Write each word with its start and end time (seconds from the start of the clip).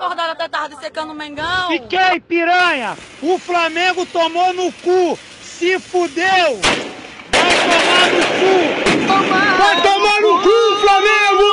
acordado 0.00 0.30
até 0.30 0.48
tarde 0.48 0.76
secando 0.80 1.10
o 1.10 1.14
Mengão? 1.14 1.68
Fiquei, 1.68 2.18
piranha! 2.20 2.96
O 3.22 3.38
Flamengo 3.38 4.06
tomou 4.06 4.54
no 4.54 4.72
cu! 4.72 5.18
Se 5.42 5.78
fudeu! 5.78 6.58
Vai 7.30 7.50
tomar 7.60 8.10
no 8.10 8.22
cu! 8.40 8.54
Vai 9.58 9.82
tomar 9.82 10.22
no 10.22 10.40
cu, 10.42 10.48
Flamengo! 10.80 11.50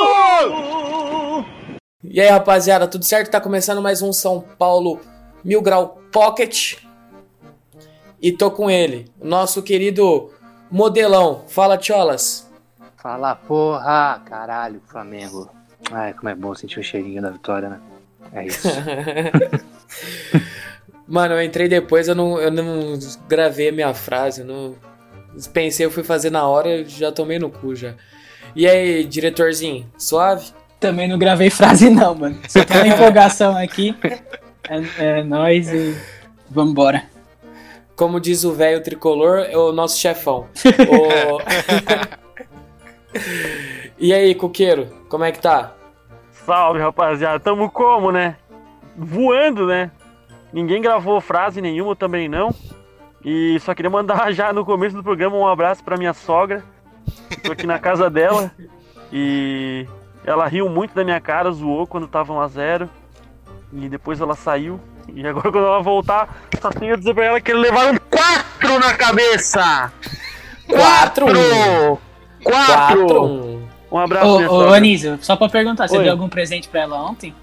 E 2.02 2.18
aí, 2.22 2.28
rapaziada, 2.28 2.88
tudo 2.88 3.04
certo? 3.04 3.30
Tá 3.30 3.38
começando 3.38 3.82
mais 3.82 4.00
um 4.00 4.14
São 4.14 4.40
Paulo 4.40 4.98
Mil 5.44 5.60
Grau 5.60 6.00
Pocket. 6.10 6.78
E 8.20 8.32
tô 8.32 8.50
com 8.50 8.70
ele, 8.70 9.12
o 9.20 9.26
nosso 9.26 9.62
querido 9.62 10.32
modelão. 10.70 11.44
Fala, 11.48 11.76
Tcholas. 11.76 12.50
Fala 12.96 13.34
porra, 13.34 14.22
caralho, 14.24 14.80
Flamengo. 14.86 15.50
Ai, 15.92 16.14
como 16.14 16.30
é 16.30 16.34
bom 16.34 16.54
sentir 16.54 16.80
o 16.80 16.82
cheirinho 16.82 17.20
da 17.22 17.30
vitória, 17.30 17.68
né? 17.68 17.78
É 18.32 18.44
isso. 18.46 18.68
Mano, 21.06 21.34
eu 21.34 21.42
entrei 21.42 21.68
depois, 21.68 22.08
eu 22.08 22.14
não, 22.14 22.38
eu 22.38 22.50
não 22.50 22.98
gravei 23.28 23.68
a 23.70 23.72
minha 23.72 23.94
frase, 23.94 24.40
eu 24.42 24.46
não. 24.46 24.74
Pensei, 25.52 25.86
eu 25.86 25.90
fui 25.90 26.02
fazer 26.02 26.30
na 26.30 26.46
hora, 26.46 26.84
já 26.84 27.10
tomei 27.12 27.38
no 27.38 27.48
cu 27.50 27.74
já. 27.74 27.94
E 28.54 28.66
aí, 28.66 29.04
diretorzinho, 29.04 29.90
suave? 29.96 30.50
Também 30.80 31.08
não 31.08 31.18
gravei 31.18 31.50
frase 31.50 31.88
não, 31.90 32.14
mano. 32.14 32.38
Só 32.48 32.64
tô 32.64 32.74
na 32.74 32.86
empolgação 32.88 33.56
aqui. 33.56 33.94
É, 34.68 35.18
é 35.18 35.22
nóis 35.22 35.68
e 35.72 35.96
vambora. 36.50 37.04
Como 37.96 38.20
diz 38.20 38.44
o 38.44 38.52
velho 38.52 38.82
tricolor, 38.82 39.38
é 39.50 39.56
o 39.56 39.72
nosso 39.72 39.98
chefão. 39.98 40.46
O- 40.88 41.38
e 43.98 44.12
aí, 44.12 44.34
Coqueiro, 44.34 44.86
como 45.08 45.24
é 45.24 45.32
que 45.32 45.40
tá? 45.40 45.74
Salve, 46.48 46.80
rapaziada. 46.80 47.38
Tamo 47.38 47.70
como, 47.70 48.10
né? 48.10 48.36
Voando, 48.96 49.66
né? 49.66 49.90
Ninguém 50.50 50.80
gravou 50.80 51.20
frase 51.20 51.60
nenhuma, 51.60 51.94
também 51.94 52.26
não. 52.26 52.54
E 53.22 53.60
só 53.60 53.74
queria 53.74 53.90
mandar 53.90 54.32
já 54.32 54.50
no 54.50 54.64
começo 54.64 54.96
do 54.96 55.02
programa 55.02 55.36
um 55.36 55.46
abraço 55.46 55.84
pra 55.84 55.98
minha 55.98 56.14
sogra. 56.14 56.64
Tô 57.44 57.52
aqui 57.52 57.66
na 57.66 57.78
casa 57.78 58.08
dela. 58.08 58.50
E 59.12 59.86
ela 60.24 60.46
riu 60.46 60.70
muito 60.70 60.94
da 60.94 61.04
minha 61.04 61.20
cara, 61.20 61.52
zoou 61.52 61.86
quando 61.86 62.08
tava 62.08 62.32
1x0. 62.32 62.88
E 63.74 63.86
depois 63.90 64.18
ela 64.18 64.34
saiu. 64.34 64.80
E 65.06 65.26
agora 65.26 65.52
quando 65.52 65.66
ela 65.66 65.82
voltar, 65.82 66.34
só 66.62 66.70
tenho 66.70 66.94
a 66.94 66.96
dizer 66.96 67.12
pra 67.12 67.26
ela 67.26 67.40
que 67.42 67.50
eles 67.50 67.60
levaram 67.60 67.94
4 68.10 68.78
na 68.78 68.94
cabeça! 68.94 69.92
Quatro! 70.66 71.26
Quatro! 71.26 71.98
Quatro! 72.42 73.22
um. 73.22 73.67
Um 73.90 73.98
abraço, 73.98 74.26
Ô, 74.26 74.36
minha 74.38 74.50
ô 74.50 74.60
sogra. 74.60 74.76
Anísio, 74.76 75.18
só 75.22 75.34
pra 75.36 75.48
perguntar, 75.48 75.88
você 75.88 75.96
Oi. 75.96 76.02
deu 76.04 76.12
algum 76.12 76.28
presente 76.28 76.68
pra 76.68 76.80
ela 76.82 77.02
ontem? 77.02 77.34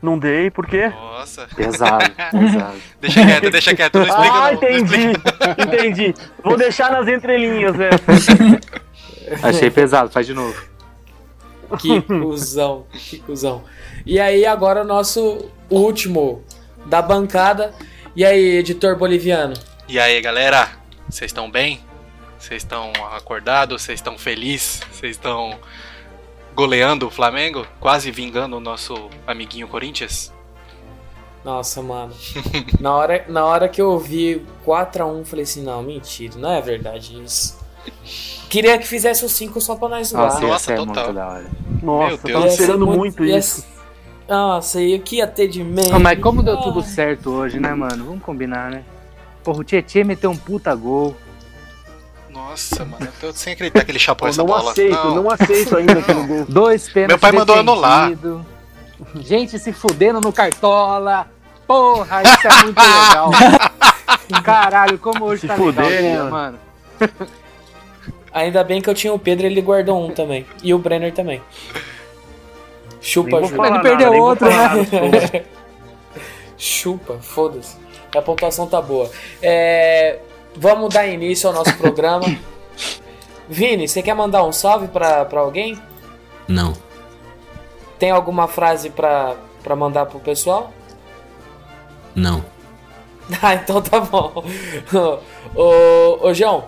Não 0.00 0.18
dei, 0.18 0.50
por 0.50 0.66
quê? 0.66 0.88
Nossa, 0.88 1.48
Pesado, 1.56 2.04
pesado. 2.30 2.76
deixa 3.00 3.24
quieto, 3.24 3.50
deixa 3.50 3.74
quieto, 3.74 3.94
não 3.98 4.06
explica 4.06 4.32
Ah, 4.34 4.52
não, 4.52 4.60
não 4.60 4.68
entendi. 4.68 4.96
explica. 5.10 5.56
entendi. 5.62 6.14
Vou 6.44 6.56
deixar 6.58 6.92
nas 6.92 7.08
entrelinhas, 7.08 7.74
né? 7.74 7.88
Achei 9.42 9.70
pesado, 9.70 10.10
faz 10.10 10.26
de 10.26 10.34
novo. 10.34 10.54
Que 11.78 12.02
cuzão, 12.02 12.84
que 12.92 13.18
cuzão. 13.20 13.64
E 14.04 14.20
aí, 14.20 14.44
agora 14.44 14.82
o 14.82 14.86
nosso 14.86 15.48
último 15.70 16.44
da 16.86 17.00
bancada. 17.00 17.72
E 18.14 18.24
aí, 18.24 18.58
editor 18.58 18.96
boliviano? 18.98 19.54
E 19.88 19.98
aí, 19.98 20.20
galera, 20.20 20.68
vocês 21.08 21.30
estão 21.30 21.50
bem? 21.50 21.80
Vocês 22.44 22.62
estão 22.62 22.92
acordados? 23.10 23.80
Vocês 23.80 23.98
estão 23.98 24.18
felizes? 24.18 24.82
Vocês 24.92 25.12
estão 25.12 25.58
goleando 26.54 27.06
o 27.06 27.10
Flamengo? 27.10 27.66
Quase 27.80 28.10
vingando 28.10 28.58
o 28.58 28.60
nosso 28.60 29.08
amiguinho 29.26 29.66
Corinthians? 29.66 30.30
Nossa, 31.42 31.80
mano. 31.80 32.12
na, 32.78 32.94
hora, 32.94 33.24
na 33.28 33.46
hora 33.46 33.66
que 33.66 33.80
eu 33.80 33.98
vi 33.98 34.44
4x1, 34.66 35.24
falei 35.24 35.42
assim: 35.44 35.62
não, 35.62 35.82
mentira, 35.82 36.34
não 36.36 36.52
é 36.52 36.60
verdade 36.60 37.18
isso. 37.24 37.58
Queria 38.50 38.76
que 38.78 38.86
fizesse 38.86 39.24
o 39.24 39.28
5 39.28 39.58
só 39.62 39.74
pra 39.74 39.88
nós 39.88 40.08
zoar. 40.08 40.24
Nossa, 40.24 40.40
Nossa, 40.46 40.72
é 40.74 40.76
total. 40.76 41.04
muito 41.04 41.14
da 41.14 41.26
hora. 41.26 41.50
Nossa, 41.82 42.08
Meu 42.08 42.10
eu 42.10 42.18
Deus. 42.18 42.32
tava 42.32 42.46
esperando 42.46 42.86
muito 42.86 43.24
ia 43.24 43.38
isso. 43.38 43.66
Nossa, 44.28 44.82
e 44.82 44.94
o 44.94 45.00
que 45.00 45.16
ia 45.16 45.26
ter 45.26 45.48
de? 45.48 45.62
Ah, 45.90 45.98
mas 45.98 46.20
como 46.20 46.42
deu 46.42 46.58
tudo 46.58 46.82
certo 46.82 47.30
hoje, 47.30 47.58
né, 47.58 47.72
mano? 47.72 48.04
Vamos 48.04 48.22
combinar, 48.22 48.70
né? 48.70 48.84
Porra, 49.42 49.60
o 49.60 49.64
Tietchan 49.64 50.04
meteu 50.04 50.30
um 50.30 50.36
puta 50.36 50.74
gol. 50.74 51.16
Nossa, 52.48 52.84
mano, 52.84 53.06
eu 53.06 53.12
tô 53.20 53.32
sem 53.32 53.54
acreditar 53.54 53.84
que 53.84 53.90
ele 53.90 53.98
chapou 53.98 54.28
essa 54.28 54.42
não 54.42 54.46
bola. 54.46 54.70
aceito, 54.72 55.14
não, 55.14 55.30
aceito 55.30 55.76
ainda 55.78 55.98
aquele 55.98 56.26
gol. 56.26 56.44
Dois 56.48 56.88
pênaltis 56.88 57.08
Meu 57.08 57.18
pai 57.18 57.32
mandou 57.32 57.56
anular. 57.56 58.12
Gente 59.16 59.58
se 59.58 59.72
fudendo 59.72 60.20
no 60.20 60.30
cartola. 60.30 61.26
Porra, 61.66 62.22
isso 62.22 62.46
é 62.46 62.62
muito 62.64 62.76
legal. 62.80 63.30
Caralho, 64.42 64.98
como 64.98 65.24
hoje 65.24 65.40
Se 65.42 65.46
tá 65.48 65.56
fuder, 65.56 65.84
legal, 65.84 66.24
né, 66.24 66.30
mano. 66.30 66.58
Ainda 68.30 68.62
bem 68.62 68.82
que 68.82 68.90
eu 68.90 68.94
tinha 68.94 69.12
o 69.12 69.18
Pedro 69.18 69.46
ele 69.46 69.62
guardou 69.62 70.06
um 70.06 70.10
também. 70.10 70.46
E 70.62 70.74
o 70.74 70.78
Brenner 70.78 71.14
também. 71.14 71.40
Chupa, 73.00 73.42
Júlio. 73.42 73.70
Não 73.70 73.80
perdeu 73.80 74.10
nada, 74.10 74.22
outro, 74.22 74.46
né? 74.48 74.56
nada. 74.56 75.44
Chupa, 76.58 77.18
foda-se. 77.20 77.76
A 78.14 78.20
pontuação 78.20 78.66
tá 78.66 78.82
boa. 78.82 79.10
É, 79.42 80.18
vamos 80.56 80.92
dar 80.92 81.06
início 81.06 81.48
ao 81.48 81.54
nosso 81.54 81.76
programa. 81.78 82.26
Vini, 83.48 83.86
você 83.86 84.02
quer 84.02 84.14
mandar 84.14 84.44
um 84.44 84.52
salve 84.52 84.88
pra, 84.88 85.24
pra 85.24 85.40
alguém? 85.40 85.78
Não. 86.48 86.72
Tem 87.98 88.10
alguma 88.10 88.48
frase 88.48 88.90
pra, 88.90 89.36
pra 89.62 89.76
mandar 89.76 90.06
pro 90.06 90.20
pessoal? 90.20 90.72
Não. 92.14 92.44
Ah, 93.40 93.54
então 93.54 93.80
tá 93.80 94.00
bom. 94.00 94.44
ô, 95.56 96.28
ô, 96.28 96.34
João, 96.34 96.66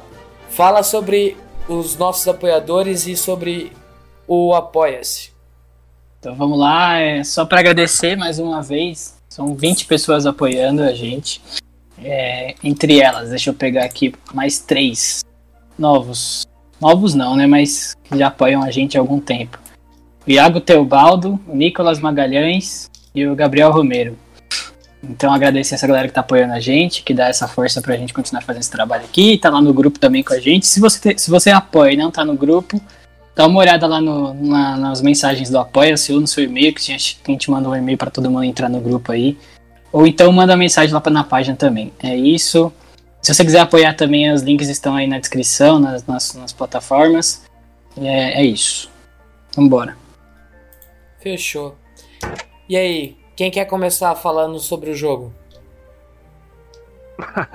fala 0.48 0.82
sobre 0.82 1.36
os 1.68 1.98
nossos 1.98 2.26
apoiadores 2.26 3.06
e 3.06 3.14
sobre 3.14 3.72
o 4.26 4.54
Apoia-se. 4.54 5.32
Então 6.18 6.34
vamos 6.34 6.58
lá, 6.58 6.98
é 6.98 7.22
só 7.22 7.44
pra 7.44 7.60
agradecer 7.60 8.16
mais 8.16 8.38
uma 8.38 8.62
vez. 8.62 9.18
São 9.28 9.54
20 9.54 9.84
pessoas 9.84 10.24
apoiando 10.24 10.82
a 10.82 10.92
gente. 10.94 11.42
É, 12.02 12.54
entre 12.62 13.00
elas, 13.00 13.30
deixa 13.30 13.50
eu 13.50 13.54
pegar 13.54 13.84
aqui 13.84 14.14
mais 14.34 14.58
três 14.58 15.24
novos. 15.78 16.46
Novos 16.80 17.14
não, 17.14 17.36
né? 17.36 17.46
Mas 17.46 17.96
que 18.04 18.18
já 18.18 18.28
apoiam 18.28 18.62
a 18.62 18.70
gente 18.70 18.96
há 18.96 19.00
algum 19.00 19.18
tempo. 19.18 19.58
O 20.26 20.30
Iago 20.30 20.60
Teobaldo, 20.60 21.40
o 21.46 21.54
Nicolas 21.54 22.00
Magalhães 22.00 22.90
e 23.14 23.26
o 23.26 23.34
Gabriel 23.34 23.70
Romero. 23.72 24.16
Então 25.02 25.32
agradecer 25.32 25.76
essa 25.76 25.86
galera 25.86 26.08
que 26.08 26.14
tá 26.14 26.20
apoiando 26.20 26.52
a 26.52 26.60
gente, 26.60 27.02
que 27.02 27.14
dá 27.14 27.28
essa 27.28 27.46
força 27.46 27.80
pra 27.80 27.96
gente 27.96 28.12
continuar 28.12 28.42
fazendo 28.42 28.62
esse 28.62 28.70
trabalho 28.70 29.04
aqui, 29.04 29.38
tá 29.38 29.48
lá 29.48 29.60
no 29.60 29.72
grupo 29.72 29.98
também 29.98 30.22
com 30.22 30.32
a 30.34 30.40
gente. 30.40 30.66
Se 30.66 30.80
você, 30.80 31.14
te- 31.14 31.20
se 31.20 31.30
você 31.30 31.50
apoia 31.50 31.92
e 31.92 31.96
não 31.96 32.10
tá 32.10 32.24
no 32.24 32.34
grupo, 32.34 32.80
dá 33.34 33.46
uma 33.46 33.60
olhada 33.60 33.86
lá 33.86 34.00
no- 34.00 34.34
na- 34.34 34.76
nas 34.76 35.00
mensagens 35.00 35.48
do 35.48 35.58
Apoia-se 35.58 36.12
ou 36.12 36.20
no 36.20 36.26
seu 36.26 36.42
e-mail, 36.44 36.74
que 36.74 36.80
a 36.80 36.84
gente, 36.84 37.20
a 37.26 37.30
gente 37.30 37.50
manda 37.50 37.68
um 37.68 37.76
e-mail 37.76 37.96
pra 37.96 38.10
todo 38.10 38.30
mundo 38.30 38.44
entrar 38.44 38.68
no 38.68 38.80
grupo 38.80 39.12
aí. 39.12 39.38
Ou 39.92 40.06
então 40.06 40.30
manda 40.32 40.56
mensagem 40.56 40.94
lá 40.94 41.02
na 41.10 41.24
página 41.24 41.56
também. 41.56 41.92
É 42.02 42.14
isso. 42.14 42.72
Se 43.22 43.34
você 43.34 43.44
quiser 43.44 43.60
apoiar 43.60 43.94
também, 43.94 44.30
os 44.30 44.42
links 44.42 44.68
estão 44.68 44.94
aí 44.94 45.06
na 45.06 45.18
descrição, 45.18 45.78
nas, 45.78 46.06
nas, 46.06 46.34
nas 46.34 46.52
plataformas. 46.52 47.42
É, 47.96 48.42
é 48.42 48.44
isso. 48.44 48.90
Vambora. 49.56 49.96
Fechou. 51.18 51.74
E 52.68 52.76
aí, 52.76 53.16
quem 53.34 53.50
quer 53.50 53.64
começar 53.64 54.14
falando 54.14 54.58
sobre 54.60 54.90
o 54.90 54.94
jogo? 54.94 55.32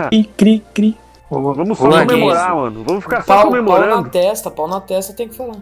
Cri, 0.10 0.24
cri, 0.36 0.64
cri. 0.74 0.98
Vamos 1.30 1.78
só 1.78 1.90
comemorar, 2.06 2.56
mano. 2.56 2.84
Vamos 2.84 3.04
ficar 3.04 3.22
só 3.22 3.28
Pau, 3.28 3.44
pau 3.44 3.52
na 3.52 3.58
comemorando. 3.58 4.10
testa, 4.10 4.52
pau 4.52 4.68
na 4.68 4.82
testa 4.82 5.14
tem 5.14 5.30
que 5.30 5.36
falar. 5.36 5.62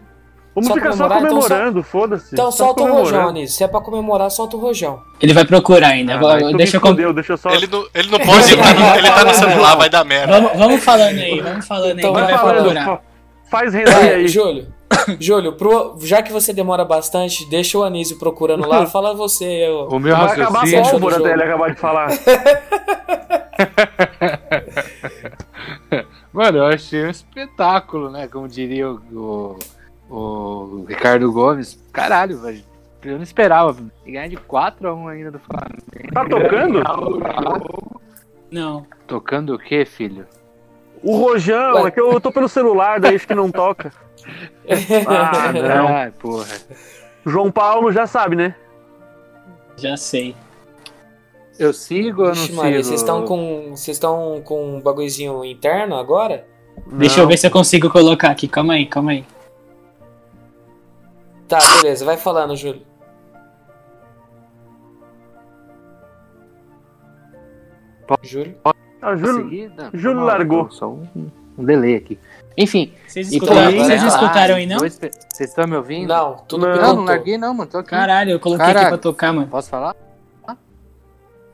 Vamos 0.61 0.67
só 0.67 0.73
ficar 0.75 0.91
só 0.93 1.07
comemorar, 1.07 1.23
então 1.23 1.41
só- 1.41 1.47
comemorando, 1.47 1.83
foda-se. 1.83 2.29
Então 2.33 2.51
solta 2.51 2.83
o 2.83 2.91
rojão 2.91 3.31
nisso. 3.31 3.55
Se 3.55 3.63
é 3.63 3.67
pra 3.67 3.81
comemorar, 3.81 4.29
solta 4.31 4.55
o 4.57 4.59
rojão. 4.59 5.01
Ele 5.21 5.33
vai 5.33 5.45
procurar 5.45 5.89
ainda. 5.89 6.15
Ah, 6.15 6.37
tu 6.39 6.57
deixa 6.57 6.77
eu 6.77 6.81
com- 6.81 6.87
fudeu, 6.89 7.13
deixa 7.13 7.33
eu 7.33 7.37
só... 7.37 7.49
Ele 7.51 7.67
não, 7.67 7.85
ele 7.93 8.09
não 8.09 8.19
pode, 8.19 8.51
ele 8.53 8.61
tá, 8.61 8.73
no, 8.73 8.95
ele 8.97 9.09
tá 9.09 9.23
no 9.25 9.33
celular, 9.33 9.75
vai 9.75 9.89
dar 9.89 10.03
merda. 10.05 10.33
vamos, 10.41 10.57
vamos 10.57 10.83
falando 10.83 11.17
aí, 11.19 11.39
vamos 11.41 11.65
falando 11.67 11.91
aí. 11.91 11.97
Então 11.99 12.13
que 12.13 12.19
vai 12.21 12.31
vai 12.31 12.37
falando, 12.37 12.55
procurar. 12.61 12.85
fa- 12.85 13.01
Faz 13.49 13.73
render 13.73 13.91
Vai, 13.91 14.13
aí. 14.13 14.27
Júlio. 14.29 14.67
Júlio, 15.19 15.53
pro- 15.53 15.97
já 16.01 16.21
que 16.21 16.31
você 16.31 16.51
demora 16.53 16.83
bastante, 16.85 17.47
deixa 17.49 17.77
o 17.77 17.83
Anísio 17.83 18.17
procurando 18.19 18.67
lá. 18.67 18.85
Fala 18.91 19.13
você. 19.15 19.45
eu- 19.45 19.87
O 19.89 19.97
meu 19.99 20.15
Vai 20.15 20.33
acabar 20.33 20.63
a 20.67 20.81
pólvora 20.83 21.17
até 21.17 21.33
ele 21.33 21.43
acabar 21.43 21.69
de 21.73 21.79
falar. 21.79 22.09
Mano, 26.31 26.59
eu 26.59 26.65
achei 26.65 27.05
um 27.05 27.09
espetáculo, 27.09 28.09
né? 28.11 28.27
Como 28.27 28.47
diria 28.47 28.89
o, 28.89 28.95
o, 29.13 29.59
o 30.09 30.85
Ricardo 30.87 31.31
Gomes. 31.31 31.79
Caralho, 31.91 32.39
velho. 32.39 32.63
Eu 33.03 33.15
não 33.15 33.23
esperava. 33.23 33.77
E 34.05 34.11
ganhar 34.11 34.27
de 34.27 34.37
4x1 34.37 35.07
ainda 35.07 35.31
do 35.31 35.39
Flamengo. 35.39 36.13
Tá 36.13 36.25
tocando? 36.25 36.83
Não. 38.51 38.85
Tocando 39.07 39.55
o 39.55 39.59
quê, 39.59 39.85
filho? 39.85 40.27
O 41.01 41.15
Rojão, 41.17 41.75
Ué. 41.75 41.87
é 41.87 41.91
que 41.91 41.99
eu 41.99 42.19
tô 42.19 42.31
pelo 42.31 42.49
celular, 42.49 42.99
daí 42.99 43.15
acho 43.15 43.27
que 43.27 43.35
não 43.35 43.51
toca. 43.51 43.91
Ah, 45.07 45.51
não. 45.53 45.87
Ai, 45.87 46.11
porra. 46.11 46.45
João 47.25 47.49
Paulo 47.51 47.91
já 47.91 48.05
sabe, 48.05 48.35
né? 48.35 48.53
Já 49.77 49.97
sei. 49.97 50.35
Eu 51.57 51.73
sigo 51.73 52.21
ou 52.21 52.27
eu 52.27 52.35
não 52.35 52.43
sigo? 52.43 52.57
Maria, 52.57 52.83
vocês 52.83 52.99
estão 52.99 53.25
com. 53.25 53.71
Vocês 53.71 53.95
estão 53.95 54.41
com 54.43 54.75
um 54.75 54.81
bagulhozinho 54.81 55.43
interno 55.43 55.95
agora? 55.95 56.45
Deixa 56.87 57.21
eu 57.21 57.27
ver 57.27 57.37
se 57.37 57.47
eu 57.47 57.51
consigo 57.51 57.89
colocar 57.89 58.29
aqui. 58.29 58.47
Calma 58.47 58.73
aí, 58.73 58.85
calma 58.85 59.11
aí. 59.11 59.25
Tá, 61.49 61.57
beleza, 61.81 62.05
vai 62.05 62.15
falando, 62.15 62.55
Júlio. 62.55 62.85
Júlio? 68.23 68.55
Ah, 69.01 69.15
Júlio, 69.15 69.43
Seguir? 69.43 69.71
Não, 69.77 69.89
Júlio 69.93 70.23
largou. 70.23 70.69
Só 70.71 70.89
um, 70.89 71.07
um 71.57 71.63
delay 71.63 71.95
aqui. 71.95 72.19
Enfim. 72.57 72.93
Vocês 73.07 73.31
e 73.31 73.35
escutaram, 73.37 73.71
pra- 73.73 73.83
vocês 73.83 74.03
escutaram 74.03 74.55
aí, 74.55 74.65
não? 74.65 74.79
Vocês 74.79 74.99
estão 75.39 75.67
me 75.67 75.75
ouvindo? 75.75 76.09
Não, 76.09 76.35
tudo 76.47 76.67
Não. 76.67 76.95
Não, 76.95 77.03
larguei 77.05 77.37
não, 77.37 77.53
mano. 77.53 77.69
Tô 77.69 77.77
aqui. 77.77 77.89
Caralho, 77.91 78.31
eu 78.31 78.39
coloquei 78.39 78.65
Caralho. 78.65 78.87
aqui 78.87 78.89
pra 78.89 78.97
tocar, 78.97 79.31
mano. 79.33 79.47
Posso 79.47 79.69
falar? 79.69 79.95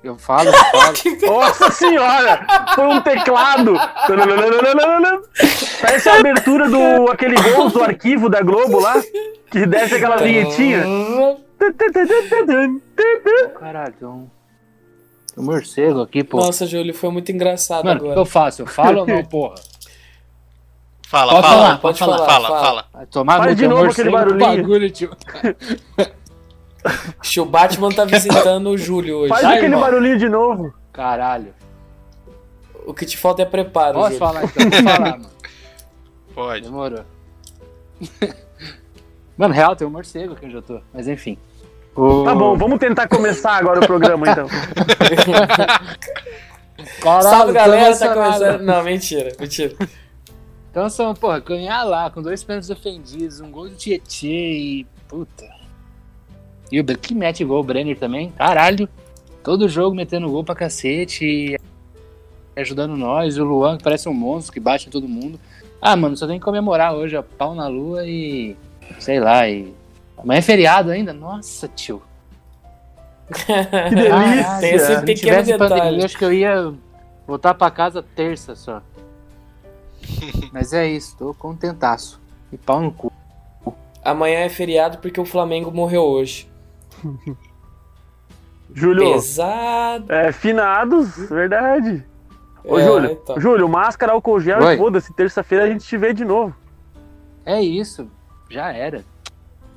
Eu 0.05 0.19
falo, 0.19 0.49
eu 0.49 0.53
falo. 0.53 0.93
Nossa 1.25 1.71
senhora! 1.71 2.45
Foi 2.75 2.85
um 2.85 3.01
teclado! 3.01 3.73
Parece 5.81 6.09
a 6.09 6.19
abertura 6.19 6.69
do 6.69 7.09
aquele 7.11 7.35
gol 7.41 7.69
do 7.71 7.81
arquivo 7.81 8.29
da 8.29 8.41
Globo 8.41 8.79
lá, 8.79 9.01
que 9.49 9.65
desce 9.65 9.95
aquela 9.95 10.17
vinhetinha. 10.17 10.83
Caralho, 13.59 13.95
um, 14.03 14.29
morcego 15.37 16.01
aqui, 16.01 16.23
pô. 16.23 16.37
Nossa, 16.37 16.67
Júlio, 16.67 16.93
foi 16.93 17.09
muito 17.09 17.31
engraçado 17.31 17.85
Mano, 17.85 17.97
o 17.97 17.99
que 18.03 18.05
agora. 18.05 18.21
eu 18.21 18.25
faço? 18.25 18.61
Eu 18.61 18.67
falo 18.67 18.99
ou 18.99 19.07
não, 19.07 19.23
porra? 19.25 19.55
Fala, 21.07 21.31
Pode 21.33 21.47
fala. 21.47 21.57
falar, 21.63 21.77
pode 21.79 21.99
falar. 21.99 22.17
Fala, 22.19 22.47
fala. 22.47 22.59
fala. 22.61 22.85
Vai 22.93 23.05
tomar 23.07 23.37
Faz 23.39 23.55
de 23.57 23.67
novo 23.67 23.85
morcego 23.85 24.15
aquele 24.15 24.15
barulhinho. 24.37 24.61
bagulho, 24.63 24.91
tio. 24.91 25.11
Acho 27.19 27.41
O 27.41 27.45
Batman 27.45 27.89
tá 27.91 28.05
visitando 28.05 28.69
o 28.69 28.77
Júlio 28.77 29.17
hoje. 29.19 29.29
Faz 29.29 29.41
Sai, 29.41 29.53
aquele 29.57 29.67
irmão. 29.73 29.81
barulhinho 29.81 30.17
de 30.19 30.29
novo. 30.29 30.73
Caralho. 30.93 31.53
O 32.85 32.93
que 32.93 33.05
te 33.05 33.17
falta 33.17 33.41
é 33.41 33.45
preparo, 33.45 33.95
Posso 33.95 34.13
Júlio. 34.13 34.19
falar 34.19 34.43
então? 34.45 34.69
Vou 34.69 34.81
falar, 34.83 34.99
mano. 35.11 35.29
Pode. 36.35 36.61
Demorou. 36.63 37.03
Mano, 39.37 39.53
real, 39.53 39.75
tem 39.75 39.87
um 39.87 39.91
morcego 39.91 40.33
aqui 40.33 40.45
onde 40.45 40.55
eu 40.55 40.61
tô. 40.61 40.79
Mas 40.93 41.07
enfim. 41.07 41.37
O- 41.95 42.23
Tá 42.23 42.35
bom, 42.35 42.57
vamos 42.57 42.77
tentar 42.79 43.07
começar 43.07 43.53
agora 43.53 43.79
o 43.79 43.85
programa 43.87 44.29
então. 44.29 44.47
Caralho, 47.01 47.29
Salve, 47.29 47.53
galera, 47.53 47.97
tá 47.97 48.13
começando. 48.13 48.61
Não, 48.61 48.83
mentira, 48.83 49.31
mentira. 49.39 49.75
Então 50.71 50.89
são, 50.89 51.13
porra, 51.13 51.39
ganhar 51.39 51.83
lá 51.83 52.09
com 52.09 52.21
dois 52.21 52.43
pênaltis 52.43 52.67
defendidos, 52.67 53.39
um 53.39 53.49
gol 53.49 53.69
do 53.69 53.75
Tietê 53.75 54.27
e. 54.27 54.85
Puta. 55.07 55.45
E 56.71 56.79
o 56.79 56.85
que 56.85 57.13
mete 57.13 57.43
gol, 57.43 57.59
o 57.59 57.63
Brenner 57.63 57.97
também. 57.97 58.31
Caralho. 58.31 58.89
Todo 59.43 59.69
jogo 59.69 59.95
metendo 59.95 60.29
gol 60.29 60.43
pra 60.43 60.55
cacete 60.55 61.23
e 61.23 61.57
ajudando 62.59 62.97
nós. 62.97 63.37
E 63.37 63.41
o 63.41 63.45
Luan, 63.45 63.77
que 63.77 63.83
parece 63.83 64.09
um 64.09 64.13
monstro, 64.13 64.51
que 64.53 64.59
bate 64.59 64.87
em 64.87 64.91
todo 64.91 65.07
mundo. 65.07 65.39
Ah, 65.81 65.95
mano, 65.95 66.17
só 66.17 66.25
tem 66.25 66.39
que 66.39 66.45
comemorar 66.45 66.95
hoje, 66.95 67.15
ó. 67.15 67.21
Pau 67.21 67.53
na 67.53 67.67
lua 67.67 68.05
e. 68.05 68.55
Sei 68.99 69.19
lá, 69.19 69.47
e. 69.47 69.73
Amanhã 70.17 70.39
é 70.39 70.41
feriado 70.41 70.89
ainda? 70.91 71.13
Nossa, 71.13 71.67
tio. 71.67 72.01
Que 73.33 73.95
delícia! 73.95 74.59
Tem 74.59 74.73
esse 74.75 74.95
Se 74.95 75.01
pequeno 75.01 75.15
tivesse 75.15 75.51
detalhe. 75.51 75.69
pandemia, 75.69 76.05
acho 76.05 76.17
que 76.17 76.25
eu 76.25 76.33
ia 76.33 76.73
voltar 77.27 77.53
pra 77.55 77.71
casa 77.71 78.03
terça 78.03 78.55
só. 78.55 78.81
Mas 80.53 80.73
é 80.73 80.87
isso, 80.87 81.17
tô 81.17 81.33
contentaço. 81.33 82.21
E 82.51 82.57
pau 82.57 82.81
no 82.81 82.91
cu. 82.91 83.11
Amanhã 84.03 84.39
é 84.39 84.49
feriado 84.49 84.99
porque 84.99 85.19
o 85.19 85.25
Flamengo 85.25 85.71
morreu 85.71 86.03
hoje. 86.03 86.47
Júlio, 88.73 89.13
Pesado. 89.13 90.11
é, 90.11 90.31
finados, 90.31 91.15
verdade. 91.29 92.03
Ô, 92.63 92.79
É, 92.79 92.83
Júlio, 92.83 93.11
então. 93.11 93.39
Júlio, 93.39 93.69
máscara, 93.69 94.11
álcool 94.13 94.39
gel 94.39 94.61
Oi. 94.63 94.73
e 94.73 94.77
foda-se. 94.77 95.13
Terça-feira 95.13 95.65
a 95.65 95.67
gente 95.67 95.85
te 95.85 95.95
vê 95.97 96.13
de 96.13 96.25
novo. 96.25 96.53
É 97.45 97.61
isso, 97.61 98.09
já 98.49 98.71
era. 98.73 99.03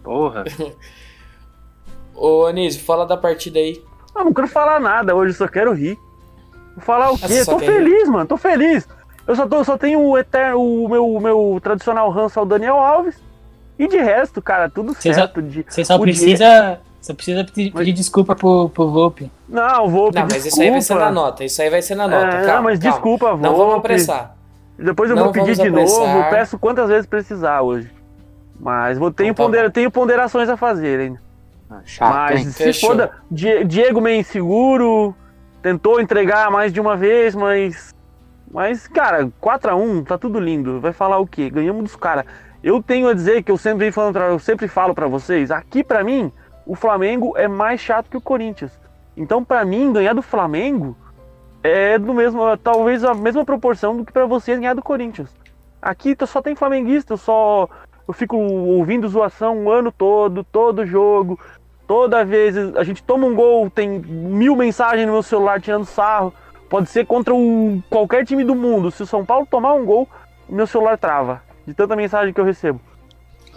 Porra. 0.03 0.45
Ô, 2.15 2.47
Anísio, 2.47 2.83
fala 2.85 3.07
da 3.07 3.17
partida 3.17 3.59
aí. 3.59 3.83
Eu 4.17 4.25
não 4.25 4.33
quero 4.33 4.49
falar 4.49 4.81
nada 4.81 5.15
hoje, 5.15 5.35
só 5.35 5.47
quero 5.47 5.73
rir. 5.73 5.97
Vou 6.75 6.83
falar 6.85 7.11
o 7.13 7.19
quê? 7.19 7.45
só 7.45 7.53
Tô 7.53 7.59
feliz, 7.61 8.09
mano, 8.09 8.27
tô 8.27 8.37
feliz. 8.37 8.89
Eu 9.27 9.37
só, 9.37 9.47
tô, 9.47 9.63
só 9.63 9.77
tenho 9.77 10.01
o 10.01 10.17
eterno, 10.17 10.59
o 10.61 10.89
meu, 10.89 11.07
o 11.07 11.21
meu 11.21 11.61
tradicional 11.63 12.11
ranço 12.11 12.41
ao 12.41 12.47
Daniel 12.47 12.77
Alves. 12.77 13.23
E 13.79 13.87
de 13.87 13.99
resto, 13.99 14.41
cara, 14.43 14.69
tudo 14.69 14.95
Você 14.95 15.13
só- 15.13 15.21
certo. 15.21 15.43
De, 15.43 15.65
Você 15.69 15.85
só 15.85 15.97
o 15.97 16.01
precisa. 16.01 16.81
Você 17.01 17.15
precisa 17.15 17.45
pedir, 17.45 17.73
pedir 17.73 17.93
desculpa 17.93 18.35
pro, 18.35 18.69
pro 18.71 18.91
Volpe. 18.91 19.31
Não, 19.49 19.89
vou 19.89 20.11
Não, 20.13 20.27
mas 20.31 20.45
isso 20.45 20.61
aí 20.61 20.71
vai 20.71 20.81
ser 20.81 20.95
na 20.97 21.11
nota. 21.11 21.45
Isso 21.45 21.63
aí 21.63 21.71
vai 21.71 21.81
ser 21.81 21.95
na 21.95 22.09
nota. 22.09 22.27
É, 22.27 22.31
calma, 22.45 22.55
não, 22.57 22.63
mas 22.65 22.79
calma. 22.79 22.93
desculpa, 22.93 23.27
Não 23.31 23.37
Volpe. 23.39 23.57
vamos 23.57 23.75
apressar. 23.77 24.37
Depois 24.79 25.09
eu 25.11 25.17
Não 25.17 25.25
vou 25.25 25.33
pedir 25.33 25.55
de 25.55 25.63
apressar. 25.69 25.99
novo. 26.15 26.31
Peço 26.31 26.59
quantas 26.59 26.89
vezes 26.89 27.07
precisar 27.07 27.63
hoje. 27.63 27.91
Mas 28.61 28.99
vou, 28.99 29.11
tenho, 29.13 29.31
Então 29.31 29.51
tá 29.51 29.71
tenho 29.71 29.91
ponderações 29.91 30.49
a 30.49 30.57
fazer 30.57 31.01
ainda. 31.01 31.21
Ah, 31.71 31.81
Chato, 31.85 32.13
Mas 32.15 32.41
hein? 32.41 32.47
se 32.51 32.65
Fechou. 32.65 32.91
foda, 32.91 33.11
Die- 33.31 33.65
Diego 33.65 34.01
meio 34.01 34.21
inseguro, 34.21 35.15
tentou 35.63 36.01
entregar 36.01 36.51
mais 36.51 36.73
de 36.73 36.81
uma 36.81 36.97
vez, 36.97 37.35
mas. 37.35 37.95
Mas, 38.51 38.89
cara, 38.89 39.29
4x1, 39.41 40.05
tá 40.05 40.17
tudo 40.19 40.41
lindo. 40.41 40.81
Vai 40.81 40.93
falar 40.93 41.19
o 41.19 41.27
quê? 41.27 41.51
Ganhamos 41.51 41.83
dos 41.85 41.97
caras. 41.97 42.25
Eu 42.65 42.83
tenho 42.83 43.09
a 43.09 43.15
dizer 43.15 43.43
que 43.43 43.53
eu 43.53 43.59
sempre 43.59 43.81
venho 43.81 43.93
falando, 43.93 44.15
pra- 44.15 44.29
eu 44.29 44.39
sempre 44.39 44.67
falo 44.67 44.95
pra 44.95 45.07
vocês, 45.07 45.51
aqui 45.51 45.85
pra 45.85 46.03
mim, 46.03 46.33
o 46.69 46.75
Flamengo 46.75 47.33
é 47.35 47.49
mais 47.49 47.81
chato 47.81 48.11
que 48.11 48.17
o 48.17 48.21
Corinthians. 48.21 48.79
Então, 49.17 49.43
pra 49.43 49.65
mim, 49.65 49.91
ganhar 49.91 50.13
do 50.13 50.21
Flamengo 50.21 50.95
é 51.63 51.99
do 51.99 52.13
mesmo, 52.13 52.57
talvez 52.59 53.03
a 53.03 53.15
mesma 53.15 53.43
proporção 53.45 53.97
do 53.97 54.05
que 54.05 54.13
pra 54.13 54.27
vocês 54.27 54.61
ganhar 54.61 54.75
do 54.75 54.83
Corinthians. 54.83 55.35
Aqui 55.81 56.15
tá- 56.15 56.27
só 56.27 56.43
tem 56.43 56.55
flamenguista, 56.55 57.15
eu 57.15 57.17
só 57.17 57.69
eu 58.07 58.13
fico 58.13 58.37
ouvindo 58.37 59.09
zoação 59.09 59.65
o 59.65 59.71
ano 59.71 59.91
todo, 59.91 60.45
todo 60.45 60.85
jogo. 60.87 61.41
Toda 61.87 62.25
vez 62.25 62.57
a 62.77 62.85
gente 62.85 63.03
toma 63.03 63.27
um 63.27 63.35
gol, 63.35 63.71
tem 63.71 63.99
mil 63.99 64.55
mensagens 64.55 65.07
no 65.07 65.15
meu 65.15 65.23
celular 65.23 65.61
tirando 65.61 65.87
sarro. 65.87 66.35
Pode 66.69 66.91
ser 66.91 67.07
contra 67.07 67.35
um, 67.35 67.83
qualquer 67.89 68.27
time 68.27 68.45
do 68.45 68.55
mundo. 68.55 68.91
Se 68.91 69.03
o 69.03 69.07
São 69.07 69.25
Paulo 69.25 69.47
tomar 69.51 69.73
um 69.73 69.87
gol, 69.87 70.07
o 70.47 70.55
meu 70.55 70.67
celular 70.67 70.99
trava. 70.99 71.43
De 71.67 71.73
tanta 71.73 71.97
mensagem 71.97 72.33
que 72.33 72.41
eu 72.41 72.45
recebo. 72.45 72.79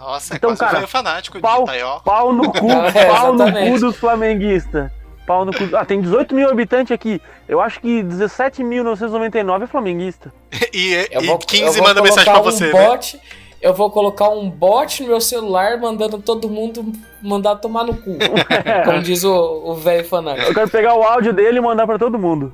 Nossa, 0.02 0.34
é 0.34 0.36
Então, 0.36 0.50
quase 0.50 0.58
cara, 0.60 0.72
um 0.72 0.76
velho 0.76 0.88
fanático 0.88 1.36
de 1.38 1.42
pau- 1.42 1.62
Itaió. 1.62 2.00
Pau 2.00 2.32
no 2.32 2.52
cu, 2.52 2.70
É, 2.94 3.04
pau 3.06 3.32
no 3.34 3.44
cu 3.52 3.78
dos 3.80 3.96
flamenguistas. 3.96 4.90
Pau 5.26 5.44
no 5.44 5.52
cu. 5.52 5.76
Ah, 5.76 5.84
tem 5.84 6.00
18 6.00 6.34
mil 6.34 6.48
habitantes 6.50 6.90
aqui. 6.92 7.20
Eu 7.48 7.60
acho 7.60 7.80
que 7.80 8.02
17.999 8.02 9.62
é 9.62 9.66
flamenguista. 9.68 10.32
E, 10.74 11.06
Eu 11.12 11.22
e 11.22 11.26
vou, 11.26 11.38
15 11.38 11.62
eu 11.64 11.72
vou 11.74 11.82
manda 11.84 12.02
mensagem 12.02 12.24
pra 12.24 12.40
colocar 12.40 12.50
você, 12.50 12.70
um 12.70 12.72
né? 12.76 12.86
bot, 12.88 13.20
Eu 13.60 13.74
vou 13.74 13.90
colocar 13.90 14.28
um 14.30 14.50
bot 14.50 15.02
no 15.02 15.08
meu 15.10 15.20
celular 15.20 15.78
mandando 15.78 16.18
todo 16.18 16.48
mundo 16.48 16.84
mandar 17.22 17.56
tomar 17.56 17.84
no 17.84 17.94
cu. 17.94 18.18
Como 18.84 19.00
diz 19.02 19.22
o 19.22 19.62
o 19.66 19.74
velho 19.76 20.04
fanático. 20.04 20.48
Eu 20.48 20.54
quero 20.54 20.68
pegar 20.70 20.94
o 20.94 21.02
áudio 21.04 21.32
dele 21.32 21.58
e 21.58 21.60
mandar 21.60 21.86
pra 21.86 21.98
todo 21.98 22.18
mundo. 22.18 22.52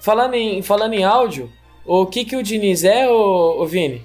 Falando 0.00 0.34
em, 0.34 0.62
falando 0.62 0.94
em 0.94 1.04
áudio, 1.04 1.50
o 1.84 2.06
que 2.06 2.24
que 2.24 2.34
o 2.36 2.42
Diniz 2.42 2.82
é, 2.84 3.08
ô, 3.08 3.60
ô 3.62 3.66
Vini? 3.66 4.04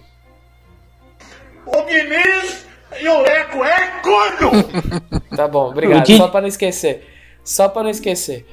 O 1.66 1.82
Diniz 1.84 2.66
e 3.00 3.08
o 3.08 3.22
Leco 3.22 3.64
é 3.64 3.88
corno! 4.02 4.52
Tá 5.36 5.48
bom, 5.50 5.70
obrigado. 5.70 6.10
Só 6.16 6.28
pra 6.30 6.40
não 6.42 6.48
esquecer. 6.48 7.06
Só 7.44 7.68
pra 7.68 7.84
não 7.84 7.90
esquecer. 7.90 8.46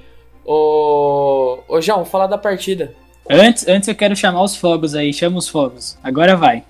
Ô, 0.44 1.60
ô 1.68 1.80
João, 1.80 2.04
fala 2.04 2.26
da 2.26 2.36
partida. 2.36 2.92
Antes, 3.30 3.68
antes 3.68 3.88
eu 3.88 3.94
quero 3.94 4.16
chamar 4.16 4.42
os 4.42 4.56
fogos 4.56 4.96
aí, 4.96 5.12
chama 5.12 5.38
os 5.38 5.48
fogos. 5.48 5.96
Agora 6.02 6.36
vai. 6.36 6.64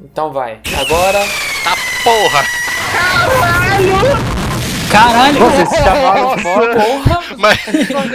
Então 0.00 0.32
vai. 0.32 0.60
Agora. 0.80 1.18
Tá 1.64 1.74
porra! 2.04 2.44
Caralho! 4.90 5.38
Vocês 5.38 5.68
chamaram 5.84 6.38
fogo. 6.38 6.66
Porra! 6.74 7.20
Mas 7.36 7.58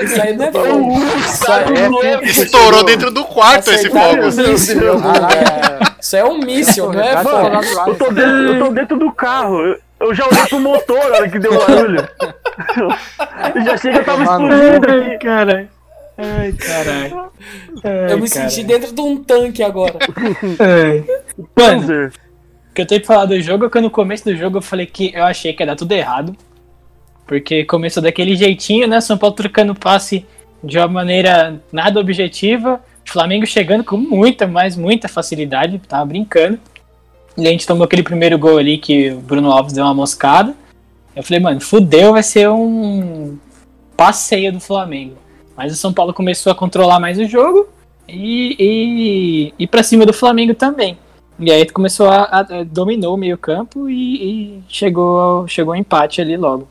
Isso 0.04 0.22
aí 0.22 0.36
não 0.38 0.46
é 0.46 0.52
fogo. 0.52 0.94
Isso 1.20 1.52
aí 1.52 2.06
É, 2.06 2.26
estourou 2.26 2.84
dentro 2.86 3.12
do 3.12 3.26
quarto 3.26 3.70
esse 3.72 3.88
Acertaram 3.88 4.32
fogo. 4.32 4.52
isso 4.54 4.72
em 4.74 4.88
algum 4.88 5.08
lugar. 5.08 5.95
Isso 6.06 6.18
é 6.18 6.24
um 6.24 6.38
míssil, 6.38 6.94
não 6.94 7.02
é? 7.02 7.24
Do 7.24 7.90
Eu 7.90 7.96
tô 7.96 8.12
dentro, 8.12 8.54
eu 8.54 8.60
tô 8.60 8.70
dentro 8.72 9.00
do 9.00 9.12
carro. 9.12 9.60
Eu, 9.60 9.80
eu 10.02 10.14
já 10.14 10.28
olhei 10.28 10.46
pro 10.48 10.60
motor 10.60 11.10
na 11.10 11.18
hora 11.18 11.30
que 11.30 11.40
deu 11.40 11.58
barulho. 11.58 12.08
Eu 13.56 13.64
já 13.64 13.76
chega, 13.76 13.98
eu 13.98 14.06
tava 14.06 14.22
explodindo 14.22 14.92
aqui. 14.92 15.18
Caralho. 15.26 15.70
Ai, 16.18 16.54
caralho. 16.54 17.32
Eu 18.10 18.20
me 18.20 18.30
senti 18.30 18.64
dentro 18.64 18.94
de 18.94 19.02
um 19.02 19.22
tanque 19.22 19.64
agora. 19.64 19.96
Mano, 20.58 21.48
Panzer. 21.54 22.14
o 22.70 22.74
que 22.74 22.82
eu 22.84 22.86
tenho 22.86 23.02
que 23.02 23.08
falar 23.08 23.26
do 23.26 23.42
jogo 23.42 23.66
é 23.66 23.70
que 23.70 23.82
no 23.82 23.90
começo 23.90 24.24
do 24.24 24.36
jogo 24.36 24.60
eu 24.60 24.62
falei 24.62 24.86
que 24.86 25.12
eu 25.14 25.24
achei 25.26 25.52
que 25.54 25.64
ia 25.64 25.68
dar 25.68 25.76
tudo 25.76 25.92
errado. 25.92 26.34
Porque 27.26 27.66
começou 27.66 28.02
daquele 28.02 28.36
jeitinho, 28.36 28.88
né? 28.88 29.02
São 29.02 29.18
Paulo 29.18 29.36
trocando 29.36 29.74
passe 29.74 30.26
de 30.64 30.78
uma 30.78 30.88
maneira 30.88 31.60
nada 31.72 32.00
objetiva. 32.00 32.80
O 33.08 33.12
Flamengo 33.12 33.46
chegando 33.46 33.84
com 33.84 33.98
muita, 33.98 34.48
mas 34.48 34.76
muita 34.76 35.08
facilidade. 35.08 35.80
Tava 35.88 36.06
brincando. 36.06 36.60
E 37.38 37.48
a 37.48 37.52
gente 37.52 37.68
tomou 37.68 37.84
aquele 37.86 38.04
primeiro 38.04 38.38
gol 38.38 38.58
ali 38.58 38.78
que 38.78 39.12
o 39.12 39.20
Bruno 39.20 39.52
Alves 39.52 39.74
deu 39.74 39.84
uma 39.84 39.94
moscada. 39.94 40.56
Eu 41.16 41.24
falei, 41.24 41.40
mano, 41.40 41.62
fudeu, 41.62 42.14
vai 42.14 42.24
ser 42.24 42.50
um 42.50 43.38
passeio 43.96 44.52
do 44.52 44.60
Flamengo. 44.60 45.16
Mas 45.56 45.72
o 45.72 45.76
São 45.76 45.94
Paulo 45.94 46.14
começou 46.14 46.52
a 46.52 46.56
controlar 46.56 47.00
mais 47.00 47.18
o 47.18 47.26
jogo 47.26 47.68
e, 48.08 48.56
e, 48.60 49.54
e 49.60 49.68
pra 49.68 49.84
cima 49.84 50.06
do 50.06 50.14
Flamengo 50.14 50.54
também. 50.54 50.98
E 51.40 51.52
aí 51.52 51.66
começou 51.70 52.10
a, 52.10 52.24
a- 52.24 52.64
dominou 52.66 53.14
o 53.16 53.18
meio 53.18 53.38
campo 53.38 53.90
e, 53.90 54.56
e 54.60 54.64
chegou 54.70 55.46
chegou 55.48 55.74
ao 55.74 55.80
empate 55.80 56.22
ali 56.22 56.36
logo. 56.38 56.68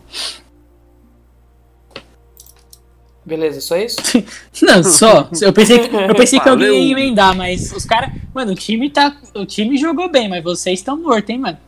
Beleza, 3.26 3.60
só 3.60 3.76
isso? 3.76 3.96
Não, 4.62 4.82
só. 4.84 5.28
Eu 5.40 5.52
pensei, 5.52 5.78
que- 5.88 5.96
eu 5.96 6.14
pensei 6.14 6.38
que 6.40 6.48
alguém 6.48 6.88
ia 6.88 6.92
emendar, 6.92 7.34
mas 7.34 7.72
os 7.72 7.84
caras. 7.84 8.10
Mano, 8.34 8.52
o 8.52 8.54
time 8.54 8.90
tá. 8.90 9.16
O 9.34 9.46
time 9.46 9.76
jogou 9.78 10.10
bem, 10.10 10.28
mas 10.28 10.44
vocês 10.44 10.80
estão 10.80 10.96
mortos, 11.00 11.30
hein, 11.30 11.38
mano? 11.38 11.58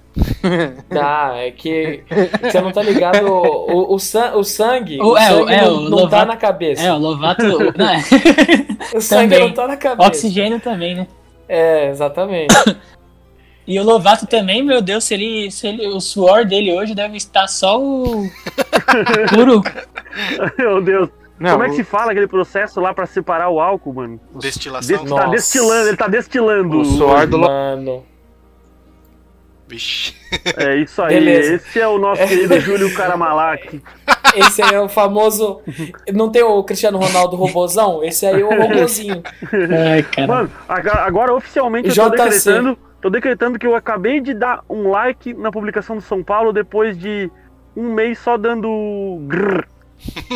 Ah, 0.91 1.33
é 1.37 1.51
que 1.51 2.03
você 2.43 2.61
não 2.61 2.73
tá 2.73 2.83
ligado. 2.83 3.27
O, 3.27 3.71
o, 3.93 3.95
o, 3.95 3.99
san- 3.99 4.33
o 4.35 4.43
sangue, 4.45 4.99
O- 5.01 5.13
o 5.13 5.17
é, 5.17 5.29
sangue 5.29 5.53
é, 5.53 5.63
não, 5.63 5.77
o 5.77 5.81
não 5.81 5.91
tá 5.91 5.97
Lovato- 6.03 6.27
na 6.29 6.37
cabeça. 6.37 6.83
É, 6.83 6.93
o 6.93 6.99
Lovato. 6.99 7.43
não, 7.77 7.89
é. 7.89 7.99
o 8.95 9.01
sangue 9.01 9.35
também. 9.35 9.49
não 9.49 9.53
tá 9.55 9.67
na 9.69 9.77
cabeça. 9.77 10.09
Oxigênio 10.09 10.61
também, 10.61 10.95
né? 10.95 11.07
É, 11.49 11.91
exatamente. 11.91 12.55
E 13.69 13.81
o 13.81 13.83
Lovato 13.83 14.29
também, 14.29 14.63
meu 14.63 14.81
Deus, 14.81 15.03
se 15.03 15.15
ele, 15.15 15.51
se 15.51 15.67
ele. 15.67 15.89
O 15.89 16.01
suor 16.01 16.45
dele 16.45 16.73
hoje 16.73 16.95
deve 16.95 17.17
estar 17.17 17.49
só 17.49 17.83
o. 17.83 18.23
Puro. 19.35 19.61
Meu 20.57 20.81
Deus. 20.81 21.09
Não, 21.39 21.51
Como 21.53 21.65
é 21.65 21.67
que 21.67 21.73
o- 21.75 21.77
se 21.77 21.85
fala 21.85 22.13
aquele 22.13 22.27
processo 22.27 22.81
lá 22.81 22.95
pra 22.95 23.05
separar 23.07 23.51
o 23.51 23.61
álcool, 23.61 23.93
mano? 23.93 24.21
Destilação. 24.41 25.05
Des- 25.05 25.13
tá 25.13 25.27
destilando, 25.27 25.89
ele 25.89 25.97
tá 25.97 26.09
destilando. 26.09 26.79
O 26.81 26.85
suor 26.85 27.27
do 27.27 27.39
Mano. 27.39 28.05
Vixe. 29.69 30.15
É 30.57 30.77
isso 30.77 31.03
aí. 31.03 31.15
Beleza. 31.15 31.55
Esse 31.55 31.81
é 31.81 31.89
o 31.89 31.99
nosso 31.99 32.25
querido 32.27 32.59
Júlio 32.61 32.95
Caramalak. 32.95 33.83
Esse 34.37 34.63
aí 34.63 34.75
é 34.75 34.81
o 34.81 34.89
famoso. 34.89 35.61
Não 36.15 36.31
tem 36.31 36.43
o 36.43 36.63
Cristiano 36.63 36.99
Ronaldo 36.99 37.35
robozão? 37.37 38.03
Esse 38.05 38.27
aí 38.27 38.41
é 38.43 38.45
o 38.45 38.63
robozinho. 38.63 39.23
Ai, 39.93 40.03
cara. 40.05 40.27
Mano, 40.29 40.53
agora, 40.69 41.01
agora 41.05 41.35
oficialmente 41.35 41.89
eu 41.89 41.95
tô 41.95 42.11
decretando, 42.11 42.79
tô 43.03 43.11
decretando 43.11 43.59
que 43.59 43.67
eu 43.67 43.75
acabei 43.75 44.21
de 44.21 44.35
dar 44.35 44.63
um 44.71 44.89
like 44.89 45.35
na 45.35 45.51
publicação 45.51 45.97
do 45.97 46.03
São 46.03 46.23
Paulo 46.23 46.53
depois 46.53 46.97
de 46.97 47.29
um 47.77 47.93
mês 47.93 48.19
só 48.21 48.37
dando 48.37 49.19
grrr. 49.27 49.67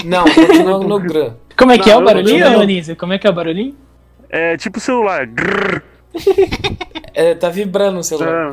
Não, 0.05 0.25
continua 0.25 0.79
no 0.79 0.99
Gran. 1.01 1.35
Como 1.57 1.73
é 1.73 1.79
que 1.79 1.91
é 1.91 1.93
Não, 1.93 1.99
o 2.01 2.03
eu- 2.03 2.07
barulhinho, 2.07 2.45
eu- 2.47 2.61
Anísio? 2.61 2.97
Como 2.97 3.13
é 3.13 3.19
que 3.19 3.27
é 3.27 3.31
o 3.31 3.33
barulhinho? 3.33 3.77
É 4.29 4.57
tipo 4.57 4.79
celular. 4.81 5.27
grrr. 5.27 5.83
É, 7.15 7.35
tá 7.35 7.49
vibrando 7.49 7.99
o 8.01 8.05
celular. 8.05 8.53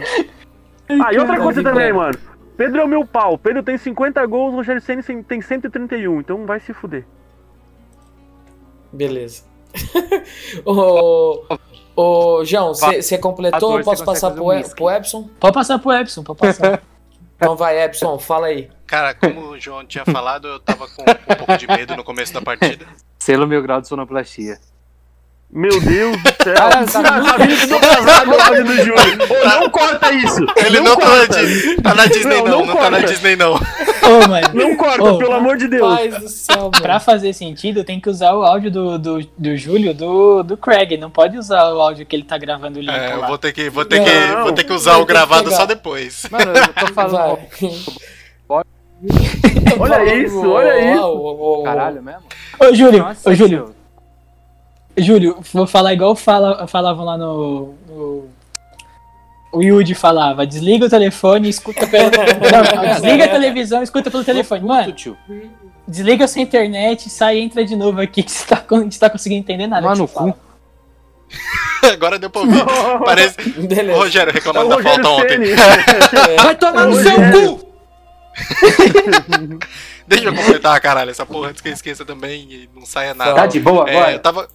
Ah, 0.90 1.14
e 1.14 1.18
outra 1.20 1.38
Tá 1.38 1.44
coisa 1.44 1.62
também, 1.64 1.88
vibrando. 1.88 1.96
mano. 2.18 2.18
Pedro 2.58 2.82
é 2.82 2.84
o 2.84 2.88
meu 2.88 3.06
pau. 3.06 3.38
Pedro 3.38 3.62
tem 3.64 3.78
50 3.78 4.26
gols, 4.26 4.54
o 4.54 4.58
Rogério 4.58 4.82
Senna 4.82 5.04
tem 5.28 5.42
131, 5.42 6.20
então 6.20 6.46
vai 6.46 6.60
se 6.60 6.74
fuder. 6.74 7.06
Beleza. 8.92 9.44
Ô, 10.66 11.44
ô, 11.96 12.44
João, 12.46 12.74
você 12.74 13.18
completou? 13.18 13.82
Posso 13.84 14.04
passar 14.04 14.32
pro, 14.32 14.46
pro 14.76 14.90
Epson? 14.90 15.30
Pode 15.40 15.54
passar 15.54 15.78
pro 15.80 15.92
Epson, 15.94 16.24
pode 16.24 16.40
passar. 16.40 16.82
Então 17.40 17.56
vai, 17.56 17.80
Epson, 17.84 18.18
fala 18.18 18.48
aí. 18.48 18.68
Cara, 18.88 19.14
como 19.14 19.50
o 19.50 19.60
João 19.60 19.86
tinha 19.86 20.06
falado, 20.06 20.48
eu 20.48 20.60
tava 20.62 20.88
com 20.88 21.04
um 21.04 21.36
pouco 21.36 21.58
de 21.58 21.68
medo 21.68 21.96
no 21.98 22.06
começo 22.06 22.34
da 22.34 22.42
partida. 22.42 22.86
Selo 23.20 23.46
mil 23.46 23.62
grau 23.62 23.82
de 23.82 23.88
sonoplastia. 23.90 24.58
Meu 25.52 25.80
Deus 25.80 26.18
do 26.24 26.44
céu. 26.44 26.56
Caralho, 26.56 26.92
tá 26.92 27.04
tá, 27.04 27.22
tá 27.22 27.38
vindo 27.38 27.62
tudo 27.62 27.76
atrasado 27.76 28.32
o 28.32 28.42
áudio 28.42 28.66
do 28.66 28.76
Júlio. 28.76 29.18
Não 29.46 29.70
corta 29.70 30.12
isso. 30.14 30.46
Ele 30.58 30.82
não, 30.82 30.98
tá, 30.98 31.06
na. 31.06 31.26
Disney, 31.26 31.76
tá 31.78 31.96
na 31.96 32.06
Disney, 32.06 32.36
Não, 32.36 32.44
não, 32.44 32.60
não 32.60 32.66
não, 32.66 32.76
tá 32.76 32.90
na. 32.90 33.00
Disney, 33.00 33.36
não. 33.38 33.54
Ô, 33.54 34.28
mano. 34.28 34.48
Não 34.54 34.76
corta, 34.76 35.04
Ô, 35.04 35.18
pelo 35.18 35.34
amor 35.34 35.58
de 35.58 35.70
Deus. 35.70 35.96
Paz 35.96 36.20
do 36.20 36.28
céu, 36.28 36.58
mano. 36.58 36.72
Pra 36.82 37.00
fazer 37.00 37.34
sentido, 37.34 37.86
tem 37.86 38.00
que 38.00 38.10
usar 38.10 38.34
o 38.34 38.44
áudio 38.44 38.70
do, 38.70 39.00
do, 39.00 39.30
do 39.38 39.58
Júlio 39.58 39.94
do, 39.94 40.44
do 40.44 40.58
Craig. 40.58 40.98
Não 40.98 41.10
pode 41.10 41.38
usar 41.38 41.74
o 41.74 41.82
áudio 41.82 42.06
que 42.06 42.16
ele 42.16 42.24
tá 42.24 42.38
gravando 42.38 42.82
link 42.82 42.90
É, 42.90 43.14
eu 43.14 43.26
vou 43.26 43.38
ter 43.38 43.54
que, 43.54 43.70
vou 43.70 43.86
ter 43.86 44.00
Não, 44.00 44.06
que, 44.06 44.44
vou 44.44 44.52
ter 44.52 44.64
que 44.66 44.74
usar 44.74 44.98
o 44.98 45.06
gravado 45.06 45.50
só 45.52 45.66
depois. 45.66 46.26
Mano, 46.30 46.52
eu 46.52 46.88
tô 46.88 46.94
falando. 46.94 47.40
Olha 49.80 50.16
isso, 50.16 50.50
olha 50.50 50.94
isso. 50.94 51.64
Caralho 51.64 52.02
mesmo? 52.02 52.22
Ô, 52.60 52.74
Júlio, 52.74 53.00
Nossa, 53.00 53.30
ô, 53.30 53.34
Júlio, 53.36 53.74
seu. 54.96 55.04
Júlio, 55.06 55.38
vou 55.54 55.68
falar 55.68 55.94
igual 55.94 56.16
fala, 56.16 56.68
falavam 56.68 57.06
lá 57.06 57.16
no, 57.18 57.76
no- 57.88 58.26
O 59.52 59.62
Yudi 59.62 59.94
falava, 59.94 60.48
desliga 60.48 60.86
o 60.86 60.90
telefone 60.90 61.48
e 61.48 61.50
escuta 61.52 61.86
pelo. 61.86 62.10
Não, 62.10 62.94
desliga 62.96 63.26
a 63.26 63.28
televisão 63.28 63.82
e 63.82 63.84
escuta 63.84 64.10
pelo 64.10 64.24
telefone. 64.24 64.62
Mano, 64.66 64.92
tio. 64.94 65.16
desliga 65.88 66.26
a 66.26 66.28
sua 66.28 66.42
internet, 66.42 67.08
sai 67.10 67.38
e 67.38 67.42
entra 67.42 67.64
de 67.64 67.76
novo 67.76 68.02
aqui 68.02 68.24
que 68.24 68.32
você 68.32 68.48
tá, 68.48 68.64
gente 68.82 69.00
tá 69.00 69.10
conseguindo 69.10 69.42
entender 69.42 69.68
nada. 69.68 69.84
Mano, 69.86 70.08
você 70.08 70.14
fala. 70.14 70.36
Agora 71.94 72.18
deu 72.18 72.30
pra 72.30 72.42
ouvir. 72.42 72.66
Parece. 73.06 73.38
O. 73.60 73.96
Rogério 73.98 74.32
É 74.32 74.34
reclamando 74.34 74.70
da 74.70 74.76
Rogério 74.76 75.04
falta 75.04 75.22
ontem. 75.24 75.40
Vai 76.42 76.56
tomar 76.56 76.86
no 76.88 76.94
Ô, 76.94 76.96
seu 76.96 77.16
cu! 77.58 77.67
Deixa 80.08 80.26
eu 80.26 80.36
completar, 80.36 80.80
caralho, 80.80 81.12
essa 81.12 81.26
porra 81.26 81.50
antes 81.50 81.62
que 81.62 81.70
eu 81.70 81.74
esqueça 81.74 82.06
também 82.06 82.52
e 82.52 82.70
não 82.74 82.86
saia 82.86 83.14
nada. 83.14 83.34
Tá 83.36 83.46
de 83.48 83.60
boa 83.60 83.90
É, 83.90 84.16
eu 84.16 84.20
tava. 84.20 84.48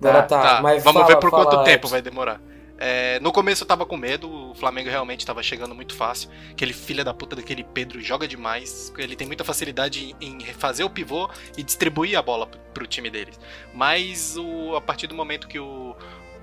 Agora 0.00 0.22
tá, 0.22 0.42
Tá, 0.42 0.62
mas 0.62 0.82
vamos 0.82 1.02
fala, 1.02 1.14
ver 1.14 1.20
por 1.20 1.30
fala, 1.30 1.44
quanto 1.44 1.64
tempo 1.64 1.70
Epson. 1.86 1.88
vai 1.88 2.02
demorar. 2.02 2.40
É, 2.84 3.20
no 3.20 3.30
começo 3.30 3.62
eu 3.62 3.68
tava 3.68 3.86
com 3.86 3.96
medo, 3.96 4.28
o 4.50 4.54
Flamengo 4.56 4.90
realmente 4.90 5.24
tava 5.24 5.40
chegando 5.40 5.72
muito 5.74 5.94
fácil. 5.94 6.28
Aquele 6.50 6.72
filho 6.72 7.04
da 7.04 7.14
puta 7.14 7.36
daquele 7.36 7.62
Pedro 7.62 8.00
joga 8.00 8.26
demais. 8.26 8.92
Ele 8.98 9.14
tem 9.14 9.26
muita 9.26 9.44
facilidade 9.44 10.16
em 10.20 10.38
em 10.38 10.40
fazer 10.54 10.82
o 10.82 10.90
pivô 10.90 11.30
e 11.56 11.62
distribuir 11.62 12.18
a 12.18 12.22
bola 12.22 12.48
pro- 12.74 12.86
time 12.86 13.08
deles. 13.10 13.38
Mas 13.72 14.36
o, 14.36 14.74
a 14.74 14.80
partir 14.80 15.06
do 15.06 15.14
momento 15.14 15.46
que 15.46 15.60
o, 15.60 15.94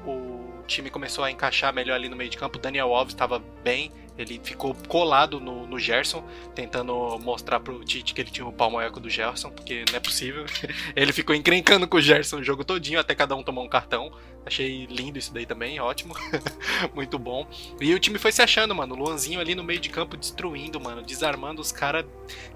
o 0.05 0.63
time 0.65 0.89
começou 0.89 1.25
a 1.25 1.31
encaixar 1.31 1.73
melhor 1.73 1.95
ali 1.95 2.07
no 2.07 2.15
meio 2.15 2.29
de 2.29 2.37
campo, 2.37 2.57
o 2.57 2.61
Daniel 2.61 2.93
Alves 2.95 3.13
estava 3.13 3.43
bem. 3.61 3.91
Ele 4.19 4.39
ficou 4.43 4.75
colado 4.87 5.39
no, 5.39 5.65
no 5.65 5.79
Gerson, 5.79 6.23
tentando 6.53 7.17
mostrar 7.19 7.61
pro 7.61 7.83
Tite 7.85 8.13
que 8.13 8.19
ele 8.19 8.29
tinha 8.29 8.45
o 8.45 8.51
palmo-eco 8.51 8.99
do 8.99 9.09
Gerson, 9.09 9.49
porque 9.49 9.85
não 9.89 9.95
é 9.95 9.99
possível. 9.99 10.45
Ele 10.93 11.13
ficou 11.13 11.33
encrencando 11.33 11.87
com 11.87 11.97
o 11.97 12.01
Gerson 12.01 12.39
o 12.39 12.43
jogo 12.43 12.65
todinho, 12.65 12.99
até 12.99 13.15
cada 13.15 13.33
um 13.35 13.41
tomar 13.41 13.61
um 13.61 13.69
cartão. 13.69 14.11
Achei 14.45 14.85
lindo 14.87 15.17
isso 15.17 15.33
daí 15.33 15.45
também, 15.45 15.79
ótimo. 15.79 16.13
Muito 16.93 17.17
bom. 17.17 17.47
E 17.79 17.93
o 17.93 17.99
time 17.99 18.19
foi 18.19 18.31
se 18.31 18.41
achando, 18.41 18.75
mano. 18.75 18.93
O 18.93 18.97
Luanzinho 18.97 19.39
ali 19.39 19.55
no 19.55 19.63
meio 19.63 19.79
de 19.79 19.89
campo 19.89 20.17
destruindo, 20.17 20.79
mano. 20.79 21.01
Desarmando 21.01 21.61
os 21.61 21.71
caras 21.71 22.05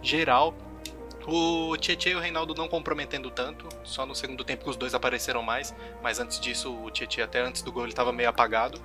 geral. 0.02 0.56
O 1.26 1.78
Tietchan 1.78 2.10
e 2.10 2.16
o 2.16 2.20
Reinaldo 2.20 2.54
não 2.54 2.68
comprometendo 2.68 3.30
tanto. 3.30 3.68
Só 3.84 4.06
no 4.06 4.16
segundo 4.16 4.44
tempo 4.44 4.64
que 4.64 4.70
os 4.70 4.76
dois 4.76 4.94
apareceram 4.94 5.42
mais. 5.42 5.74
Mas 6.02 6.20
antes 6.20 6.40
disso, 6.40 6.74
o 6.74 6.92
Tietchan 6.92 7.24
até 7.24 7.42
antes 7.42 7.62
do 7.62 7.72
gol 7.72 7.86
ele 7.86 7.94
tava 7.94 8.12
meio 8.12 8.30
apagado. 8.30 8.82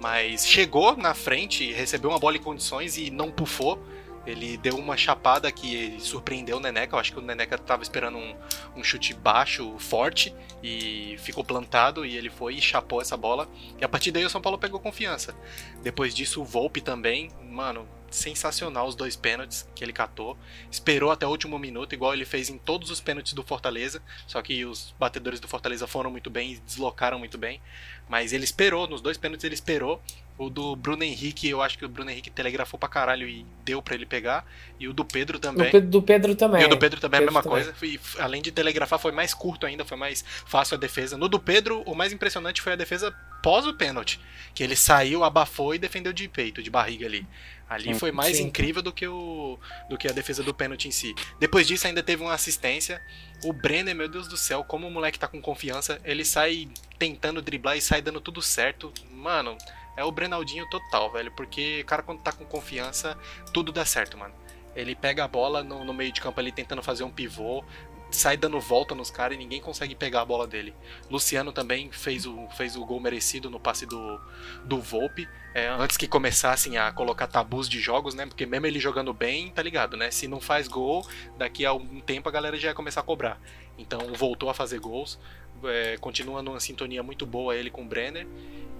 Mas 0.00 0.46
chegou 0.46 0.96
na 0.96 1.14
frente, 1.14 1.72
recebeu 1.72 2.10
uma 2.10 2.18
bola 2.18 2.36
em 2.36 2.42
condições 2.42 2.96
e 2.96 3.10
não 3.10 3.30
pufou. 3.30 3.82
Ele 4.26 4.56
deu 4.58 4.76
uma 4.76 4.96
chapada 4.96 5.50
que 5.50 5.96
surpreendeu 5.98 6.58
o 6.58 6.60
Neneca. 6.60 6.94
Eu 6.94 7.00
acho 7.00 7.12
que 7.12 7.18
o 7.18 7.22
Neneca 7.22 7.56
tava 7.56 7.82
esperando 7.82 8.18
um, 8.18 8.36
um 8.76 8.84
chute 8.84 9.14
baixo, 9.14 9.74
forte, 9.78 10.34
e 10.62 11.16
ficou 11.18 11.42
plantado. 11.42 12.04
E 12.04 12.16
ele 12.16 12.28
foi 12.28 12.54
e 12.54 12.60
chapou 12.60 13.00
essa 13.00 13.16
bola. 13.16 13.48
E 13.80 13.84
a 13.84 13.88
partir 13.88 14.12
daí 14.12 14.24
o 14.24 14.30
São 14.30 14.40
Paulo 14.40 14.58
pegou 14.58 14.78
confiança. 14.78 15.34
Depois 15.82 16.14
disso, 16.14 16.42
o 16.42 16.44
Volpe 16.44 16.80
também, 16.80 17.30
mano, 17.42 17.88
sensacional 18.10 18.86
os 18.86 18.94
dois 18.94 19.16
pênaltis 19.16 19.66
que 19.74 19.84
ele 19.84 19.92
catou. 19.92 20.36
Esperou 20.70 21.10
até 21.10 21.26
o 21.26 21.30
último 21.30 21.58
minuto, 21.58 21.94
igual 21.94 22.12
ele 22.12 22.24
fez 22.24 22.50
em 22.50 22.58
todos 22.58 22.90
os 22.90 23.00
pênaltis 23.00 23.32
do 23.32 23.42
Fortaleza. 23.42 24.02
Só 24.26 24.42
que 24.42 24.64
os 24.64 24.94
batedores 24.98 25.40
do 25.40 25.48
Fortaleza 25.48 25.86
foram 25.86 26.10
muito 26.10 26.28
bem 26.28 26.52
e 26.52 26.58
deslocaram 26.58 27.18
muito 27.18 27.38
bem. 27.38 27.60
Mas 28.08 28.32
ele 28.32 28.44
esperou, 28.44 28.88
nos 28.88 29.00
dois 29.00 29.16
pênaltis 29.16 29.44
ele 29.44 29.54
esperou. 29.54 30.02
O 30.36 30.48
do 30.48 30.74
Bruno 30.74 31.04
Henrique, 31.04 31.50
eu 31.50 31.60
acho 31.60 31.76
que 31.76 31.84
o 31.84 31.88
Bruno 31.88 32.10
Henrique 32.10 32.30
telegrafou 32.30 32.80
pra 32.80 32.88
caralho 32.88 33.28
e 33.28 33.44
deu 33.62 33.82
pra 33.82 33.94
ele 33.94 34.06
pegar. 34.06 34.46
E 34.78 34.88
o 34.88 34.92
do 34.92 35.04
Pedro 35.04 35.38
Do 35.38 35.42
também. 35.42 35.70
Pedro, 35.70 35.90
do 35.90 36.02
Pedro 36.02 36.34
também. 36.34 36.62
E 36.62 36.64
o 36.64 36.68
do 36.68 36.78
Pedro 36.78 36.98
também 36.98 37.20
é 37.20 37.22
a 37.22 37.26
Pedro 37.26 37.34
mesma 37.34 37.42
também. 37.42 37.72
coisa. 37.74 37.86
E, 37.86 38.00
além 38.18 38.40
de 38.40 38.50
telegrafar, 38.50 38.98
foi 38.98 39.12
mais 39.12 39.34
curto 39.34 39.66
ainda, 39.66 39.84
foi 39.84 39.98
mais 39.98 40.24
fácil 40.46 40.76
a 40.76 40.78
defesa. 40.78 41.18
No 41.18 41.28
do 41.28 41.38
Pedro, 41.38 41.82
o 41.82 41.94
mais 41.94 42.10
impressionante 42.10 42.62
foi 42.62 42.72
a 42.72 42.76
defesa 42.76 43.14
pós 43.42 43.66
o 43.66 43.74
pênalti. 43.74 44.18
Que 44.54 44.64
ele 44.64 44.74
saiu, 44.74 45.22
abafou 45.24 45.74
e 45.74 45.78
defendeu 45.78 46.12
de 46.12 46.26
peito, 46.26 46.62
de 46.62 46.70
barriga 46.70 47.04
ali. 47.04 47.26
Ali 47.70 47.94
foi 47.94 48.10
mais 48.10 48.38
Sim. 48.38 48.48
incrível 48.48 48.82
do 48.82 48.92
que, 48.92 49.06
o, 49.06 49.56
do 49.88 49.96
que 49.96 50.08
a 50.08 50.12
defesa 50.12 50.42
do 50.42 50.52
pênalti 50.52 50.88
em 50.88 50.90
si. 50.90 51.14
Depois 51.38 51.68
disso, 51.68 51.86
ainda 51.86 52.02
teve 52.02 52.20
uma 52.20 52.34
assistência. 52.34 53.00
O 53.44 53.52
Brenner, 53.52 53.94
meu 53.94 54.08
Deus 54.08 54.26
do 54.26 54.36
céu, 54.36 54.64
como 54.64 54.88
o 54.88 54.90
moleque 54.90 55.20
tá 55.20 55.28
com 55.28 55.40
confiança, 55.40 56.00
ele 56.04 56.24
sai 56.24 56.68
tentando 56.98 57.40
driblar 57.40 57.76
e 57.76 57.80
sai 57.80 58.02
dando 58.02 58.20
tudo 58.20 58.42
certo. 58.42 58.92
Mano, 59.12 59.56
é 59.96 60.02
o 60.02 60.10
Brenaldinho 60.10 60.68
total, 60.68 61.12
velho. 61.12 61.30
Porque 61.30 61.82
o 61.82 61.86
cara, 61.86 62.02
quando 62.02 62.20
tá 62.20 62.32
com 62.32 62.44
confiança, 62.44 63.16
tudo 63.52 63.70
dá 63.70 63.84
certo, 63.84 64.18
mano. 64.18 64.34
Ele 64.74 64.96
pega 64.96 65.22
a 65.22 65.28
bola 65.28 65.62
no, 65.62 65.84
no 65.84 65.94
meio 65.94 66.10
de 66.10 66.20
campo 66.20 66.40
ali 66.40 66.50
tentando 66.50 66.82
fazer 66.82 67.04
um 67.04 67.10
pivô, 67.10 67.64
sai 68.10 68.36
dando 68.36 68.60
volta 68.60 68.94
nos 68.94 69.10
caras 69.10 69.36
e 69.36 69.38
ninguém 69.38 69.60
consegue 69.60 69.94
pegar 69.94 70.22
a 70.22 70.24
bola 70.24 70.46
dele. 70.46 70.74
Luciano 71.10 71.52
também 71.52 71.90
fez 71.92 72.26
o, 72.26 72.48
fez 72.56 72.76
o 72.76 72.84
gol 72.84 73.00
merecido 73.00 73.50
no 73.50 73.60
passe 73.60 73.86
do, 73.86 74.20
do 74.64 74.80
Volpe. 74.80 75.28
é, 75.54 75.68
antes 75.68 75.96
que 75.96 76.06
começassem 76.06 76.78
a 76.78 76.92
colocar 76.92 77.26
tabus 77.26 77.68
de 77.68 77.80
jogos, 77.80 78.14
né? 78.14 78.26
Porque 78.26 78.46
mesmo 78.46 78.66
ele 78.66 78.78
jogando 78.78 79.12
bem, 79.12 79.50
tá 79.50 79.62
ligado, 79.62 79.96
né? 79.96 80.10
Se 80.10 80.28
não 80.28 80.40
faz 80.40 80.68
gol, 80.68 81.06
daqui 81.36 81.64
a 81.64 81.72
um 81.72 82.00
tempo 82.00 82.28
a 82.28 82.32
galera 82.32 82.56
já 82.56 82.68
ia 82.68 82.74
começar 82.74 83.00
a 83.00 83.04
cobrar. 83.04 83.40
Então 83.78 84.12
voltou 84.14 84.50
a 84.50 84.54
fazer 84.54 84.78
gols. 84.78 85.18
É, 85.64 85.96
continua 85.98 86.42
numa 86.42 86.60
sintonia 86.60 87.02
muito 87.02 87.26
boa 87.26 87.54
ele 87.54 87.70
com 87.70 87.82
o 87.82 87.84
Brenner. 87.84 88.26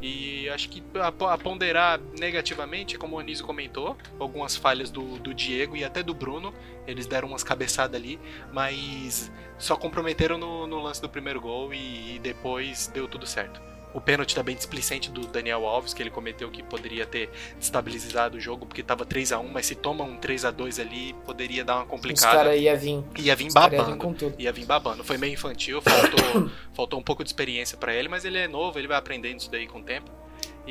E 0.03 0.49
acho 0.49 0.71
que 0.71 0.83
a, 0.95 1.09
a 1.35 1.39
ponderar 1.39 2.01
negativamente, 2.19 2.97
como 2.97 3.17
o 3.17 3.19
Anísio 3.19 3.45
comentou, 3.45 3.97
algumas 4.19 4.57
falhas 4.57 4.91
do, 4.91 5.19
do 5.19 5.35
Diego 5.35 5.77
e 5.77 5.85
até 5.85 6.03
do 6.03 6.15
Bruno. 6.15 6.55
Eles 6.87 7.07
deram 7.07 7.29
umas 7.29 7.45
cabeçadas 7.45 8.01
ali, 8.01 8.19
mas 8.53 9.31
só 9.59 9.77
comprometeram 9.77 10.39
no, 10.39 10.67
no 10.67 10.81
lance 10.81 11.03
do 11.03 11.09
primeiro 11.09 11.41
gol 11.41 11.75
e, 11.75 12.17
e 12.17 12.19
depois 12.19 12.87
deu 12.89 13.07
tudo 13.07 13.27
certo. 13.27 13.61
O 13.93 14.01
pênalti 14.01 14.35
também 14.35 14.55
displicente 14.55 15.11
do 15.11 15.27
Daniel 15.27 15.67
Alves, 15.67 15.93
que 15.93 16.03
ele 16.03 16.11
cometeu 16.11 16.51
que 16.51 16.63
poderia 16.63 17.05
ter 17.07 17.29
estabilizado 17.61 18.37
o 18.37 18.41
jogo, 18.41 18.67
porque 18.67 18.83
tava 18.83 19.05
3 19.05 19.33
a 19.33 19.39
1 19.41 19.49
mas 19.49 19.67
se 19.67 19.75
toma 19.75 20.05
um 20.05 20.17
3 20.17 20.45
a 20.45 20.51
2 20.51 20.79
ali, 20.79 21.13
poderia 21.25 21.65
dar 21.65 21.77
uma 21.77 21.85
Os 21.85 21.91
complicada. 21.91 22.37
caras 22.37 22.61
iam 22.61 22.77
vir. 22.77 23.05
Ia 23.19 23.35
vir 23.37 23.49
Os 23.49 23.55
babando. 23.55 23.97
com 23.97 24.13
tudo. 24.15 24.35
Ia 24.39 24.53
vir 24.53 24.65
babando. 24.65 25.03
Foi 25.03 25.17
meio 25.19 25.33
infantil, 25.33 25.83
faltou, 25.83 26.51
faltou 26.73 26.99
um 27.01 27.03
pouco 27.03 27.25
de 27.25 27.31
experiência 27.31 27.77
pra 27.77 27.95
ele, 27.95 28.09
mas 28.09 28.25
ele 28.25 28.39
é 28.39 28.47
novo, 28.47 28.79
ele 28.79 28.87
vai 28.89 28.97
aprendendo 28.97 29.39
isso 29.41 29.51
daí 29.51 29.67
com 29.67 29.81
o 29.81 29.83
tempo. 29.83 30.11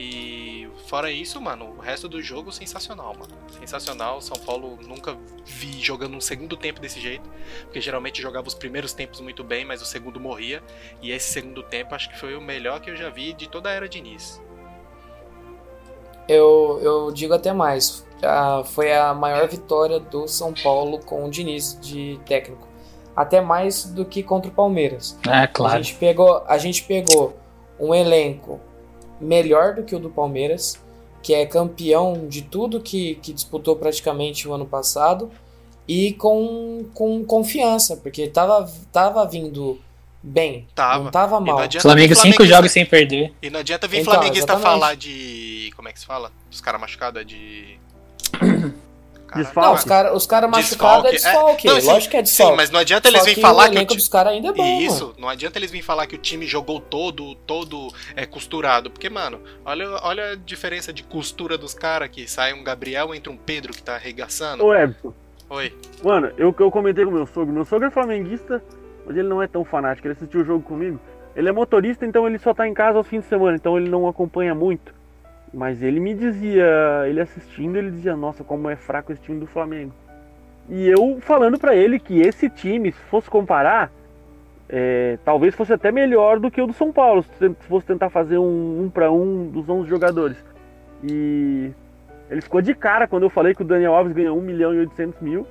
E 0.01 0.69
fora 0.87 1.11
isso, 1.11 1.41
mano, 1.41 1.75
o 1.77 1.81
resto 1.81 2.07
do 2.07 2.21
jogo 2.21 2.53
sensacional, 2.53 3.13
mano. 3.19 3.33
Sensacional. 3.59 4.21
São 4.21 4.37
Paulo 4.37 4.79
nunca 4.87 5.17
vi 5.45 5.77
jogando 5.81 6.15
um 6.15 6.21
segundo 6.21 6.55
tempo 6.55 6.79
desse 6.79 7.01
jeito, 7.01 7.29
porque 7.63 7.81
geralmente 7.81 8.21
jogava 8.21 8.47
os 8.47 8.53
primeiros 8.53 8.93
tempos 8.93 9.19
muito 9.19 9.43
bem, 9.43 9.65
mas 9.65 9.81
o 9.81 9.85
segundo 9.85 10.17
morria. 10.17 10.63
E 11.01 11.11
esse 11.11 11.33
segundo 11.33 11.61
tempo 11.63 11.93
acho 11.93 12.09
que 12.09 12.17
foi 12.17 12.33
o 12.33 12.39
melhor 12.39 12.79
que 12.79 12.89
eu 12.89 12.95
já 12.95 13.09
vi 13.09 13.33
de 13.33 13.49
toda 13.49 13.67
a 13.67 13.73
era 13.73 13.89
de 13.89 13.99
Diniz. 13.99 14.41
Eu, 16.29 16.79
eu 16.81 17.11
digo 17.11 17.33
até 17.33 17.51
mais. 17.51 18.07
Ah, 18.23 18.63
foi 18.63 18.93
a 18.93 19.13
maior 19.13 19.49
vitória 19.49 19.99
do 19.99 20.29
São 20.29 20.53
Paulo 20.53 20.99
com 20.99 21.25
o 21.25 21.29
Diniz 21.29 21.77
de 21.81 22.17
técnico. 22.25 22.65
Até 23.13 23.41
mais 23.41 23.83
do 23.83 24.05
que 24.05 24.23
contra 24.23 24.49
o 24.49 24.53
Palmeiras. 24.53 25.19
É, 25.27 25.39
A 25.39 25.47
claro. 25.47 25.83
gente 25.83 25.97
pegou, 25.97 26.41
a 26.47 26.57
gente 26.57 26.83
pegou 26.83 27.37
um 27.77 27.93
elenco 27.93 28.61
melhor 29.19 29.75
do 29.75 29.83
que 29.83 29.95
o 29.95 29.99
do 29.99 30.09
Palmeiras, 30.09 30.79
que 31.21 31.33
é 31.33 31.45
campeão 31.45 32.27
de 32.27 32.41
tudo 32.41 32.79
que, 32.79 33.15
que 33.15 33.33
disputou 33.33 33.75
praticamente 33.75 34.47
o 34.47 34.53
ano 34.53 34.65
passado, 34.65 35.29
e 35.87 36.13
com, 36.13 36.85
com 36.93 37.23
confiança, 37.25 37.97
porque 37.97 38.27
tava, 38.27 38.71
tava 38.91 39.25
vindo 39.25 39.79
bem, 40.21 40.67
Tava. 40.75 41.03
não 41.05 41.11
tava 41.11 41.39
não 41.39 41.47
mal. 41.47 41.59
adianta 41.59 41.81
Flamengo 41.81 42.15
cinco 42.15 42.45
jogos 42.45 42.71
sem 42.71 42.85
perder. 42.85 43.33
E 43.41 43.49
não 43.49 43.59
adianta 43.61 43.87
vir 43.87 44.01
Então, 44.01 44.13
flamenguista 44.13 44.53
exatamente. 44.53 44.79
falar 44.79 44.95
de. 44.95 45.71
Como 45.75 45.87
é 45.89 45.93
que 45.93 45.99
se 45.99 46.05
fala? 46.05 46.31
Dos 46.49 46.61
caras 46.61 46.79
machucados, 46.79 47.21
é 47.21 47.23
de. 47.25 47.79
Desfalque. 49.35 49.67
Não, 49.69 49.73
os 49.75 49.83
caras 49.83 50.13
os 50.13 50.25
cara 50.27 50.47
machucados 50.47 51.05
é 51.05 51.11
Desfalque, 51.11 51.27
é. 51.27 51.31
desfalque, 51.31 51.67
Não, 51.67 51.81
sim, 51.81 51.87
lógico 51.87 52.11
que 52.11 52.17
é 52.17 52.21
desfalque. 52.21 52.51
Sim, 52.51 52.57
mas 52.57 52.69
não 52.69 52.79
adianta 52.79 53.07
eles 53.07 53.25
virem 53.25 53.41
falar 53.41 53.63
o 53.63 53.65
que 53.65 53.69
o 53.69 53.77
elenco 53.77 53.91
ti- 53.93 53.97
dos 53.97 54.07
caras 54.07 54.33
ainda 54.33 54.47
é 54.49 54.51
bom, 54.53 54.79
Isso, 54.81 55.05
mano. 55.07 55.15
não 55.19 55.29
adianta 55.29 55.59
eles 55.59 55.71
virem 55.71 55.83
falar 55.85 56.07
que 56.07 56.15
o 56.15 56.17
time 56.17 56.45
jogou 56.47 56.79
todo, 56.79 57.35
todo 57.35 57.91
é, 58.15 58.25
costurado. 58.25 58.89
Porque, 58.89 59.09
mano, 59.09 59.39
olha, 59.65 59.89
olha 60.03 60.31
a 60.31 60.35
diferença 60.35 60.91
de 60.93 61.03
costura 61.03 61.57
dos 61.57 61.73
caras 61.73 62.09
que 62.09 62.27
sai 62.27 62.53
um 62.53 62.63
Gabriel, 62.63 63.13
entra 63.13 63.31
um 63.31 63.37
Pedro 63.37 63.73
que 63.73 63.81
tá 63.83 63.95
arregaçando. 63.95 64.63
Ô, 64.65 64.73
Ebson, 64.73 65.13
Oi. 65.49 65.73
mano, 66.03 66.31
eu, 66.37 66.55
eu 66.59 66.71
comentei 66.71 67.05
com 67.05 67.11
meu 67.11 67.25
sogro. 67.27 67.53
Meu 67.53 67.65
sogro 67.65 67.87
é 67.87 67.91
flamenguista, 67.91 68.63
mas 69.05 69.15
ele 69.17 69.27
não 69.27 69.41
é 69.41 69.47
tão 69.47 69.63
fanático. 69.65 70.07
Ele 70.07 70.13
assistiu 70.13 70.41
o 70.41 70.45
jogo 70.45 70.63
comigo. 70.63 70.99
Ele 71.35 71.47
é 71.47 71.51
motorista, 71.51 72.05
então 72.05 72.27
ele 72.27 72.37
só 72.39 72.53
tá 72.53 72.67
em 72.67 72.73
casa 72.73 72.97
aos 72.97 73.07
fins 73.07 73.21
de 73.21 73.27
semana, 73.29 73.55
então 73.55 73.77
ele 73.77 73.89
não 73.89 74.07
acompanha 74.07 74.53
muito. 74.53 74.93
Mas 75.53 75.81
ele 75.81 75.99
me 75.99 76.13
dizia, 76.13 76.67
ele 77.07 77.19
assistindo, 77.19 77.75
ele 77.75 77.91
dizia, 77.91 78.15
nossa, 78.15 78.43
como 78.43 78.69
é 78.69 78.75
fraco 78.75 79.11
esse 79.11 79.21
time 79.21 79.39
do 79.39 79.47
Flamengo. 79.47 79.91
E 80.69 80.87
eu 80.87 81.17
falando 81.21 81.57
pra 81.57 81.75
ele 81.75 81.99
que 81.99 82.21
esse 82.21 82.49
time, 82.49 82.91
se 82.91 83.01
fosse 83.05 83.29
comparar, 83.29 83.91
é, 84.69 85.17
talvez 85.25 85.55
fosse 85.55 85.73
até 85.73 85.91
melhor 85.91 86.39
do 86.39 86.51
que 86.51 86.61
o 86.61 86.67
do 86.67 86.73
São 86.73 86.91
Paulo, 86.91 87.23
se 87.23 87.49
fosse 87.67 87.87
tentar 87.87 88.11
fazer 88.11 88.37
um 88.37 88.83
um 88.83 88.89
para 88.89 89.11
um 89.11 89.47
dos 89.47 89.67
11 89.67 89.89
jogadores. 89.89 90.37
E 91.03 91.71
ele 92.29 92.41
ficou 92.41 92.61
de 92.61 92.75
cara 92.75 93.07
quando 93.07 93.23
eu 93.23 93.29
falei 93.29 93.55
que 93.55 93.63
o 93.63 93.65
Daniel 93.65 93.95
Alves 93.95 94.13
ganhou 94.13 94.37
1 94.37 94.41
milhão 94.41 94.73
e 94.73 94.79
800 94.79 95.19
mil. 95.19 95.47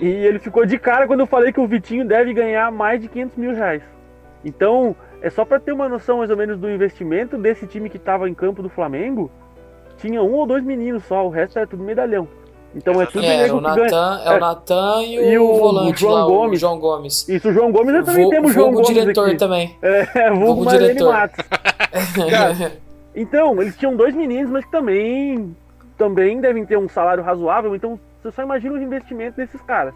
E 0.00 0.06
ele 0.06 0.38
ficou 0.38 0.66
de 0.66 0.78
cara 0.78 1.06
quando 1.06 1.20
eu 1.20 1.26
falei 1.26 1.52
que 1.52 1.60
o 1.60 1.66
Vitinho 1.66 2.04
deve 2.04 2.34
ganhar 2.34 2.70
mais 2.70 3.00
de 3.00 3.08
500 3.08 3.36
mil 3.36 3.54
reais. 3.54 3.82
Então, 4.44 4.94
é 5.22 5.30
só 5.30 5.44
pra 5.44 5.58
ter 5.60 5.72
uma 5.72 5.88
noção 5.88 6.18
mais 6.18 6.30
ou 6.30 6.36
menos 6.36 6.58
do 6.58 6.68
investimento 6.68 7.38
desse 7.38 7.66
time 7.66 7.88
que 7.88 7.98
tava 7.98 8.28
em 8.28 8.34
campo 8.34 8.62
do 8.62 8.68
Flamengo. 8.68 9.30
Tinha 9.98 10.22
um 10.22 10.32
ou 10.32 10.46
dois 10.46 10.64
meninos 10.64 11.04
só, 11.04 11.24
o 11.24 11.30
resto 11.30 11.58
era 11.58 11.66
tudo 11.66 11.82
medalhão. 11.84 12.26
Então 12.74 13.00
é 13.00 13.06
tudo 13.06 13.24
É, 13.24 13.52
o. 13.52 13.60
Natan, 13.60 14.20
é 14.24 14.30
o 14.30 14.36
É. 14.36 14.40
Natan 14.40 15.02
e, 15.02 15.32
E 15.32 15.38
o, 15.38 15.44
o 15.50 15.58
volante 15.58 16.00
João 16.00 16.14
lá, 16.14 16.24
Gomes. 16.24 16.58
o 16.58 16.60
João 16.60 16.78
Gomes. 16.78 17.28
Isso, 17.28 17.48
o 17.50 17.52
João 17.52 17.70
Gomes, 17.70 17.94
nós 17.94 18.06
também 18.06 18.24
Vo- 18.24 18.30
temos 18.30 18.50
o 18.50 18.54
João 18.54 18.72
Gomes 18.72 18.88
diretor 18.88 19.28
aqui. 19.28 19.36
também. 19.36 19.76
É, 19.82 20.04
vulgo 20.32 20.46
Vulgo 20.64 20.70
diretor. 20.70 21.12
Matos. 21.12 21.46
Cara, 22.30 22.72
então, 23.14 23.60
eles 23.60 23.76
tinham 23.76 23.94
dois 23.94 24.14
meninos, 24.14 24.50
mas 24.50 24.64
que 24.64 24.70
também, 24.70 25.54
também 25.98 26.40
devem 26.40 26.64
ter 26.64 26.78
um 26.78 26.88
salário 26.88 27.22
razoável. 27.22 27.76
Então, 27.76 28.00
você 28.22 28.32
só 28.32 28.42
imagina 28.42 28.74
os 28.74 28.80
investimentos 28.82 29.36
desses 29.36 29.60
caras. 29.62 29.92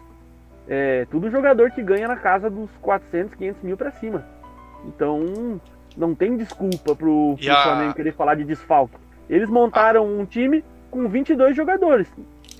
É, 0.69 1.07
tudo 1.09 1.31
jogador 1.31 1.71
que 1.71 1.81
ganha 1.81 2.07
na 2.07 2.15
casa 2.17 2.49
dos 2.49 2.69
400, 2.81 3.33
500 3.35 3.63
mil 3.63 3.75
pra 3.77 3.89
cima. 3.91 4.23
Então, 4.87 5.59
não 5.95 6.15
tem 6.15 6.37
desculpa 6.37 6.95
pro, 6.95 7.35
pro 7.37 7.51
a- 7.51 7.63
Flamengo 7.63 7.93
querer 7.93 8.13
falar 8.13 8.35
de 8.35 8.43
desfalque. 8.43 8.95
Eles 9.29 9.49
montaram 9.49 10.05
um 10.07 10.25
time 10.25 10.63
com 10.89 11.07
22 11.07 11.55
jogadores 11.55 12.07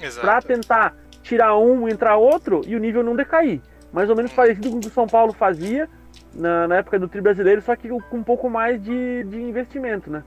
Exato. 0.02 0.20
pra 0.26 0.42
tentar 0.42 0.96
tirar 1.24 1.58
um, 1.58 1.88
entrar 1.88 2.18
outro 2.18 2.62
e 2.68 2.76
o 2.76 2.80
nível 2.80 3.04
não 3.04 3.16
decair. 3.16 3.62
Mais 3.92 4.10
ou 4.10 4.16
menos 4.16 4.34
parecido 4.34 4.70
com 4.70 4.78
o 4.78 4.80
que 4.82 4.88
o 4.88 4.92
São 4.92 5.08
Paulo 5.08 5.32
fazia 5.34 5.88
na, 6.34 6.68
na 6.68 6.76
época 6.78 7.00
do 7.00 7.08
tri 7.08 7.22
brasileiro, 7.22 7.62
só 7.62 7.76
que 7.76 7.88
com 7.88 8.18
um 8.18 8.24
pouco 8.24 8.50
mais 8.50 8.82
de, 8.84 9.24
de 9.24 9.42
investimento, 9.42 10.12
né? 10.12 10.24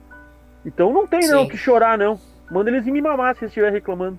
Então 0.65 0.91
não 0.91 1.05
tem 1.05 1.27
não 1.27 1.43
Sim. 1.43 1.47
que 1.49 1.57
chorar, 1.57 1.97
não. 1.97 2.19
Manda 2.49 2.69
eles 2.69 2.85
me 2.85 3.01
mamar 3.01 3.35
se 3.35 3.43
eles 3.43 3.51
estiverem 3.51 3.73
reclamando. 3.75 4.17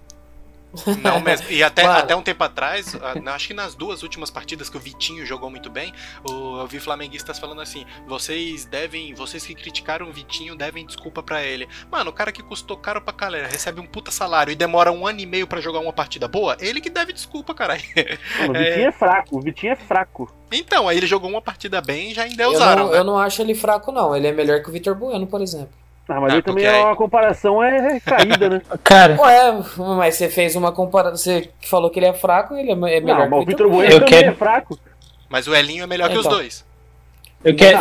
Não 1.02 1.20
mesmo. 1.20 1.46
E 1.50 1.62
até, 1.62 1.82
Mano. 1.84 1.98
até 1.98 2.16
um 2.16 2.22
tempo 2.22 2.42
atrás, 2.44 2.96
ah, 3.02 3.14
na- 3.20 3.34
acho 3.34 3.48
que 3.48 3.54
nas 3.54 3.74
duas 3.74 4.02
últimas 4.02 4.30
partidas 4.30 4.68
que 4.70 4.76
o 4.76 4.80
Vitinho 4.80 5.24
jogou 5.26 5.50
muito 5.50 5.68
bem, 5.68 5.92
o- 6.28 6.58
eu 6.60 6.66
vi 6.66 6.80
flamenguistas 6.80 7.38
falando 7.38 7.60
assim: 7.60 7.84
vocês 8.06 8.64
devem, 8.64 9.14
vocês 9.14 9.44
que 9.44 9.54
criticaram 9.54 10.08
o 10.08 10.12
Vitinho 10.12 10.56
devem 10.56 10.86
desculpa 10.86 11.22
pra 11.22 11.42
ele. 11.42 11.68
Mano, 11.90 12.10
o 12.10 12.12
cara 12.12 12.32
que 12.32 12.42
custou 12.42 12.76
caro 12.76 13.00
pra 13.02 13.12
galera, 13.14 13.46
recebe 13.48 13.80
um 13.80 13.86
puta 13.86 14.10
salário 14.10 14.50
e 14.50 14.54
demora 14.54 14.90
um 14.90 15.06
ano 15.06 15.20
e 15.20 15.26
meio 15.26 15.46
pra 15.46 15.60
jogar 15.60 15.80
uma 15.80 15.92
partida 15.92 16.26
boa, 16.26 16.56
ele 16.60 16.80
que 16.80 16.90
deve 16.90 17.12
desculpa, 17.12 17.54
caralho. 17.54 17.82
O 18.48 18.52
É. 18.56 18.64
Vitinho 18.70 18.88
é 18.88 18.92
fraco, 18.92 19.36
o 19.38 19.40
Vitinho 19.40 19.72
é 19.72 19.76
fraco. 19.76 20.32
Então, 20.50 20.88
aí 20.88 20.96
ele 20.96 21.06
jogou 21.06 21.30
uma 21.30 21.40
partida 21.42 21.80
bem 21.80 22.10
e 22.10 22.14
já 22.14 22.26
Eu 22.26 22.32
endeusaram, 22.32 22.84
não, 22.86 22.92
né? 22.92 22.98
eu 22.98 23.04
não 23.04 23.18
acho 23.18 23.40
ele 23.42 23.54
fraco, 23.54 23.90
não. 23.92 24.14
Ele 24.14 24.26
é 24.26 24.32
melhor 24.32 24.62
que 24.62 24.68
o 24.68 24.72
Vitor 24.72 24.94
Bueno, 24.94 25.26
por 25.26 25.40
exemplo. 25.40 25.70
Ah, 26.08 26.20
mas 26.20 26.32
Ah, 26.32 26.36
aí 26.36 26.42
também 26.42 26.64
porque 26.64 26.76
aí- 26.76 26.92
a 26.92 26.96
comparação 26.96 27.62
é 27.62 28.00
caída, 28.00 28.48
né? 28.48 28.62
Cara, 28.82 29.20
Ué, 29.20 29.62
mas 29.96 30.16
você 30.16 30.28
fez 30.28 30.56
uma 30.56 30.72
comparação. 30.72 31.16
Você 31.16 31.50
falou 31.62 31.90
que 31.90 31.98
ele 31.98 32.06
é 32.06 32.12
fraco, 32.12 32.54
ele 32.56 32.70
é 32.70 32.72
é 32.72 33.00
melhor 33.00 33.28
não, 33.28 33.28
que 33.28 33.34
o 33.34 33.38
o 33.42 33.46
Vitor 33.46 33.68
Bueno 33.70 33.90
Eu 33.92 34.00
também 34.00 34.08
quero- 34.14 34.32
é 34.32 34.34
fraco. 34.34 34.78
Mas 35.28 35.46
o 35.46 35.54
Elinho 35.54 35.84
é 35.84 35.86
melhor 35.86 36.10
que 36.10 36.18
os 36.18 36.26
Então. 36.26 36.38
dois. 36.38 36.64
eu 37.44 37.54
quero. 37.56 37.78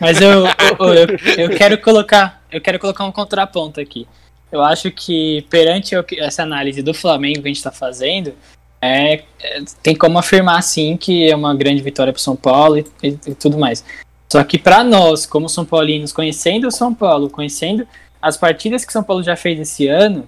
Mas 0.00 0.20
eu, 0.20 0.30
eu, 0.30 0.94
eu, 0.94 1.06
eu 1.44 1.50
quero 1.56 1.76
colocar. 1.80 2.42
Eu 2.50 2.60
quero 2.60 2.78
colocar 2.78 3.04
um 3.04 3.12
contraponto 3.12 3.80
aqui. 3.80 4.06
Eu 4.50 4.62
acho 4.62 4.90
que 4.90 5.42
perante 5.50 5.94
essa 6.18 6.42
análise 6.44 6.80
do 6.82 6.94
Flamengo 6.94 7.42
que 7.42 7.48
a 7.48 7.48
gente 7.48 7.56
está 7.56 7.72
fazendo, 7.72 8.32
é, 8.80 9.22
é, 9.42 9.62
tem 9.82 9.94
como 9.96 10.16
afirmar 10.18 10.62
sim 10.62 10.96
que 10.96 11.28
é 11.30 11.34
uma 11.34 11.54
grande 11.54 11.82
vitória 11.82 12.12
para 12.12 12.22
São 12.22 12.36
Paulo 12.36 12.78
e, 12.78 12.86
e- 13.02 13.18
e 13.28 13.34
tudo 13.34 13.58
mais. 13.58 13.84
Só 14.30 14.42
que 14.42 14.58
para 14.58 14.82
nós, 14.82 15.26
como 15.26 15.48
São 15.48 15.64
Paulinos, 15.64 16.12
conhecendo 16.12 16.66
o 16.68 16.70
São 16.72 16.92
Paulo, 16.94 17.30
conhecendo 17.30 17.86
as 18.20 18.36
partidas 18.36 18.84
que 18.84 18.92
São 18.92 19.02
Paulo 19.02 19.22
já 19.22 19.36
fez 19.36 19.60
esse 19.60 19.86
ano 19.86 20.26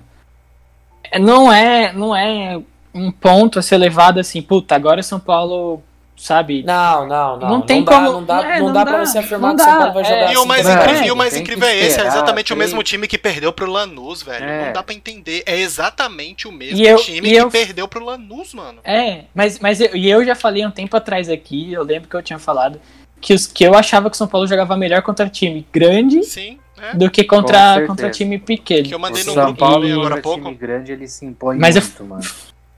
é, 1.11 1.19
não 1.19 1.53
é, 1.53 1.93
não 1.93 2.15
é 2.15 2.61
um 2.95 3.11
ponto 3.11 3.59
a 3.59 3.63
ser 3.63 3.77
levado 3.79 4.19
assim, 4.21 4.41
puta, 4.43 4.75
agora 4.75 5.03
São 5.03 5.19
Paulo, 5.21 5.83
sabe? 6.17 6.63
Não, 6.63 7.07
não, 7.07 7.37
não. 7.39 7.49
Não 7.49 7.61
tem 7.63 7.83
dá, 7.85 7.93
como- 7.93 8.13
Não 8.13 8.25
dá, 8.25 8.43
é, 8.55 8.59
não 8.59 8.67
não 8.67 8.73
dá 8.73 8.85
dá, 8.85 8.91
pra 8.93 9.05
você 9.07 9.19
afirmar 9.19 9.49
não 9.51 9.57
que 9.57 9.63
o 9.63 9.65
São 9.65 9.79
Paulo 9.79 9.93
vai 9.95 10.03
é. 10.03 10.07
jogar 10.07 10.33
E 10.33 10.37
o 10.37 10.39
assim. 10.41 10.49
mais, 10.49 10.67
É, 10.67 10.73
incrível, 10.75 11.05
e 11.05 11.11
o 11.11 11.17
mais 11.17 11.37
incrível 11.37 11.69
é 11.69 11.77
esse, 11.77 11.85
é 11.85 11.89
esperar, 11.89 12.09
exatamente 12.09 12.53
o 12.53 12.57
tem- 12.57 12.59
mesmo 12.65 12.83
time 12.83 13.07
que 13.09 13.19
perdeu 13.19 13.53
pro 13.53 13.71
Lanús, 13.71 14.23
velho. 14.23 14.45
É. 14.45 14.67
Não 14.67 14.73
dá 14.73 14.83
pra 14.83 14.95
entender. 14.95 15.43
É 15.47 15.59
exatamente 15.59 16.49
o 16.49 16.53
mesmo 16.53 16.85
eu- 16.85 16.97
time 16.99 17.29
que 17.29 17.35
eu- 17.35 17.51
perdeu 17.51 17.87
pro 17.89 18.05
Lanús, 18.05 18.53
mano. 18.55 18.81
É, 18.85 19.25
mas, 19.35 19.59
mas 19.59 19.81
eu, 19.81 19.95
e 19.97 20.09
eu 20.11 20.25
já 20.25 20.35
falei 20.35 20.67
um 20.67 20.71
tempo 20.71 20.97
atrás 20.97 21.29
aqui, 21.29 21.73
eu 21.73 21.83
lembro 21.83 22.09
que 22.09 22.17
eu 22.17 22.23
tinha 22.23 22.39
falado 22.39 22.81
que, 23.21 23.35
os, 23.35 23.47
que 23.47 23.65
eu 23.65 23.75
achava 23.75 24.09
que 24.11 24.15
o 24.15 24.19
São 24.19 24.29
Paulo 24.29 24.47
jogava 24.47 24.77
melhor 24.77 25.03
contra 25.03 25.29
time 25.29 25.67
grande 25.73 26.23
Sim, 26.25 26.59
é. 26.81 26.95
do 26.97 27.11
que 27.11 27.25
contra, 27.25 27.87
contra 27.87 28.11
time 28.11 28.39
pequeno. 28.39 28.85
Que 28.89 28.95
eu 28.95 28.99
O 28.99 29.01
mandei 29.01 29.25
no 29.25 29.33
São 29.33 29.45
grupo 29.47 29.59
Paulo 29.59 29.87
agora 29.87 29.97
há 29.97 30.09
contra 30.09 30.23
pouco. 30.23 30.43
time 30.45 30.55
grande, 30.55 30.93
ele 30.93 31.09
se 31.09 31.25
impõe 31.25 31.59
Mas 31.59 31.77
eu- 31.77 31.83
muito, 31.83 32.05
mano. 32.05 32.23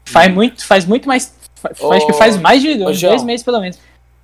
Faz 0.05 0.33
muito, 0.33 0.67
faz 0.67 0.85
muito 0.87 1.07
mais. 1.07 1.35
fa- 1.57 1.71
Ô, 1.81 1.93
acho 1.93 2.07
que 2.07 2.13
faz 2.15 2.37
mais 2.39 2.63
de 2.63 2.79
João. 2.79 3.11
dois 3.11 3.23
meses, 3.23 3.45
pelo 3.45 3.61
menos. 3.61 3.79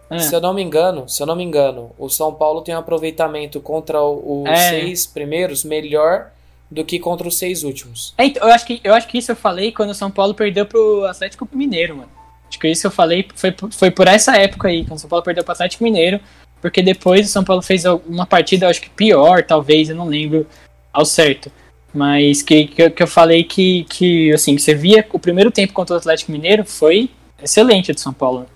Ah, 0.08 0.18
Se 0.18 0.34
eu 0.34 0.40
não 0.40 0.54
me 0.54 0.62
engano, 0.62 1.08
se 1.08 1.22
eu 1.22 1.26
não 1.26 1.34
me 1.34 1.42
engano, 1.42 1.90
o 1.98 2.08
São 2.08 2.32
Paulo 2.32 2.60
tem 2.62 2.74
um 2.74 2.78
aproveitamento 2.78 3.60
contra 3.60 4.00
o- 4.02 4.42
os 4.44 4.48
É. 4.48 4.70
seis 4.70 5.06
primeiros 5.06 5.64
melhor 5.64 6.30
do 6.70 6.84
que 6.84 6.98
contra 6.98 7.26
os 7.28 7.36
seis 7.36 7.62
últimos. 7.64 8.14
É, 8.16 8.24
então, 8.26 8.46
eu, 8.48 8.54
acho 8.54 8.64
que, 8.66 8.80
eu 8.84 8.94
acho 8.94 9.06
que 9.08 9.18
isso 9.18 9.32
eu 9.32 9.36
falei 9.36 9.72
quando 9.72 9.90
o 9.90 9.94
São 9.94 10.10
Paulo 10.10 10.34
perdeu 10.34 10.64
pro 10.66 11.04
Atlético 11.06 11.48
Mineiro, 11.52 11.96
mano. 11.96 12.08
Acho 12.54 12.58
que 12.60 12.68
isso 12.68 12.82
que 12.82 12.86
eu 12.86 12.90
falei 12.92 13.26
foi, 13.34 13.50
por- 13.50 13.72
foi 13.72 13.90
por 13.90 14.06
essa 14.06 14.36
época 14.36 14.68
aí, 14.68 14.84
quando 14.84 14.98
o 14.98 15.00
São 15.00 15.10
Paulo 15.10 15.24
perdeu 15.24 15.42
pro 15.42 15.52
Atlético 15.52 15.82
Mineiro, 15.82 16.20
porque 16.62 16.80
depois 16.82 17.26
o 17.26 17.30
São 17.32 17.42
Paulo 17.42 17.60
fez 17.60 17.84
uma 17.84 18.24
partida, 18.24 18.68
acho 18.68 18.80
que 18.80 18.88
pior, 18.90 19.42
talvez, 19.42 19.90
eu 19.90 19.96
não 19.96 20.06
lembro 20.06 20.46
ao 20.92 21.04
certo. 21.04 21.50
Mas 21.92 22.42
que, 22.42 22.66
que, 22.68 22.82
eu- 22.82 22.90
que 22.92 23.02
eu 23.02 23.06
falei 23.08 23.42
que, 23.42 23.84
que, 23.90 24.32
assim, 24.32 24.54
que 24.54 24.62
você 24.62 24.72
via 24.74 25.04
o 25.12 25.18
primeiro 25.18 25.50
tempo 25.50 25.72
contra 25.72 25.94
o 25.96 25.98
Atlético 25.98 26.30
Mineiro 26.30 26.64
foi 26.64 27.10
excelente 27.42 27.92
do 27.92 27.98
São 27.98 28.12
Paulo. 28.12 28.46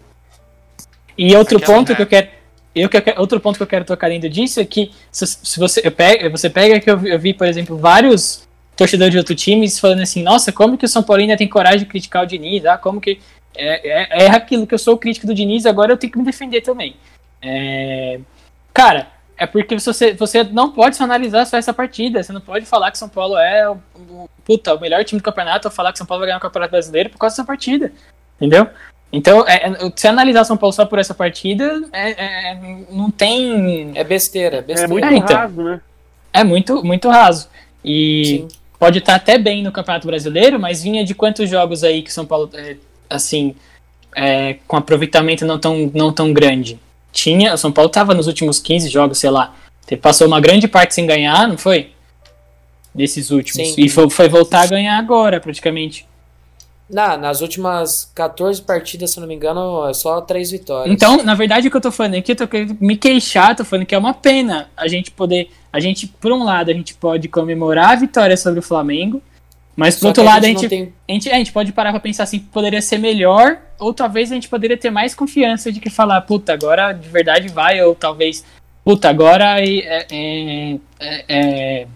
E 1.16 1.34
outro 1.34 1.58
Aquela- 1.58 1.76
ponto 1.78 1.94
que 1.96 2.00
é. 2.00 2.04
eu 2.04 2.06
quero. 2.06 2.28
Eu, 2.74 2.88
que 2.88 2.96
eu 2.96 3.02
outro 3.16 3.40
ponto 3.40 3.56
que 3.56 3.62
eu 3.62 3.66
quero 3.66 3.84
tocar 3.84 4.08
dentro 4.08 4.28
disso 4.28 4.60
é 4.60 4.64
que 4.64 4.92
se, 5.10 5.26
se 5.26 5.58
você, 5.58 5.80
eu 5.84 5.90
pega, 5.90 6.30
você 6.30 6.48
pega 6.48 6.78
que 6.78 6.88
eu, 6.88 6.96
vi- 6.96 7.10
eu 7.10 7.18
vi, 7.18 7.34
por 7.34 7.48
exemplo, 7.48 7.76
vários 7.76 8.46
torcedores 8.76 9.10
de 9.10 9.18
outro 9.18 9.34
times 9.34 9.80
falando 9.80 10.02
assim, 10.02 10.22
nossa, 10.22 10.52
como 10.52 10.78
que 10.78 10.84
o 10.84 10.88
São 10.88 11.02
Paulo 11.02 11.20
ainda 11.20 11.36
tem 11.36 11.48
coragem 11.48 11.80
de 11.80 11.86
criticar 11.86 12.22
o 12.22 12.26
Diniz? 12.26 12.64
Ah, 12.64 12.78
como 12.78 13.00
que. 13.00 13.18
É, 13.56 13.88
é, 14.22 14.24
é 14.24 14.30
aquilo 14.30 14.66
que 14.66 14.74
eu 14.74 14.78
sou 14.78 14.96
crítico 14.98 15.26
do 15.26 15.34
Diniz, 15.34 15.66
agora 15.66 15.92
eu 15.92 15.96
tenho 15.96 16.12
que 16.12 16.18
me 16.18 16.24
defender 16.24 16.60
também. 16.60 16.96
É, 17.42 18.20
cara, 18.72 19.08
é 19.36 19.46
porque 19.46 19.78
você, 19.78 20.12
você 20.14 20.44
não 20.44 20.72
pode 20.72 20.96
só 20.96 21.04
analisar 21.04 21.44
só 21.46 21.56
essa 21.56 21.72
partida. 21.72 22.22
Você 22.22 22.32
não 22.32 22.40
pode 22.40 22.66
falar 22.66 22.90
que 22.90 22.98
São 22.98 23.08
Paulo 23.08 23.36
é 23.36 23.68
o, 23.70 23.78
o- 23.96 24.28
puta, 24.44 24.74
o 24.74 24.80
melhor 24.80 25.04
time 25.04 25.20
do 25.20 25.24
campeonato 25.24 25.68
ou 25.68 25.72
falar 25.72 25.92
que 25.92 25.98
São 25.98 26.06
Paulo 26.06 26.20
vai 26.20 26.28
ganhar 26.28 26.38
o 26.38 26.42
Campeonato 26.42 26.70
Brasileiro 26.72 27.10
por 27.10 27.18
causa 27.18 27.34
dessa 27.36 27.46
partida. 27.46 27.92
Entendeu? 28.36 28.66
Então, 29.12 29.44
é, 29.48 29.68
é, 29.70 29.92
se 29.96 30.06
analisar 30.06 30.44
São 30.44 30.56
Paulo 30.56 30.72
só 30.72 30.84
por 30.84 30.98
essa 30.98 31.14
partida, 31.14 31.82
é, 31.92 32.10
é, 32.52 32.58
não 32.90 33.10
tem. 33.10 33.92
É 33.94 34.04
besteira, 34.04 34.56
é 34.56 34.58
É 34.58 34.62
besteira. 34.62 34.88
muito 34.88 35.06
É, 35.06 35.16
então. 35.16 35.36
raso, 35.36 35.62
né? 35.62 35.80
É 36.32 36.44
muito, 36.44 36.84
muito 36.84 37.08
raso. 37.08 37.48
E 37.84 38.24
Sim. 38.24 38.48
pode 38.78 38.98
estar 38.98 39.14
até 39.14 39.38
bem 39.38 39.62
no 39.62 39.72
Campeonato 39.72 40.06
Brasileiro, 40.06 40.58
mas 40.60 40.82
vinha 40.82 41.04
de 41.04 41.14
quantos 41.14 41.48
jogos 41.48 41.82
aí 41.84 42.02
que 42.02 42.12
São 42.12 42.26
Paulo, 42.26 42.50
é, 42.54 42.76
assim, 43.08 43.54
é, 44.14 44.56
com 44.66 44.76
aproveitamento 44.76 45.44
não 45.46 45.58
tão, 45.58 45.90
não 45.94 46.12
tão 46.12 46.32
grande? 46.32 46.78
Tinha, 47.12 47.54
o 47.54 47.58
São 47.58 47.72
Paulo 47.72 47.90
tava 47.90 48.14
nos 48.14 48.26
últimos 48.26 48.58
15 48.58 48.88
jogos, 48.88 49.18
sei 49.18 49.30
lá. 49.30 49.54
Passou 50.02 50.26
uma 50.26 50.40
grande 50.40 50.68
parte 50.68 50.94
sem 50.94 51.06
ganhar, 51.06 51.48
não 51.48 51.56
foi? 51.56 51.90
Nesses 52.94 53.30
últimos. 53.30 53.74
Sim. 53.74 53.74
E 53.78 53.88
foi, 53.88 54.10
foi 54.10 54.28
voltar 54.28 54.62
a 54.62 54.66
ganhar 54.66 54.98
agora, 54.98 55.40
praticamente. 55.40 56.06
Na, 56.90 57.18
nas 57.18 57.42
últimas 57.42 58.10
14 58.14 58.62
partidas, 58.62 59.10
se 59.10 59.20
não 59.20 59.26
me 59.26 59.34
engano, 59.34 59.86
é 59.86 59.92
só 59.92 60.22
três 60.22 60.50
vitórias. 60.50 60.92
Então, 60.92 61.22
na 61.22 61.34
verdade, 61.34 61.68
o 61.68 61.70
que 61.70 61.76
eu 61.76 61.80
tô 61.82 61.92
falando 61.92 62.14
aqui, 62.14 62.32
eu 62.32 62.36
tô 62.36 62.48
querendo 62.48 62.76
me 62.80 62.96
queixar, 62.96 63.54
tô 63.54 63.64
falando 63.64 63.84
que 63.84 63.94
é 63.94 63.98
uma 63.98 64.14
pena 64.14 64.70
a 64.74 64.88
gente 64.88 65.10
poder. 65.10 65.50
A 65.70 65.80
gente, 65.80 66.06
por 66.06 66.32
um 66.32 66.42
lado, 66.42 66.70
a 66.70 66.74
gente 66.74 66.94
pode 66.94 67.28
comemorar 67.28 67.90
a 67.90 67.96
vitória 67.96 68.36
sobre 68.38 68.60
o 68.60 68.62
Flamengo, 68.62 69.22
mas 69.78 69.94
por 69.94 70.00
Só 70.00 70.08
outro 70.08 70.24
lado, 70.24 70.44
a 70.44 70.48
não 70.48 70.58
gente, 70.58 70.68
tem- 70.68 70.92
a, 71.08 71.12
gente, 71.12 71.30
a 71.30 71.34
gente 71.36 71.52
pode 71.52 71.72
parar 71.72 71.92
pra 71.92 72.00
pensar 72.00 72.24
assim, 72.24 72.40
que 72.40 72.46
poderia 72.46 72.82
ser 72.82 72.98
melhor, 72.98 73.58
ou 73.78 73.94
talvez 73.94 74.32
a 74.32 74.34
gente 74.34 74.48
poderia 74.48 74.76
ter 74.76 74.90
mais 74.90 75.14
confiança 75.14 75.70
de 75.70 75.78
que 75.78 75.88
falar, 75.88 76.20
puta, 76.22 76.52
agora 76.52 76.92
de 76.92 77.08
verdade 77.08 77.48
vai, 77.48 77.80
ou 77.80 77.94
talvez, 77.94 78.44
puta, 78.84 79.08
agora 79.08 79.60
é, 79.60 80.06
é, 80.10 80.78
é, 80.98 81.24
é, 81.28 81.86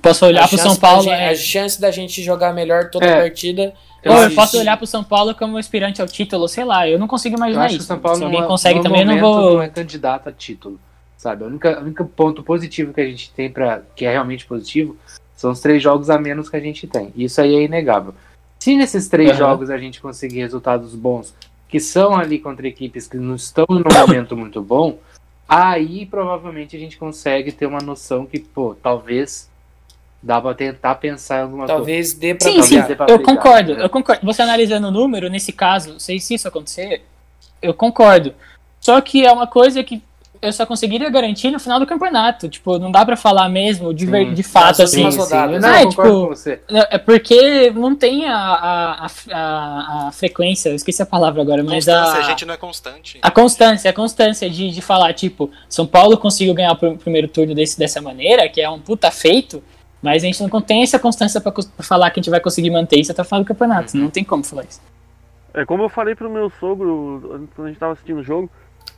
posso 0.00 0.24
olhar 0.26 0.44
a 0.44 0.48
pro 0.48 0.56
São 0.58 0.76
Paulo. 0.76 1.02
gente- 1.02 1.12
é, 1.12 1.28
A 1.30 1.34
chance 1.34 1.80
da 1.80 1.90
gente 1.90 2.22
jogar 2.22 2.52
melhor 2.52 2.88
toda 2.90 3.04
É. 3.04 3.14
a 3.14 3.20
partida. 3.22 3.74
ou 4.04 4.16
eu 4.22 4.30
posso 4.32 4.58
olhar 4.58 4.76
pro 4.76 4.86
São 4.86 5.02
Paulo 5.04 5.34
como 5.34 5.56
aspirante 5.58 6.00
ao 6.00 6.06
título, 6.08 6.48
sei 6.48 6.64
lá, 6.64 6.88
eu 6.88 6.98
não 6.98 7.06
consigo 7.08 7.34
Eu 7.34 7.38
imaginar 7.38 7.64
acho 7.66 7.74
que 7.74 7.76
o 7.76 7.78
isso. 7.78 7.86
São 7.88 7.98
Paulo 7.98 8.18
Se 8.18 8.24
alguém 8.24 8.40
é- 8.42 8.46
consegue 8.46 8.78
no 8.78 8.84
também, 8.84 9.00
eu 9.02 9.06
não 9.06 9.18
vou. 9.20 9.54
não 9.54 9.62
é 9.62 9.68
candidato 9.68 10.28
a 10.28 10.32
título, 10.32 10.78
sabe? 11.16 11.42
O 11.44 11.46
único, 11.48 11.68
o 11.68 11.80
único 11.82 12.04
ponto 12.04 12.42
positivo 12.42 12.92
que 12.92 13.00
a 13.00 13.04
gente 13.06 13.30
tem 13.32 13.48
para 13.50 13.82
que 13.96 14.04
é 14.04 14.10
realmente 14.12 14.44
positivo 14.44 14.96
são 15.42 15.50
os 15.50 15.60
três 15.60 15.82
jogos 15.82 16.08
a 16.08 16.18
menos 16.18 16.48
que 16.48 16.56
a 16.56 16.60
gente 16.60 16.86
tem. 16.86 17.12
Isso 17.16 17.40
aí 17.40 17.56
é 17.56 17.62
inegável. 17.64 18.14
Se 18.60 18.76
nesses 18.76 19.08
três 19.08 19.30
Aham. 19.30 19.38
jogos 19.38 19.70
a 19.70 19.76
gente 19.76 20.00
conseguir 20.00 20.38
resultados 20.38 20.94
bons, 20.94 21.34
que 21.68 21.80
são 21.80 22.14
ali 22.14 22.38
contra 22.38 22.66
equipes 22.68 23.08
que 23.08 23.16
não 23.16 23.34
estão 23.34 23.66
num 23.68 23.82
momento 23.82 24.36
muito 24.36 24.62
bom, 24.62 24.98
aí 25.48 26.06
provavelmente 26.06 26.76
a 26.76 26.78
gente 26.78 26.96
consegue 26.96 27.50
ter 27.50 27.66
uma 27.66 27.80
noção 27.80 28.24
que, 28.24 28.38
pô, 28.38 28.76
talvez 28.80 29.50
dá 30.22 30.40
pra 30.40 30.54
tentar 30.54 30.94
pensar 30.94 31.40
em 31.40 31.42
alguma 31.42 31.64
coisa. 31.66 31.74
Talvez 31.74 32.12
dê 32.12 32.36
pra 32.36 32.46
Sim, 32.48 32.58
Talvez 32.58 32.84
sim, 32.84 32.88
dê 32.88 32.94
pra 32.94 33.06
eu 33.08 33.16
brigar, 33.18 33.34
concordo, 33.34 33.74
né? 33.74 33.84
eu 33.84 33.90
concordo. 33.90 34.24
Você 34.24 34.42
analisando 34.42 34.86
o 34.86 34.90
número, 34.92 35.28
nesse 35.28 35.52
caso, 35.52 35.98
sei 35.98 36.20
se 36.20 36.34
isso 36.34 36.46
acontecer, 36.46 37.02
eu 37.60 37.74
concordo. 37.74 38.32
Só 38.80 39.00
que 39.00 39.26
é 39.26 39.32
uma 39.32 39.48
coisa 39.48 39.82
que 39.82 40.00
eu 40.42 40.52
só 40.52 40.66
conseguiria 40.66 41.08
garantir 41.08 41.50
no 41.52 41.60
final 41.60 41.78
do 41.78 41.86
campeonato. 41.86 42.48
Tipo, 42.48 42.76
não 42.78 42.90
dá 42.90 43.06
pra 43.06 43.16
falar 43.16 43.48
mesmo 43.48 43.94
de, 43.94 44.06
Sim. 44.06 44.34
de 44.34 44.42
fato, 44.42 44.82
assim. 44.82 45.04
eu 45.04 45.10
Não, 45.10 45.60
não, 45.60 45.68
é, 45.68 45.86
tipo, 45.86 46.32
É 46.90 46.98
porque 46.98 47.70
não 47.70 47.94
tem 47.94 48.26
a, 48.26 48.36
a, 48.36 49.06
a, 49.32 50.08
a- 50.08 50.12
frequência, 50.12 50.70
eu 50.70 50.74
esqueci 50.74 51.00
a 51.00 51.06
palavra 51.06 51.40
agora, 51.40 51.62
mas 51.62 51.86
Constância, 51.86 52.14
a, 52.14 52.18
a 52.18 52.22
gente 52.22 52.44
não 52.44 52.54
é 52.54 52.56
constante. 52.56 53.18
a 53.22 53.30
constância, 53.30 53.90
a 53.90 53.94
constância 53.94 54.50
de, 54.50 54.70
de 54.70 54.82
falar, 54.82 55.14
tipo, 55.14 55.48
São 55.68 55.86
Paulo 55.86 56.16
conseguiu 56.18 56.52
ganhar 56.54 56.72
o 56.72 56.76
pr- 56.76 56.96
primeiro 56.98 57.28
turno 57.28 57.54
desse, 57.54 57.78
dessa 57.78 58.02
maneira, 58.02 58.48
que 58.48 58.60
é 58.60 58.68
um 58.68 58.80
puta 58.80 59.10
feito, 59.12 59.62
mas 60.02 60.22
a 60.22 60.26
gente 60.26 60.42
não 60.42 60.60
tem 60.60 60.82
essa 60.82 60.98
constância 60.98 61.40
pra 61.40 61.52
falar 61.78 62.10
que 62.10 62.18
a 62.18 62.22
gente 62.22 62.30
vai 62.30 62.40
conseguir 62.40 62.70
manter 62.70 62.98
isso 62.98 63.12
até 63.12 63.22
o 63.22 63.24
final 63.24 63.40
do 63.42 63.46
campeonato. 63.46 63.96
Não 63.96 64.10
tem 64.10 64.24
como 64.24 64.42
falar 64.42 64.64
isso. 64.64 64.80
É 65.54 65.64
como 65.64 65.82
eu 65.84 65.88
falei 65.88 66.14
pro 66.14 66.28
meu 66.30 66.50
sogro 66.58 67.46
quando 67.54 67.66
a 67.66 67.70
gente 67.70 67.78
tava 67.78 67.92
assistindo 67.92 68.18
o 68.20 68.24
jogo, 68.24 68.50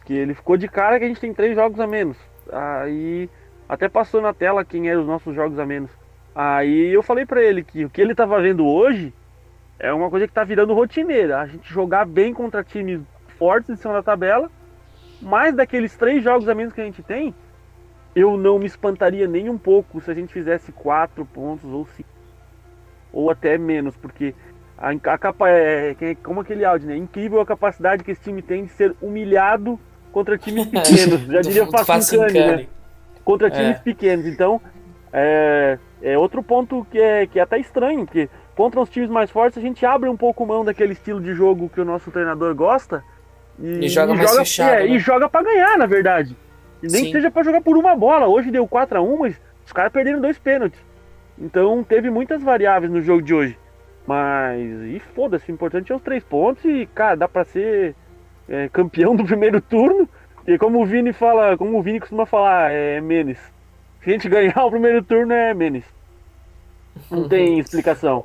que 0.04 0.12
ele 0.12 0.34
ficou 0.34 0.56
de 0.56 0.68
cara 0.68 0.98
que 0.98 1.04
a 1.04 1.08
gente 1.08 1.20
tem 1.20 1.32
três 1.32 1.54
jogos 1.54 1.80
a 1.80 1.86
menos. 1.86 2.16
Aí 2.52 3.28
até 3.68 3.88
passou 3.88 4.20
na 4.20 4.32
tela 4.32 4.64
quem 4.64 4.88
eram 4.88 5.02
os 5.02 5.06
nossos 5.06 5.34
jogos 5.34 5.58
a 5.58 5.66
menos. 5.66 5.90
Aí 6.34 6.92
eu 6.92 7.02
falei 7.02 7.24
pra 7.24 7.42
ele 7.42 7.62
que 7.62 7.84
o 7.84 7.90
que 7.90 8.00
ele 8.00 8.14
tava 8.14 8.40
vendo 8.40 8.66
hoje 8.66 9.12
é 9.78 9.92
uma 9.92 10.10
coisa 10.10 10.26
que 10.26 10.32
tá 10.32 10.44
virando 10.44 10.74
rotineira. 10.74 11.40
A 11.40 11.46
gente 11.46 11.72
jogar 11.72 12.04
bem 12.06 12.34
contra 12.34 12.64
times 12.64 13.00
fortes 13.38 13.70
em 13.70 13.76
cima 13.76 13.94
da 13.94 14.02
tabela, 14.02 14.50
mas 15.20 15.54
daqueles 15.54 15.96
três 15.96 16.22
jogos 16.22 16.48
a 16.48 16.54
menos 16.54 16.72
que 16.72 16.80
a 16.80 16.84
gente 16.84 17.02
tem, 17.02 17.34
eu 18.14 18.36
não 18.36 18.58
me 18.58 18.66
espantaria 18.66 19.26
nem 19.26 19.48
um 19.48 19.58
pouco 19.58 20.00
se 20.00 20.10
a 20.10 20.14
gente 20.14 20.32
fizesse 20.32 20.70
quatro 20.72 21.24
pontos 21.24 21.70
ou 21.70 21.86
cinco. 21.86 22.08
Ou 23.12 23.30
até 23.30 23.56
menos, 23.56 23.96
porque 23.96 24.34
a, 24.78 24.90
a 24.90 25.18
capa 25.18 25.48
é, 25.48 25.94
que 25.94 26.04
é 26.04 26.14
como 26.16 26.40
aquele 26.40 26.64
áudio, 26.64 26.88
né? 26.88 26.96
Incrível 26.96 27.40
a 27.40 27.46
capacidade 27.46 28.02
que 28.04 28.10
esse 28.10 28.20
time 28.22 28.42
tem 28.42 28.64
de 28.64 28.72
ser 28.72 28.94
humilhado 29.00 29.78
contra 30.12 30.36
times 30.38 30.66
pequenos. 30.70 31.22
Já 31.26 31.40
diria 31.40 31.66
Facincani, 31.66 32.32
né? 32.32 32.66
Contra 33.24 33.50
times 33.50 33.76
É. 33.76 33.80
pequenos. 33.80 34.26
Então, 34.26 34.60
é, 35.12 35.78
é 36.02 36.18
outro 36.18 36.42
ponto 36.42 36.86
que 36.90 36.98
é, 37.00 37.26
que 37.26 37.38
é 37.38 37.42
até 37.42 37.58
estranho, 37.58 38.04
porque 38.04 38.28
contra 38.54 38.80
os 38.80 38.88
times 38.90 39.08
mais 39.10 39.30
fortes 39.30 39.58
a 39.58 39.60
gente 39.60 39.84
abre 39.86 40.08
um 40.08 40.16
pouco 40.16 40.44
mão 40.46 40.64
daquele 40.64 40.92
estilo 40.92 41.20
de 41.20 41.34
jogo 41.34 41.68
que 41.68 41.80
o 41.80 41.84
nosso 41.84 42.10
treinador 42.10 42.54
gosta. 42.54 43.02
E, 43.58 43.84
E 43.84 43.88
joga 43.88 44.14
mais 44.14 44.34
fechado, 44.36 44.74
é, 44.74 44.80
né? 44.80 44.86
E 44.88 44.98
joga 44.98 45.28
pra 45.28 45.42
ganhar, 45.42 45.78
na 45.78 45.86
verdade. 45.86 46.36
E 46.82 46.86
nem 46.88 47.00
Sim. 47.02 47.06
que 47.06 47.12
seja 47.12 47.30
pra 47.30 47.42
jogar 47.44 47.62
por 47.62 47.76
uma 47.76 47.94
bola. 47.96 48.26
Hoje 48.26 48.50
deu 48.50 48.66
4 48.66 48.98
a 48.98 49.00
1 49.00 49.18
mas 49.18 49.40
os 49.64 49.72
caras 49.72 49.92
perderam 49.92 50.20
dois 50.20 50.36
pênaltis. 50.38 50.78
Então 51.38 51.82
teve 51.82 52.10
muitas 52.10 52.42
variáveis 52.42 52.92
no 52.92 53.00
jogo 53.00 53.22
de 53.22 53.32
hoje. 53.32 53.58
Mas, 54.06 54.60
e 54.82 55.00
foda-se, 55.14 55.50
o 55.50 55.54
importante 55.54 55.90
é 55.90 55.96
os 55.96 56.02
três 56.02 56.22
pontos 56.22 56.64
e, 56.64 56.86
cara, 56.94 57.16
dá 57.16 57.28
pra 57.28 57.44
ser 57.44 57.94
é, 58.48 58.68
campeão 58.68 59.16
do 59.16 59.24
primeiro 59.24 59.60
turno. 59.60 60.08
E 60.46 60.58
como 60.58 60.82
o 60.82 60.86
Vini 60.86 61.12
fala, 61.12 61.56
como 61.56 61.78
o 61.78 61.82
Vini 61.82 62.00
costuma 62.00 62.26
falar, 62.26 62.70
é 62.70 63.00
menos. 63.00 63.38
Se 64.02 64.10
a 64.10 64.12
gente 64.12 64.28
ganhar 64.28 64.62
o 64.64 64.70
primeiro 64.70 65.02
turno 65.02 65.32
é 65.32 65.54
menos. 65.54 65.84
Não 67.10 67.26
tem 67.28 67.58
explicação. 67.58 68.24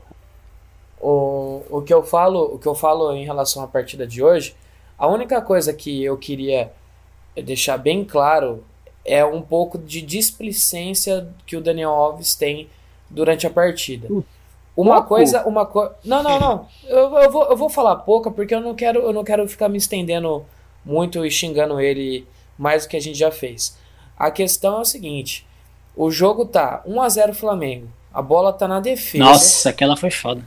O, 1.00 1.64
o 1.70 1.82
que 1.82 1.94
eu 1.94 2.04
falo, 2.04 2.56
o 2.56 2.60
que 2.60 2.68
eu 2.68 2.76
falo 2.76 3.14
em 3.14 3.24
relação 3.24 3.64
à 3.64 3.68
partida 3.68 4.06
de 4.06 4.22
hoje, 4.22 4.54
a 4.98 5.08
única 5.08 5.42
coisa 5.42 5.74
que 5.74 6.04
eu 6.04 6.18
queria 6.18 6.74
deixar 7.42 7.78
bem 7.78 8.04
claro 8.04 8.66
é 9.06 9.24
um 9.24 9.42
pouco 9.42 9.78
de 9.78 10.02
displicência 10.02 11.30
que 11.46 11.56
o 11.56 11.62
Daniel 11.62 11.92
Alves 11.92 12.36
tem 12.36 12.70
durante 13.10 13.48
a 13.48 13.50
partida. 13.50 14.10
Uma 14.76 14.96
pouco? 14.96 15.10
coisa, 15.10 15.44
uma 15.46 15.66
coisa. 15.66 15.96
Não, 16.06 16.24
não, 16.24 16.40
não. 16.40 16.68
Eu, 16.88 17.18
eu, 17.18 17.32
vou, 17.32 17.44
eu 17.46 17.58
vou 17.58 17.70
falar 17.70 17.98
pouca 17.98 18.32
porque 18.32 18.54
eu 18.56 18.62
não 18.62 18.74
quero, 18.74 19.00
eu 19.00 19.14
não 19.14 19.24
quero 19.24 19.48
ficar 19.48 19.70
me 19.70 19.78
estendendo 19.78 20.46
muito 20.86 21.26
e 21.26 21.30
xingando 21.30 21.80
ele 21.80 22.26
mais 22.58 22.84
do 22.86 22.90
que 22.90 22.98
a 22.98 23.02
gente 23.02 23.18
já 23.18 23.32
fez. 23.32 23.78
A 24.18 24.32
questão 24.32 24.78
é 24.78 24.82
o 24.82 24.86
seguinte: 24.86 25.46
o 25.96 26.10
jogo 26.10 26.46
tá 26.46 26.82
1 26.86 27.02
a 27.02 27.10
0 27.10 27.34
Flamengo. 27.34 27.88
A 28.14 28.22
bola 28.22 28.52
tá 28.52 28.68
na 28.68 28.80
defesa. 28.80 29.24
Nossa, 29.24 29.70
aquela 29.70 29.96
foi 29.96 30.10
foda. 30.12 30.42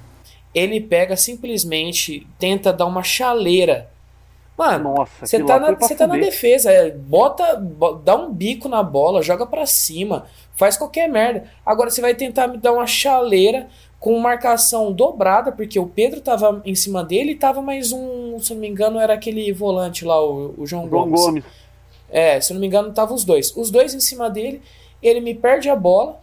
Ele 0.55 0.81
pega 0.81 1.17
simplesmente 1.17 2.27
tenta 2.39 2.73
dar 2.73 2.87
uma 2.87 3.03
chaleira. 3.03 3.89
Mano, 4.57 4.95
Nossa, 4.97 5.25
você 5.27 5.43
tá, 5.43 5.59
na, 5.59 5.75
tá 5.75 6.07
na 6.07 6.17
defesa, 6.17 6.71
é, 6.71 6.91
bota, 6.91 7.57
bo- 7.57 7.95
dá 7.95 8.15
um 8.15 8.33
bico 8.33 8.69
na 8.69 8.83
bola, 8.83 9.23
joga 9.23 9.47
pra 9.47 9.65
cima, 9.65 10.27
faz 10.55 10.77
qualquer 10.77 11.09
merda. 11.09 11.45
Agora 11.65 11.89
você 11.89 12.03
vai 12.03 12.15
tentar 12.15 12.49
me 12.49 12.59
dar 12.59 12.73
uma 12.73 12.87
chaleira 12.87 13.69
com 14.03 14.19
marcação 14.19 14.91
dobrada, 14.93 15.53
porque 15.53 15.79
o 15.79 15.87
Pedro 15.87 16.21
tava 16.21 16.61
em 16.65 16.75
cima 16.75 17.05
dele 17.05 17.31
e 17.31 17.37
tava 17.37 17.63
mais 17.63 17.93
um, 17.93 18.37
se 18.41 18.53
não 18.53 18.61
me 18.61 18.67
engano, 18.67 18.99
era 18.99 19.15
aquele 19.15 19.53
volante 19.53 20.05
lá, 20.05 20.21
o, 20.21 20.57
o 20.59 20.67
João, 20.67 20.89
João 20.89 21.09
Gomes. 21.09 21.21
Gomes. 21.21 21.45
É, 22.11 22.41
se 22.41 22.53
não 22.53 22.61
me 22.61 22.67
engano, 22.67 22.93
tava 22.93 23.15
os 23.15 23.23
dois. 23.23 23.57
Os 23.57 23.71
dois 23.71 23.95
em 23.95 24.01
cima 24.01 24.29
dele, 24.29 24.61
ele 25.01 25.21
me 25.21 25.37
perde 25.37 25.71
a 25.71 25.77
bola. 25.77 26.21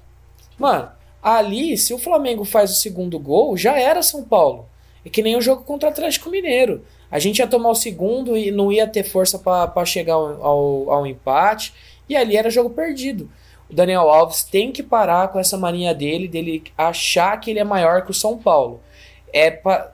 Mano, 0.58 0.90
ali, 1.24 1.78
se 1.78 1.94
o 1.94 1.98
Flamengo 1.98 2.44
faz 2.44 2.70
o 2.70 2.76
segundo 2.76 3.18
gol, 3.18 3.56
já 3.56 3.80
era 3.80 4.04
São 4.04 4.26
Paulo. 4.26 4.66
É 5.06 5.10
que 5.10 5.24
nem 5.24 5.38
o 5.38 5.42
jogo 5.42 5.64
contra 5.64 5.88
o 5.88 5.92
Atlético 5.94 6.30
Mineiro. 6.30 6.84
A 7.10 7.18
gente 7.18 7.40
ia 7.40 7.48
tomar 7.48 7.70
o 7.70 7.76
segundo 7.76 8.36
e 8.36 8.52
não 8.52 8.74
ia 8.74 8.88
ter 8.88 9.04
força 9.04 9.40
para 9.40 9.86
chegar 9.86 10.16
ao, 10.16 10.46
ao, 10.46 10.92
ao 10.92 11.08
empate. 11.08 11.74
E 12.10 12.16
ali 12.18 12.36
era 12.36 12.50
jogo 12.50 12.72
perdido. 12.72 13.32
O 13.70 13.74
Daniel 13.74 14.10
Alves 14.10 14.44
tem 14.44 14.72
que 14.72 14.82
parar 14.82 15.28
com 15.28 15.40
essa 15.40 15.58
mania 15.58 15.94
dele, 15.94 16.28
dele 16.28 16.64
achar 16.78 17.40
que 17.40 17.52
ele 17.52 17.60
é 17.60 17.64
maior 17.64 18.04
que 18.04 18.12
o 18.12 18.14
São 18.14 18.38
Paulo. 18.38 18.82
É 19.32 19.52
pra, 19.52 19.94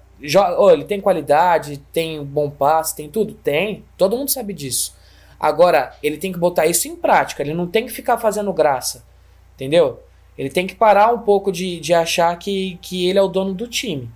ô, 0.57 0.69
ele 0.71 0.85
tem 0.85 1.01
qualidade, 1.01 1.77
tem 1.91 2.23
bom 2.23 2.49
passe, 2.49 2.95
tem 2.95 3.09
tudo? 3.09 3.33
Tem. 3.33 3.83
Todo 3.97 4.17
mundo 4.17 4.31
sabe 4.31 4.53
disso. 4.53 4.95
Agora, 5.39 5.93
ele 6.01 6.17
tem 6.17 6.31
que 6.31 6.39
botar 6.39 6.65
isso 6.65 6.87
em 6.87 6.95
prática. 6.95 7.43
Ele 7.43 7.53
não 7.53 7.67
tem 7.67 7.85
que 7.85 7.91
ficar 7.91 8.17
fazendo 8.17 8.53
graça. 8.53 9.05
Entendeu? 9.55 10.01
Ele 10.37 10.49
tem 10.49 10.67
que 10.67 10.75
parar 10.75 11.13
um 11.13 11.19
pouco 11.19 11.51
de, 11.51 11.79
de 11.79 11.93
achar 11.93 12.37
que, 12.37 12.77
que 12.81 13.07
ele 13.07 13.19
é 13.19 13.21
o 13.21 13.27
dono 13.27 13.53
do 13.53 13.67
time. 13.67 14.09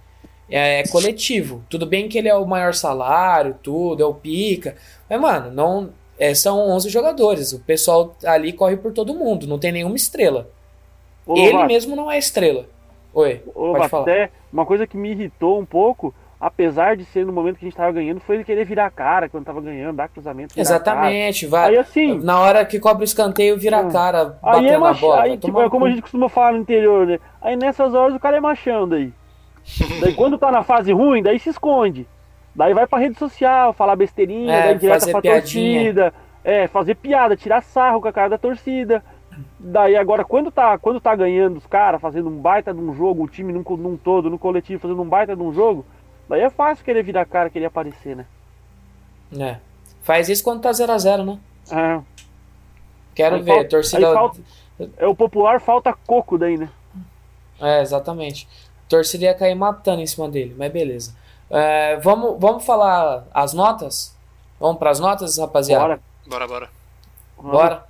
É, 0.50 0.82
é 0.82 0.88
coletivo. 0.88 1.64
Tudo 1.70 1.86
bem 1.86 2.10
que 2.10 2.18
ele 2.18 2.28
é 2.28 2.36
o 2.36 2.46
maior 2.46 2.74
salário, 2.74 3.58
tudo, 3.62 4.02
é 4.02 4.06
o 4.06 4.14
pica. 4.14 4.76
Mas, 5.10 5.22
mano, 5.22 5.52
não, 5.52 5.94
é, 6.20 6.36
são 6.36 6.60
11 6.70 6.90
jogadores. 6.90 7.54
O 7.54 7.60
pessoal 7.60 8.16
ali 8.26 8.52
corre 8.54 8.76
por 8.78 8.92
todo 8.92 9.14
mundo. 9.16 9.48
Não 9.48 9.58
tem 9.58 9.72
nenhuma 9.72 9.96
estrela. 9.96 10.50
Ô, 11.26 11.38
ele 11.38 11.52
Lovato, 11.54 11.68
mesmo 11.68 11.96
não 11.96 12.12
é 12.12 12.18
estrela. 12.18 12.66
Oi, 13.14 13.42
ô, 13.48 13.52
pode 13.54 13.68
Lovato, 13.68 13.90
falar. 13.90 14.04
até 14.04 14.30
uma 14.52 14.66
coisa 14.66 14.86
que 14.86 14.98
me 14.98 15.12
irritou 15.12 15.60
um 15.60 15.66
pouco, 15.66 16.14
apesar 16.40 16.96
de 16.96 17.06
ser 17.06 17.26
no 17.26 17.32
momento 17.34 17.58
que 17.58 17.66
a 17.66 17.68
gente 17.70 17.78
tava 17.78 17.92
ganhando, 17.92 18.20
foi 18.20 18.36
ele 18.36 18.44
querer 18.44 18.66
virar 18.66 18.86
a 18.86 18.92
cara 18.92 19.30
quando 19.30 19.46
tava 19.46 19.62
ganhando, 19.62 19.96
dar 19.96 20.10
cruzamento. 20.10 20.54
a 20.58 20.62
Exatamente. 20.62 21.48
cara. 21.48 21.64
Vai, 21.64 21.70
Aí 21.72 21.78
assim, 21.78 22.20
na 22.20 22.40
hora 22.40 22.66
que 22.66 22.80
cobra 22.80 23.02
o 23.02 23.04
escanteio, 23.06 23.58
vira 23.58 23.78
a 23.80 23.82
Hum. 23.82 23.92
cara, 23.92 24.38
aí 24.42 24.54
batendo 24.54 24.68
é 24.68 24.72
na 24.74 24.80
mach... 24.80 25.00
bola. 25.00 25.22
aí, 25.22 25.38
tipo, 25.38 25.62
é 25.62 25.70
como 25.70 25.86
a 25.86 25.90
gente 25.90 26.02
costuma 26.02 26.30
falar 26.30 26.54
no 26.54 26.60
interior, 26.60 27.08
né? 27.08 27.20
Aí 27.42 27.56
nessas 27.56 27.94
horas 27.94 28.16
o 28.16 28.20
cara 28.20 28.38
é 28.38 28.40
machão 28.42 28.88
daí. 28.88 29.12
daí 30.02 30.14
quando 30.14 30.38
tá 30.38 30.52
na 30.52 30.64
fase 30.64 30.92
ruim, 30.92 31.22
daí 31.24 31.40
se 31.40 31.50
esconde. 31.50 32.08
Daí 32.60 32.74
vai 32.74 32.86
pra 32.86 33.00
rede 33.00 33.18
social, 33.18 33.72
falar 33.72 33.96
besteirinha, 33.96 34.54
É, 34.54 34.62
daí 34.66 34.78
direta 34.78 35.08
pra 35.08 35.22
piadinha. 35.22 35.80
torcida. 35.80 36.14
É, 36.44 36.68
fazer 36.68 36.96
piada, 36.96 37.38
tirar 37.38 37.62
sarro 37.64 38.02
com 38.02 38.10
a 38.10 38.12
cara 38.12 38.28
da 38.32 38.38
torcida. 38.38 39.02
Daí 39.58 39.96
agora, 39.96 40.26
quando 40.26 40.52
tá, 40.52 40.78
quando 40.78 41.00
tá 41.00 41.16
ganhando 41.16 41.56
os 41.56 41.66
caras, 41.66 42.02
fazendo 42.02 42.28
um 42.28 42.38
baita 42.38 42.74
de 42.74 42.80
um 42.82 42.94
jogo, 42.94 43.24
o 43.24 43.30
time 43.30 43.54
num, 43.54 43.64
num 43.78 43.96
todo, 43.96 44.30
no 44.30 44.38
coletivo, 44.38 44.82
fazendo 44.82 45.02
um 45.02 45.08
baita 45.08 45.38
de 45.38 45.42
um 45.42 45.54
jogo, 45.54 45.86
daí 46.28 46.42
é 46.42 46.50
fácil 46.50 46.84
querer 46.84 47.02
virar 47.02 47.22
a 47.22 47.26
cara, 47.26 47.50
querer 47.50 47.68
aparecer, 47.68 48.14
né? 48.18 48.26
É. 49.40 49.56
Faz 50.02 50.28
isso 50.28 50.44
quando 50.44 50.60
tá 50.62 50.72
0x0, 50.72 51.24
né? 51.26 51.40
É, 51.72 52.02
Quero 53.16 53.36
Aí 53.38 53.42
ver, 53.42 53.52
falta- 53.54 53.70
torcida. 53.70 54.14
falta- 54.14 54.40
é 54.98 55.08
o 55.08 55.16
popular 55.16 55.62
falta 55.62 55.94
coco 56.06 56.38
daí, 56.38 56.58
né? 56.58 56.68
É, 57.62 57.82
exatamente. 57.82 58.50
Torcida 58.90 59.24
ia 59.26 59.34
cair 59.34 59.56
matando 59.56 60.02
em 60.02 60.08
cima 60.08 60.28
dele, 60.28 60.56
mas 60.58 60.70
beleza. 60.74 61.16
É, 61.50 61.98
vamos, 61.98 62.40
vamos 62.40 62.66
falar 62.66 63.26
as 63.34 63.54
notas? 63.54 64.16
Vamos 64.60 64.78
pras 64.78 65.00
notas, 65.00 65.38
rapaziada? 65.38 65.84
Bora. 65.84 66.00
Bora, 66.28 66.48
bora. 66.48 66.70
Bora. 67.42 67.84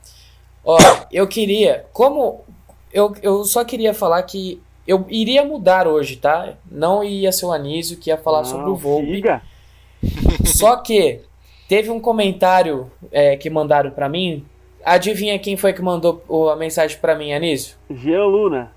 Ó, 0.63 0.77
eu 1.11 1.27
queria, 1.27 1.85
como 1.91 2.41
eu, 2.93 3.13
eu 3.21 3.43
só 3.43 3.63
queria 3.63 3.93
falar 3.93 4.21
que 4.23 4.61
eu 4.87 5.05
iria 5.09 5.43
mudar 5.43 5.87
hoje, 5.87 6.15
tá? 6.15 6.53
Não 6.69 7.03
ia 7.03 7.31
ser 7.31 7.45
o 7.45 7.51
Anísio 7.51 7.97
que 7.97 8.09
ia 8.09 8.17
falar 8.17 8.39
Não, 8.39 8.45
sobre 8.45 8.69
o 8.69 8.75
Volpe. 8.75 9.15
siga. 9.15 9.41
Só 10.45 10.77
que 10.77 11.21
teve 11.67 11.89
um 11.89 11.99
comentário 11.99 12.89
é, 13.11 13.35
que 13.37 13.49
mandaram 13.49 13.91
pra 13.91 14.09
mim. 14.09 14.45
Adivinha 14.83 15.37
quem 15.37 15.57
foi 15.57 15.73
que 15.73 15.81
mandou 15.81 16.23
a 16.51 16.55
mensagem 16.55 16.97
pra 16.97 17.13
mim, 17.15 17.33
Anísio? 17.33 17.75
Jean 17.89 18.25
Luna. 18.25 18.71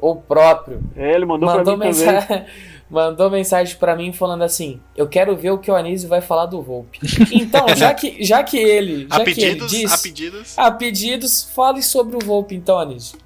O 0.00 0.16
próprio. 0.16 0.80
É, 0.96 1.12
ele 1.12 1.24
mandou, 1.24 1.48
mandou, 1.48 1.76
pra 1.76 1.86
mim 1.86 1.92
também. 1.94 2.46
mandou 2.90 3.30
mensagem 3.30 3.76
pra 3.76 3.94
mim 3.96 4.12
falando 4.12 4.42
assim: 4.42 4.80
Eu 4.96 5.08
quero 5.08 5.36
ver 5.36 5.50
o 5.50 5.58
que 5.58 5.70
o 5.70 5.74
Anísio 5.74 6.08
vai 6.08 6.20
falar 6.20 6.46
do 6.46 6.62
Volpe. 6.62 6.98
Então, 7.32 7.66
já 7.76 7.92
que, 7.94 8.22
já 8.24 8.42
que 8.42 8.56
ele, 8.58 9.06
já 9.10 9.16
A 9.16 9.24
que 9.24 9.40
ele 9.42 9.66
disse, 9.66 9.94
a 9.94 9.98
pedidos. 9.98 10.58
a 10.58 10.70
pedidos, 10.70 11.50
fale 11.54 11.82
sobre 11.82 12.16
o 12.16 12.20
Volpe, 12.20 12.54
então, 12.54 12.78
Anísio. 12.78 13.18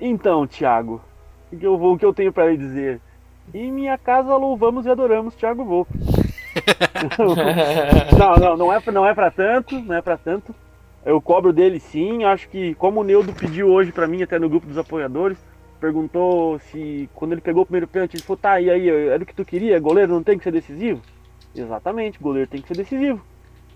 Então, 0.00 0.46
Thiago, 0.46 1.00
o 1.52 1.56
que 1.56 1.64
eu, 1.66 1.78
vou, 1.78 1.94
o 1.94 1.98
que 1.98 2.04
eu 2.04 2.12
tenho 2.14 2.32
pra 2.32 2.46
lhe 2.50 2.56
dizer? 2.56 3.00
Em 3.52 3.70
minha 3.70 3.96
casa 3.98 4.36
louvamos 4.36 4.86
e 4.86 4.90
adoramos 4.90 5.34
Thiago 5.34 5.64
Volpe. 5.64 5.92
não, 8.18 8.36
não, 8.36 8.56
não 8.56 8.72
é, 8.72 8.80
pra- 8.80 8.92
não 8.92 9.06
é 9.06 9.14
pra 9.14 9.30
tanto, 9.30 9.78
não 9.80 9.94
é 9.94 10.02
pra 10.02 10.16
tanto. 10.16 10.54
Eu 11.04 11.20
cobro 11.20 11.52
dele 11.52 11.78
sim, 11.78 12.24
acho 12.24 12.48
que 12.48 12.74
como 12.76 13.00
o 13.00 13.04
Neudo 13.04 13.32
pediu 13.34 13.68
hoje 13.68 13.92
pra 13.92 14.06
mim, 14.06 14.22
até 14.22 14.38
no 14.38 14.48
grupo 14.48 14.66
dos 14.66 14.78
apoiadores, 14.78 15.36
perguntou 15.84 16.58
se 16.60 17.10
quando 17.14 17.32
ele 17.32 17.42
pegou 17.42 17.62
o 17.62 17.66
primeiro 17.66 17.86
pênalti, 17.86 18.14
ele 18.14 18.22
falou, 18.22 18.38
tá, 18.38 18.58
e 18.58 18.70
aí, 18.70 18.88
era 18.88 19.22
o 19.22 19.26
que 19.26 19.34
tu 19.34 19.44
queria? 19.44 19.78
Goleiro 19.78 20.14
não 20.14 20.22
tem 20.22 20.38
que 20.38 20.44
ser 20.44 20.50
decisivo? 20.50 21.02
Exatamente, 21.54 22.18
goleiro 22.18 22.48
tem 22.48 22.62
que 22.62 22.68
ser 22.68 22.76
decisivo. 22.76 23.22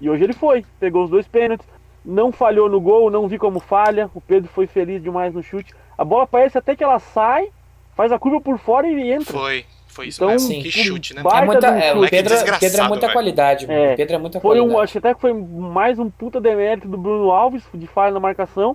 E 0.01 0.09
hoje 0.09 0.25
ele 0.25 0.33
foi, 0.33 0.65
pegou 0.81 1.05
os 1.05 1.11
dois 1.11 1.29
pênaltis, 1.29 1.69
não 2.03 2.33
falhou 2.33 2.67
no 2.71 2.81
gol, 2.81 3.11
não 3.11 3.29
vi 3.29 3.37
como 3.37 3.61
falha, 3.61 4.09
o 4.15 4.23
Pedro 4.23 4.49
foi 4.49 4.67
feliz 4.67 5.03
demais 5.03 5.35
no 5.35 5.43
chute. 5.43 5.75
A 5.99 6.05
bola 6.05 6.27
parece 6.27 6.57
até 6.57 6.75
que 6.75 6.83
ela 6.83 6.99
sai, 6.99 7.51
faz 7.95 8.11
a 8.11 8.19
curva 8.19 8.41
por 8.41 8.59
fora 8.59 8.89
e 8.89 9.13
entra. 9.13 9.31
Foi, 9.31 9.67
foi 9.89 10.07
isso 10.09 10.25
Então, 10.25 10.31
mesmo. 10.31 10.63
Que 10.63 10.71
chute, 10.71 11.15
né? 11.15 11.21
É 11.23 11.45
muita, 11.45 11.71
um 11.71 11.75
é, 11.75 11.95
o 11.95 12.09
Pedro, 12.09 12.33
desgraçado, 12.33 12.61
Pedro 12.61 12.81
é 12.81 12.89
muita 12.89 13.01
velho. 13.03 13.13
qualidade, 13.13 13.67
mano. 13.67 13.79
É, 13.79 13.97
Pedro 13.97 14.15
é 14.15 14.19
muita 14.19 14.41
Foi 14.41 14.57
um, 14.61 14.63
qualidade. 14.63 14.85
acho 14.85 14.99
até 14.99 15.15
que 15.15 15.21
foi 15.21 15.35
mais 15.35 15.99
um 15.99 16.09
puta 16.09 16.41
demérito 16.41 16.89
do 16.89 16.97
Bruno 16.97 17.31
Alves, 17.33 17.65
de 17.75 17.87
falha 17.87 18.13
na 18.13 18.21
marcação, 18.21 18.75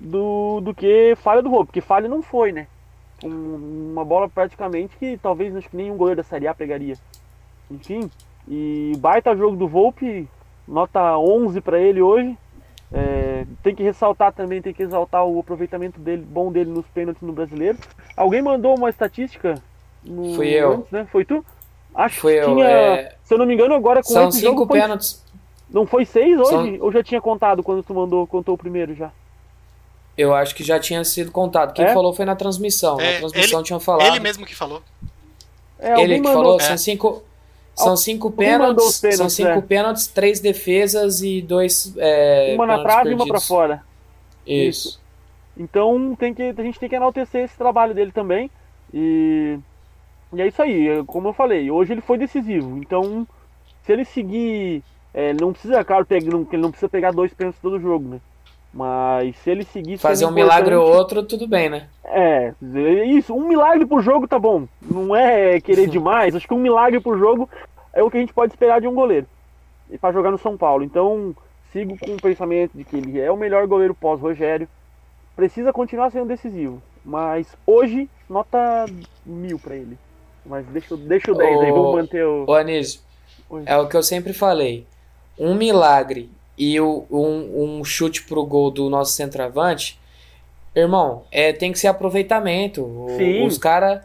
do, 0.00 0.60
do 0.60 0.74
que 0.74 1.14
falha 1.16 1.42
do 1.42 1.48
Roupa, 1.50 1.66
porque 1.66 1.80
falha 1.80 2.08
não 2.08 2.22
foi, 2.22 2.52
né? 2.52 2.66
Um- 3.22 3.90
uma 3.92 4.04
bola 4.04 4.28
praticamente 4.28 4.96
que 4.96 5.18
talvez 5.22 5.54
acho 5.56 5.68
que 5.70 5.76
nenhum 5.76 5.96
goleiro 5.96 6.22
da 6.22 6.28
Série 6.28 6.46
A 6.48 6.54
pegaria. 6.54 6.96
Enfim, 7.70 8.10
e 8.48 8.92
baita 8.98 9.34
jogo 9.36 9.56
do 9.56 9.66
Volpe, 9.68 10.28
nota 10.68 11.16
11 11.18 11.60
pra 11.60 11.78
ele 11.78 12.02
hoje. 12.02 12.36
É, 12.92 13.44
tem 13.62 13.74
que 13.74 13.82
ressaltar 13.82 14.32
também, 14.32 14.62
tem 14.62 14.72
que 14.74 14.82
exaltar 14.82 15.24
o 15.26 15.40
aproveitamento 15.40 15.98
dele, 15.98 16.22
bom 16.28 16.52
dele 16.52 16.70
nos 16.70 16.86
pênaltis 16.88 17.22
no 17.22 17.32
brasileiro. 17.32 17.78
Alguém 18.16 18.40
mandou 18.42 18.76
uma 18.76 18.90
estatística 18.90 19.60
no, 20.04 20.34
Fui 20.34 20.48
eu. 20.48 20.72
antes, 20.74 20.90
né? 20.92 21.06
Foi 21.10 21.24
tu? 21.24 21.44
Acho 21.94 22.20
Foi 22.20 22.34
que 22.34 22.38
eu, 22.40 22.54
tinha, 22.54 22.66
é, 22.68 23.14
se 23.24 23.32
eu 23.34 23.38
não 23.38 23.46
me 23.46 23.54
engano, 23.54 23.74
agora 23.74 24.02
com 24.02 24.08
São 24.12 24.30
cinco 24.30 24.66
foi 24.66 24.80
pênaltis. 24.80 25.24
não 25.70 25.86
foi 25.86 26.04
seis 26.04 26.38
hoje? 26.38 26.76
São- 26.76 26.84
Ou 26.86 26.92
já 26.92 27.02
tinha 27.02 27.20
contado 27.20 27.62
quando 27.62 27.82
tu 27.82 27.94
mandou, 27.94 28.26
contou 28.26 28.54
o 28.54 28.58
primeiro 28.58 28.94
já? 28.94 29.10
Eu 30.16 30.34
acho 30.34 30.54
que 30.54 30.62
já 30.62 30.78
tinha 30.78 31.02
sido 31.04 31.30
contado. 31.32 31.72
Quem 31.74 31.84
É? 31.86 31.92
falou 31.92 32.12
foi 32.12 32.24
na 32.24 32.36
transmissão. 32.36 33.00
É, 33.00 33.14
na 33.14 33.18
transmissão 33.20 33.58
ele- 33.60 33.66
tinha 33.66 33.80
falado. 33.80 34.06
Ele 34.06 34.20
mesmo 34.20 34.46
que 34.46 34.54
falou. 34.54 34.82
É, 35.78 36.00
Ele 36.00 36.14
que 36.16 36.20
mandou. 36.22 36.42
falou, 36.42 36.60
É. 36.60 36.62
são 36.62 36.76
cinco. 36.78 37.22
São 37.76 37.96
cinco 37.96 38.30
pênaltis, 38.30 39.00
pênaltis, 39.00 39.18
são 39.18 39.28
cinco 39.28 39.48
é. 39.50 39.60
pênaltis, 39.60 40.06
três 40.06 40.38
defesas 40.38 41.22
e 41.22 41.42
dois. 41.42 41.92
É, 41.98 42.52
uma 42.54 42.66
na 42.66 42.80
trave 42.84 43.10
e 43.10 43.14
uma 43.14 43.24
pra 43.24 43.32
perdidos. 43.32 43.48
fora. 43.48 43.82
Isso. 44.46 45.00
Então 45.56 46.14
tem 46.16 46.32
que, 46.32 46.42
a 46.56 46.62
gente 46.62 46.78
tem 46.78 46.88
que 46.88 46.94
enaltecer 46.94 47.44
esse 47.44 47.56
trabalho 47.56 47.92
dele 47.92 48.12
também. 48.12 48.48
E, 48.92 49.58
e 50.32 50.40
é 50.40 50.46
isso 50.46 50.62
aí, 50.62 50.88
é 50.88 51.02
como 51.04 51.28
eu 51.28 51.32
falei, 51.32 51.68
hoje 51.68 51.92
ele 51.92 52.00
foi 52.00 52.16
decisivo. 52.16 52.78
Então, 52.78 53.26
se 53.84 53.92
ele 53.92 54.04
seguir. 54.04 54.82
é, 55.12 55.32
não 55.32 55.52
precisa, 55.52 55.84
claro, 55.84 56.06
pegar, 56.06 56.30
não, 56.30 56.46
ele 56.52 56.62
não 56.62 56.70
precisa 56.70 56.88
pegar 56.88 57.10
dois 57.12 57.34
pênaltis 57.34 57.60
todo 57.60 57.80
jogo, 57.80 58.08
né? 58.08 58.20
Mas 58.74 59.36
se 59.36 59.50
ele 59.50 59.62
seguir. 59.64 59.98
Fazer 59.98 60.26
um 60.26 60.32
milagre 60.32 60.74
ou 60.74 60.84
outro, 60.92 61.22
tudo 61.22 61.46
bem, 61.46 61.68
né? 61.68 61.86
É, 62.04 62.52
isso, 63.06 63.32
um 63.32 63.46
milagre 63.46 63.86
por 63.86 64.02
jogo 64.02 64.26
tá 64.26 64.36
bom. 64.38 64.66
Não 64.82 65.14
é 65.14 65.60
querer 65.60 65.86
demais. 65.90 66.34
Acho 66.34 66.48
que 66.48 66.54
um 66.54 66.58
milagre 66.58 66.98
por 67.00 67.16
jogo 67.16 67.48
é 67.92 68.02
o 68.02 68.10
que 68.10 68.16
a 68.16 68.20
gente 68.20 68.34
pode 68.34 68.52
esperar 68.52 68.80
de 68.80 68.88
um 68.88 68.94
goleiro. 68.94 69.26
E 69.88 69.96
para 69.96 70.12
jogar 70.12 70.32
no 70.32 70.38
São 70.38 70.56
Paulo. 70.56 70.82
Então, 70.82 71.36
sigo 71.72 71.96
com 71.98 72.14
o 72.14 72.20
pensamento 72.20 72.72
de 72.74 72.82
que 72.82 72.96
ele 72.96 73.20
é 73.20 73.30
o 73.30 73.36
melhor 73.36 73.64
goleiro 73.68 73.94
pós-Rogério. 73.94 74.68
Precisa 75.36 75.72
continuar 75.72 76.10
sendo 76.10 76.26
decisivo. 76.26 76.82
Mas 77.04 77.46
hoje, 77.64 78.08
nota 78.28 78.86
mil 79.24 79.58
pra 79.58 79.76
ele. 79.76 79.96
Mas 80.44 80.66
deixa, 80.66 80.94
o- 80.94 80.98
deixa 80.98 81.30
o 81.30 81.34
10 81.36 81.60
aí, 81.60 81.70
vamos 81.70 81.94
manter 81.94 82.24
o. 82.26 82.44
Ô 82.48 82.54
Anísio, 82.54 83.00
Oi. 83.48 83.62
é 83.66 83.76
o 83.76 83.88
que 83.88 83.96
eu 83.96 84.02
sempre 84.02 84.32
falei. 84.32 84.84
Um 85.38 85.54
milagre 85.54 86.30
e 86.56 86.80
o- 86.80 87.04
um, 87.10 87.78
um 87.80 87.84
chute 87.84 88.22
pro 88.24 88.44
gol 88.44 88.70
do 88.70 88.88
nosso 88.88 89.12
centroavante, 89.12 89.98
irmão, 90.74 91.24
é, 91.30 91.52
tem 91.52 91.72
que 91.72 91.78
ser 91.78 91.88
aproveitamento. 91.88 92.82
O- 92.82 93.14
Sim. 93.16 93.44
Os 93.46 93.58
caras. 93.58 94.00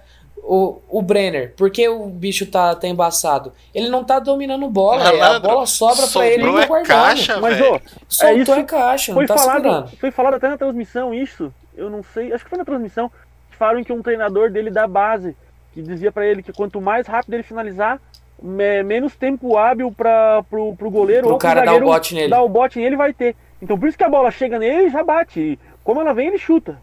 O, 0.52 0.80
o 0.90 1.02
Brenner, 1.04 1.54
por 1.56 1.70
que 1.70 1.88
o 1.88 2.08
bicho 2.08 2.46
tá, 2.48 2.74
tá 2.74 2.88
embaçado? 2.88 3.54
Ele 3.76 3.88
não 3.88 4.04
tá 4.04 4.18
dominando 4.18 4.68
bola, 4.68 5.04
é, 5.04 5.08
a 5.10 5.14
Malandro, 5.20 5.50
bola 5.50 5.66
sobra 5.68 6.08
pra 6.08 6.26
ele 6.26 6.38
sobrou 6.44 6.54
no 6.56 6.60
é 6.62 6.66
guardando. 6.66 6.88
caixa, 6.88 7.40
Mas, 7.40 7.58
velho. 7.58 7.76
ô, 7.76 7.82
Soltou 8.08 8.56
é 8.56 8.58
isso- 8.58 8.66
caixa, 8.66 9.14
foi 9.14 9.24
não 9.24 9.28
tá 9.28 9.38
falado, 9.38 9.62
segurando. 9.62 9.90
foi 9.98 10.12
falado 10.12 10.34
até 10.36 10.50
na 10.50 10.58
transmissão 10.58 11.14
isso. 11.14 11.54
Eu 11.78 11.88
não 11.92 12.02
sei, 12.02 12.34
acho 12.34 12.44
que 12.44 12.50
foi 12.50 12.58
na 12.58 12.66
transmissão. 12.66 13.12
que 13.52 13.58
Falaram 13.58 13.84
que 13.84 13.94
um 13.94 14.02
treinador 14.02 14.50
dele 14.50 14.72
da 14.72 14.88
base, 14.88 15.36
que 15.74 15.84
dizia 15.84 16.12
pra 16.12 16.26
ele 16.26 16.42
que 16.42 16.52
quanto 16.54 16.82
mais 16.82 17.06
rápido 17.06 17.34
ele 17.36 17.44
finalizar, 17.44 18.02
menos 18.42 19.16
tempo 19.16 19.58
hábil 19.58 19.92
para 19.92 20.44
pro, 20.44 20.76
pro 20.76 20.90
goleiro 20.90 21.24
Pro 21.24 21.34
ou 21.34 21.38
pro 21.38 21.48
cara 21.48 21.66
dar 21.66 21.76
o 21.76 21.82
bote 21.82 22.16
nele. 22.16 22.30
dar 22.30 22.42
o 22.42 22.50
bote 22.50 22.80
nele 22.80 22.96
vai 22.96 23.14
ter. 23.14 23.36
Então 23.62 23.78
por 23.78 23.88
isso 23.90 23.98
que 23.98 24.04
a 24.04 24.10
bola 24.10 24.32
chega 24.32 24.58
nele 24.58 24.88
e 24.88 24.90
já 24.90 25.04
bate. 25.04 25.40
E 25.40 25.60
como 25.84 26.02
ela 26.02 26.14
vem, 26.14 26.28
ele 26.28 26.38
chuta. 26.38 26.80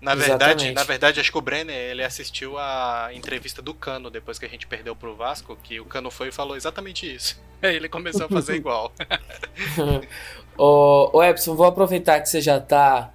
Na 0.00 0.14
verdade, 0.14 0.44
Exatamente. 0.44 0.74
na 0.74 0.84
verdade, 0.84 1.20
acho 1.20 1.32
que 1.32 1.38
o 1.38 1.40
Brenner 1.40 1.74
ele 1.74 2.04
assistiu 2.04 2.58
a 2.58 3.08
entrevista 3.12 3.62
do 3.62 3.72
Cano 3.72 4.10
depois 4.10 4.38
que 4.38 4.44
a 4.44 4.48
gente 4.48 4.66
perdeu 4.66 4.94
pro 4.94 5.16
Vasco, 5.16 5.56
que 5.62 5.80
o 5.80 5.84
Cano 5.84 6.10
foi 6.10 6.28
e 6.28 6.32
falou 6.32 6.56
exatamente 6.56 7.12
isso. 7.12 7.40
Aí 7.62 7.74
ele 7.74 7.88
começou 7.88 8.26
a 8.26 8.28
fazer 8.28 8.54
igual. 8.54 8.92
Ô, 10.56 11.10
ô 11.12 11.22
Epson, 11.22 11.54
vou 11.54 11.66
aproveitar 11.66 12.20
que 12.20 12.28
você 12.28 12.40
já 12.40 12.60
tá 12.60 13.10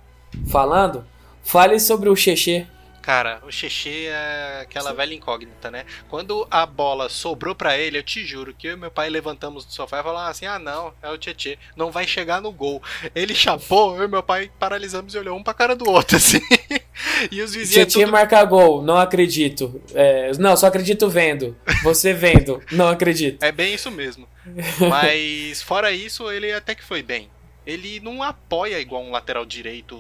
falando. 0.48 1.06
Fale 1.44 1.80
sobre 1.80 2.10
o 2.10 2.16
Xexê. 2.16 2.68
Cara, 3.02 3.42
o 3.46 3.52
Xexê 3.52 4.06
é 4.08 4.60
aquela 4.62 4.94
velha 4.94 5.14
incógnita, 5.16 5.72
né? 5.72 5.86
Quando 6.08 6.48
a 6.52 6.66
bola 6.68 7.10
sobrou 7.10 7.56
pra 7.56 7.76
ele, 7.78 7.98
eu 7.98 8.04
te 8.04 8.24
juro 8.24 8.54
que 8.54 8.68
eu 8.68 8.74
e 8.74 8.76
meu 8.78 8.92
pai 8.92 9.10
levantamos 9.10 9.66
do 9.66 9.72
sofá 9.74 10.00
e 10.00 10.04
falamos 10.04 10.30
assim: 10.30 10.46
ah, 10.46 10.60
não, 10.60 10.94
é 11.02 11.10
o 11.10 11.18
Tietê, 11.18 11.58
não 11.76 11.92
vai 11.92 12.06
chegar 12.06 12.40
no 12.42 12.52
gol. 12.52 12.82
Ele 13.16 13.34
chapou, 13.34 13.98
eu 13.98 14.04
e 14.04 14.08
meu 14.08 14.22
pai 14.22 14.52
paralisamos 14.60 15.16
e 15.16 15.18
olhou 15.18 15.36
um 15.36 15.42
pra 15.44 15.54
cara 15.54 15.76
do 15.76 15.90
outro, 15.90 16.16
assim. 16.18 16.40
e 17.32 17.42
os 17.42 17.54
vizinhos. 17.56 17.74
Tietchan 17.88 18.02
tudo- 18.02 18.12
marca 18.12 18.44
gol, 18.46 18.84
não 18.84 18.98
acredito. 18.98 19.82
É, 19.96 20.32
não, 20.38 20.56
só 20.56 20.68
acredito 20.68 21.10
vendo. 21.10 21.58
Você 21.84 22.14
vendo, 22.14 22.62
não 22.72 22.88
acredito. 22.88 23.44
É 23.44 23.52
bem 23.52 23.74
isso 23.74 23.90
mesmo. 23.90 24.28
Mas 24.90 25.62
fora 25.62 25.92
isso, 25.92 26.32
ele 26.32 26.52
até 26.54 26.76
que 26.76 26.84
foi 26.84 27.02
bem. 27.02 27.30
Ele 27.66 28.00
não 28.00 28.24
apoia 28.24 28.80
igual 28.80 29.04
um 29.04 29.12
lateral 29.12 29.46
direito 29.46 30.00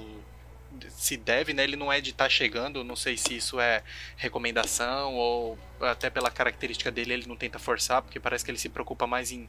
se 1.01 1.17
deve, 1.17 1.53
né? 1.53 1.63
Ele 1.63 1.75
não 1.75 1.91
é 1.91 1.99
de 1.99 2.11
estar 2.11 2.29
chegando, 2.29 2.83
não 2.83 2.95
sei 2.95 3.17
se 3.17 3.35
isso 3.35 3.59
é 3.59 3.83
recomendação 4.17 5.15
ou 5.15 5.57
até 5.81 6.09
pela 6.11 6.29
característica 6.29 6.91
dele 6.91 7.13
ele 7.13 7.27
não 7.27 7.35
tenta 7.35 7.57
forçar, 7.57 8.01
porque 8.03 8.19
parece 8.19 8.45
que 8.45 8.51
ele 8.51 8.57
se 8.59 8.69
preocupa 8.69 9.07
mais 9.07 9.31
em, 9.31 9.47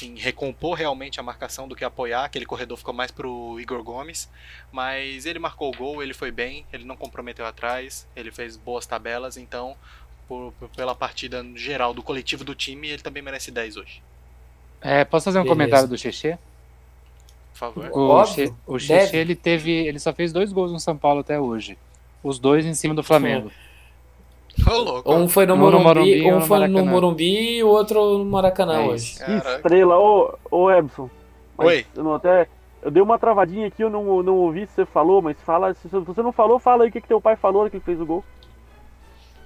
em 0.00 0.16
recompor 0.16 0.74
realmente 0.74 1.18
a 1.18 1.22
marcação 1.22 1.66
do 1.66 1.74
que 1.74 1.84
apoiar. 1.84 2.24
Aquele 2.24 2.46
corredor 2.46 2.78
ficou 2.78 2.94
mais 2.94 3.10
pro 3.10 3.58
Igor 3.60 3.82
Gomes, 3.82 4.30
mas 4.70 5.26
ele 5.26 5.40
marcou 5.40 5.70
o 5.70 5.76
gol, 5.76 6.02
ele 6.02 6.14
foi 6.14 6.30
bem, 6.30 6.64
ele 6.72 6.84
não 6.84 6.96
comprometeu 6.96 7.44
atrás, 7.46 8.06
ele 8.14 8.30
fez 8.30 8.56
boas 8.56 8.86
tabelas, 8.86 9.36
então 9.36 9.76
por- 10.28 10.52
por- 10.54 10.68
pela 10.70 10.94
partida 10.94 11.44
geral 11.56 11.92
do 11.92 12.02
coletivo 12.02 12.44
do 12.44 12.54
time, 12.54 12.88
ele 12.88 13.02
também 13.02 13.22
merece 13.22 13.50
10 13.50 13.76
hoje. 13.76 14.02
É, 14.80 15.04
posso 15.04 15.24
fazer 15.26 15.38
um 15.38 15.42
Beleza. 15.42 15.46
comentário 15.46 15.88
do 15.88 15.96
Xexê? 15.96 16.38
Favor. 17.62 17.90
O, 17.92 18.08
Óbvio, 18.08 18.56
o 18.66 18.76
deve. 18.76 19.16
ele 19.16 19.36
teve. 19.36 19.70
Ele 19.70 20.00
só 20.00 20.12
fez 20.12 20.32
dois 20.32 20.52
gols 20.52 20.72
no 20.72 20.80
São 20.80 20.96
Paulo 20.96 21.20
até 21.20 21.38
hoje. 21.38 21.78
Os 22.20 22.40
dois 22.40 22.66
em 22.66 22.74
cima 22.74 22.92
do 22.92 23.04
Flamengo. 23.04 23.52
Um 25.06 25.28
foi 25.28 25.46
no 25.46 25.54
Um 25.54 25.56
no 25.56 25.62
Morumbi, 25.80 25.84
Morumbi, 25.84 26.22
um 26.32 26.34
no 26.40 26.46
foi 26.46 26.66
no. 26.66 26.84
Morumbi 26.84 27.58
e 27.58 27.62
o 27.62 27.68
outro 27.68 28.18
no 28.18 28.24
Maracanã 28.24 28.82
É 28.82 28.88
hoje. 28.88 29.12
Que 29.14 29.18
Caraca. 29.24 29.56
estrela, 29.56 29.96
ô, 29.96 30.34
ô 30.50 30.70
Ebson. 30.72 31.08
Oi. 31.56 31.86
Eu 31.94 32.02
não, 32.02 32.14
até, 32.14 32.48
eu 32.82 32.90
dei 32.90 33.00
uma 33.00 33.16
travadinha 33.16 33.68
aqui, 33.68 33.82
eu 33.82 33.88
não, 33.90 34.24
não 34.24 34.34
ouvi 34.38 34.66
se 34.66 34.72
você 34.74 34.84
falou, 34.86 35.22
mas 35.22 35.36
fala. 35.42 35.72
Se 35.74 35.86
você 35.88 36.20
não 36.20 36.32
falou, 36.32 36.58
fala 36.58 36.82
aí 36.82 36.88
o 36.90 36.92
que, 36.92 37.00
que 37.00 37.06
teu 37.06 37.20
pai 37.20 37.36
falou 37.36 37.70
que 37.70 37.76
ele 37.76 37.84
fez 37.84 38.00
o 38.00 38.06
gol. 38.06 38.24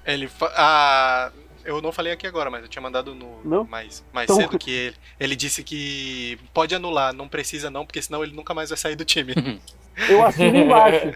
Ele 0.07 0.27
fa- 0.27 0.53
ah, 0.57 1.31
eu 1.67 1.83
não 1.83 1.93
falei 1.93 2.13
aqui 2.13 2.27
agora, 2.27 2.51
mas 2.51 2.63
eu 2.63 2.69
tinha 2.69 2.81
mandado 2.81 3.15
no 3.15 3.41
Não? 3.45 3.65
mais, 3.65 4.05
mais 4.13 4.25
Então- 4.31 4.37
cedo 4.37 4.59
que 4.59 4.71
ele, 4.71 4.97
ele 5.21 5.37
disse 5.37 5.63
que 5.63 6.39
pode 6.55 6.75
anular, 6.75 7.13
não 7.13 7.29
precisa 7.29 7.69
não, 7.71 7.85
porque 7.85 8.01
senão 8.01 8.23
ele 8.23 8.35
nunca 8.35 8.55
mais 8.55 8.69
vai 8.71 8.79
sair 8.79 8.97
do 8.97 9.05
time. 9.05 9.35
Eu 10.11 10.23
assino 10.27 10.59
embaixo. 10.59 11.07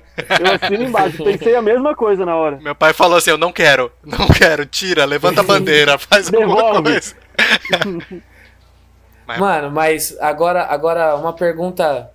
Eu 0.40 0.54
assino 0.54 0.84
embaixo. 0.84 1.22
Pensei 1.22 1.54
a 1.54 1.60
mesma 1.60 1.94
coisa 1.94 2.24
na 2.24 2.34
hora. 2.34 2.56
Meu 2.62 2.74
pai 2.74 2.94
falou 2.94 3.18
assim: 3.18 3.28
"Eu 3.28 3.36
não 3.36 3.52
quero, 3.52 3.92
não 4.02 4.26
quero, 4.28 4.64
tira, 4.64 5.04
levanta 5.04 5.42
a 5.42 5.44
bandeira, 5.44 5.98
faz 5.98 6.32
alguma 6.32 6.56
Devolve. 6.56 6.82
coisa". 6.90 7.14
Mas- 9.26 9.38
Mano, 9.38 9.70
mas 9.70 10.16
agora, 10.20 10.64
agora 10.64 11.14
uma 11.14 11.32
pergunta 11.32 12.10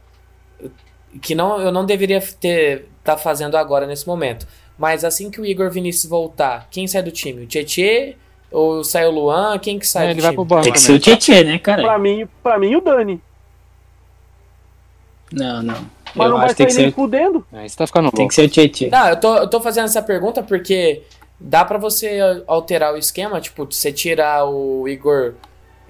que 1.21 1.33
não, 1.35 1.61
eu 1.61 1.71
não 1.71 1.85
deveria 1.85 2.19
ter 2.39 2.89
tá 3.03 3.15
fazendo 3.15 3.55
agora 3.55 3.85
nesse 3.87 4.05
momento. 4.07 4.47
Mas 4.77 5.05
assim 5.05 5.29
que 5.31 5.39
o 5.39 5.45
Igor 5.45 5.69
Vinícius 5.71 6.09
voltar, 6.09 6.67
quem 6.69 6.87
sai 6.87 7.01
do 7.03 7.11
time? 7.11 7.43
O 7.43 7.47
Tietê 7.47 8.17
ou 8.51 8.83
sai 8.83 9.05
o 9.05 9.11
Luan? 9.11 9.57
Quem 9.59 9.77
que 9.79 9.87
sai 9.87 10.05
É, 10.05 10.07
do 10.07 10.11
ele 10.13 10.21
vai 10.21 10.33
pro 10.33 10.45
banco 10.45 10.63
Tem 10.63 10.73
que 10.73 10.79
ser 10.79 10.93
o. 10.93 10.99
Tietchan, 10.99 11.43
né, 11.43 11.57
cara? 11.59 11.81
Pra 11.81 11.97
mim, 11.99 12.27
pra 12.41 12.57
mim 12.57 12.75
o 12.75 12.81
Dani. 12.81 13.21
Não, 15.31 15.61
não. 15.61 15.95
Mas 16.15 16.27
Eu 16.27 16.31
não 16.31 16.37
vai 16.37 16.53
tem 16.53 16.55
sair 16.55 16.67
que 16.67 16.81
nem 16.81 16.89
ser, 16.89 16.95
fudendo. 16.95 17.45
É, 17.51 17.65
isso 17.65 17.77
tá 17.77 17.85
ficando 17.85 18.09
tem 18.11 18.19
louco. 18.19 18.29
que 18.29 18.35
ser 18.35 18.45
o 18.45 18.49
Tietchan. 18.49 18.89
Não, 18.89 19.09
eu 19.09 19.19
tô, 19.19 19.35
eu 19.37 19.49
tô 19.49 19.59
fazendo 19.59 19.85
essa 19.85 20.01
pergunta 20.01 20.41
porque 20.41 21.03
dá 21.39 21.65
pra 21.65 21.77
você 21.77 22.19
alterar 22.47 22.93
o 22.93 22.97
esquema, 22.97 23.41
tipo, 23.41 23.65
você 23.65 23.91
tirar 23.91 24.45
o 24.45 24.87
Igor, 24.87 25.33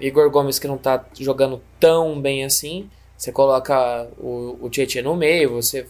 Igor 0.00 0.28
Gomes 0.30 0.58
que 0.58 0.66
não 0.66 0.76
tá 0.76 1.04
jogando 1.18 1.60
tão 1.78 2.20
bem 2.20 2.44
assim, 2.44 2.90
você 3.16 3.30
coloca 3.30 4.08
o, 4.18 4.56
o 4.60 4.68
Tietchan 4.68 5.02
no 5.02 5.14
meio, 5.14 5.50
você 5.52 5.86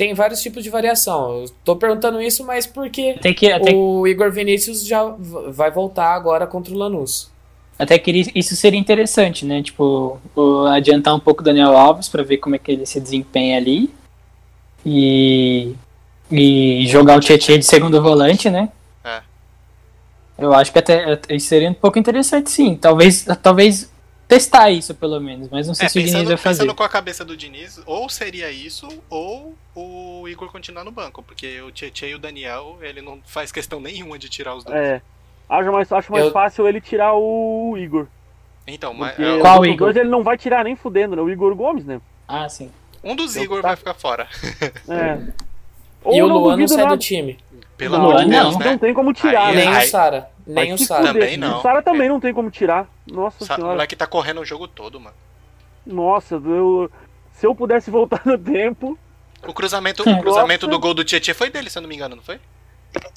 tem 0.00 0.14
vários 0.14 0.40
tipos 0.40 0.64
de 0.64 0.70
variação. 0.70 1.42
Eu 1.42 1.50
tô 1.62 1.76
perguntando 1.76 2.22
isso, 2.22 2.42
mas 2.42 2.66
porque 2.66 3.16
Até 3.18 3.34
que, 3.34 3.52
até, 3.52 3.70
o 3.74 4.06
Igor 4.06 4.32
Vinícius 4.32 4.86
já 4.86 5.14
vai 5.48 5.70
voltar 5.70 6.14
agora 6.14 6.46
contra 6.46 6.72
o 6.72 6.76
Lanús. 6.78 7.30
até 7.78 7.98
que 7.98 8.32
isso 8.34 8.56
seria 8.56 8.80
interessante, 8.80 9.44
né? 9.44 9.62
Tipo, 9.62 10.18
adiantar 10.72 11.14
um 11.14 11.20
pouco 11.20 11.42
o 11.42 11.44
Daniel 11.44 11.76
Alves 11.76 12.08
pra 12.08 12.22
ver 12.22 12.38
como 12.38 12.54
é 12.54 12.58
que 12.58 12.72
ele 12.72 12.86
se 12.86 12.98
desempenha 12.98 13.58
ali. 13.58 13.90
E, 14.86 15.74
e 16.30 16.86
jogar 16.86 17.18
o 17.18 17.20
Tietchan 17.20 17.58
de 17.58 17.66
segundo 17.66 18.02
volante, 18.02 18.48
né? 18.48 18.70
É. 19.04 19.20
Eu 20.38 20.54
acho 20.54 20.72
que 20.72 20.78
até, 20.78 21.12
até 21.12 21.34
isso 21.34 21.46
seria 21.46 21.68
um 21.68 21.74
pouco 21.74 21.98
interessante, 21.98 22.50
sim. 22.50 22.74
Talvez, 22.74 23.26
talvez 23.42 23.92
testar 24.30 24.70
isso, 24.70 24.94
pelo 24.94 25.20
menos. 25.20 25.48
Mas 25.50 25.66
não 25.66 25.74
sei 25.74 25.86
É, 25.86 25.88
se 25.88 25.98
o 25.98 26.00
Diniz 26.00 26.12
pensando, 26.12 26.28
vai 26.28 26.36
fazer. 26.38 26.58
pensando 26.62 26.74
com 26.76 26.82
a 26.82 26.88
cabeça 26.88 27.24
do 27.24 27.36
Diniz, 27.36 27.80
ou 27.84 28.08
seria 28.08 28.50
isso, 28.50 28.88
ou 29.10 29.54
o 29.74 30.26
Igor 30.28 30.50
continuar 30.50 30.84
no 30.84 30.90
banco, 30.90 31.22
porque 31.22 31.60
o 31.60 31.70
Tietchan 31.70 32.06
e 32.06 32.14
o 32.14 32.18
Daniel, 32.18 32.78
ele 32.80 33.02
não 33.02 33.20
faz 33.26 33.50
questão 33.52 33.80
nenhuma 33.82 34.18
de 34.18 34.28
tirar 34.28 34.54
os 34.54 34.64
dois. 34.64 34.76
É. 34.78 35.02
Acho 35.48 35.72
mais, 35.72 35.92
acho 35.92 36.12
mais 36.12 36.24
Eu- 36.26 36.30
fácil 36.32 36.66
ele 36.68 36.80
tirar 36.80 37.12
o 37.14 37.76
Igor. 37.76 38.06
Então, 38.66 38.94
mas 38.94 39.18
é, 39.18 39.38
Qual 39.40 39.54
os 39.54 39.58
outros 39.58 39.74
Igor? 39.74 39.86
dois 39.88 39.96
ele 39.96 40.08
não 40.08 40.22
vai 40.22 40.38
tirar 40.38 40.62
nem 40.64 40.76
fudendo, 40.76 41.16
né? 41.16 41.22
O 41.22 41.28
Igor 41.30 41.54
Gomes, 41.56 41.84
né? 41.84 42.00
Ah, 42.28 42.48
sim. 42.48 42.70
um 43.02 43.16
dos 43.16 43.34
Eu 43.34 43.42
Igor 43.42 43.60
tá- 43.62 43.68
vai 43.68 43.76
ficar 43.76 43.94
fora. 43.94 44.28
É. 44.88 45.18
e 46.14 46.22
o 46.22 46.28
não 46.28 46.36
Luan 46.36 46.56
não 46.56 46.68
sai 46.68 46.84
nada. 46.84 46.96
do 46.96 47.00
time. 47.02 47.36
Pelo 47.76 47.96
Não, 47.98 48.04
amor 48.10 48.16
de 48.24 48.30
não, 48.30 48.42
Deus, 48.44 48.52
Não 48.58 48.72
né? 48.72 48.78
tem 48.78 48.94
como 48.94 49.12
tirar, 49.12 49.46
Aí- 49.48 49.56
né? 49.56 49.64
Nem 49.64 49.78
o 49.78 49.86
Sara. 49.88 50.29
Nem 50.54 50.72
o 50.72 50.78
Sara. 50.78 51.04
Também 51.12 51.36
não. 51.36 51.58
O 51.58 51.62
Sara 51.62 51.82
também 51.82 52.08
não 52.08 52.20
tem 52.20 52.32
como 52.34 52.50
tirar. 52.50 52.86
Nossa 53.06 53.44
Sa- 53.44 53.54
O 53.54 53.56
senhora. 53.56 53.72
moleque 53.74 53.96
tá 53.96 54.06
correndo 54.06 54.40
o 54.40 54.44
jogo 54.44 54.66
todo, 54.68 54.98
mano. 55.00 55.16
Nossa, 55.86 56.34
eu, 56.36 56.90
se 57.32 57.46
eu 57.46 57.54
pudesse 57.54 57.90
voltar 57.90 58.22
no 58.24 58.36
tempo. 58.38 58.98
O 59.46 59.52
cruzamento, 59.54 60.06
É. 60.08 60.12
o 60.12 60.20
cruzamento 60.20 60.66
Nossa. 60.66 60.78
do 60.78 60.80
gol 60.82 60.94
do 60.94 61.02
Tietchan 61.04 61.34
foi 61.34 61.50
dele, 61.50 61.70
se 61.70 61.78
eu 61.78 61.82
não 61.82 61.88
me 61.88 61.94
engano, 61.96 62.16
não 62.16 62.22
foi? 62.22 62.38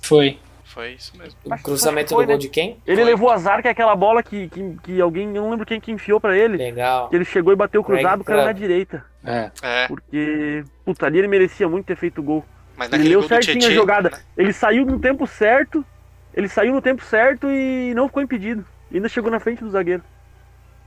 Foi. 0.01 0.39
Foi 0.63 0.93
isso 0.93 1.15
mesmo. 1.17 1.37
O 1.45 1.49
cruzamento 1.61 2.15
foi, 2.15 2.23
do 2.25 2.27
gol 2.29 2.35
né? 2.35 2.39
de 2.41 2.49
quem? 2.49 2.77
Ele 2.87 2.95
Foi. 3.01 3.03
levou 3.05 3.29
azar 3.29 3.61
que 3.61 3.67
é 3.67 3.71
aquela 3.71 3.95
bola 3.95 4.23
que, 4.23 4.49
que, 4.49 4.75
que 4.83 5.01
alguém, 5.01 5.27
eu 5.35 5.43
não 5.43 5.51
lembro 5.51 5.65
quem 5.67 5.79
que 5.79 5.91
enfiou 5.91 6.19
pra 6.19 6.35
ele. 6.35 6.57
Legal. 6.57 7.09
Que 7.09 7.15
ele 7.15 7.25
chegou 7.25 7.53
e 7.53 7.55
bateu 7.55 7.83
cruzado, 7.83 8.23
caiu 8.23 8.43
na 8.45 8.51
direita. 8.53 9.05
É. 9.23 9.51
É, 9.61 9.87
Porque, 9.87 10.63
puta, 10.83 11.05
ali 11.05 11.19
ele 11.19 11.27
merecia 11.27 11.69
muito 11.69 11.85
ter 11.85 11.95
feito 11.95 12.21
o 12.21 12.23
gol. 12.23 12.43
mas 12.75 12.91
Ele 12.91 13.13
do 13.15 13.21
certinho 13.27 13.67
a 13.67 13.71
jogada. 13.71 14.19
Ele 14.35 14.51
saiu 14.51 14.83
no 14.85 14.97
tempo 14.99 15.27
certo. 15.27 15.85
Ele 16.33 16.47
saiu 16.49 16.73
no 16.73 16.81
tempo 16.81 17.03
certo 17.03 17.47
e 17.49 17.93
não 17.93 18.07
ficou 18.07 18.21
impedido. 18.23 18.65
E 18.91 18.95
ainda 18.95 19.09
chegou 19.09 19.29
na 19.31 19.39
frente 19.39 19.63
do 19.63 19.69
zagueiro. 19.69 20.03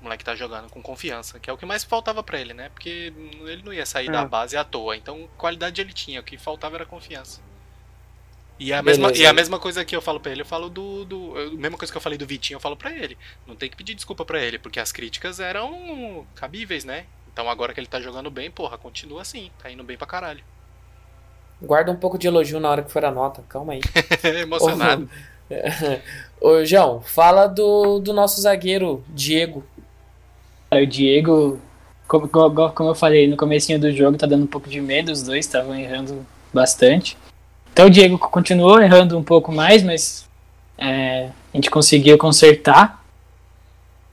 O 0.01 0.05
moleque 0.05 0.24
tá 0.24 0.34
jogando 0.34 0.68
com 0.70 0.82
confiança, 0.82 1.38
que 1.40 1.49
é 1.49 1.53
o 1.53 1.57
que 1.57 1.64
mais 1.66 1.82
faltava 1.84 2.22
pra 2.22 2.38
ele, 2.40 2.53
né? 2.55 2.68
Porque 2.68 3.12
ele 3.47 3.62
não 3.64 3.72
ia 3.72 3.86
sair 3.86 4.09
É. 4.09 4.12
da 4.12 4.24
base 4.24 4.57
à 4.57 4.62
toa. 4.64 4.97
Então, 4.97 5.28
qualidade 5.36 5.80
ele 5.80 5.92
tinha, 5.92 6.20
o 6.20 6.22
que 6.22 6.36
faltava 6.36 6.76
era 6.76 6.84
confiança. 6.86 7.40
E 8.59 8.72
a, 8.72 8.82
mesma, 8.82 9.09
Beleza. 9.09 9.22
e 9.22 9.26
a 9.26 9.32
mesma 9.34 9.59
coisa 9.59 9.84
que 9.84 9.94
eu 9.94 10.01
falo 10.01 10.18
pra 10.18 10.32
ele, 10.32 10.40
eu 10.40 10.47
falo 10.47 10.70
do, 10.70 11.05
do. 11.05 11.34
A 11.36 11.51
mesma 11.57 11.76
coisa 11.76 11.92
que 11.92 11.97
eu 11.97 12.01
falei 12.01 12.16
do 12.16 12.26
Vitinho, 12.26 12.57
eu 12.57 12.61
falo 12.61 12.76
pra 12.76 12.90
ele. 12.90 13.18
Não 13.47 13.55
tem 13.55 13.68
que 13.68 13.76
pedir 13.76 13.94
desculpa 13.94 14.24
pra 14.24 14.40
ele, 14.40 14.59
porque 14.59 14.80
as 14.80 14.90
críticas 14.92 15.40
eram 15.40 16.26
cabíveis, 16.34 16.82
né? 16.84 17.05
Então 17.32 17.51
agora 17.51 17.74
que 17.74 17.80
ele 17.80 17.86
tá 17.86 18.01
jogando 18.01 18.30
bem, 18.30 18.51
porra, 18.51 18.78
continua 18.78 19.20
assim, 19.20 19.51
tá 19.62 19.70
indo 19.70 19.84
bem 19.84 19.99
pra 19.99 20.07
caralho. 20.07 20.42
Guarda 21.61 21.92
um 21.92 21.97
pouco 21.97 22.16
de 22.18 22.26
elogio 22.26 22.59
na 22.59 22.70
hora 22.70 22.82
que 22.82 22.90
for 22.90 23.05
a 23.05 23.11
nota, 23.11 23.42
calma 23.49 23.74
aí. 23.74 23.80
Emocionado. 24.42 25.05
Ô, 25.05 25.07
João, 26.64 27.01
fala 27.01 27.47
do, 27.47 27.99
do 27.99 28.12
nosso 28.12 28.40
zagueiro, 28.40 29.05
Diego. 29.09 29.64
O 30.70 30.84
Diego, 30.86 31.61
como, 32.09 32.28
como 32.28 32.90
eu 32.90 32.94
falei, 32.94 33.26
no 33.26 33.36
comecinho 33.36 33.78
do 33.78 33.92
jogo 33.92 34.18
tá 34.18 34.26
dando 34.26 34.44
um 34.44 34.49
pouco 34.49 34.68
de 34.68 34.80
medo, 34.80 35.12
os 35.12 35.22
dois 35.22 35.47
estavam 35.47 35.74
errando 35.74 36.26
bastante. 36.53 37.16
Então 37.72 37.86
o 37.86 37.90
Diego 37.90 38.18
continuou 38.18 38.80
errando 38.80 39.18
um 39.18 39.22
pouco 39.22 39.53
mais, 39.53 39.82
mas 39.82 40.26
é, 40.78 41.28
a 41.53 41.57
gente 41.57 41.70
conseguiu 41.70 42.16
consertar. 42.18 43.05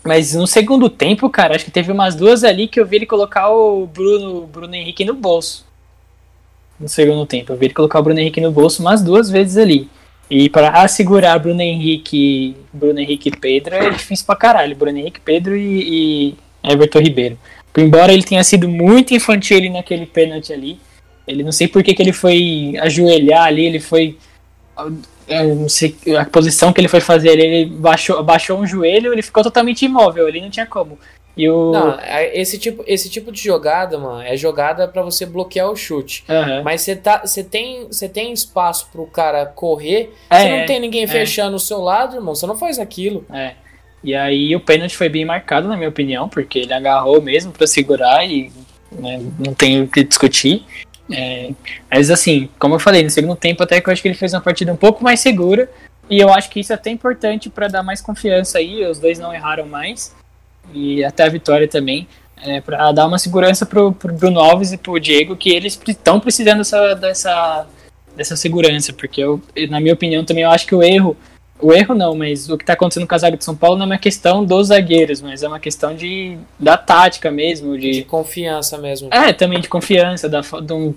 Mas 0.04 0.34
no 0.34 0.46
segundo 0.46 0.90
tempo, 0.90 1.30
cara, 1.30 1.56
acho 1.56 1.64
que 1.64 1.72
teve 1.72 1.92
umas 1.92 2.14
duas 2.14 2.44
ali 2.44 2.68
que 2.68 2.80
eu 2.80 2.86
vi 2.86 2.98
ele 2.98 3.06
colocar 3.06 3.50
o 3.50 3.88
Bruno, 3.88 4.46
Bruno 4.48 4.76
Henrique 4.76 5.06
no 5.06 5.14
bolso. 5.14 5.66
No 6.78 6.90
segundo 6.90 7.26
tempo, 7.26 7.54
eu 7.54 7.58
vi 7.58 7.68
ele 7.68 7.74
colocar 7.74 8.00
o 8.00 8.04
Bruno 8.04 8.20
Henrique 8.20 8.42
no 8.42 8.52
bolso 8.52 8.82
umas 8.82 9.02
duas 9.02 9.30
vezes 9.30 9.56
ali. 9.56 9.90
E 10.36 10.50
para 10.50 10.70
assegurar 10.82 11.38
Bruno 11.38 11.62
Henrique, 11.62 12.56
Bruno 12.74 13.00
Henrique 13.00 13.30
e 13.30 13.38
Pedro 13.38 13.76
é 13.76 13.92
difícil 13.92 14.26
pra 14.26 14.36
caralho. 14.36 14.76
Bruno 14.76 14.98
Henrique, 14.98 15.20
Pedro 15.20 15.56
e, 15.56 16.32
e 16.64 16.72
Everton 16.72 16.98
Ribeiro. 17.02 17.38
Embora 17.78 18.12
ele 18.12 18.24
tenha 18.24 18.44
sido 18.44 18.68
muito 18.68 19.14
infantil 19.14 19.58
ali 19.58 19.70
naquele 19.70 20.08
pênalti 20.08 20.52
ali, 20.52 20.80
ele 21.28 21.44
não 21.44 21.52
sei 21.52 21.68
por 21.68 21.84
que, 21.84 21.94
que 21.94 22.02
ele 22.02 22.12
foi 22.12 22.74
ajoelhar 22.82 23.44
ali, 23.44 23.64
ele 23.64 23.80
foi. 23.80 24.18
eu 25.28 25.56
não 25.56 25.70
sei 25.70 25.96
a 26.20 26.26
posição 26.26 26.74
que 26.74 26.82
ele 26.82 26.88
foi 26.88 27.00
fazer 27.00 27.30
ali, 27.30 27.42
ele 27.44 27.66
baixou, 27.68 28.24
baixou 28.24 28.60
um 28.60 28.66
joelho, 28.66 29.14
ele 29.14 29.22
ficou 29.22 29.44
totalmente 29.44 29.86
imóvel, 29.86 30.26
ali 30.26 30.42
não 30.42 30.50
tinha 30.50 30.66
como. 30.66 30.98
E 31.36 31.50
o. 31.50 31.72
Não, 31.72 32.00
é- 32.00 32.40
esse 32.40 32.58
tipo, 32.60 32.84
esse 32.86 33.10
tipo 33.10 33.32
de 33.32 33.42
jogada, 33.42 33.98
mano, 33.98 34.22
é 34.22 34.38
jogada 34.38 34.88
pra 34.88 35.02
você 35.02 35.26
bloquear 35.26 35.70
o 35.70 35.76
chute. 35.76 36.24
Aham. 36.30 36.62
Mas 36.64 36.82
você 36.82 36.96
tá, 36.96 37.22
você 37.26 37.44
tem, 37.44 37.88
você 37.88 38.08
tem 38.08 38.32
espaço 38.32 38.88
pro 38.92 39.06
cara 39.08 39.46
correr, 39.46 40.14
É, 40.30 40.38
você 40.40 40.50
não 40.50 40.58
é, 40.58 40.66
tem 40.66 40.80
ninguém 40.80 41.04
é. 41.04 41.08
fechando 41.08 41.56
o 41.56 41.60
seu 41.60 41.82
lado, 41.82 42.16
irmão, 42.18 42.36
você 42.36 42.46
não 42.46 42.56
faz 42.56 42.78
aquilo. 42.78 43.26
É. 43.34 43.54
E 44.04 44.14
aí 44.14 44.56
o 44.56 44.60
pênalti 44.60 44.96
foi 44.98 45.10
bem 45.10 45.26
marcado, 45.26 45.68
na 45.68 45.78
minha 45.78 45.90
opinião, 45.90 46.28
porque 46.28 46.60
ele 46.60 46.74
agarrou 46.74 47.22
mesmo 47.22 47.52
pra 47.52 47.66
segurar 47.66 48.26
e 48.26 48.52
né, 48.92 49.20
não 49.40 49.54
tem 49.54 49.82
o 49.82 49.88
que 49.88 50.04
discutir. 50.04 50.64
É, 51.12 51.50
mas 51.90 52.12
assim, 52.12 52.50
como 52.60 52.76
eu 52.76 52.80
falei, 52.80 53.02
no 53.04 53.10
segundo 53.10 53.36
tempo 53.36 53.64
até 53.64 53.80
que 53.82 53.90
eu 53.90 53.94
acho 53.94 54.02
que 54.02 54.08
ele 54.08 54.16
fez 54.16 54.34
uma 54.34 54.42
partida 54.42 54.72
um 54.72 54.78
pouco 54.78 55.04
mais 55.04 55.20
segura. 55.20 55.70
E 56.10 56.20
eu 56.20 56.30
acho 56.34 56.50
que 56.50 56.60
isso 56.60 56.72
é 56.74 56.76
até 56.76 56.90
importante 56.90 57.50
pra 57.50 57.68
dar 57.70 57.82
mais 57.82 58.02
confiança 58.02 58.58
aí. 58.58 58.86
Os 58.86 59.00
dois 59.00 59.18
não 59.18 59.34
erraram 59.34 59.66
mais. 59.66 60.14
E 60.74 61.04
até 61.04 61.24
a 61.24 61.30
vitória 61.30 61.68
também. 61.68 62.08
É, 62.46 62.60
para 62.60 62.92
dar 62.92 63.08
uma 63.08 63.18
segurança 63.18 63.66
pro, 63.66 63.94
pro 63.94 64.14
Bruno 64.14 64.40
Alves 64.40 64.74
e 64.74 64.78
pro 64.78 65.00
Diego, 65.00 65.36
que 65.36 65.50
eles 65.50 65.80
estão 65.88 66.20
precisando 66.20 66.58
dessa, 66.58 66.94
dessa, 66.96 67.68
dessa 68.18 68.36
segurança. 68.36 68.92
Porque 68.92 69.22
eu, 69.24 69.42
na 69.70 69.80
minha 69.80 69.94
opinião, 69.94 70.26
também 70.26 70.44
eu 70.44 70.52
acho 70.52 70.68
que 70.68 70.76
o 70.76 70.84
erro 70.84 71.16
o 71.62 71.72
erro 71.72 71.96
não, 71.96 72.14
mas 72.14 72.50
o 72.50 72.58
que 72.58 72.66
tá 72.66 72.74
acontecendo 72.74 73.08
com 73.08 73.16
a 73.16 73.18
zaga 73.18 73.38
de 73.38 73.44
São 73.46 73.56
Paulo 73.56 73.78
não 73.78 73.84
é 73.86 73.90
uma 73.92 73.98
questão 73.98 74.44
dos 74.44 74.68
zagueiros, 74.68 75.22
mas 75.22 75.44
é 75.44 75.48
uma 75.48 75.60
questão 75.62 75.96
de, 75.96 76.38
da 76.60 76.76
tática 76.76 77.32
mesmo, 77.32 77.78
De 77.78 77.92
de... 77.92 78.04
confiança 78.04 78.78
mesmo. 78.78 79.08
É, 79.14 79.32
também 79.32 79.62
de 79.62 79.70
confiança, 79.70 80.28
da, 80.28 80.42
de 80.42 80.74
um- 80.74 80.94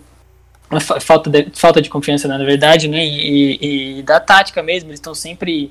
uma 0.68 0.80
fa- 0.80 0.98
falta, 0.98 1.30
de, 1.30 1.46
falta 1.54 1.80
de 1.80 1.88
confiança, 1.88 2.26
na 2.26 2.38
verdade, 2.38 2.88
né, 2.88 3.04
e, 3.06 3.58
e- 3.60 3.98
e 3.98 4.02
da 4.02 4.18
tática 4.18 4.60
mesmo, 4.60 4.88
eles 4.90 4.98
estão 4.98 5.14
sempre... 5.14 5.70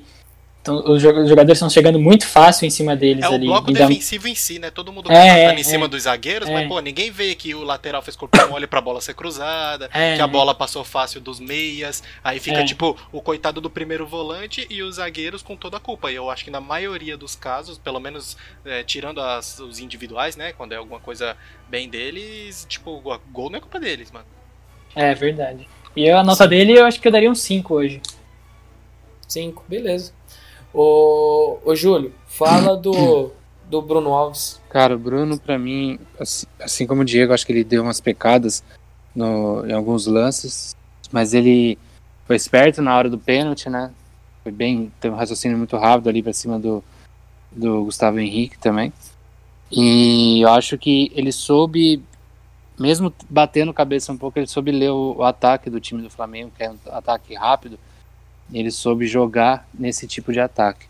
tão- 0.66 0.92
os 0.92 1.00
joga- 1.00 1.20
os 1.22 1.28
jogadores 1.28 1.56
estão 1.56 1.70
chegando 1.70 1.98
muito 1.98 2.26
fácil 2.26 2.66
em 2.66 2.70
cima 2.70 2.94
deles 2.94 3.24
É 3.24 3.28
o 3.30 3.32
ali. 3.34 3.46
bloco 3.46 3.68
Ainda- 3.68 3.86
defensivo 3.86 4.28
em 4.28 4.34
si, 4.34 4.58
né? 4.58 4.70
Todo 4.70 4.92
mundo 4.92 5.10
É, 5.10 5.14
passando 5.14 5.38
é, 5.56 5.60
em 5.60 5.64
cima 5.64 5.84
é. 5.86 5.88
dos 5.88 6.02
zagueiros, 6.02 6.48
É. 6.48 6.52
mas, 6.52 6.68
pô, 6.68 6.78
ninguém 6.80 7.10
vê 7.10 7.34
que 7.34 7.54
o 7.54 7.62
lateral 7.62 8.02
fez 8.02 8.14
corpo 8.16 8.36
mole 8.50 8.66
pra 8.66 8.80
bola 8.80 9.00
ser 9.00 9.14
cruzada, 9.14 9.88
É, 9.94 10.16
que 10.16 10.20
a 10.22 10.26
bola 10.26 10.54
passou 10.54 10.84
fácil 10.84 11.20
dos 11.20 11.40
meias, 11.40 12.02
aí 12.22 12.38
fica, 12.38 12.58
É. 12.58 12.64
tipo, 12.64 12.96
o 13.10 13.22
coitado 13.22 13.60
do 13.60 13.70
primeiro 13.70 14.06
volante 14.06 14.66
e 14.68 14.82
os 14.82 14.96
zagueiros 14.96 15.40
com 15.42 15.56
toda 15.56 15.78
a 15.78 15.80
culpa. 15.80 16.10
E 16.10 16.16
eu 16.16 16.28
acho 16.30 16.44
que 16.44 16.50
na 16.50 16.60
maioria 16.60 17.16
dos 17.16 17.34
casos, 17.34 17.78
pelo 17.78 17.98
menos 18.00 18.36
é, 18.64 18.82
tirando 18.82 19.20
as- 19.20 19.58
os 19.60 19.78
individuais, 19.78 20.36
né? 20.36 20.52
Quando 20.52 20.72
é 20.72 20.76
alguma 20.76 21.00
coisa 21.00 21.36
bem 21.68 21.88
deles, 21.88 22.66
tipo, 22.68 22.90
o 22.90 23.18
gol 23.32 23.48
não 23.50 23.58
é 23.58 23.60
culpa 23.60 23.78
deles, 23.80 24.10
mano. 24.10 24.26
É, 24.94 25.14
verdade. 25.14 25.68
E 25.94 26.10
a 26.10 26.22
nota 26.24 26.46
dele 26.48 26.72
eu 26.78 26.84
acho 26.84 27.00
que 27.00 27.06
eu 27.08 27.12
daria 27.12 27.30
um 27.30 27.34
5 27.34 27.74
hoje. 27.74 28.00
Cinco, 29.28 29.64
beleza. 29.68 30.12
Ô, 30.78 31.58
ô 31.64 31.74
Júlio, 31.74 32.12
fala 32.26 32.76
do, 32.76 33.32
do 33.64 33.80
Bruno 33.80 34.12
Alves. 34.12 34.60
Cara, 34.68 34.94
o 34.94 34.98
Bruno, 34.98 35.38
pra 35.38 35.58
mim, 35.58 35.98
assim, 36.20 36.46
assim 36.60 36.86
como 36.86 37.00
o 37.00 37.04
Diego, 37.04 37.32
acho 37.32 37.46
que 37.46 37.52
ele 37.52 37.64
deu 37.64 37.82
umas 37.82 37.98
pecadas 37.98 38.62
no, 39.14 39.64
em 39.66 39.72
alguns 39.72 40.06
lances, 40.06 40.76
mas 41.10 41.32
ele 41.32 41.78
foi 42.26 42.36
esperto 42.36 42.82
na 42.82 42.94
hora 42.94 43.08
do 43.08 43.16
pênalti, 43.16 43.70
né? 43.70 43.90
Foi 44.42 44.52
bem, 44.52 44.92
teve 45.00 45.14
um 45.14 45.18
raciocínio 45.18 45.56
muito 45.56 45.78
rápido 45.78 46.10
ali 46.10 46.22
pra 46.22 46.34
cima 46.34 46.58
do, 46.58 46.84
do 47.50 47.84
Gustavo 47.84 48.20
Henrique 48.20 48.58
também. 48.58 48.92
E 49.72 50.42
eu 50.42 50.50
acho 50.50 50.76
que 50.76 51.10
ele 51.14 51.32
soube, 51.32 52.04
mesmo 52.78 53.14
batendo 53.30 53.72
cabeça 53.72 54.12
um 54.12 54.18
pouco, 54.18 54.38
ele 54.38 54.46
soube 54.46 54.72
ler 54.72 54.90
o, 54.90 55.14
o 55.16 55.22
ataque 55.22 55.70
do 55.70 55.80
time 55.80 56.02
do 56.02 56.10
Flamengo, 56.10 56.52
que 56.54 56.62
é 56.62 56.70
um 56.70 56.76
ataque 56.90 57.34
rápido. 57.34 57.78
Ele 58.52 58.70
soube 58.70 59.06
jogar 59.06 59.68
nesse 59.74 60.06
tipo 60.06 60.32
de 60.32 60.40
ataque. 60.40 60.86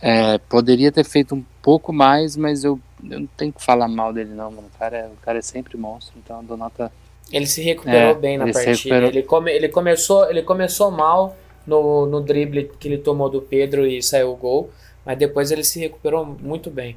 É, 0.00 0.38
poderia 0.38 0.92
ter 0.92 1.04
feito 1.04 1.34
um 1.34 1.44
pouco 1.62 1.92
mais, 1.92 2.36
mas 2.36 2.64
eu, 2.64 2.78
eu 3.08 3.20
não 3.20 3.26
tenho 3.36 3.52
que 3.52 3.62
falar 3.62 3.88
mal 3.88 4.12
dele 4.12 4.32
não, 4.34 4.50
mano. 4.50 4.68
O 4.74 4.78
cara 4.78 4.96
é, 4.96 5.06
o 5.06 5.16
cara 5.22 5.38
é 5.38 5.42
sempre 5.42 5.76
monstro, 5.76 6.14
então 6.18 6.38
eu 6.38 6.42
dou 6.44 6.56
nota. 6.56 6.92
Ele 7.30 7.46
se 7.46 7.62
recuperou 7.62 8.14
É, 8.14 8.14
bem 8.14 8.38
na 8.38 8.44
ele 8.44 8.52
partida. 8.52 9.06
Ele, 9.06 9.22
come, 9.22 9.50
ele, 9.52 9.68
começou, 9.68 10.30
ele 10.30 10.42
começou 10.42 10.90
mal 10.90 11.36
no, 11.66 12.06
no 12.06 12.20
drible 12.20 12.70
que 12.78 12.88
ele 12.88 12.98
tomou 12.98 13.28
do 13.28 13.42
Pedro 13.42 13.86
e 13.86 14.02
saiu 14.02 14.32
o 14.32 14.36
gol, 14.36 14.70
mas 15.04 15.18
depois 15.18 15.50
ele 15.50 15.64
se 15.64 15.78
recuperou 15.80 16.24
muito 16.24 16.70
bem. 16.70 16.96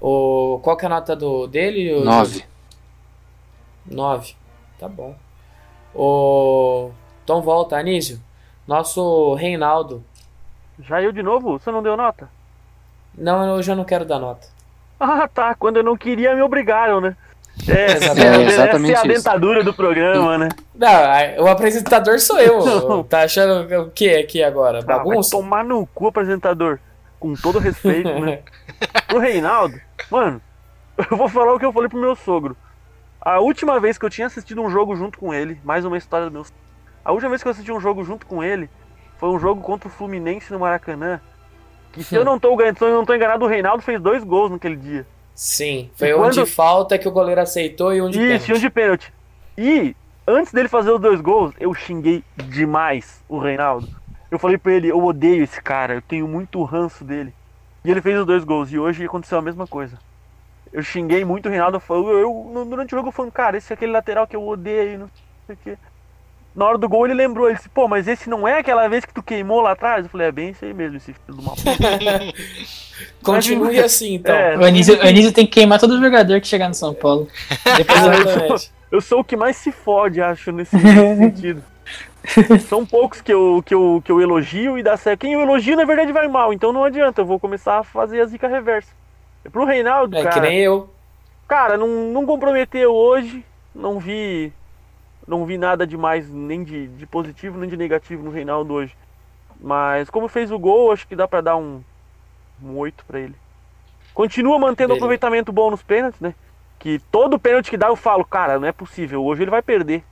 O, 0.00 0.60
qual 0.62 0.76
que 0.76 0.84
é 0.84 0.86
a 0.86 0.90
nota 0.90 1.14
do, 1.16 1.46
dele? 1.46 1.92
ô, 1.94 2.04
Nove. 2.04 2.44
Nove. 3.86 4.34
Tá 4.78 4.88
bom. 4.88 5.14
O, 5.94 6.90
então 7.24 7.42
volta, 7.42 7.76
Anísio. 7.76 8.20
Nosso 8.68 9.32
Reinaldo. 9.32 10.04
Já 10.86 11.00
eu 11.00 11.10
de 11.10 11.22
novo? 11.22 11.58
Você 11.58 11.70
não 11.70 11.82
deu 11.82 11.96
nota? 11.96 12.28
Não, 13.16 13.56
eu 13.56 13.62
já 13.62 13.74
não 13.74 13.82
quero 13.82 14.04
dar 14.04 14.18
nota. 14.18 14.46
Ah, 15.00 15.26
tá. 15.26 15.54
Quando 15.54 15.78
eu 15.78 15.82
não 15.82 15.96
queria, 15.96 16.34
me 16.36 16.42
obrigaram, 16.42 17.00
né? 17.00 17.16
É, 17.66 17.92
Exatamente. 17.96 18.26
é, 18.26 18.42
exatamente 18.44 18.92
essa 18.92 19.06
é 19.06 19.10
a 19.10 19.12
isso. 19.12 19.24
dentadura 19.24 19.64
do 19.64 19.72
programa, 19.72 20.36
né? 20.36 20.48
Não, 20.74 21.44
o 21.44 21.48
apresentador 21.48 22.20
sou 22.20 22.38
eu. 22.38 23.02
Tá 23.08 23.22
achando 23.22 23.84
o 23.84 23.90
que 23.90 24.14
aqui 24.14 24.42
agora? 24.42 24.82
Vai 24.82 24.98
Bagunça? 24.98 25.30
tomar 25.30 25.64
no 25.64 25.86
cu, 25.86 26.08
apresentador. 26.08 26.78
Com 27.18 27.34
todo 27.34 27.58
respeito, 27.58 28.08
né? 28.20 28.40
Pro 29.08 29.18
Reinaldo, 29.18 29.80
mano, 30.10 30.40
eu 31.10 31.16
vou 31.16 31.28
falar 31.28 31.54
o 31.54 31.58
que 31.58 31.64
eu 31.64 31.72
falei 31.72 31.88
pro 31.88 31.98
meu 31.98 32.14
sogro. 32.14 32.56
A 33.20 33.40
última 33.40 33.80
vez 33.80 33.98
que 33.98 34.04
eu 34.04 34.10
tinha 34.10 34.26
assistido 34.28 34.62
um 34.62 34.70
jogo 34.70 34.94
junto 34.94 35.18
com 35.18 35.34
ele, 35.34 35.58
mais 35.64 35.84
uma 35.84 35.96
história 35.98 36.26
do 36.26 36.32
meu 36.32 36.44
sogro. 36.44 36.67
A 37.08 37.12
última 37.12 37.30
vez 37.30 37.40
que 37.42 37.48
eu 37.48 37.52
assisti 37.52 37.72
um 37.72 37.80
jogo 37.80 38.04
junto 38.04 38.26
com 38.26 38.44
ele 38.44 38.68
foi 39.16 39.30
um 39.30 39.38
jogo 39.38 39.62
contra 39.62 39.88
o 39.88 39.90
Fluminense 39.90 40.52
no 40.52 40.58
Maracanã. 40.58 41.18
Que 41.90 42.04
se 42.04 42.14
eu 42.14 42.22
não 42.22 42.38
tô, 42.38 42.54
se 42.58 42.84
eu 42.84 42.92
não 42.92 43.06
tô 43.06 43.14
enganado, 43.14 43.46
o 43.46 43.48
Reinaldo 43.48 43.82
fez 43.82 43.98
dois 43.98 44.22
gols 44.22 44.50
naquele 44.50 44.76
dia. 44.76 45.06
Sim, 45.34 45.90
foi 45.96 46.08
E 46.08 46.14
um 46.14 46.18
quando- 46.18 46.44
de 46.44 46.44
falta 46.44 46.98
que 46.98 47.08
o 47.08 47.10
goleiro 47.10 47.40
aceitou 47.40 47.94
e 47.94 48.02
um 48.02 48.10
de 48.10 48.18
Isso, 48.20 48.50
e 48.50 48.54
um 48.54 48.60
pênalti. 48.60 48.60
de 48.60 48.70
pênalti. 48.70 49.14
E 49.56 49.96
antes 50.26 50.52
dele 50.52 50.68
fazer 50.68 50.90
os 50.90 51.00
dois 51.00 51.18
gols, 51.22 51.54
eu 51.58 51.72
xinguei 51.72 52.22
demais 52.36 53.24
o 53.26 53.38
Reinaldo. 53.38 53.88
Eu 54.30 54.38
falei 54.38 54.58
pra 54.58 54.72
ele, 54.74 54.88
eu 54.88 55.02
odeio 55.02 55.42
esse 55.42 55.62
cara, 55.62 55.94
eu 55.94 56.02
tenho 56.02 56.28
muito 56.28 56.62
ranço 56.62 57.04
dele. 57.04 57.32
E 57.82 57.90
ele 57.90 58.02
fez 58.02 58.18
os 58.20 58.26
dois 58.26 58.44
gols, 58.44 58.70
e 58.70 58.78
hoje 58.78 59.02
aconteceu 59.06 59.38
a 59.38 59.42
mesma 59.42 59.66
coisa. 59.66 59.96
Eu 60.70 60.82
xinguei 60.82 61.24
muito 61.24 61.46
o 61.46 61.50
Reinaldo, 61.50 61.80
eu, 61.88 62.18
eu, 62.18 62.64
durante 62.68 62.94
o 62.94 62.98
jogo 62.98 63.08
eu 63.08 63.12
falando, 63.12 63.32
cara, 63.32 63.56
esse 63.56 63.72
é 63.72 63.74
aquele 63.74 63.92
lateral 63.92 64.26
que 64.26 64.36
eu 64.36 64.46
odeio, 64.46 64.98
não 64.98 65.10
sei 65.46 65.54
o 65.54 65.58
quê. 65.64 65.78
Na 66.58 66.66
hora 66.66 66.76
do 66.78 66.88
gol 66.88 67.06
ele 67.06 67.14
lembrou, 67.14 67.46
ele 67.48 67.56
disse, 67.56 67.68
pô, 67.68 67.86
mas 67.86 68.08
esse 68.08 68.28
não 68.28 68.46
é 68.46 68.58
aquela 68.58 68.88
vez 68.88 69.04
que 69.04 69.14
tu 69.14 69.22
queimou 69.22 69.60
lá 69.60 69.70
atrás? 69.72 70.04
Eu 70.04 70.10
falei, 70.10 70.26
é 70.26 70.32
bem 70.32 70.50
isso 70.50 70.64
aí 70.64 70.74
mesmo, 70.74 70.96
esse 70.96 71.12
filho 71.12 71.38
uma 71.40 71.54
puta. 71.54 71.70
Continue 73.22 73.78
assim, 73.78 74.14
então. 74.14 74.34
É, 74.34 74.56
O 74.56 74.64
Anísio, 74.64 74.98
o 74.98 75.02
Anísio 75.06 75.32
tem 75.32 75.46
que 75.46 75.52
queimar 75.52 75.78
todo 75.78 76.00
jogador 76.00 76.40
que 76.40 76.46
chegar 76.48 76.68
no 76.68 76.74
São 76.74 76.92
Paulo. 76.94 77.28
Depois 77.76 78.02
eu- 78.04 78.12
Exatamente. 78.12 78.72
Eu 78.90 79.00
sou 79.00 79.20
o 79.20 79.24
que 79.24 79.36
mais 79.36 79.56
se 79.56 79.70
fode, 79.70 80.20
acho, 80.20 80.50
nesse, 80.50 80.74
nesse 80.76 81.16
sentido. 81.16 81.62
São 82.68 82.84
poucos 82.84 83.20
que 83.20 83.32
eu, 83.32 83.62
que, 83.64 83.74
eu, 83.74 84.02
que 84.04 84.10
eu 84.10 84.20
elogio 84.20 84.76
e 84.78 84.82
dá 84.82 84.96
certo. 84.96 85.20
Quem 85.20 85.34
eu 85.34 85.40
elogio, 85.40 85.76
na 85.76 85.84
verdade, 85.84 86.12
vai 86.12 86.26
mal. 86.26 86.52
Então 86.52 86.72
não 86.72 86.84
adianta, 86.84 87.20
eu 87.20 87.26
vou 87.26 87.38
começar 87.38 87.78
a 87.78 87.82
fazer 87.84 88.20
a 88.20 88.26
zica 88.26 88.48
reversa. 88.48 88.90
E 89.44 89.48
pro 89.48 89.64
Reinaldo, 89.64 90.16
É 90.16 90.22
que 90.22 90.28
cara, 90.28 90.40
nem 90.40 90.58
eu. 90.58 90.90
cara, 91.46 91.76
não, 91.76 91.86
não 92.10 92.26
comprometeu 92.26 92.92
hoje. 92.92 93.44
Não 93.74 93.98
vi. 93.98 94.52
Não 95.28 95.44
vi 95.44 95.58
nada 95.58 95.86
demais, 95.86 96.28
nem 96.30 96.64
de, 96.64 96.88
de 96.88 97.06
positivo, 97.06 97.58
nem 97.58 97.68
de 97.68 97.76
negativo 97.76 98.22
no 98.24 98.30
Reinaldo 98.30 98.72
hoje. 98.72 98.96
Mas 99.60 100.08
como 100.08 100.26
fez 100.26 100.50
o 100.50 100.58
gol, 100.58 100.90
acho 100.90 101.06
que 101.06 101.14
dá 101.14 101.28
pra 101.28 101.40
dar 101.42 101.56
um, 101.56 101.82
um 102.64 102.78
8 102.78 103.04
pra 103.06 103.20
ele. 103.20 103.34
Continua 104.14 104.58
mantendo 104.58 104.86
o 104.86 104.96
Beleza. 104.96 105.04
aproveitamento 105.04 105.52
bom 105.52 105.70
nos 105.70 105.82
pênaltis, 105.82 106.20
né? 106.20 106.34
Que 106.78 106.98
todo 107.10 107.38
pênalti 107.38 107.70
que 107.70 107.76
dá 107.76 107.88
eu 107.88 107.96
falo, 107.96 108.24
cara, 108.24 108.58
não 108.58 108.66
é 108.66 108.72
possível, 108.72 109.22
hoje 109.24 109.42
ele 109.42 109.50
vai 109.50 109.60
perder. 109.62 110.02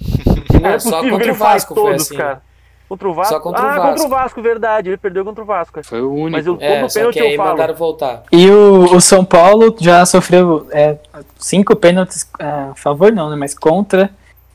Não 0.60 0.68
é, 0.68 0.74
É, 0.74 0.74
possível 0.74 1.00
contra 1.00 1.18
que 1.18 1.24
o 1.24 1.30
ele 1.30 1.34
faz 1.34 1.64
todos, 1.64 2.02
assim, 2.02 2.16
cara. 2.16 2.42
Contra 2.88 3.08
o 3.08 3.14
Vasco? 3.14 3.34
Só 3.34 3.40
contra 3.40 3.62
o 3.62 3.64
ah, 3.64 3.68
Vasco. 3.68 3.86
contra 3.88 4.04
o 4.04 4.08
Vasco, 4.08 4.42
verdade. 4.42 4.88
Ele 4.90 4.96
perdeu 4.96 5.24
contra 5.24 5.42
o 5.44 5.46
Vasco. 5.46 5.80
Foi 5.84 6.02
o 6.02 6.12
único. 6.12 6.32
Mas 6.32 6.44
eu, 6.46 6.54
todo 6.54 6.64
É, 6.64 6.88
pênalti 6.88 7.12
que 7.14 7.20
aí 7.20 7.30
eu 7.32 7.36
falo. 7.36 7.50
mandaram 7.50 7.74
voltar. 7.74 8.24
E 8.32 8.50
o, 8.50 8.96
o 8.96 9.00
São 9.00 9.24
Paulo 9.24 9.76
já 9.78 10.04
sofreu 10.04 10.66
é, 10.72 10.98
cinco 11.38 11.76
pênaltis 11.76 12.28
é, 12.38 12.44
a 12.44 12.74
favor, 12.74 13.12
não, 13.12 13.30
né? 13.30 13.36
Mas 13.36 13.54
contra. 13.54 14.10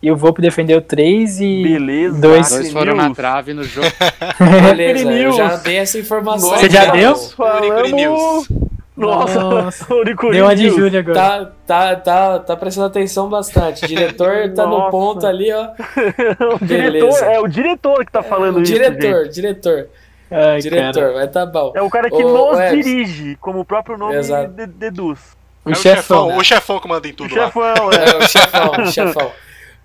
E 0.05 0.11
o 0.11 0.15
Volpe 0.15 0.39
defendeu 0.39 0.79
três 0.83 1.39
e. 1.41 1.63
Beleza. 1.63 2.21
Dois- 2.21 2.49
Dois 2.51 2.71
foram 2.71 2.95
na 2.95 3.09
trave 3.09 3.55
no 3.55 3.63
jogo. 3.63 3.87
Beleza, 4.61 5.11
eu 5.11 5.31
já 5.31 5.55
dei 5.55 5.77
essa 5.77 5.97
informação. 5.97 6.49
Você 6.51 6.69
já 6.69 6.85
deu? 6.91 7.15
News. 7.93 8.47
Nossa, 8.95 9.39
Nossa. 9.41 9.85
Deu 10.31 10.45
uma 10.45 10.55
de 10.55 10.63
News. 10.65 10.75
Júlia 10.75 10.99
agora. 10.99 11.15
Tá, 11.15 11.51
tá, 11.65 11.95
tá, 11.95 12.39
tá 12.39 12.55
prestando 12.55 12.85
atenção 12.85 13.27
bastante. 13.29 13.83
O 13.83 13.87
diretor 13.87 14.53
tá 14.55 14.67
no 14.67 14.91
ponto 14.91 15.25
ali, 15.25 15.51
ó. 15.51 15.69
o 16.53 16.59
Beleza. 16.63 16.91
diretor, 16.99 17.23
é 17.23 17.39
o 17.39 17.47
diretor 17.47 18.05
que 18.05 18.11
tá 18.11 18.21
falando 18.21 18.57
o 18.57 18.61
isso. 18.61 18.71
diretor, 18.71 19.23
gente. 19.25 19.33
diretor, 19.33 19.87
Ai, 20.29 20.59
diretor, 20.59 21.01
cara. 21.01 21.13
vai 21.13 21.27
tá 21.27 21.45
bom. 21.47 21.73
É 21.75 21.81
o 21.81 21.89
cara 21.89 22.11
que 22.11 22.23
Ô, 22.23 22.51
nos 22.51 22.69
dirige, 22.71 23.37
como 23.41 23.59
o 23.59 23.65
próprio 23.65 23.97
nome 23.97 24.17
de- 24.21 24.67
deduz. 24.67 25.19
O 25.65 25.69
É 25.71 25.73
o 25.73 25.75
chefão. 25.75 26.27
né? 26.27 26.37
o 26.37 26.43
chefão 26.43 26.79
que 26.79 26.87
manda 26.87 27.07
em 27.07 27.11
O 27.11 27.15
tudo 27.15 27.35
lá. 27.35 27.45
chefão, 27.47 27.63
é. 27.91 27.95
É, 27.95 28.17
o 28.17 28.27
chefão, 28.27 28.71
o 28.83 28.91
chefão. 28.91 29.31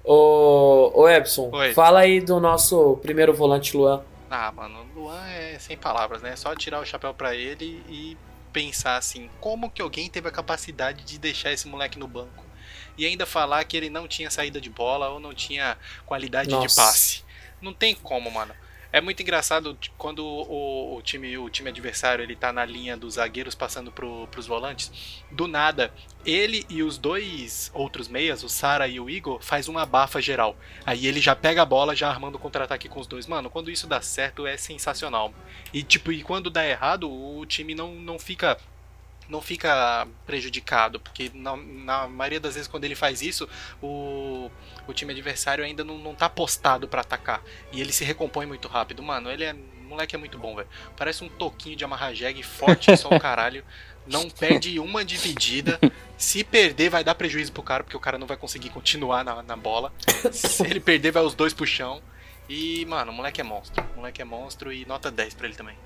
Ô, 0.03 0.92
ô 0.94 1.09
Epson, 1.09 1.51
Oi. 1.53 1.74
fala 1.74 2.01
aí 2.01 2.20
do 2.20 2.40
nosso 2.40 2.96
primeiro 3.03 3.34
volante 3.34 3.76
Luan. 3.76 4.03
Ah, 4.30 4.51
mano, 4.53 4.86
Luan 4.94 5.26
é 5.28 5.59
sem 5.59 5.76
palavras, 5.76 6.22
né? 6.22 6.36
Só 6.36 6.55
tirar 6.55 6.80
o 6.80 6.86
chapéu 6.86 7.12
pra 7.12 7.34
ele 7.34 7.82
e 7.88 8.16
pensar 8.53 8.96
assim, 8.96 9.28
como 9.40 9.70
que 9.70 9.82
alguém 9.82 10.09
teve 10.09 10.28
a 10.28 10.32
capacidade 10.32 11.05
de 11.05 11.18
deixar 11.18 11.53
esse 11.53 11.68
moleque 11.68 11.98
no 11.98 12.07
banco? 12.07 12.44
E 12.96 13.07
ainda 13.07 13.26
falar 13.26 13.64
que 13.64 13.76
ele 13.76 13.90
não 13.90 14.07
tinha 14.07 14.30
saída 14.30 14.61
de 14.61 14.70
bola 14.70 15.09
ou 15.09 15.20
não 15.20 15.34
tinha 15.34 15.76
qualidade 16.07 16.51
de 16.51 16.57
Nossa. 16.57 16.76
passe. 16.76 17.24
Não 17.61 17.72
tem 17.72 17.94
como, 17.94 18.30
mano. 18.30 18.55
É 18.93 19.01
muito 19.01 19.22
engraçado 19.22 19.78
quando 19.97 20.24
o, 20.24 20.97
o 20.97 21.03
time, 21.03 21.38
o 21.38 21.49
time 21.49 21.70
adversário 21.70 22.22
ele 22.22 22.34
tá 22.34 22.53
na 22.53 22.64
linha 22.64 22.97
dos 22.97 23.14
zagueiros 23.14 23.55
passando 23.55 23.93
pro, 23.93 24.26
pros 24.28 24.47
volantes. 24.47 25.22
Do 25.30 25.47
nada, 25.47 25.93
ele 26.24 26.66
e 26.68 26.82
os 26.82 26.99
dois 26.99 27.70
outros 27.72 28.09
meias, 28.09 28.43
o 28.43 28.49
Sara 28.49 28.88
e 28.88 28.99
o 28.99 29.09
Igor, 29.09 29.41
faz 29.41 29.68
uma 29.68 29.82
abafa 29.82 30.20
geral. 30.20 30.57
Aí 30.84 31.07
ele 31.07 31.20
já 31.20 31.36
pega 31.36 31.62
a 31.62 31.66
bola, 31.66 31.95
já 31.95 32.09
armando 32.09 32.34
o 32.34 32.38
contra-ataque 32.38 32.88
com 32.88 32.99
os 32.99 33.07
dois. 33.07 33.26
Mano, 33.26 33.49
quando 33.49 33.70
isso 33.70 33.86
dá 33.86 34.01
certo 34.01 34.47
é 34.47 34.57
sensacional. 34.57 35.32
E 35.72 35.82
tipo, 35.82 36.11
e 36.11 36.22
quando 36.22 36.51
dá 36.51 36.66
errado, 36.66 37.09
o 37.11 37.47
time 37.47 37.74
não, 37.74 37.95
não 37.95 38.18
fica 38.18 38.59
não 39.31 39.41
fica 39.41 40.07
prejudicado, 40.26 40.99
porque 41.01 41.31
na, 41.33 41.57
na 41.57 42.09
maioria 42.09 42.41
das 42.41 42.55
vezes 42.55 42.68
quando 42.68 42.85
ele 42.85 42.95
faz 42.95 43.22
isso, 43.22 43.49
o, 43.81 44.51
o 44.87 44.93
time 44.93 45.12
adversário 45.12 45.64
ainda 45.64 45.85
não, 45.85 45.97
não 45.97 46.14
tá 46.14 46.28
postado 46.28 46.89
pra 46.89 47.01
atacar. 47.01 47.43
E 47.72 47.81
ele 47.81 47.93
se 47.93 48.05
recompõe 48.05 48.47
muito 48.47 48.68
rápido. 48.68 49.03
Mano, 49.03 49.31
ele 49.31 49.45
é. 49.45 49.53
O 49.53 49.91
moleque 49.91 50.14
é 50.14 50.18
muito 50.18 50.39
bom, 50.39 50.55
velho. 50.55 50.68
Parece 50.97 51.24
um 51.24 51.28
toquinho 51.28 51.74
de 51.74 51.85
amarrar 51.85 52.14
jegue 52.14 52.45
forte, 52.45 52.97
só 52.97 53.09
o 53.09 53.18
caralho. 53.18 53.64
Não 54.07 54.31
perde 54.31 54.78
uma 54.78 55.05
dividida. 55.05 55.81
Se 56.16 56.45
perder, 56.45 56.91
vai 56.91 57.03
dar 57.03 57.16
prejuízo 57.16 57.51
pro 57.51 57.62
cara, 57.62 57.83
porque 57.83 57.97
o 57.97 58.01
cara 58.01 58.16
não 58.16 58.26
vai 58.26 58.37
conseguir 58.37 58.70
continuar 58.70 59.24
na, 59.24 59.43
na 59.43 59.57
bola. 59.57 59.93
Se 60.33 60.64
ele 60.64 60.78
perder, 60.78 61.11
vai 61.11 61.24
os 61.24 61.35
dois 61.35 61.53
pro 61.53 61.66
chão. 61.66 62.01
E, 62.49 62.85
mano, 62.87 63.11
o 63.11 63.14
moleque 63.14 63.41
é 63.41 63.45
monstro. 63.45 63.85
O 63.95 63.97
moleque 63.99 64.22
é 64.22 64.24
monstro 64.24 64.72
e 64.72 64.85
nota 64.85 65.11
10 65.11 65.35
pra 65.35 65.47
ele 65.47 65.57
também. 65.57 65.76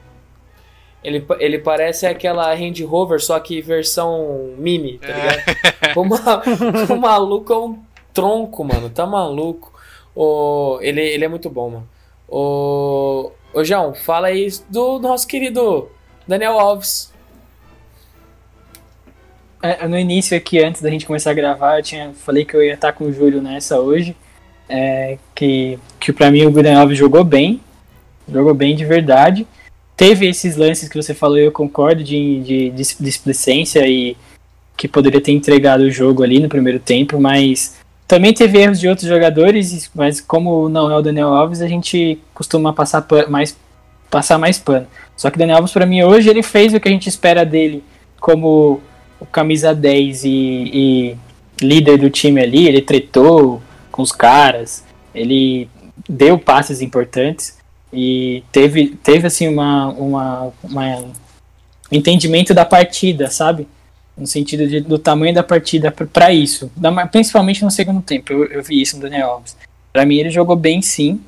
Ele, 1.04 1.24
ele 1.38 1.58
parece 1.58 2.06
aquela 2.06 2.54
Range 2.54 2.82
Rover, 2.82 3.20
só 3.20 3.38
que 3.38 3.60
versão 3.60 4.54
mini, 4.56 4.98
tá 4.98 5.08
ligado? 5.08 5.44
O, 5.96 6.94
o 6.94 6.96
maluco 6.96 7.52
é 7.52 7.58
um 7.58 7.78
tronco, 8.12 8.64
mano. 8.64 8.88
Tá 8.88 9.06
maluco. 9.06 9.72
O, 10.16 10.78
ele, 10.80 11.02
ele 11.02 11.24
é 11.24 11.28
muito 11.28 11.50
bom, 11.50 11.70
mano. 11.70 11.88
O, 12.26 13.30
ô, 13.52 13.62
João, 13.62 13.94
fala 13.94 14.28
aí 14.28 14.48
do 14.70 14.98
nosso 14.98 15.26
querido 15.26 15.90
Daniel 16.26 16.58
Alves. 16.58 17.12
É, 19.62 19.86
no 19.86 19.98
início 19.98 20.36
aqui, 20.36 20.62
antes 20.62 20.80
da 20.80 20.90
gente 20.90 21.06
começar 21.06 21.30
a 21.30 21.34
gravar, 21.34 21.78
eu 21.78 21.82
tinha, 21.82 22.12
falei 22.14 22.44
que 22.44 22.54
eu 22.54 22.62
ia 22.62 22.74
estar 22.74 22.92
com 22.92 23.04
o 23.04 23.12
Júlio 23.12 23.42
nessa 23.42 23.78
hoje. 23.78 24.16
É, 24.68 25.18
que, 25.34 25.78
que 26.00 26.12
pra 26.12 26.30
mim 26.30 26.46
o 26.46 26.50
Daniel 26.50 26.80
Alves 26.80 26.98
jogou 26.98 27.24
bem. 27.24 27.60
Jogou 28.26 28.54
bem 28.54 28.74
de 28.74 28.84
verdade. 28.84 29.46
Teve 29.96 30.26
esses 30.28 30.56
lances 30.56 30.88
que 30.88 31.00
você 31.00 31.14
falou, 31.14 31.38
eu 31.38 31.52
concordo, 31.52 32.02
de, 32.02 32.40
de, 32.40 32.70
de 32.70 32.96
displicência 33.00 33.86
e 33.86 34.16
que 34.76 34.88
poderia 34.88 35.20
ter 35.20 35.32
entregado 35.32 35.82
o 35.82 35.90
jogo 35.90 36.22
ali 36.22 36.40
no 36.40 36.48
primeiro 36.48 36.80
tempo, 36.80 37.20
mas 37.20 37.76
também 38.08 38.34
teve 38.34 38.58
erros 38.58 38.80
de 38.80 38.88
outros 38.88 39.08
jogadores, 39.08 39.90
mas 39.94 40.20
como 40.20 40.68
não 40.68 40.90
é 40.90 40.98
o 40.98 41.02
Daniel 41.02 41.28
Alves, 41.28 41.60
a 41.62 41.68
gente 41.68 42.18
costuma 42.34 42.72
passar 42.72 43.02
pa- 43.02 43.26
mais, 43.28 43.56
passar 44.10 44.36
mais 44.36 44.58
pano. 44.58 44.86
Só 45.16 45.30
que 45.30 45.38
Daniel 45.38 45.58
Alves, 45.58 45.72
pra 45.72 45.86
mim, 45.86 46.02
hoje 46.02 46.28
ele 46.28 46.42
fez 46.42 46.74
o 46.74 46.80
que 46.80 46.88
a 46.88 46.90
gente 46.90 47.08
espera 47.08 47.44
dele 47.46 47.82
como 48.18 48.80
o 49.20 49.26
camisa 49.26 49.72
10 49.72 50.24
e, 50.24 50.28
e 50.30 51.16
líder 51.64 51.98
do 51.98 52.10
time 52.10 52.40
ali, 52.40 52.66
ele 52.66 52.82
tretou 52.82 53.62
com 53.92 54.02
os 54.02 54.10
caras, 54.10 54.84
ele 55.14 55.68
deu 56.08 56.36
passes 56.36 56.80
importantes 56.82 57.56
e 57.94 58.42
teve, 58.50 58.88
teve 59.02 59.26
assim 59.26 59.48
uma, 59.48 59.88
uma, 59.88 60.52
uma 60.62 60.96
um 60.98 61.12
entendimento 61.92 62.52
da 62.52 62.64
partida, 62.64 63.30
sabe? 63.30 63.66
No 64.16 64.26
sentido 64.26 64.66
de, 64.66 64.80
do 64.80 64.98
tamanho 64.98 65.34
da 65.34 65.42
partida 65.42 65.90
para 65.90 66.32
isso, 66.32 66.70
Da- 66.76 67.06
principalmente 67.06 67.64
no 67.64 67.70
segundo 67.70 68.00
tempo. 68.02 68.32
Eu, 68.32 68.44
eu 68.46 68.62
vi 68.62 68.80
isso 68.80 68.96
no 68.96 69.02
Daniel 69.02 69.30
Alves. 69.30 69.56
Para 69.92 70.04
mim 70.06 70.16
ele 70.16 70.30
jogou 70.30 70.56
bem, 70.56 70.80
sim, 70.82 71.20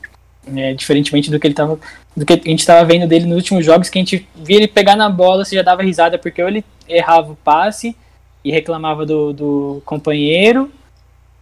é, 0.54 0.74
diferentemente 0.74 1.30
do 1.30 1.38
que 1.40 1.46
ele 1.46 1.54
tava, 1.54 1.78
do 2.16 2.24
que 2.24 2.32
a 2.32 2.36
gente 2.36 2.60
estava 2.60 2.84
vendo 2.84 3.06
dele 3.06 3.26
nos 3.26 3.36
últimos 3.36 3.64
jogos, 3.64 3.88
que 3.88 3.98
a 3.98 4.02
gente 4.02 4.28
via 4.36 4.56
ele 4.56 4.68
pegar 4.68 4.96
na 4.96 5.08
bola, 5.08 5.44
você 5.44 5.56
já 5.56 5.62
dava 5.62 5.82
risada 5.82 6.18
porque 6.18 6.42
ou 6.42 6.48
ele 6.48 6.64
errava 6.88 7.32
o 7.32 7.36
passe 7.36 7.96
e 8.44 8.50
reclamava 8.52 9.04
do, 9.04 9.32
do 9.32 9.82
companheiro, 9.84 10.70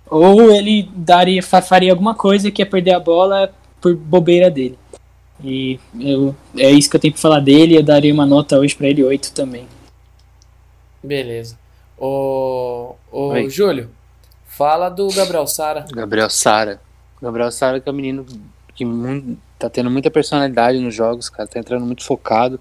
ou 0.09 0.51
ele 0.51 0.89
daria, 0.95 1.43
fa- 1.43 1.61
faria 1.63 1.93
alguma 1.93 2.15
coisa 2.15 2.51
que 2.51 2.63
ia 2.63 2.67
perder 2.67 2.93
a 2.95 3.01
bola 3.01 3.53
por 3.81 3.95
bobeira 3.95 4.51
dele. 4.51 4.79
E 5.43 5.79
eu, 6.01 6.35
é 6.57 6.71
isso 6.71 6.89
que 6.89 6.97
eu 6.97 7.01
tenho 7.01 7.13
pra 7.13 7.21
falar 7.23 7.41
dele. 7.41 7.77
Eu 7.77 7.83
daria 7.83 8.13
uma 8.13 8.27
nota 8.27 8.59
hoje 8.59 8.75
pra 8.75 8.89
ele 8.89 9.03
8 9.03 9.33
também. 9.33 9.67
Beleza. 11.03 11.59
Ô, 11.99 12.95
ô 13.11 13.29
Oi. 13.29 13.51
Júlio, 13.51 13.91
fala 14.47 14.89
do 14.89 15.09
Gabriel 15.09 15.47
Sara. 15.47 15.85
Gabriel 15.93 16.31
Sara. 16.31 16.81
Gabriel 17.21 17.51
Sara 17.51 17.81
que 17.81 17.89
é 17.89 17.93
um 17.93 17.95
menino 17.95 18.27
que 18.75 18.85
mu- 18.85 19.37
tá 19.59 19.69
tendo 19.71 19.91
muita 19.91 20.11
personalidade 20.11 20.79
nos 20.79 20.95
jogos, 20.95 21.29
cara. 21.29 21.49
Tá 21.49 21.59
entrando 21.59 21.85
muito 21.85 22.05
focado. 22.05 22.59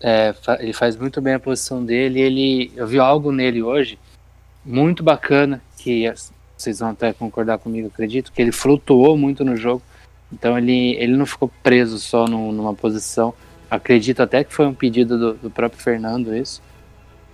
É, 0.00 0.34
ele 0.60 0.72
faz 0.72 0.96
muito 0.96 1.20
bem 1.20 1.34
a 1.34 1.40
posição 1.40 1.84
dele. 1.84 2.20
Ele, 2.20 2.72
eu 2.76 2.86
vi 2.86 2.98
algo 2.98 3.32
nele 3.32 3.62
hoje 3.62 3.98
muito 4.64 5.02
bacana 5.02 5.62
que 5.78 6.12
vocês 6.56 6.78
vão 6.80 6.90
até 6.90 7.12
concordar 7.12 7.58
comigo, 7.58 7.88
acredito, 7.88 8.32
que 8.32 8.42
ele 8.42 8.52
flutuou 8.52 9.16
muito 9.16 9.44
no 9.44 9.56
jogo. 9.56 9.82
Então 10.32 10.56
ele, 10.58 10.94
ele 10.96 11.16
não 11.16 11.24
ficou 11.26 11.50
preso 11.62 11.98
só 11.98 12.26
num- 12.26 12.52
numa 12.52 12.74
posição. 12.74 13.32
Acredito 13.70 14.20
até 14.22 14.44
que 14.44 14.52
foi 14.52 14.66
um 14.66 14.74
pedido 14.74 15.18
do, 15.18 15.34
do 15.34 15.50
próprio 15.50 15.80
Fernando 15.80 16.34
isso. 16.36 16.62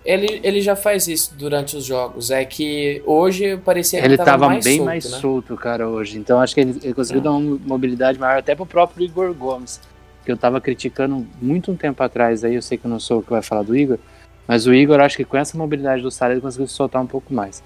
Ele, 0.04 0.38
ele 0.42 0.60
já 0.60 0.76
faz 0.76 1.08
isso 1.08 1.34
durante 1.34 1.76
os 1.76 1.84
jogos. 1.84 2.30
É 2.30 2.44
que 2.44 3.02
hoje 3.06 3.56
parecia 3.58 4.00
que 4.00 4.06
Ele 4.06 4.16
tava, 4.16 4.30
tava 4.32 4.46
mais 4.48 4.64
bem 4.64 4.76
solto, 4.76 4.86
mais 4.86 5.10
né? 5.10 5.18
solto, 5.18 5.56
cara, 5.56 5.88
hoje. 5.88 6.18
Então 6.18 6.40
acho 6.40 6.54
que 6.54 6.60
ele, 6.60 6.78
ele 6.82 6.92
conseguiu 6.94 7.20
É. 7.20 7.24
dar 7.24 7.32
uma 7.32 7.58
mobilidade 7.64 8.18
maior 8.18 8.38
até 8.38 8.54
pro 8.54 8.66
próprio 8.66 9.04
Igor 9.04 9.32
Gomes, 9.32 9.80
que 10.24 10.30
eu 10.30 10.36
tava 10.36 10.60
criticando 10.60 11.26
muito 11.40 11.72
um 11.72 11.76
tempo 11.76 12.02
atrás. 12.02 12.44
Aí 12.44 12.54
eu 12.54 12.62
sei 12.62 12.76
que 12.76 12.84
eu 12.84 12.90
não 12.90 13.00
sou 13.00 13.20
o 13.20 13.22
que 13.22 13.30
vai 13.30 13.40
falar 13.42 13.62
do 13.62 13.74
Igor, 13.74 13.98
mas 14.46 14.66
o 14.66 14.74
Igor, 14.74 15.00
acho 15.00 15.16
que 15.16 15.24
com 15.24 15.38
essa 15.38 15.56
mobilidade 15.56 16.02
do 16.02 16.10
Sara, 16.10 16.34
ele 16.34 16.40
conseguiu 16.42 16.66
se 16.68 16.74
soltar 16.74 17.00
um 17.02 17.06
pouco 17.06 17.32
mais. 17.32 17.62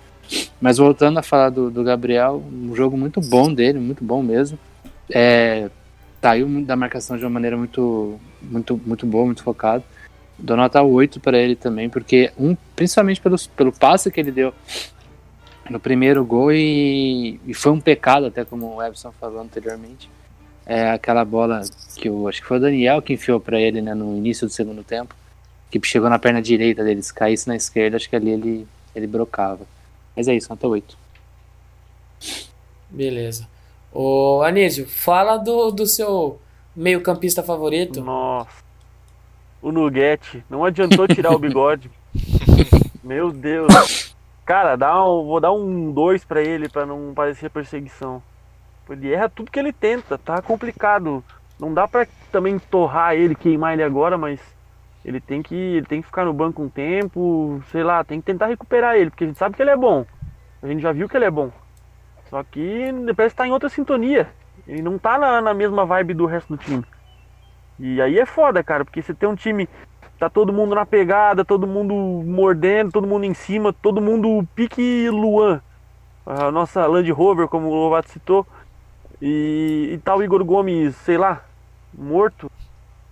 Mas 0.61 0.76
voltando 0.79 1.18
a 1.18 1.22
falar 1.22 1.51
do, 1.51 1.70
do 1.70 1.83
Gabriel, 1.83 2.41
um 2.53 2.74
jogo 2.76 2.97
muito 2.97 3.20
bom 3.20 3.53
dele, 3.53 3.81
muito 3.81 4.05
bom 4.05 4.22
mesmo. 4.22 4.57
É, 5.11 5.70
saiu 6.20 6.46
da 6.64 6.76
marcação 6.76 7.16
de 7.16 7.24
uma 7.24 7.30
maneira 7.30 7.56
muito, 7.56 8.18
muito, 8.42 8.80
muito 8.84 9.06
boa, 9.06 9.26
muito 9.26 9.42
focado. 9.42 9.84
Dou 10.38 10.56
nota 10.56 10.82
8 10.82 11.18
para 11.20 11.38
ele 11.38 11.56
também, 11.56 11.88
porque 11.88 12.32
um, 12.38 12.56
principalmente 12.76 13.20
pelos, 13.20 13.46
pelo 13.46 13.72
passe 13.72 14.11
que 14.11 14.20
ele 14.20 14.30
deu 14.30 14.54
no 15.68 15.80
primeiro 15.80 16.24
gol 16.24 16.52
e, 16.52 17.40
e 17.46 17.54
foi 17.54 17.72
um 17.72 17.80
pecado, 17.80 18.26
até 18.26 18.44
como 18.44 18.76
o 18.76 18.82
Everson 18.82 19.12
falou 19.12 19.40
anteriormente. 19.40 20.09
É 20.64 20.90
aquela 20.90 21.24
bola 21.24 21.62
que 21.96 22.09
eu 22.09 22.28
acho 22.28 22.40
que 22.40 22.46
foi 22.46 22.59
o 22.59 22.61
Daniel 22.61 23.02
que 23.02 23.14
enfiou 23.14 23.40
para 23.40 23.61
ele 23.61 23.80
né, 23.80 23.94
no 23.94 24.16
início 24.16 24.46
do 24.46 24.52
segundo 24.52 24.84
tempo, 24.84 25.14
que 25.70 25.80
chegou 25.84 26.09
na 26.09 26.18
perna 26.18 26.40
direita 26.40 26.84
dele, 26.84 27.02
se 27.02 27.12
caísse 27.12 27.48
na 27.48 27.56
esquerda, 27.56 27.96
acho 27.96 28.09
que 28.09 28.16
ali 28.16 28.30
ele, 28.30 28.68
ele 28.94 29.06
brocava. 29.06 29.66
Mas 30.14 30.28
é 30.28 30.34
isso, 30.34 30.48
nota 30.50 30.66
8. 30.66 30.96
Beleza. 32.90 33.48
Ô, 33.93 34.43
Anísio, 34.43 34.86
fala 34.86 35.36
do, 35.36 35.70
do 35.70 35.86
seu 35.86 36.41
meio-campista 36.74 37.43
favorito. 37.43 38.03
Nossa. 38.03 38.62
O 39.61 39.72
Nuguete. 39.72 40.45
Não 40.49 40.64
adiantou 40.64 41.09
tirar 41.09 41.32
o 41.32 41.39
bigode. 41.39 41.91
Meu 43.03 43.32
Deus. 43.32 44.14
Cara, 44.45 44.76
dá 44.76 45.05
um, 45.05 45.26
vou 45.26 45.41
dar 45.41 45.53
um 45.53 45.93
2 45.93 46.24
pra 46.24 46.43
ele 46.43 46.68
pra 46.68 46.86
não 46.86 47.12
parecer 47.14 47.51
perseguição. 47.51 48.22
Ele 48.89 49.12
erra 49.12 49.28
tudo 49.28 49.51
que 49.51 49.59
ele 49.59 49.72
tenta, 49.72 50.16
tá 50.16 50.41
complicado. 50.41 51.22
Não 51.59 51.74
dá 51.74 51.86
pra 51.86 52.07
também 52.32 52.59
torrar 52.59 53.14
ele, 53.14 53.34
queimar 53.34 53.74
ele 53.74 53.82
agora, 53.82 54.16
mas 54.16 54.41
ele 55.05 55.20
tem 55.20 55.43
que, 55.43 55.55
ele 55.55 55.86
tem 55.86 56.01
que 56.01 56.07
ficar 56.07 56.24
no 56.24 56.32
banco 56.32 56.62
um 56.62 56.68
tempo, 56.68 57.62
sei 57.70 57.82
lá, 57.82 58.03
tem 58.05 58.20
que 58.20 58.26
tentar 58.26 58.47
recuperar 58.47 58.97
ele, 58.97 59.11
porque 59.11 59.24
a 59.24 59.26
gente 59.26 59.39
sabe 59.39 59.57
que 59.57 59.62
ele 59.62 59.70
é 59.70 59.76
bom. 59.76 60.07
A 60.62 60.66
gente 60.66 60.80
já 60.80 60.93
viu 60.93 61.09
que 61.09 61.16
ele 61.16 61.24
é 61.26 61.30
bom. 61.30 61.51
Só 62.31 62.43
que 62.43 62.93
parece 63.16 63.35
que 63.35 63.39
tá 63.39 63.47
em 63.47 63.53
outra 63.53 63.68
sintonia. 63.68 64.29
Ele 64.66 64.83
não 64.83 64.99
tá 64.99 65.18
na, 65.18 65.41
na 65.41 65.55
mesma 65.55 65.85
vibe 65.87 66.14
do 66.14 66.26
resto 66.26 66.57
do 66.57 66.62
time. 66.62 66.85
E 67.79 68.01
aí 68.03 68.18
é 68.18 68.26
foda, 68.26 68.62
cara, 68.62 68.85
porque 68.85 69.01
você 69.01 69.14
tem 69.14 69.29
um 69.29 69.35
time 69.35 69.68
tá 70.18 70.29
todo 70.29 70.53
mundo 70.53 70.74
na 70.74 70.85
pegada, 70.85 71.45
todo 71.45 71.64
mundo 71.66 71.95
mordendo, 72.26 72.91
todo 72.91 73.07
mundo 73.07 73.24
em 73.24 73.35
cima, 73.35 73.72
todo 73.72 74.01
mundo 74.01 74.47
pique 74.55 75.09
Luan. 75.11 75.61
A 76.26 76.51
nossa 76.51 76.85
Land 76.87 77.11
Rover, 77.12 77.47
como 77.49 77.68
o 77.68 77.74
Lovato 77.74 78.11
citou. 78.11 78.45
E, 79.22 79.91
e 79.95 79.99
tal 79.99 80.22
Igor 80.22 80.45
Gomes, 80.45 80.95
sei 80.97 81.16
lá, 81.16 81.43
morto. 81.95 82.51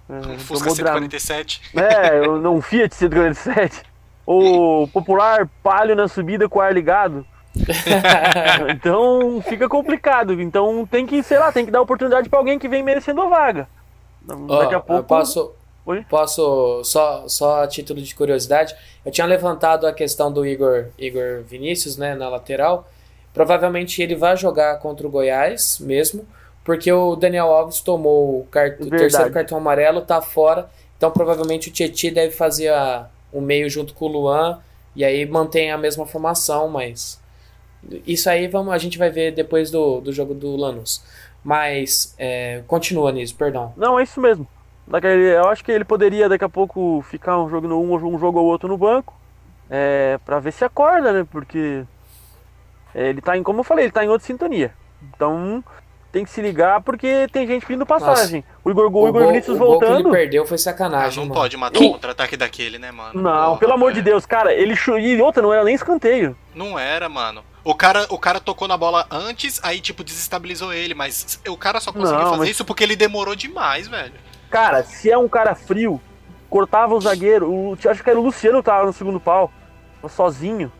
É, 0.08 0.14
Um 0.14 0.38
Fusca 0.38 0.68
tomou 0.68 0.76
dra- 0.76 0.92
147. 0.94 1.62
É, 1.76 2.18
eu- 2.26 2.40
não 2.40 2.60
Fiat 2.60 2.94
147. 2.94 3.82
O 4.26 4.86
popular 4.92 5.48
palio 5.62 5.96
na 5.96 6.08
subida 6.08 6.48
com 6.48 6.58
o 6.58 6.62
ar 6.62 6.74
ligado. 6.74 7.24
então 8.70 9.40
fica 9.48 9.68
complicado. 9.68 10.40
Então 10.40 10.86
tem 10.86 11.06
que, 11.06 11.22
sei 11.22 11.38
lá, 11.38 11.52
tem 11.52 11.64
que 11.64 11.70
dar 11.70 11.80
oportunidade 11.80 12.28
pra 12.28 12.38
alguém 12.38 12.58
que 12.58 12.68
vem 12.68 12.82
merecendo 12.82 13.20
a 13.22 13.26
vaga. 13.28 13.68
Ó, 14.28 14.58
Daqui 14.60 14.74
a 14.74 14.78
eu 14.78 14.82
pouco. 14.82 15.04
posso, 15.04 15.52
Oi? 15.86 16.04
posso 16.08 16.82
só, 16.84 17.24
só 17.28 17.62
a 17.62 17.66
título 17.68 18.00
de 18.00 18.14
curiosidade, 18.14 18.74
eu 19.04 19.12
tinha 19.12 19.26
levantado 19.26 19.86
a 19.86 19.92
questão 19.92 20.32
do 20.32 20.44
Igor, 20.44 20.86
Igor 20.98 21.42
Vinícius, 21.44 21.96
né, 21.96 22.14
na 22.14 22.28
lateral. 22.28 22.88
Provavelmente 23.32 24.02
ele 24.02 24.16
vai 24.16 24.36
jogar 24.36 24.78
contra 24.78 25.06
o 25.06 25.10
Goiás 25.10 25.78
mesmo, 25.80 26.26
porque 26.64 26.90
o 26.90 27.14
Daniel 27.14 27.46
Alves 27.52 27.80
tomou 27.80 28.40
o, 28.40 28.46
car- 28.50 28.74
o 28.80 28.84
Verdade. 28.84 28.96
terceiro 28.98 29.30
cartão 29.30 29.58
amarelo, 29.58 30.00
tá 30.00 30.20
fora. 30.20 30.68
Então 30.96 31.10
provavelmente 31.10 31.68
o 31.68 31.72
Tietchan 31.72 32.12
deve 32.12 32.32
fazer 32.34 32.68
a- 32.68 33.06
o 33.32 33.40
meio 33.40 33.68
junto 33.68 33.92
com 33.94 34.06
o 34.06 34.08
Luan 34.08 34.58
e 34.96 35.04
aí 35.04 35.26
mantém 35.26 35.70
a 35.70 35.76
mesma 35.78 36.06
formação, 36.06 36.68
mas 36.68 37.20
isso 38.06 38.28
aí 38.30 38.46
vamos, 38.48 38.72
a 38.72 38.78
gente 38.78 38.98
vai 38.98 39.10
ver 39.10 39.32
depois 39.32 39.70
do, 39.70 40.00
do 40.00 40.12
jogo 40.12 40.34
do 40.34 40.56
Lanús. 40.56 41.02
Mas 41.44 42.14
é, 42.18 42.62
continua 42.66 43.12
nisso, 43.12 43.34
perdão. 43.36 43.72
Não, 43.76 43.98
é 43.98 44.02
isso 44.02 44.20
mesmo. 44.20 44.46
Daquele- 44.86 45.36
eu 45.36 45.48
acho 45.48 45.64
que 45.64 45.70
ele 45.72 45.84
poderia 45.84 46.28
daqui 46.28 46.44
a 46.44 46.48
pouco 46.48 47.04
ficar 47.08 47.38
um 47.40 47.48
jogo 47.48 47.68
no 47.68 47.80
um, 47.80 47.94
um 48.14 48.18
jogo 48.18 48.40
ou 48.40 48.46
outro 48.46 48.68
no 48.68 48.76
banco. 48.76 49.14
É, 49.70 50.18
pra 50.24 50.38
ver 50.40 50.52
se 50.52 50.64
acorda, 50.64 51.12
né? 51.12 51.26
Porque 51.30 51.84
é, 52.94 53.08
ele 53.08 53.20
tá 53.20 53.36
em, 53.36 53.42
como 53.42 53.60
eu 53.60 53.64
falei, 53.64 53.84
ele 53.86 53.92
tá 53.92 54.04
em 54.04 54.08
outra 54.08 54.26
sintonia. 54.26 54.72
Então 55.14 55.62
tem 56.12 56.24
que 56.24 56.30
se 56.30 56.40
ligar 56.40 56.80
porque 56.80 57.26
tem 57.30 57.46
gente 57.46 57.66
pedindo 57.66 57.84
passagem. 57.84 58.42
O 58.64 58.70
Igor, 58.70 58.84
o 58.84 58.88
Igor 58.88 59.12
gol- 59.12 59.26
Vinícius 59.28 59.56
o 59.56 59.58
gol 59.58 59.78
que 59.78 59.84
ele 59.84 59.92
voltando. 59.94 60.10
perdeu 60.12 60.46
foi 60.46 60.54
Ah, 60.54 60.58
sacanagem, 60.58 61.18
não 61.18 61.28
mano. 61.28 61.40
pode 61.40 61.56
matar 61.56 61.78
Que- 61.78 61.84
um 61.84 61.92
contra-ataque 61.92 62.36
daquele, 62.36 62.78
né, 62.78 62.90
mano? 62.90 63.20
Não, 63.20 63.46
Porra, 63.48 63.58
pelo 63.58 63.72
amor 63.74 63.90
de 63.92 64.00
velho. 64.00 64.12
Deus, 64.14 64.24
cara, 64.24 64.52
ele 64.54 64.74
e 64.98 65.20
outra 65.20 65.42
não 65.42 65.52
era 65.52 65.62
nem 65.64 65.74
escanteio. 65.74 66.36
Não 66.54 66.78
era, 66.78 67.08
mano. 67.08 67.42
O 67.68 67.74
cara, 67.74 68.06
o 68.10 68.16
cara 68.18 68.38
tocou 68.38 68.68
na 68.68 68.76
bola 68.76 69.06
antes, 69.10 69.58
aí, 69.60 69.80
tipo, 69.80 70.04
desestabilizou 70.04 70.72
ele, 70.72 70.94
mas 70.94 71.40
o 71.48 71.56
cara 71.56 71.80
só 71.80 71.92
conseguiu 71.92 72.20
Não, 72.20 72.26
fazer 72.26 72.38
mas- 72.38 72.50
isso 72.50 72.64
porque 72.64 72.84
ele 72.84 72.94
demorou 72.94 73.34
demais, 73.34 73.88
velho. 73.88 74.12
Cara, 74.48 74.84
se 74.84 75.10
é 75.10 75.18
um 75.18 75.28
cara 75.28 75.52
frio, 75.56 76.00
cortava 76.48 76.94
o 76.94 77.00
zagueiro. 77.00 77.50
O, 77.50 77.76
acho 77.88 78.04
que 78.04 78.08
era 78.08 78.20
o 78.20 78.22
Luciano 78.22 78.58
que 78.58 78.66
tava 78.66 78.86
no 78.86 78.92
segundo 78.92 79.18
pau, 79.18 79.52
sozinho. 80.08 80.70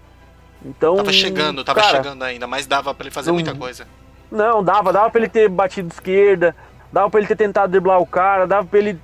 Então. 0.64 0.94
Tava 0.94 1.12
chegando, 1.12 1.64
tava 1.64 1.80
cara, 1.80 1.96
chegando 1.96 2.22
ainda, 2.22 2.46
mas 2.46 2.68
dava 2.68 2.94
pra 2.94 3.04
ele 3.06 3.10
fazer 3.14 3.30
não- 3.30 3.34
muita 3.34 3.52
coisa. 3.52 3.88
Não, 4.30 4.62
dava, 4.62 4.92
dava 4.92 5.10
pra 5.10 5.20
ele 5.20 5.28
ter 5.28 5.48
batido 5.48 5.88
esquerda, 5.92 6.54
dava 6.92 7.10
pra 7.10 7.18
ele 7.18 7.26
ter 7.26 7.36
tentado 7.36 7.70
driblar 7.72 7.98
o 8.00 8.06
cara, 8.06 8.46
dava 8.46 8.64
pra 8.64 8.78
ele 8.78 8.96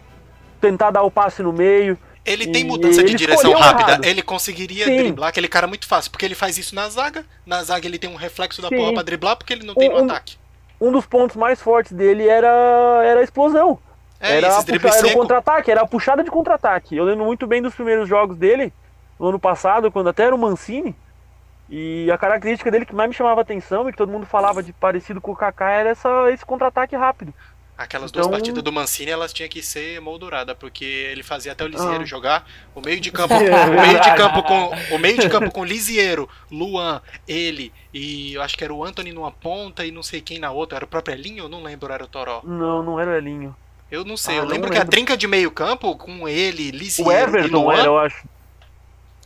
tentar 0.61 0.93
dar 0.93 1.03
o 1.03 1.11
passe 1.11 1.43
no 1.43 1.53
meio. 1.53 1.99
Ele 2.24 2.46
tem 2.52 2.62
mudança 2.64 3.02
de 3.02 3.10
ele 3.10 3.14
direção 3.16 3.50
escolheu 3.50 3.58
rápida, 3.58 3.90
errado. 3.92 4.04
ele 4.04 4.22
conseguiria 4.22 4.84
Sim. 4.84 4.96
driblar 4.96 5.28
aquele 5.30 5.48
cara 5.48 5.66
muito 5.66 5.88
fácil, 5.88 6.10
porque 6.10 6.24
ele 6.24 6.36
faz 6.36 6.56
isso 6.56 6.74
na 6.74 6.88
zaga. 6.88 7.24
Na 7.44 7.62
zaga 7.64 7.86
ele 7.86 7.98
tem 7.98 8.08
um 8.08 8.14
reflexo 8.16 8.62
da 8.62 8.68
Sim. 8.68 8.76
porra 8.76 8.92
pra 8.94 9.02
driblar, 9.02 9.36
porque 9.36 9.52
ele 9.52 9.66
não 9.66 9.74
tem 9.74 9.88
no 9.88 9.96
Um- 10.00 10.04
ataque. 10.04 10.36
Um 10.80 10.92
dos 10.92 11.04
pontos 11.04 11.34
mais 11.36 11.60
fortes 11.60 11.92
dele 11.92 12.28
era, 12.28 12.48
era 13.04 13.20
a 13.20 13.24
explosão. 13.24 13.78
É, 14.20 14.36
era, 14.36 14.56
a 14.56 14.62
puxa- 14.62 14.98
era 14.98 15.06
o 15.08 15.12
contra-ataque, 15.14 15.70
era 15.70 15.80
a 15.82 15.86
puxada 15.86 16.22
de 16.22 16.30
contra-ataque. 16.30 16.96
Eu 16.96 17.04
lembro 17.04 17.24
muito 17.24 17.44
bem 17.46 17.60
dos 17.60 17.74
primeiros 17.74 18.08
jogos 18.08 18.36
dele, 18.36 18.72
no 19.18 19.28
ano 19.28 19.38
passado, 19.38 19.90
quando 19.90 20.08
até 20.08 20.22
era 20.24 20.34
o 20.34 20.38
Mancini. 20.38 20.94
E 21.68 22.08
a 22.10 22.18
característica 22.18 22.70
dele 22.70 22.84
que 22.84 22.94
mais 22.94 23.08
me 23.08 23.14
chamava 23.16 23.40
atenção 23.40 23.88
e 23.88 23.92
que 23.92 23.98
todo 23.98 24.12
mundo 24.12 24.26
falava 24.26 24.62
de 24.62 24.72
parecido 24.72 25.20
com 25.20 25.32
o 25.32 25.36
Kaká 25.36 25.70
era 25.70 25.88
essa, 25.90 26.30
esse 26.30 26.44
contra-ataque 26.44 26.94
rápido. 26.94 27.32
Aquelas 27.83 28.11
Então- 28.11 28.22
duas 28.22 28.33
partidas 28.33 28.62
do 28.62 28.72
Mancini, 28.72 29.11
elas 29.11 29.33
tinham 29.33 29.49
que 29.49 29.62
ser 29.62 30.01
molduradas, 30.01 30.57
porque 30.59 30.85
ele 30.85 31.22
fazia 31.22 31.53
até 31.53 31.64
o 31.64 31.66
Lisieiro 31.68 32.03
Ah. 32.03 32.07
jogar. 32.07 32.47
O 32.74 32.80
meio 32.80 33.01
de 33.01 33.11
campo, 33.12 33.35
É 33.35 33.66
o 33.66 33.80
meio 33.87 34.01
de 34.01 34.14
campo 34.16 34.43
com 34.43 34.95
o 34.95 34.99
meio 34.99 35.18
de 35.18 35.28
campo 35.28 35.51
com 35.51 35.64
Lisieiro, 35.64 36.28
Luan, 36.51 37.01
ele 37.26 37.72
e 37.93 38.35
eu 38.35 38.43
acho 38.43 38.57
que 38.57 38.64
era 38.64 38.72
o 38.72 38.85
Anthony 38.85 39.12
numa 39.12 39.30
ponta 39.30 39.85
e 39.85 39.91
não 39.91 40.03
sei 40.03 40.20
quem 40.20 40.39
na 40.39 40.51
outra, 40.51 40.76
era 40.78 40.85
o 40.85 40.89
próprio 40.89 41.14
Elinho, 41.14 41.45
eu 41.45 41.49
não 41.49 41.62
lembro, 41.62 41.93
era 41.93 42.05
o 42.05 42.07
Toró. 42.07 42.41
Não, 42.45 42.83
não 42.83 42.99
era 43.01 43.11
o 43.11 43.14
Elinho. 43.14 43.55
Eu 43.91 44.05
não 44.05 44.16
sei, 44.16 44.37
Ah, 44.37 44.39
eu 44.39 44.45
não 44.45 44.51
lembro 44.53 44.70
que 44.70 44.76
a 44.76 44.80
lembro. 44.80 44.91
trinca 44.91 45.16
de 45.16 45.26
meio 45.26 45.51
campo 45.51 45.95
com 45.97 46.26
ele, 46.26 46.70
O 46.70 46.76
Lisieiro 46.76 47.11
e 47.12 47.14
Everton 47.22 47.62
Luan, 47.64 47.74
era, 47.74 47.85
eu 47.87 47.99
acho. 47.99 48.24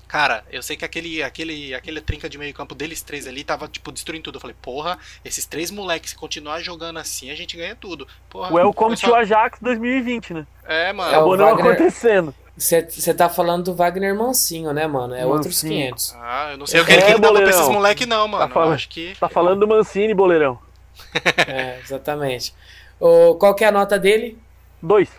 Cara, 0.09 0.45
eu 0.53 0.63
sei 0.63 0.77
que 0.77 0.85
aquele, 0.85 1.23
aquele, 1.23 1.75
aquele 1.75 2.01
trinca 2.01 2.29
de 2.29 2.39
meio 2.39 2.55
campo 2.55 2.75
deles 2.75 3.03
três 3.03 3.27
ali 3.27 3.43
tava, 3.43 3.67
tipo, 3.67 3.91
destruindo 3.91 4.23
tudo. 4.25 4.37
Eu 4.37 4.41
falei, 4.41 4.57
porra, 4.63 4.97
esses 5.25 5.45
três 5.47 5.71
moleques, 5.71 6.11
se 6.11 6.17
continuar 6.17 6.61
jogando 6.61 6.99
assim, 6.99 7.31
a 7.31 7.35
gente 7.35 7.57
ganha 7.57 7.75
tudo. 7.75 8.07
Porra, 8.31 8.53
O 8.67 8.73
to 8.73 8.97
só- 8.97 9.17
Ajax 9.17 9.59
2020, 9.61 10.33
né? 10.33 10.47
É, 10.65 10.93
mano. 10.93 11.11
É 11.11 11.15
o 11.15 11.17
Acabou 11.19 11.37
não 11.37 11.45
Wagner- 11.47 11.73
acontecendo. 11.73 12.35
Você 12.57 13.13
tá 13.13 13.29
falando 13.29 13.65
do 13.65 13.75
Wagner 13.75 14.15
Mancinho, 14.15 14.73
né, 14.73 14.87
mano? 14.87 15.15
É 15.15 15.27
outros 15.27 15.63
Mancinho. 15.63 15.73
500. 15.95 16.15
Ah, 16.19 16.49
eu 16.53 16.57
não 16.57 16.67
sei 16.67 16.81
o 16.81 16.87
que 16.87 16.93
ele, 16.93 17.03
É, 17.03 17.05
que 17.05 17.11
ele 17.13 17.21
dava 17.21 17.41
pra 17.41 17.51
esses 17.51 17.69
moleques, 17.69 18.07
não, 18.07 18.29
mano. 18.29 18.49
falando- 18.53 18.69
Eu 18.71 18.75
acho 18.75 18.89
que. 18.89 19.15
Tá 19.21 19.29
falando 19.29 19.61
do 19.61 19.69
Mancini, 19.69 20.15
boleirão. 20.15 20.59
É, 21.47 21.79
exatamente. 21.85 22.55
O, 22.99 23.35
qual 23.35 23.55
que 23.55 23.63
é 23.65 23.67
a 23.69 23.73
nota 23.73 23.99
dele? 23.99 24.39
Dois. 24.83 25.11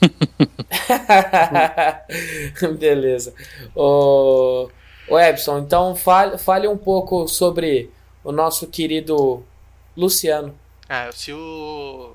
Beleza. 2.78 3.34
O, 3.74 4.68
o 5.08 5.18
Ebson, 5.18 5.58
então 5.58 5.94
fale, 5.94 6.38
fale 6.38 6.68
um 6.68 6.76
pouco 6.76 7.28
sobre 7.28 7.90
o 8.22 8.32
nosso 8.32 8.66
querido 8.66 9.42
Luciano. 9.96 10.54
É, 10.88 11.10
se 11.12 11.32
o 11.32 12.12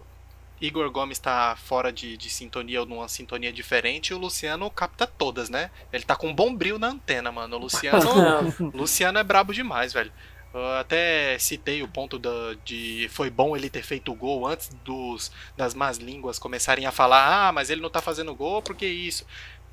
Igor 0.62 0.90
Gomes 0.92 1.20
tá 1.20 1.56
fora 1.56 1.92
de, 1.92 2.18
de 2.18 2.30
sintonia 2.30 2.82
ou 2.82 2.86
numa 2.86 3.08
sintonia 3.08 3.52
diferente, 3.52 4.14
o 4.14 4.18
Luciano 4.18 4.70
capta 4.70 5.08
todas, 5.08 5.50
né? 5.50 5.72
Ele 5.92 6.04
tá 6.04 6.16
com 6.16 6.28
um 6.28 6.36
bom 6.36 6.54
brilho 6.54 6.78
na 6.78 6.90
antena, 6.90 7.32
mano. 7.32 7.56
O 7.56 7.60
Luciano. 7.60 8.54
Luciano 8.74 9.18
é 9.18 9.24
brabo 9.24 9.54
demais, 9.54 9.94
velho. 9.94 10.12
Eu 10.52 10.66
até 10.74 11.38
citei 11.38 11.84
o 11.84 11.88
ponto 11.88 12.18
da, 12.18 12.56
de 12.66 13.08
foi 13.12 13.30
bom 13.30 13.56
ele 13.56 13.70
ter 13.70 13.84
feito 13.84 14.12
o 14.12 14.16
gol 14.16 14.48
antes 14.48 14.70
dos, 14.84 15.32
das 15.56 15.76
más 15.76 15.98
línguas 15.98 16.40
começarem 16.40 16.88
a 16.88 16.92
falar, 16.92 17.50
ah, 17.50 17.52
mas 17.52 17.70
ele 17.70 17.82
não 17.82 17.90
tá 17.90 18.02
fazendo 18.02 18.34
gol 18.34 18.62
porque 18.62 18.86
isso. 18.88 19.26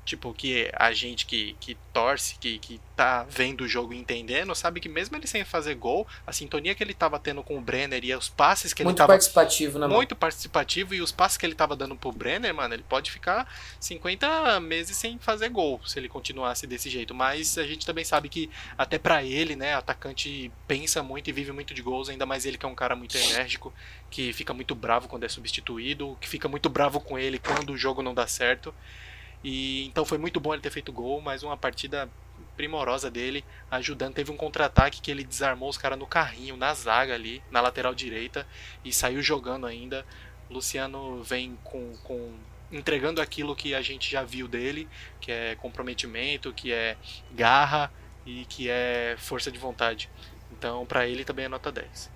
Tipo, 0.07 0.33
que 0.33 0.71
a 0.73 0.93
gente 0.93 1.25
que, 1.25 1.57
que 1.59 1.75
torce, 1.91 2.37
que, 2.39 2.57
que 2.59 2.79
tá 2.95 3.25
vendo 3.29 3.65
o 3.65 3.67
jogo 3.67 3.93
e 3.93 3.97
entendendo, 3.97 4.55
sabe 4.55 4.79
que 4.79 4.87
mesmo 4.87 5.17
ele 5.17 5.27
sem 5.27 5.43
fazer 5.43 5.75
gol, 5.75 6.07
a 6.25 6.31
sintonia 6.31 6.73
que 6.73 6.81
ele 6.81 6.93
tava 6.93 7.19
tendo 7.19 7.43
com 7.43 7.57
o 7.57 7.61
Brenner 7.61 8.01
e 8.05 8.15
os 8.15 8.29
passes 8.29 8.73
que 8.73 8.85
Muito 8.85 8.95
ele 8.95 8.99
tava 8.99 9.11
participativo, 9.11 9.77
né, 9.77 9.85
mano? 9.85 9.95
muito 9.95 10.15
participativo 10.15 10.95
e 10.95 11.01
os 11.01 11.11
passes 11.11 11.37
que 11.37 11.45
ele 11.45 11.55
tava 11.55 11.75
dando 11.75 11.93
pro 11.93 12.13
Brenner, 12.13 12.55
mano, 12.55 12.73
ele 12.73 12.85
pode 12.87 13.11
ficar 13.11 13.53
50 13.81 14.61
meses 14.61 14.95
sem 14.95 15.19
fazer 15.19 15.49
gol 15.49 15.81
se 15.85 15.99
ele 15.99 16.07
continuasse 16.07 16.65
desse 16.65 16.89
jeito. 16.89 17.13
Mas 17.13 17.57
a 17.57 17.67
gente 17.67 17.85
também 17.85 18.05
sabe 18.05 18.29
que 18.29 18.49
até 18.77 18.97
pra 18.97 19.21
ele, 19.25 19.57
né, 19.57 19.73
atacante 19.73 20.49
pensa 20.65 21.03
muito 21.03 21.29
e 21.29 21.33
vive 21.33 21.51
muito 21.51 21.73
de 21.73 21.81
gols, 21.81 22.07
ainda 22.07 22.25
mais 22.25 22.45
ele 22.45 22.57
que 22.57 22.65
é 22.65 22.69
um 22.69 22.75
cara 22.75 22.95
muito 22.95 23.17
enérgico, 23.17 23.73
que 24.09 24.31
fica 24.31 24.53
muito 24.53 24.73
bravo 24.73 25.09
quando 25.09 25.25
é 25.25 25.29
substituído, 25.29 26.17
que 26.21 26.29
fica 26.29 26.47
muito 26.47 26.69
bravo 26.69 27.01
com 27.01 27.19
ele 27.19 27.37
quando 27.39 27.73
o 27.73 27.77
jogo 27.77 28.01
não 28.01 28.13
dá 28.13 28.25
certo. 28.25 28.73
E 29.43 29.85
então 29.87 30.03
foi 30.05 30.17
muito 30.17 30.39
bom 30.39 30.53
ele 30.53 30.61
ter 30.61 30.71
feito 30.71 30.91
gol, 30.91 31.21
mas 31.21 31.43
uma 31.43 31.57
partida 31.57 32.09
primorosa 32.55 33.09
dele, 33.09 33.45
ajudando. 33.69 34.15
Teve 34.15 34.31
um 34.31 34.37
contra-ataque 34.37 34.99
que 34.99 35.11
ele 35.11 35.23
desarmou 35.23 35.69
os 35.69 35.77
caras 35.77 35.97
no 35.97 36.07
carrinho, 36.07 36.57
na 36.57 36.73
zaga 36.73 37.13
ali, 37.13 37.41
na 37.51 37.61
lateral 37.61 37.93
direita, 37.93 38.45
e 38.83 38.91
saiu 38.91 39.21
jogando 39.21 39.65
ainda. 39.65 40.05
Luciano 40.49 41.21
vem 41.23 41.57
com, 41.63 41.93
com 42.03 42.33
entregando 42.71 43.21
aquilo 43.21 43.55
que 43.55 43.75
a 43.75 43.81
gente 43.81 44.09
já 44.09 44.23
viu 44.23 44.47
dele, 44.47 44.87
que 45.21 45.31
é 45.31 45.55
comprometimento, 45.55 46.51
que 46.51 46.73
é 46.73 46.97
garra 47.31 47.91
e 48.25 48.45
que 48.45 48.69
é 48.69 49.15
força 49.17 49.51
de 49.51 49.59
vontade. 49.59 50.09
Então, 50.51 50.85
pra 50.85 51.07
ele 51.07 51.23
também 51.23 51.45
é 51.45 51.47
nota 51.47 51.71
10. 51.71 52.09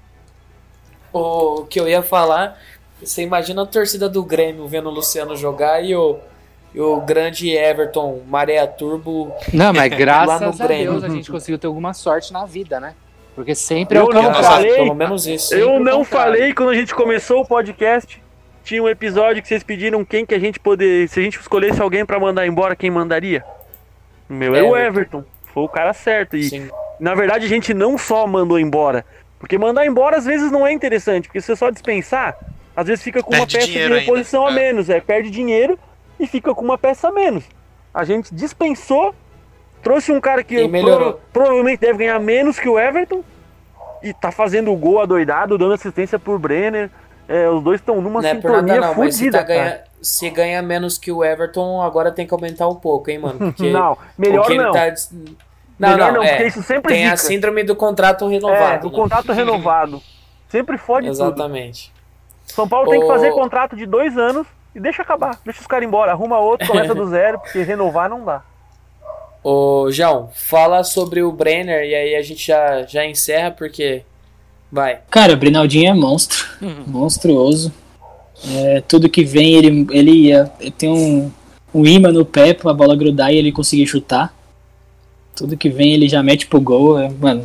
O 1.14 1.66
que 1.66 1.80
eu 1.80 1.88
ia 1.88 2.02
falar, 2.02 2.60
você 3.02 3.22
imagina 3.22 3.64
a 3.64 3.66
torcida 3.66 4.10
do 4.10 4.24
Grêmio 4.24 4.68
vendo 4.68 4.90
o 4.90 4.94
Luciano 4.94 5.36
jogar 5.36 5.84
e 5.84 5.96
o, 5.96 6.20
e 6.74 6.80
o 6.80 7.02
grande 7.02 7.50
Everton 7.50 8.22
Maré 8.28 8.66
Turbo. 8.66 9.34
Não, 9.54 9.74
mas 9.74 9.92
lá 9.92 9.98
graças 9.98 10.58
no 10.58 10.64
a 10.64 10.68
Grêmio. 10.68 10.92
Deus 10.92 11.04
a 11.04 11.10
gente 11.10 11.32
conseguiu 11.32 11.60
ter 11.60 11.68
alguma 11.68 11.94
sorte 11.94 12.32
na 12.32 12.46
vida, 12.46 12.80
né? 12.80 12.94
Porque 13.36 13.56
sempre 13.56 13.98
é 13.98 14.02
Eu 14.02 14.06
o 14.06 14.14
não 14.14 14.26
contrário. 14.26 14.48
falei. 14.48 14.76
Pelo 14.76 14.96
menos 14.96 15.28
isso. 15.28 15.54
Eu 15.54 15.80
não 15.80 16.00
contrário. 16.00 16.34
falei 16.34 16.54
quando 16.54 16.70
a 16.70 16.76
gente 16.76 16.94
começou 16.94 17.42
o 17.42 17.46
podcast. 17.46 18.22
Tinha 18.64 18.84
um 18.84 18.88
episódio 18.90 19.42
que 19.42 19.48
vocês 19.48 19.64
pediram 19.64 20.06
quem 20.06 20.26
que 20.26 20.36
a 20.36 20.40
gente 20.40 20.60
poder. 20.60 21.08
Se 21.10 21.20
a 21.20 21.24
gente 21.24 21.40
escolhesse 21.40 21.82
alguém 21.82 22.06
pra 22.06 22.20
mandar 22.20 22.46
embora, 22.46 22.76
quem 22.76 22.92
mandaria? 22.92 23.44
O 24.30 24.34
meu 24.34 24.56
é 24.56 24.62
o 24.64 24.78
Everton. 24.78 25.24
Foi 25.54 25.64
o 25.64 25.70
cara 25.70 25.94
certo. 25.94 26.38
E 26.38 26.44
Sim. 26.44 26.70
na 27.00 27.16
verdade 27.16 27.46
a 27.46 27.50
gente 27.50 27.74
não 27.74 27.98
só 27.98 28.28
mandou 28.28 28.60
embora. 28.60 29.04
Porque 29.40 29.58
mandar 29.58 29.86
embora 29.86 30.18
às 30.18 30.26
vezes 30.26 30.52
não 30.52 30.66
é 30.66 30.72
interessante. 30.72 31.28
Porque 31.28 31.42
se 31.42 31.48
você 31.48 31.56
só 31.56 31.70
dispensar, 31.70 32.38
às 32.76 32.88
vezes 32.88 33.04
fica 33.04 33.24
com 33.24 33.34
uma 33.34 33.48
Perde 33.48 33.58
peça 33.58 33.72
de 33.72 34.00
reposição 34.00 34.46
ainda, 34.46 34.60
a 34.60 34.64
é. 34.64 34.66
menos. 34.68 34.90
É, 34.90 35.00
perde 35.00 35.32
dinheiro 35.32 35.80
e 36.22 36.28
fica 36.28 36.54
com 36.54 36.64
uma 36.64 36.78
peça 36.78 37.10
a 37.10 37.12
menos. 37.12 37.44
A 37.94 38.04
gente 38.06 38.34
dispensou, 38.34 39.14
trouxe 39.84 40.12
um 40.12 40.22
cara 40.22 40.44
que 40.44 40.68
prova- 40.70 41.18
provavelmente 41.34 41.80
deve 41.80 41.98
ganhar 42.00 42.20
menos 42.20 42.60
que 42.60 42.70
o 42.70 42.80
Everton. 42.80 43.24
E 44.04 44.14
tá 44.14 44.32
fazendo 44.32 44.72
o 44.72 44.76
gol 44.76 45.00
adoidado, 45.02 45.58
dando 45.58 45.74
assistência 45.74 46.18
por 46.18 46.40
Brenner. 46.40 46.90
É, 47.28 47.48
os 47.50 47.64
dois 47.64 47.80
estão 47.80 48.02
numa 48.02 48.22
Não 48.22 48.28
é 48.30 48.34
sintonia 48.34 48.62
nada 48.76 48.88
não, 48.88 48.96
mas 48.96 49.16
se, 49.16 49.30
tá 49.30 49.44
ganha, 49.44 49.82
se 50.02 50.30
ganha 50.30 50.62
menos 50.62 50.98
que 50.98 51.12
o 51.12 51.24
Everton, 51.24 51.82
agora 51.82 52.12
tem 52.12 52.26
que 52.26 52.34
aumentar 52.34 52.68
um 52.68 52.76
pouco, 52.76 53.10
hein, 53.12 53.20
mano? 53.20 53.38
Porque 53.38 53.70
Não, 53.72 53.98
melhor 54.18 54.42
o 54.44 54.48
que 54.48 54.54
ele 54.54 54.64
não. 54.64 54.72
tá 54.72 54.94
Não, 55.80 55.90
Melhor 55.92 56.12
não, 56.12 56.20
não, 56.20 56.24
é, 56.24 56.30
porque 56.32 56.48
isso 56.48 56.64
sempre 56.64 56.94
tem 56.94 57.08
a 57.08 57.16
síndrome 57.18 57.64
do 57.64 57.76
contrato 57.76 58.26
É, 58.26 58.30
renovado. 58.30 58.82
do 58.90 58.92
né? 58.92 59.02
contrato 59.02 59.32
renovado. 59.34 60.02
Sempre 60.50 60.78
fode 60.78 61.08
tudo. 61.08 61.16
Exatamente. 61.16 61.92
São 62.46 62.68
Paulo 62.68 62.90
tem 62.90 63.00
que 63.00 63.08
fazer 63.08 63.32
contrato 63.32 63.76
de 63.76 63.86
dois 63.86 64.18
anos 64.18 64.46
e 64.76 64.80
deixa 64.80 65.02
acabar. 65.02 65.40
Deixa 65.44 65.62
os 65.62 65.68
caras 65.68 65.88
embora. 65.88 66.12
Arruma 66.12 66.40
outro, 66.40 66.68
começa 66.68 66.96
do 66.96 67.08
zero, 67.10 67.40
porque 67.40 67.62
renovar 67.62 68.10
não 68.10 68.24
dá. 68.24 68.44
Ô, 69.44 69.88
João, 69.92 70.30
fala 70.34 70.84
sobre 70.84 71.24
o 71.24 71.32
Brenner 71.32 71.84
e 71.84 71.96
aí 71.96 72.16
a 72.16 72.22
gente 72.22 72.48
já, 72.48 72.84
já 72.84 73.06
encerra 73.06 73.52
porque. 73.52 74.04
Vai. 74.72 75.00
Cara, 75.10 75.34
o 75.34 75.38
Brinaldinho 75.38 75.90
é 75.90 75.94
monstro. 75.94 76.46
Uhum. 76.62 76.84
Monstruoso. 76.88 77.74
É, 78.50 78.82
tudo 78.88 79.10
que 79.10 79.24
vem, 79.24 79.54
ele, 79.56 79.88
ele 79.92 80.12
ia, 80.12 80.52
ele 80.60 80.72
tem 80.72 80.90
um, 80.90 81.32
um 81.74 81.86
imã 81.86 82.12
no 82.12 82.26
pé 82.26 82.54
pra 82.54 82.74
bola 82.74 82.96
grudar 82.96 83.34
e 83.34 83.38
ele 83.38 83.52
conseguir 83.52 83.86
chutar. 83.86 84.34
Tudo 85.36 85.58
que 85.58 85.70
vem, 85.70 85.94
ele 85.94 86.08
já 86.08 86.24
mete 86.24 86.48
pro 86.48 86.62
gol. 86.62 87.00
É, 87.00 87.10
mano, 87.10 87.44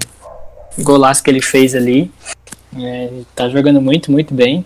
o 0.79 0.83
golaço 0.83 1.23
que 1.23 1.31
ele 1.31 1.43
fez 1.43 1.75
ali. 1.75 2.11
É, 2.79 3.11
tá 3.35 3.49
jogando 3.49 3.81
muito, 3.81 4.13
muito 4.13 4.35
bem. 4.35 4.65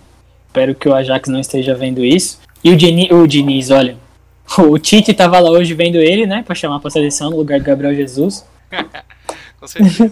Espero 0.48 0.74
que 0.74 0.88
o 0.88 0.94
Ajax 0.94 1.28
não 1.28 1.40
esteja 1.40 1.74
vendo 1.74 2.04
isso. 2.04 2.40
E 2.62 2.70
o, 2.70 2.76
Dini, 2.76 3.08
o 3.12 3.26
Diniz, 3.26 3.70
olha. 3.70 3.96
O 4.58 4.76
Tite 4.80 5.14
tava 5.14 5.38
lá 5.38 5.48
hoje 5.48 5.74
vendo 5.74 5.96
ele, 5.98 6.26
né? 6.26 6.42
Pra 6.44 6.56
chamar 6.56 6.80
pra 6.80 6.90
seleção 6.90 7.30
no 7.30 7.36
lugar 7.36 7.60
do 7.60 7.64
Gabriel 7.64 7.94
Jesus. 7.94 8.44
Com 9.60 9.66
certeza. 9.68 10.10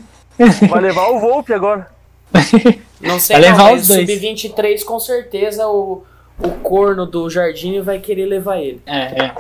Vai 0.71 0.81
levar 0.81 1.09
o 1.09 1.19
Volpe 1.19 1.53
agora. 1.53 1.91
Não 3.01 3.19
sei 3.19 3.35
Vai 3.37 3.45
não, 3.51 3.57
levar 3.57 3.71
mas 3.73 3.83
os 3.83 3.89
dois. 3.89 4.09
Sub-23 4.09 4.85
com 4.85 5.01
certeza 5.01 5.67
o, 5.67 6.05
o 6.39 6.49
corno 6.63 7.05
do 7.07 7.29
Jardim 7.31 7.81
vai 7.81 7.99
querer 7.99 8.27
levar 8.27 8.59
ele. 8.61 8.81
É, 8.87 9.25
é. 9.25 9.35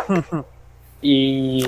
E 1.02 1.64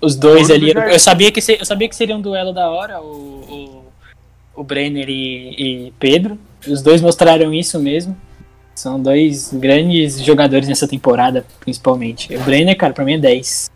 os 0.00 0.16
dois 0.16 0.48
Corno 0.48 0.60
do 0.60 0.64
ali. 0.64 0.72
Jardim. 0.72 0.92
Eu 0.94 1.00
sabia, 1.00 1.30
que 1.32 1.40
se- 1.40 1.58
eu 1.60 1.64
sabia 1.66 1.88
que 1.88 1.96
seria 1.96 2.16
um 2.16 2.20
duelo 2.20 2.52
da 2.52 2.70
hora, 2.70 3.00
o, 3.00 3.84
o, 4.54 4.60
o 4.60 4.64
Brenner 4.64 5.08
e, 5.08 5.86
e 5.88 5.92
Pedro. 5.98 6.38
Os 6.66 6.80
dois 6.82 7.00
mostraram 7.02 7.52
isso 7.52 7.78
mesmo. 7.78 8.16
São 8.80 8.98
dois 8.98 9.52
grandes 9.52 10.18
jogadores 10.24 10.66
nessa 10.66 10.88
temporada, 10.88 11.44
principalmente. 11.60 12.34
O 12.34 12.40
Brenner, 12.40 12.74
cara, 12.78 12.94
pra 12.94 13.04
mim 13.04 13.12
é 13.12 13.18
10. 13.18 13.70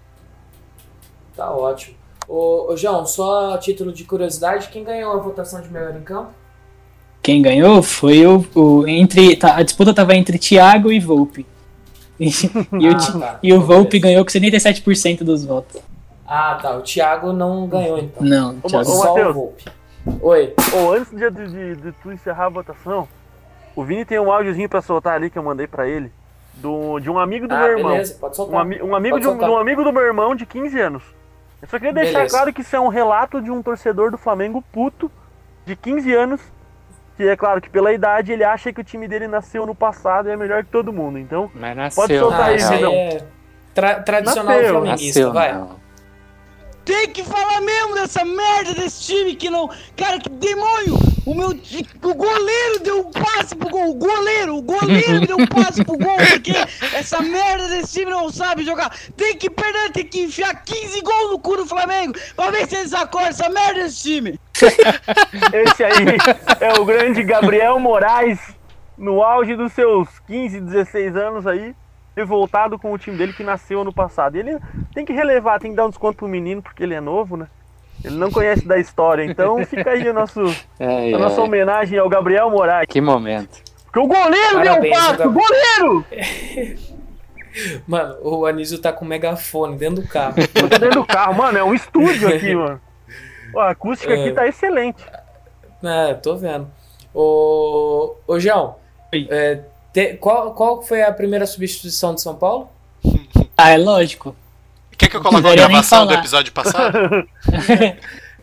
Tá 1.37 1.51
ótimo. 1.51 1.95
Ô, 2.27 2.73
ô, 2.73 2.77
João, 2.79 3.05
só 3.05 3.53
a 3.53 3.59
título 3.59 3.93
de 3.93 4.05
curiosidade, 4.05 4.69
quem 4.69 4.83
ganhou 4.83 5.13
a 5.13 5.19
votação 5.19 5.61
de 5.61 5.69
melhor 5.69 5.95
em 5.95 6.01
campo? 6.01 6.31
Quem 7.23 7.43
ganhou 7.43 7.83
foi 7.83 8.27
o. 8.27 8.47
o 8.55 8.89
entre, 8.89 9.37
tá, 9.37 9.57
a 9.57 9.63
disputa 9.63 9.93
tava 9.93 10.15
entre 10.17 10.39
Thiago 10.39 10.91
e 10.91 10.99
Volpe. 10.99 11.45
E, 12.19 12.29
e 12.81 12.89
o, 12.89 12.93
Ah, 12.93 12.97
Ti- 12.97 13.19
tá. 13.19 13.39
e 13.43 13.53
o 13.53 13.61
Volpe 13.61 13.99
ganhou 13.99 14.25
com 14.25 14.31
77% 14.31 15.23
dos 15.23 15.45
votos. 15.45 15.83
Ah, 16.27 16.59
tá. 16.63 16.79
O 16.79 16.81
Thiago 16.81 17.31
não 17.31 17.67
ganhou 17.69 17.99
então. 17.99 18.23
Não, 18.27 18.57
Ô, 18.63 18.69
Thiago. 18.69 18.89
ô, 18.89 18.95
Só 18.95 19.03
o 19.13 19.15
Matheus. 19.17 19.35
Volpe. 19.35 19.65
Oi. 20.23 20.55
Ou 20.73 20.95
antes 20.95 21.11
de, 21.13 21.31
de, 21.31 21.77
de 21.77 21.93
tu 22.03 22.11
encerrar 22.11 22.47
a 22.47 22.49
votação, 22.49 23.07
o 23.77 23.85
Vini 23.85 24.05
tem 24.05 24.19
um 24.19 24.31
áudiozinho 24.33 24.69
pra 24.69 24.81
soltar 24.83 25.15
ali 25.15 25.31
que 25.31 25.39
eu 25.39 25.43
mandei 25.43 25.67
pra 25.67 25.87
ele. 25.89 26.11
Do, 26.55 27.01
de 27.01 27.11
um 27.11 27.19
amigo 27.19 27.49
do 27.49 27.55
Ah, 27.55 27.59
meu 27.61 27.79
irmão. 27.79 27.93
beleza, 27.93 28.15
pode 28.21 28.33
Um, 28.33 28.37
soltar. 28.37 28.61
ami- 28.61 28.81
um 28.81 28.95
amigo 28.95 29.15
Pode 29.17 29.23
de 29.23 29.29
um, 29.29 29.33
soltar. 29.33 29.49
de 29.49 29.55
um 29.55 29.59
amigo 29.59 29.83
do 29.85 29.93
meu 29.93 30.03
irmão 30.03 30.35
de 30.37 30.47
15 30.47 30.79
anos. 30.81 31.03
Eu 31.61 31.69
só 31.69 31.79
queria 31.79 31.93
deixar 31.93 32.19
Beleza. 32.19 32.37
claro 32.37 32.53
que 32.53 32.61
isso 32.61 32.77
é 32.77 32.81
um 32.81 32.89
relato 32.89 33.41
de 33.43 33.51
um 33.51 33.63
torcedor 33.63 34.11
do 34.11 34.19
Flamengo 34.19 34.63
puto 34.73 35.11
de 35.67 35.75
15 35.75 36.15
anos. 36.15 36.41
Que 37.17 37.29
é 37.29 37.37
claro 37.37 37.61
que 37.61 37.71
pela 37.71 37.93
idade 37.93 38.33
ele 38.33 38.43
acha 38.45 38.73
que 38.73 38.81
o 38.81 38.85
time 38.85 39.07
dele 39.09 39.27
nasceu 39.29 39.65
no 39.67 39.75
passado 39.75 40.29
e 40.29 40.33
é 40.33 40.37
melhor 40.37 40.63
que 40.65 40.71
todo 40.71 40.93
mundo. 40.93 41.19
Então, 41.19 41.51
Mas 41.55 41.77
nasceu. 41.77 42.03
Pode 42.03 42.19
soltar 42.19 42.41
Ah, 42.41 42.45
aí 42.47 42.57
Vidão. 42.59 42.93
é 42.93 43.23
tra- 43.73 44.01
tradicional 44.03 44.57
Nasceu, 44.57 44.71
flamenguista, 44.71 45.21
Nasceu, 45.21 45.33
vai. 45.33 45.53
não. 45.55 45.71
Tem 46.85 47.09
que 47.09 47.23
falar 47.25 47.61
mesmo 47.63 47.95
dessa 47.95 48.25
merda 48.25 48.75
desse 48.75 49.01
time 49.03 49.35
que 49.37 49.49
não. 49.49 49.71
Cara, 49.97 50.19
que 50.19 50.29
demônio! 50.29 50.99
O 51.27 51.35
meu. 51.35 51.49
O 51.49 52.15
goleiro 52.15 52.81
deu 52.83 53.01
um 53.01 53.11
passe 53.11 53.57
pro 53.57 53.71
gol! 53.71 53.91
O 53.91 53.95
goleiro! 53.95 54.57
O 54.57 54.63
goleiro 54.63 55.27
deu 55.27 55.39
um 55.39 55.47
passe 55.47 55.83
pro 55.83 55.97
gol! 55.97 56.17
Porque 56.17 56.53
essa 56.95 57.23
merda 57.23 57.69
desse 57.69 58.01
time 58.01 58.11
não 58.11 58.31
sabe 58.31 58.63
jogar! 58.63 58.95
Tem 59.17 59.37
que 59.37 59.49
perder, 59.49 59.93
tem 59.93 60.07
que 60.07 60.21
enfiar 60.21 60.63
15 60.63 61.01
gols 61.01 61.31
no 61.33 61.39
cu 61.39 61.57
do 61.57 61.67
Flamengo 61.67 62.15
pra 62.37 62.51
ver 62.51 62.67
se 62.69 62.77
eles 62.77 62.93
acordam 62.93 63.31
essa 63.31 63.49
merda 63.49 63.85
desse 63.85 64.03
time! 64.03 64.39
esse 65.53 65.85
aí 65.85 66.19
é 66.61 66.79
o 66.79 66.85
grande 66.85 67.23
Gabriel 67.23 67.79
Moraes, 67.79 68.39
no 68.97 69.23
auge 69.23 69.57
dos 69.57 69.73
seus 69.73 70.09
15, 70.27 70.61
16 70.61 71.17
anos 71.17 71.47
aí, 71.47 71.75
revoltado 72.15 72.79
com 72.79 72.93
o 72.93 72.99
time 72.99 73.17
dele 73.17 73.33
que 73.33 73.43
nasceu 73.43 73.81
ano 73.81 73.93
passado. 73.93 74.37
Ele 74.37 74.59
tem 74.95 75.05
que 75.05 75.13
relevar, 75.13 75.59
tem 75.59 75.71
que 75.71 75.77
dar 75.77 75.87
um 75.87 75.91
desconto 75.91 76.19
pro 76.19 76.29
menino, 76.29 76.63
porque 76.63 76.83
ele 76.83 76.95
é 76.95 77.01
novo, 77.01 77.37
né? 77.37 77.49
Ele 78.03 78.17
não 78.17 78.31
conhece 78.31 78.67
da 78.67 78.79
história, 78.79 79.25
então 79.25 79.65
fica 79.65 79.91
aí 79.91 80.09
o 80.09 80.15
nosso, 80.15 80.41
Ai, 80.81 81.13
a 81.15 81.19
nossa 81.19 81.41
ai. 81.41 81.47
homenagem 81.47 81.99
ao 81.99 82.09
Gabriel 82.09 82.51
Moraes. 82.51 82.87
Que 82.89 83.01
momento. 83.01 83.63
Porque 83.85 83.99
o 84.01 84.07
goleiro 84.07 84.55
Parabéns, 84.55 84.83
deu 84.83 84.91
um 84.93 85.17
Gabriel. 85.17 85.29
o 85.29 85.33
goleiro! 85.33 86.85
Mano, 87.87 88.17
o 88.23 88.47
Anísio 88.47 88.79
tá 88.81 88.93
com 88.93 89.05
megafone 89.05 89.77
dentro 89.77 90.03
do 90.03 90.09
carro. 90.09 90.35
Eu 90.39 90.49
tô 90.49 90.67
dentro 90.67 90.91
do 91.03 91.07
carro, 91.07 91.35
mano, 91.35 91.57
é 91.57 91.63
um 91.63 91.73
estúdio 91.73 92.29
aqui, 92.29 92.53
mano. 92.57 92.81
A 93.57 93.71
acústica 93.71 94.13
É. 94.13 94.21
aqui 94.21 94.33
tá 94.33 94.49
excelente. 94.49 95.05
É, 95.83 96.15
tô 96.15 96.37
vendo. 96.37 96.69
Ô, 97.15 98.17
ô 98.27 98.41
João, 98.41 98.75
é, 99.13 99.61
te- 99.93 100.15
qual, 100.15 100.53
qual 100.55 100.83
foi 100.83 101.03
a 101.03 101.13
primeira 101.13 101.47
substituição 101.47 102.13
de 102.13 102.21
São 102.23 102.35
Paulo? 102.35 102.69
Ah, 103.57 103.71
é 103.71 103.79
lógico. 103.79 104.35
Quer 104.97 105.09
que 105.09 105.17
eu 105.17 105.21
coloque 105.21 105.47
a 105.47 105.55
gravação 105.55 106.07
do 106.07 106.15
episódio 106.15 106.53
passado? 106.53 106.99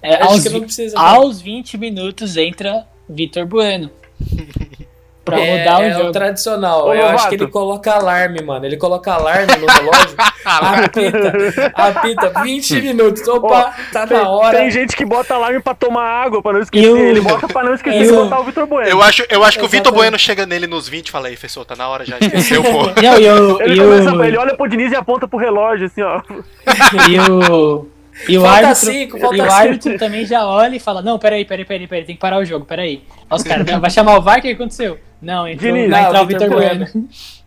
É, 0.04 0.16
Acho 0.16 0.32
aos, 0.32 0.41
que 0.43 0.49
não 0.49 0.60
vi- 0.62 0.66
precisa. 0.66 0.99
aos 0.99 1.39
20 1.41 1.78
minutos 1.78 2.36
entra 2.36 2.88
Vitor 3.08 3.45
Bueno. 3.45 3.91
Pra 5.24 5.39
é, 5.39 5.59
mudar 5.59 5.80
o 5.80 5.84
é 5.84 5.91
jogo. 5.93 6.11
tradicional. 6.11 6.88
Ô, 6.88 6.93
Eu 6.95 7.05
acho 7.09 7.30
que 7.30 7.36
ele 7.36 7.45
coloca 7.47 7.91
alarme, 7.93 8.41
mano. 8.41 8.65
Ele 8.65 8.76
coloca 8.76 9.13
alarme 9.13 9.55
no 9.55 9.67
relógio. 9.67 10.15
apita, 10.43 11.72
apita, 11.76 12.41
20 12.41 12.82
minutos. 12.82 13.28
Opa, 13.28 13.74
tá 13.93 14.07
Tem, 14.07 14.17
na 14.17 14.30
hora. 14.30 14.57
tem 14.57 14.72
gente 14.72 14.95
que 14.95 15.05
bota 15.05 15.36
alarme 15.36 15.61
pra 15.61 15.76
tomar 15.76 16.03
água, 16.03 16.41
pra 16.41 16.53
não 16.53 16.61
esquecer. 16.61 16.86
E 16.88 16.89
o- 16.89 16.97
Ele 16.97 17.22
bota 17.22 17.47
pra 17.47 17.63
não 17.63 17.74
esquecer 17.74 17.99
de 18.03 18.07
Eu- 18.09 18.24
botar 18.24 18.39
o 18.39 18.43
Vitor 18.43 18.65
Bueno. 18.65 18.89
Eu 18.89 19.01
acho, 19.01 19.24
eu 19.30 19.43
acho 19.43 19.59
que 19.59 19.65
o 19.65 19.67
Vitor. 19.67 19.91
Bueno 19.93 20.17
chega 20.17 20.45
nele 20.45 20.67
nos 20.67 20.88
20 20.88 21.09
e 21.09 21.11
fala 21.11 21.28
aí, 21.28 21.36
Fessor, 21.36 21.65
tá 21.65 21.76
na 21.76 21.88
hora 21.88 22.05
já, 22.05 22.17
esqueceu, 22.19 22.63
pô. 22.63 22.84
Não, 23.01 23.19
e 23.19 23.30
o, 23.30 23.61
Ele, 23.61 23.74
e 23.76 23.78
começa, 23.78 24.13
o, 24.13 24.24
ele 24.24 24.38
olha 24.38 24.55
pro 24.55 24.67
Diniz 24.69 24.91
e 24.91 24.95
aponta 24.95 25.28
pro 25.28 25.38
relógio, 25.38 25.86
assim, 25.88 26.01
ó. 26.01 26.22
e 27.09 27.19
o, 27.19 27.88
e 28.30 28.38
o 28.38 28.41
Falta 28.41 28.57
árbitro, 28.67 28.76
cinco, 28.91 29.17
e 29.36 29.41
o 29.41 29.51
árbitro 29.51 29.97
também 29.99 30.26
já 30.26 30.45
olha 30.47 30.76
e 30.76 30.80
fala, 30.80 31.01
não, 31.01 31.19
peraí, 31.19 31.43
peraí, 31.45 31.65
peraí, 31.65 31.88
peraí, 31.88 32.05
tem 32.05 32.15
que 32.15 32.22
parar 32.22 32.38
o 32.39 32.45
jogo, 32.45 32.65
peraí. 32.65 33.03
Ó, 33.30 33.36
os 33.36 33.43
caras, 33.43 33.65
vai 33.80 33.89
chamar 33.91 34.17
o 34.17 34.22
VAR, 34.22 34.39
o 34.39 34.41
que 34.41 34.49
aconteceu? 34.51 34.97
Não, 35.22 35.47
entrou, 35.47 35.72
Diniz. 35.72 35.89
vai 35.89 36.01
Não, 36.01 36.07
entrar 36.09 36.22
o 36.24 36.26
Vitor 36.26 36.49
Bueno. 36.49 36.88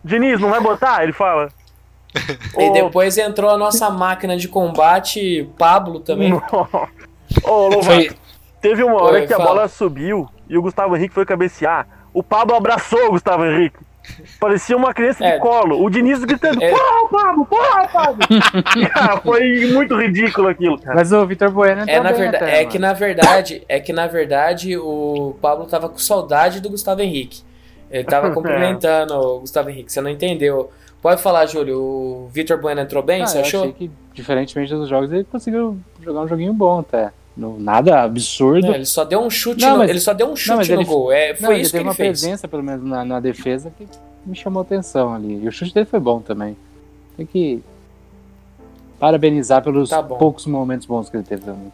Diniz, 0.05 0.41
não 0.41 0.51
vai 0.51 0.61
botar? 0.61 1.03
Ele 1.03 1.13
fala. 1.13 1.49
E 2.59 2.73
depois 2.73 3.19
entrou 3.19 3.51
a 3.51 3.57
nossa 3.59 3.91
máquina 3.91 4.37
de 4.37 4.47
combate, 4.47 5.49
Pablo 5.59 5.99
também. 5.99 6.33
Ô, 7.43 7.69
Lovato, 7.69 7.85
Foi, 7.85 8.11
teve 8.61 8.85
uma 8.85 9.03
hora 9.03 9.15
Oi, 9.21 9.27
que 9.27 9.35
a 9.35 9.37
fala. 9.37 9.49
bola 9.49 9.69
subiu 9.69 10.29
e 10.49 10.57
o 10.57 10.63
Gustavo 10.63 10.97
Henrique 10.97 11.13
foi 11.15 11.27
cabecear. 11.27 11.87
O 12.13 12.23
Pablo 12.23 12.55
abraçou 12.55 13.07
o 13.07 13.11
Gustavo 13.11 13.45
Henrique. 13.45 13.77
Parecia 14.39 14.77
uma 14.77 14.93
criança 14.95 15.25
É. 15.25 15.33
de 15.33 15.41
colo. 15.41 15.83
O 15.83 15.89
Diniz 15.91 16.23
gritando, 16.23 16.63
É. 16.63 16.71
porra, 16.71 17.09
Pablo, 17.11 17.47
porra, 17.47 17.89
Pablo. 17.89 18.19
cara, 18.93 19.17
foi 19.25 19.67
muito 19.73 19.99
ridículo 19.99 20.47
aquilo, 20.49 20.79
cara. 20.79 20.95
Mas 20.95 21.11
o 21.11 21.27
Vitor 21.27 21.51
Bueno 21.51 21.81
entrou 21.83 21.97
É, 21.97 22.01
na 22.01 22.11
bem 22.13 22.21
verdade, 22.21 22.45
até, 22.45 22.61
é 22.61 22.65
que 22.67 22.79
mano. 22.79 22.87
na 22.93 22.93
verdade, 22.99 23.63
é 23.69 23.81
que 23.81 23.93
na 23.93 24.07
verdade 24.07 24.77
o 24.79 25.35
Pablo 25.41 25.67
tava 25.67 25.89
com 25.89 25.99
saudade 25.99 26.61
do 26.61 26.69
Gustavo 26.71 27.01
Henrique. 27.01 27.43
Ele 27.95 28.05
tava 28.05 28.31
cumprimentando 28.35 29.15
o 29.15 29.41
Gustavo 29.41 29.71
Henrique, 29.71 29.93
você 29.93 30.01
não 30.01 30.11
entendeu. 30.11 30.71
Pode 31.01 31.21
falar, 31.23 31.47
Júlio. 31.47 31.79
O 31.81 32.29
Vitor 32.33 32.61
Bueno 32.61 32.81
entrou 32.81 33.03
bem, 33.03 33.23
Ah, 33.23 33.27
você 33.27 33.39
eu 33.39 33.43
achou? 33.43 33.61
achei 33.61 33.73
que, 33.75 33.91
diferentemente 34.13 34.75
dos 34.75 34.89
jogos, 34.89 35.13
ele 35.13 35.25
conseguiu 35.25 35.79
jogar 36.03 36.23
um 36.23 36.29
joguinho 36.29 36.53
bom 36.53 36.81
até. 36.81 37.13
No, 37.37 37.59
nada 37.59 38.03
absurdo. 38.03 38.67
Não, 38.69 38.75
ele 38.75 38.87
só 38.87 39.05
deu 39.05 39.21
um 39.21 39.29
chute, 39.29 39.61
Não, 39.61 39.73
no, 39.73 39.79
mas- 39.79 39.91
ele 39.91 40.01
só 40.01 40.13
deu 40.15 40.29
um 40.29 40.37
chute 40.37 40.57
mas 40.57 40.69
no 40.69 40.75
ele- 40.77 40.85
gol. 40.85 41.13
É, 41.13 41.33
Não, 41.33 41.49
foi 41.49 41.61
isso 41.61 41.71
que 41.71 41.73
teve 41.73 41.83
ele 41.83 41.89
uma 41.89 41.95
fez. 41.95 42.21
presença, 42.21 42.49
pelo 42.49 42.63
menos, 42.63 42.85
na, 42.85 43.05
na 43.05 43.21
defesa 43.21 43.71
que 43.77 43.87
me 44.25 44.35
chamou 44.37 44.63
atenção 44.63 45.13
ali. 45.15 45.43
E 45.45 45.49
o 45.49 45.53
chute 45.53 45.75
dele 45.75 45.87
foi 45.87 46.01
bom 46.01 46.21
também. 46.21 46.57
Tem 47.17 47.27
que 47.27 47.63
parabenizar 48.99 49.63
pelos 49.63 49.91
Tá 49.91 50.03
poucos 50.03 50.47
momentos 50.47 50.87
bons 50.87 51.11
que 51.11 51.17
ele 51.17 51.25
teve 51.25 51.43
também. 51.45 51.73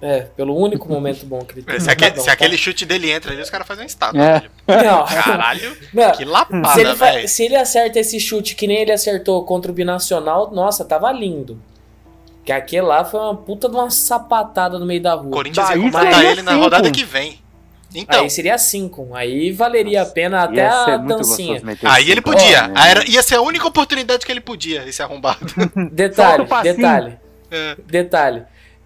É, 0.00 0.20
pelo 0.36 0.54
único 0.54 0.86
momento 0.88 1.24
bom 1.24 1.38
que 1.44 1.54
ele 1.54 1.62
teve. 1.62 1.80
Se, 1.80 1.90
aque- 1.90 2.10
Tá 2.10 2.16
bom, 2.16 2.20
se 2.20 2.26
tá. 2.26 2.32
aquele 2.32 2.56
chute 2.58 2.84
dele 2.84 3.10
entra 3.10 3.32
ali, 3.32 3.40
os 3.40 3.48
caras 3.48 3.66
fazem 3.66 3.84
um 3.84 3.86
estátua. 3.86 4.22
É. 4.22 4.42
Não. 4.84 5.04
Caralho, 5.06 5.76
Não, 5.92 6.10
que 6.10 6.18
Se 6.18 6.24
lapada, 6.26 6.80
ele, 6.80 6.94
fa- 6.96 7.06
velho. 7.12 7.28
se 7.28 7.42
ele 7.44 7.56
acerta 7.56 7.98
esse 7.98 8.20
chute 8.20 8.54
que 8.54 8.66
nem 8.66 8.76
ele 8.78 8.92
acertou 8.92 9.42
contra 9.46 9.70
o 9.70 9.74
Binacional, 9.74 10.50
nossa, 10.52 10.84
tava 10.84 11.10
lindo. 11.12 11.58
Que 12.44 12.52
aquele 12.52 12.82
lá 12.82 13.04
foi 13.04 13.18
uma 13.20 13.34
puta 13.34 13.68
de 13.70 13.74
uma 13.74 13.88
sapatada 13.90 14.78
no 14.78 14.84
meio 14.86 15.02
da 15.02 15.14
rua. 15.14 15.30
Corinthians 15.32 15.66
Daí 15.68 15.80
ia 15.82 15.90
seria 15.90 16.30
ele 16.30 16.42
na 16.42 16.52
cinco. 16.52 16.62
rodada 16.64 16.90
que 16.90 17.02
vem. 17.04 17.40
Então, 17.94 18.20
Aí 18.24 18.28
seria 18.30 18.58
5. 18.58 19.08
Aí 19.14 19.50
valeria 19.52 20.02
a 20.02 20.06
pena 20.06 20.42
até 20.42 20.66
a 20.66 20.98
dancinha. 20.98 21.62
aí 21.84 22.02
cinco 22.04 22.10
ele 22.12 22.20
podia. 22.20 22.68
né? 22.68 22.74
Aí 22.76 22.90
era- 22.90 23.08
ia 23.08 23.22
ser 23.22 23.36
a 23.36 23.40
única 23.40 23.66
oportunidade 23.66 24.26
que 24.26 24.30
ele 24.30 24.40
podia, 24.42 24.86
esse 24.86 25.02
arrombado. 25.02 25.38
Detalhe, 25.90 26.44
detalhe, 26.62 27.16
É. 27.50 27.76
detalhe. 27.86 28.42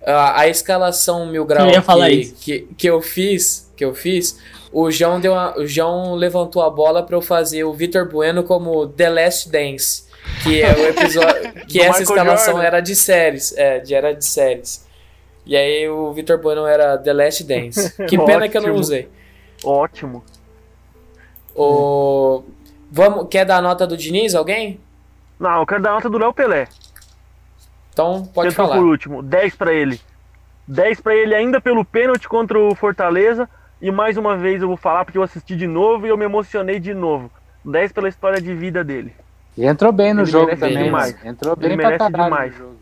A, 0.07 0.41
a 0.41 0.49
escalação 0.49 1.27
mil 1.27 1.45
grau 1.45 1.67
Eu 1.67 1.73
ia 1.73 1.83
falar 1.83 2.09
que, 2.09 2.15
isso. 2.15 2.35
que, 2.41 2.61
que 2.79 2.87
eu 2.89 3.03
fiz, 3.03 3.71
que 3.77 3.85
eu 3.85 3.95
fiz, 3.95 4.39
o 4.73 4.91
João 4.91 5.21
deu 5.21 5.33
uma- 5.33 5.59
o 5.59 5.67
João 5.67 6.15
levantou 6.15 6.63
a 6.63 6.71
bola 6.71 7.03
pra 7.03 7.17
eu 7.17 7.21
fazer 7.23 7.65
o 7.65 7.73
Vitor 7.73 8.09
Bueno 8.09 8.43
como 8.45 8.87
The 8.89 9.11
Last 9.11 9.51
Dance, 9.51 10.05
que 10.43 10.63
é 10.63 10.73
o 10.73 10.87
episódio 10.89 11.53
que 11.69 11.81
essa 11.81 11.99
Michael 12.01 12.03
escalação 12.03 12.53
Jordan. 12.55 12.67
era 12.67 12.81
de 12.81 12.97
séries, 12.97 13.53
é, 13.57 13.79
de 13.81 13.95
era 13.95 14.15
de 14.15 14.25
séries. 14.25 14.87
E 15.45 15.57
aí 15.57 15.89
o 15.89 16.13
Vitor 16.13 16.39
Bueno 16.39 16.67
era 16.67 16.97
The 16.97 17.13
Last 17.13 17.45
Dance. 17.45 17.95
Que 18.07 18.17
pena 18.19 18.49
que 18.49 18.57
eu 18.57 18.63
não 18.63 18.75
usei. 18.75 19.09
Ótimo. 19.65 20.25
O 21.55 22.43
vamos, 22.91 23.27
quer 23.29 23.45
dar 23.45 23.59
a 23.59 23.63
nota 23.63 23.87
do 23.87 23.97
Diniz 23.97 24.35
alguém? 24.35 24.81
Não, 25.39 25.61
eu 25.61 25.67
quero 25.67 25.83
dar 25.83 25.93
nota 25.93 26.09
do 26.09 26.19
Léo 26.19 26.33
Pelé. 26.33 26.69
Então 28.01 28.25
pode 28.27 28.49
que 28.49 28.55
entrou 28.55 28.69
falar. 28.69 28.79
por 28.81 28.87
último. 28.89 29.23
10 29.23 29.55
pra 29.55 29.73
ele. 29.73 30.01
10 30.67 31.01
pra 31.01 31.15
ele 31.15 31.35
ainda 31.35 31.61
pelo 31.61 31.85
pênalti 31.85 32.29
contra 32.29 32.59
o 32.59 32.75
Fortaleza. 32.75 33.49
E 33.83 33.91
mais 33.91 34.17
uma 34.17 34.37
vez 34.37 34.61
eu 34.63 34.69
vou 34.69 34.77
falar 34.77 35.05
porque 35.05 35.19
eu 35.19 35.23
assisti 35.23 35.57
de 35.57 35.67
novo 35.67 36.07
e 36.07 36.11
eu 36.11 36.17
me 36.17 36.25
emocionei 36.25 36.79
de 36.79 36.93
novo. 36.95 37.31
10 37.65 37.93
pela 37.93 38.09
história 38.09 38.41
de 38.41 38.55
vida 38.55 38.83
dele. 38.85 39.13
E 39.57 39.65
entrou 39.67 39.91
bem 39.93 40.15
no 40.15 40.23
Ele 40.23 40.31
jogo 40.31 40.47
merece 40.47 40.61
também. 40.69 40.85
demais. 40.85 41.15
né? 41.23 41.31
Entrou 41.31 41.57
bem 41.57 41.67
Ele 41.69 41.77
merece 41.77 42.07
demais. 42.11 42.53
no 42.53 42.59
jogo. 42.59 42.77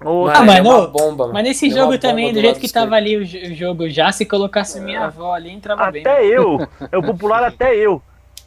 Ô, 0.00 0.26
Mano, 0.26 0.36
Ah, 0.36 0.42
mas 0.44 0.56
é 0.56 0.62
no- 0.62 0.88
bomba. 0.88 1.28
Mas 1.32 1.42
nesse 1.42 1.66
É 1.66 1.70
jogo 1.70 1.98
também, 1.98 2.28
do 2.28 2.34
do 2.34 2.40
jeito 2.40 2.60
que 2.60 2.66
esquerdo. 2.66 2.84
tava 2.84 2.96
ali 2.96 3.16
o, 3.16 3.24
jo- 3.24 3.38
o 3.50 3.54
jogo 3.54 3.88
já, 3.90 4.12
se 4.12 4.24
colocasse 4.24 4.78
minha 4.80 5.06
avó 5.06 5.34
ali, 5.34 5.50
entrava 5.50 5.90
bem. 5.90 6.02
até 6.02 6.24
eu. 6.24 6.64
É 6.92 6.96
o 6.96 7.02
popular 7.02 7.42
até 7.42 7.74
eu. 7.74 8.00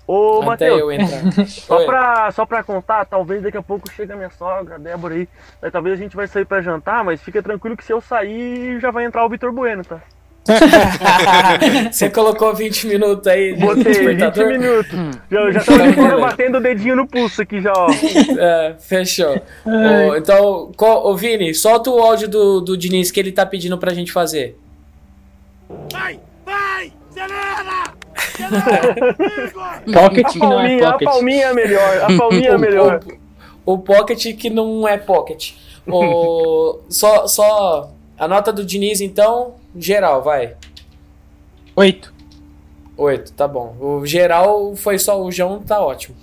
Ô, 0.07 0.41
Matheus. 0.41 0.81
Só 1.65 1.77
Oi. 1.77 1.85
pra, 1.85 2.31
só 2.31 2.45
pra 2.45 2.63
contar, 2.63 3.05
talvez 3.05 3.41
daqui 3.41 3.55
a 3.57 3.61
pouco 3.61 3.89
chega 3.91 4.13
a 4.13 4.17
minha 4.17 4.29
sogra, 4.31 4.75
a 4.75 4.77
Débora 4.77 5.13
aí. 5.15 5.27
Aí 5.61 5.71
talvez 5.71 5.97
a 5.97 6.01
gente 6.03 6.15
vai 6.15 6.27
sair 6.27 6.43
pra 6.45 6.61
jantar, 6.61 7.03
mas 7.03 7.21
fica 7.21 7.41
tranquilo 7.41 7.77
que 7.77 7.83
se 7.85 7.93
eu 7.93 8.01
sair 8.01 8.79
já 8.81 8.91
vai 8.91 9.05
entrar 9.05 9.25
o 9.25 9.29
Vitor 9.29 9.51
Bueno, 9.53 9.83
tá? 9.85 10.01
Você 11.91 12.09
colocou 12.09 12.53
20 12.55 12.87
minutos 12.87 13.27
aí 13.27 13.53
Botei 13.53 13.83
20 13.83 13.93
despertador? 13.93 14.47
minutos. 14.47 14.91
Já, 15.29 15.51
já 15.51 15.63
tô 15.63 15.77
de 15.77 15.93
fora 15.93 16.17
batendo 16.19 16.57
o 16.57 16.61
dedinho 16.61 16.95
no 16.95 17.07
pulso 17.07 17.43
aqui 17.43 17.61
já, 17.61 17.71
ó. 17.71 17.87
É, 18.39 18.75
fechou. 18.79 19.39
Ô, 19.65 20.15
então, 20.15 20.71
qual- 20.75 21.05
ô 21.05 21.15
Vini, 21.15 21.53
solta 21.53 21.91
o 21.91 21.99
áudio 21.99 22.27
do, 22.27 22.59
do 22.59 22.75
Diniz 22.75 23.11
que 23.11 23.19
ele 23.19 23.31
tá 23.31 23.45
pedindo 23.45 23.77
pra 23.77 23.93
gente 23.93 24.11
fazer. 24.11 24.57
Pocket 29.93 30.25
A 30.25 30.29
que 30.29 30.39
não 30.39 30.59
é 30.59 30.67
palminha, 30.67 30.87
a 30.87 30.91
pocket. 30.91 31.07
palminha 31.07 31.45
é 31.45 31.53
melhor. 31.53 31.97
A 32.03 32.17
palminha 32.17 32.49
é 32.49 32.57
melhor. 32.57 32.99
O, 33.65 33.73
o 33.73 33.79
Pocket 33.79 34.37
que 34.37 34.49
não 34.49 34.87
é 34.87 34.97
Pocket. 34.97 35.53
O, 35.87 36.79
só, 36.89 37.27
só 37.27 37.91
a 38.17 38.27
nota 38.27 38.51
do 38.53 38.65
Diniz, 38.65 39.01
então, 39.01 39.55
geral, 39.75 40.21
vai. 40.21 40.55
Oito. 41.75 42.13
Oito, 42.97 43.33
tá 43.33 43.47
bom. 43.47 43.75
O 43.79 44.05
geral 44.05 44.75
foi 44.75 44.99
só 44.99 45.19
o 45.19 45.31
João, 45.31 45.59
tá 45.59 45.79
ótimo. 45.81 46.15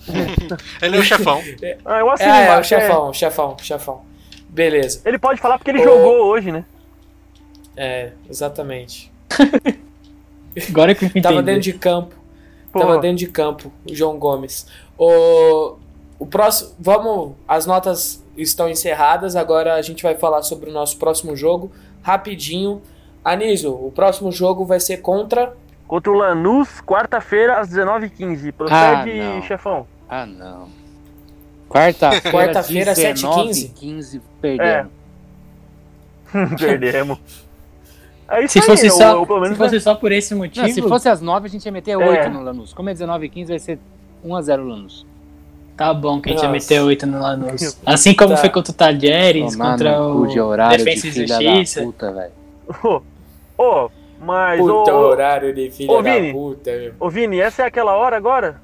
Ele 0.81 0.97
é 0.97 1.01
o 1.01 1.03
chefão. 1.03 1.43
Ah, 1.85 1.99
eu 1.99 2.11
assino 2.11 2.31
É, 2.31 2.47
é, 2.47 2.57
o 2.57 2.61
é. 2.61 2.63
chefão, 2.63 3.13
chefão, 3.13 3.57
chefão. 3.61 4.03
Beleza. 4.49 5.01
Ele 5.05 5.19
pode 5.19 5.41
falar 5.41 5.59
porque 5.59 5.71
ele 5.71 5.81
Ô. 5.81 5.85
jogou 5.85 6.27
hoje, 6.27 6.53
né? 6.53 6.65
É, 7.77 8.13
exatamente. 8.31 9.11
Agora 10.69 10.95
que 10.95 11.05
eu 11.05 11.09
entendi. 11.09 11.23
Tava 11.23 11.43
dentro 11.43 11.63
de 11.63 11.73
campo. 11.73 12.15
Pô, 12.81 12.87
Tava 12.87 12.99
dentro 12.99 13.19
de 13.19 13.27
campo, 13.29 13.73
o 13.89 13.95
João 13.95 14.19
Gomes. 14.19 14.67
O, 14.97 15.77
o 16.19 16.27
próximo. 16.27 16.71
Vamos. 16.79 17.33
As 17.47 17.67
notas 17.67 18.25
estão 18.37 18.69
encerradas. 18.69 19.37
Agora 19.37 19.75
a 19.75 19.83
gente 19.83 20.03
vai 20.03 20.15
falar 20.15 20.43
sobre 20.43 20.71
o 20.71 20.73
nosso 20.73 20.97
próximo 20.99 21.35
jogo. 21.37 21.71
Rapidinho. 22.03 22.81
Anísio, 23.25 23.73
o 23.75 23.91
próximo 23.93 24.31
jogo 24.33 24.65
vai 24.65 24.81
ser 24.81 24.99
contra. 24.99 25.55
Contra 25.87 26.11
o 26.11 26.15
Lanús, 26.15 26.81
quarta-feira, 26.83 27.59
às 27.61 27.69
19h15. 27.69 28.53
Procede, 28.53 29.21
Ah, 29.21 29.35
não. 29.35 29.43
chefão. 29.43 29.87
Ah, 30.09 30.25
não. 30.27 30.69
Quarta-feira, 31.69 32.31
Quarta-feira, 32.39 32.95
19, 32.95 33.51
7h15? 33.51 33.73
15, 33.75 34.23
perdemos. 34.41 34.93
Perdemos. 36.59 37.19
É 38.31 38.45
isso 38.45 38.53
Se 38.53 38.59
aí, 38.59 38.65
fosse, 38.67 38.91
ou- 38.91 38.97
só, 38.97 39.19
ou 39.21 39.27
pelo 39.27 39.47
se 39.47 39.55
fosse 39.55 39.81
só 39.81 39.95
por 39.95 40.13
esse 40.13 40.35
motivo. 40.35 40.67
Não, 40.67 40.73
se 40.75 40.83
fosse 40.83 41.09
às 41.09 41.21
9, 41.23 41.47
a 41.47 41.51
gente 41.51 41.65
ia 41.65 41.73
meter 41.73 41.93
É. 41.93 41.97
8 41.97 42.29
no 42.31 42.43
Lanús. 42.43 42.75
Como 42.75 42.89
é 42.91 42.93
19 42.93 43.27
e 43.27 43.29
15, 43.31 43.53
vai 43.53 43.59
ser 43.59 43.79
1x0 44.25 44.69
Lanús. 44.69 45.07
Tá 45.77 45.95
bom 45.95 46.21
que 46.21 46.29
a 46.29 46.33
gente 46.33 46.43
ia 46.43 46.49
Nossa. 46.51 46.75
meter 46.75 46.81
8 46.85 47.07
no 47.07 47.21
Lanús. 47.21 47.79
Assim 47.87 48.15
como 48.15 48.31
Tá. 48.31 48.37
foi 48.39 48.51
contra 48.51 48.73
o 48.73 48.75
Tajeres, 48.75 49.53
Tomar 49.53 49.71
contra 49.73 50.03
o 50.03 50.27
de 50.27 50.41
horário 50.41 50.85
Defensa 50.85 51.03
de 51.03 51.09
e 51.09 51.13
filha 51.13 51.27
Justiça. 51.41 51.81
da 51.81 51.87
puta, 51.87 52.13
velho. 52.13 52.33
Ô, 52.85 53.03
ô, 53.63 53.91
mas. 54.21 54.61
Puta 54.61 54.93
ô, 54.95 54.99
horário 55.09 55.55
de 55.55 55.71
filha 55.71 56.03
da 56.03 56.03
Vini. 56.03 56.33
puta, 56.33 56.71
meu. 56.77 56.95
ô, 57.01 57.09
Vini, 57.09 57.41
essa 57.41 57.63
é 57.63 57.67
aquela 57.67 57.97
hora 57.97 58.17
agora? 58.17 58.61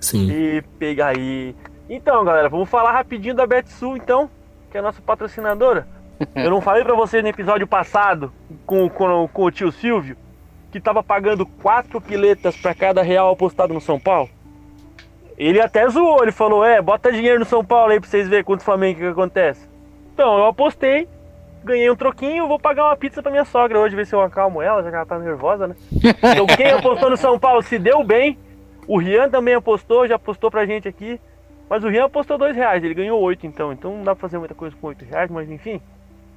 Sim. 0.00 0.30
E 0.30 0.62
pega 0.78 1.06
aí. 1.08 1.54
Então, 1.90 2.24
galera, 2.24 2.48
vamos 2.48 2.68
falar 2.68 2.92
rapidinho 2.92 3.34
da 3.34 3.46
Betsul, 3.46 3.96
então, 3.96 4.30
que 4.70 4.76
é 4.76 4.80
a 4.80 4.82
nossa 4.82 5.00
patrocinadora. 5.02 5.86
Eu 6.34 6.50
não 6.50 6.60
falei 6.60 6.82
pra 6.82 6.94
vocês 6.94 7.22
no 7.22 7.28
episódio 7.28 7.66
passado 7.66 8.32
com, 8.64 8.88
com, 8.88 9.28
com 9.28 9.44
o 9.44 9.50
tio 9.50 9.70
Silvio 9.70 10.16
que 10.70 10.80
tava 10.80 11.02
pagando 11.02 11.46
quatro 11.46 12.00
piletas 12.00 12.56
pra 12.56 12.74
cada 12.74 13.02
real 13.02 13.30
apostado 13.30 13.72
no 13.72 13.80
São 13.80 13.98
Paulo? 13.98 14.28
Ele 15.38 15.60
até 15.60 15.88
zoou, 15.88 16.22
ele 16.22 16.32
falou: 16.32 16.64
É, 16.64 16.80
bota 16.80 17.12
dinheiro 17.12 17.38
no 17.38 17.44
São 17.44 17.64
Paulo 17.64 17.92
aí 17.92 18.00
pra 18.00 18.08
vocês 18.08 18.28
verem 18.28 18.44
quanto 18.44 18.64
Flamengo 18.64 18.98
que 18.98 19.06
acontece. 19.06 19.68
Então, 20.12 20.38
eu 20.38 20.46
apostei, 20.46 21.08
ganhei 21.62 21.90
um 21.90 21.96
troquinho, 21.96 22.48
vou 22.48 22.58
pagar 22.58 22.86
uma 22.86 22.96
pizza 22.96 23.22
pra 23.22 23.30
minha 23.30 23.44
sogra 23.44 23.78
hoje, 23.78 23.94
ver 23.94 24.06
se 24.06 24.14
eu 24.14 24.20
acalmo 24.20 24.62
ela, 24.62 24.82
já 24.82 24.90
que 24.90 24.96
ela 24.96 25.06
tá 25.06 25.18
nervosa, 25.18 25.66
né? 25.66 25.76
Então, 25.92 26.46
quem 26.46 26.70
apostou 26.72 27.10
no 27.10 27.16
São 27.16 27.38
Paulo 27.38 27.62
se 27.62 27.78
deu 27.78 28.02
bem. 28.02 28.38
O 28.88 28.98
Rian 28.98 29.28
também 29.28 29.54
apostou, 29.54 30.06
já 30.06 30.14
apostou 30.14 30.50
pra 30.50 30.64
gente 30.64 30.88
aqui. 30.88 31.20
Mas 31.68 31.82
o 31.82 31.88
Rian 31.88 32.04
apostou 32.04 32.38
dois 32.38 32.54
reais, 32.54 32.82
ele 32.82 32.94
ganhou 32.94 33.20
oito 33.20 33.46
então. 33.46 33.72
Então 33.72 33.96
não 33.96 34.04
dá 34.04 34.14
pra 34.14 34.22
fazer 34.22 34.38
muita 34.38 34.54
coisa 34.54 34.76
com 34.80 34.86
oito 34.86 35.04
reais, 35.04 35.30
mas 35.30 35.50
enfim. 35.50 35.80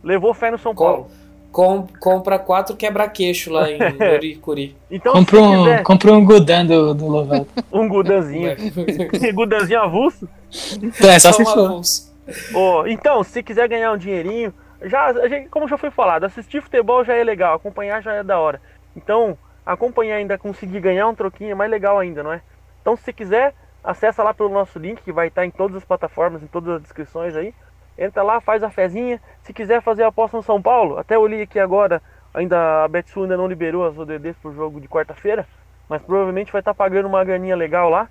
Levou 0.04 0.34
fé 0.34 0.52
no 0.52 0.58
São 0.58 0.74
Paulo. 0.74 1.10
Com, 1.52 1.88
compra 2.00 2.38
quatro 2.38 2.76
quebra-queixo 2.76 3.52
lá 3.52 3.70
em 3.72 3.80
Oricuri. 4.14 4.76
Então 4.90 5.14
Compra 5.14 5.38
se 5.38 5.44
um, 5.44 5.64
quiser 5.64 5.84
compra 5.84 6.14
um 6.14 6.24
Gudan 6.24 6.66
do, 6.66 6.94
do 6.94 7.08
Lovato. 7.08 7.48
um 7.74 7.88
gudanzinho. 7.90 8.56
gudanzinho 9.34 9.82
avulso. 9.82 10.30
Então, 10.82 11.10
é 11.10 11.18
só 11.18 11.32
se 11.32 11.44
for. 11.44 11.66
avulso. 11.66 12.14
Ô, 12.54 12.86
então, 12.86 13.24
se 13.24 13.42
quiser 13.42 13.68
ganhar 13.68 13.92
um 13.92 13.98
dinheirinho, 13.98 14.54
já, 14.84 15.08
a 15.08 15.28
gente- 15.28 15.50
como 15.50 15.68
já 15.68 15.78
foi 15.78 15.90
falado, 15.90 16.24
assistir 16.26 16.62
futebol 16.62 17.04
já 17.04 17.16
é 17.16 17.24
legal, 17.24 17.56
acompanhar 17.56 18.02
já 18.04 18.14
é 18.14 18.24
da 18.24 18.38
hora. 18.38 18.62
Então, 18.96 19.36
acompanhar 19.66 20.18
ainda, 20.18 20.38
conseguir 20.38 20.80
ganhar 20.80 21.08
um 21.08 21.16
troquinho 21.16 21.52
é 21.52 21.56
mais 21.56 21.72
legal 21.72 21.98
ainda, 21.98 22.22
não 22.22 22.32
é? 22.32 22.42
Então, 22.82 22.96
se 22.96 23.12
quiser, 23.12 23.56
acessa 23.84 24.22
lá 24.24 24.34
pelo 24.34 24.50
nosso 24.50 24.78
link, 24.78 25.02
que 25.02 25.12
vai 25.12 25.28
estar 25.28 25.46
em 25.46 25.52
todas 25.52 25.78
as 25.78 25.84
plataformas, 25.84 26.44
em 26.44 26.48
todas 26.48 26.76
as 26.76 26.82
descrições 26.84 27.36
aí. 27.36 27.54
Entra 28.00 28.24
lá, 28.24 28.40
faz 28.40 28.64
a 28.64 28.70
fezinha. 28.70 29.22
Se 29.44 29.52
quiser 29.52 29.82
fazer 29.82 30.04
a 30.04 30.08
aposta 30.08 30.38
no 30.38 30.44
São 30.44 30.62
Paulo, 30.62 30.98
até 30.98 31.16
eu 31.16 31.28
li 31.28 31.42
aqui 31.42 31.60
agora, 31.60 32.02
ainda 32.34 32.86
a 32.86 32.88
Betsul 32.88 33.24
ainda 33.24 33.36
não 33.36 33.46
liberou 33.46 33.86
as 33.86 33.98
ODDs 33.98 34.38
pro 34.38 34.54
jogo 34.54 34.80
de 34.80 34.88
quarta-feira, 34.88 35.46
mas 35.90 36.02
provavelmente 36.02 36.52
vai 36.52 36.62
estar 36.62 36.74
pagando 36.74 37.10
uma 37.10 37.24
graninha 37.26 37.58
legal 37.58 37.90
lá. 37.90 38.08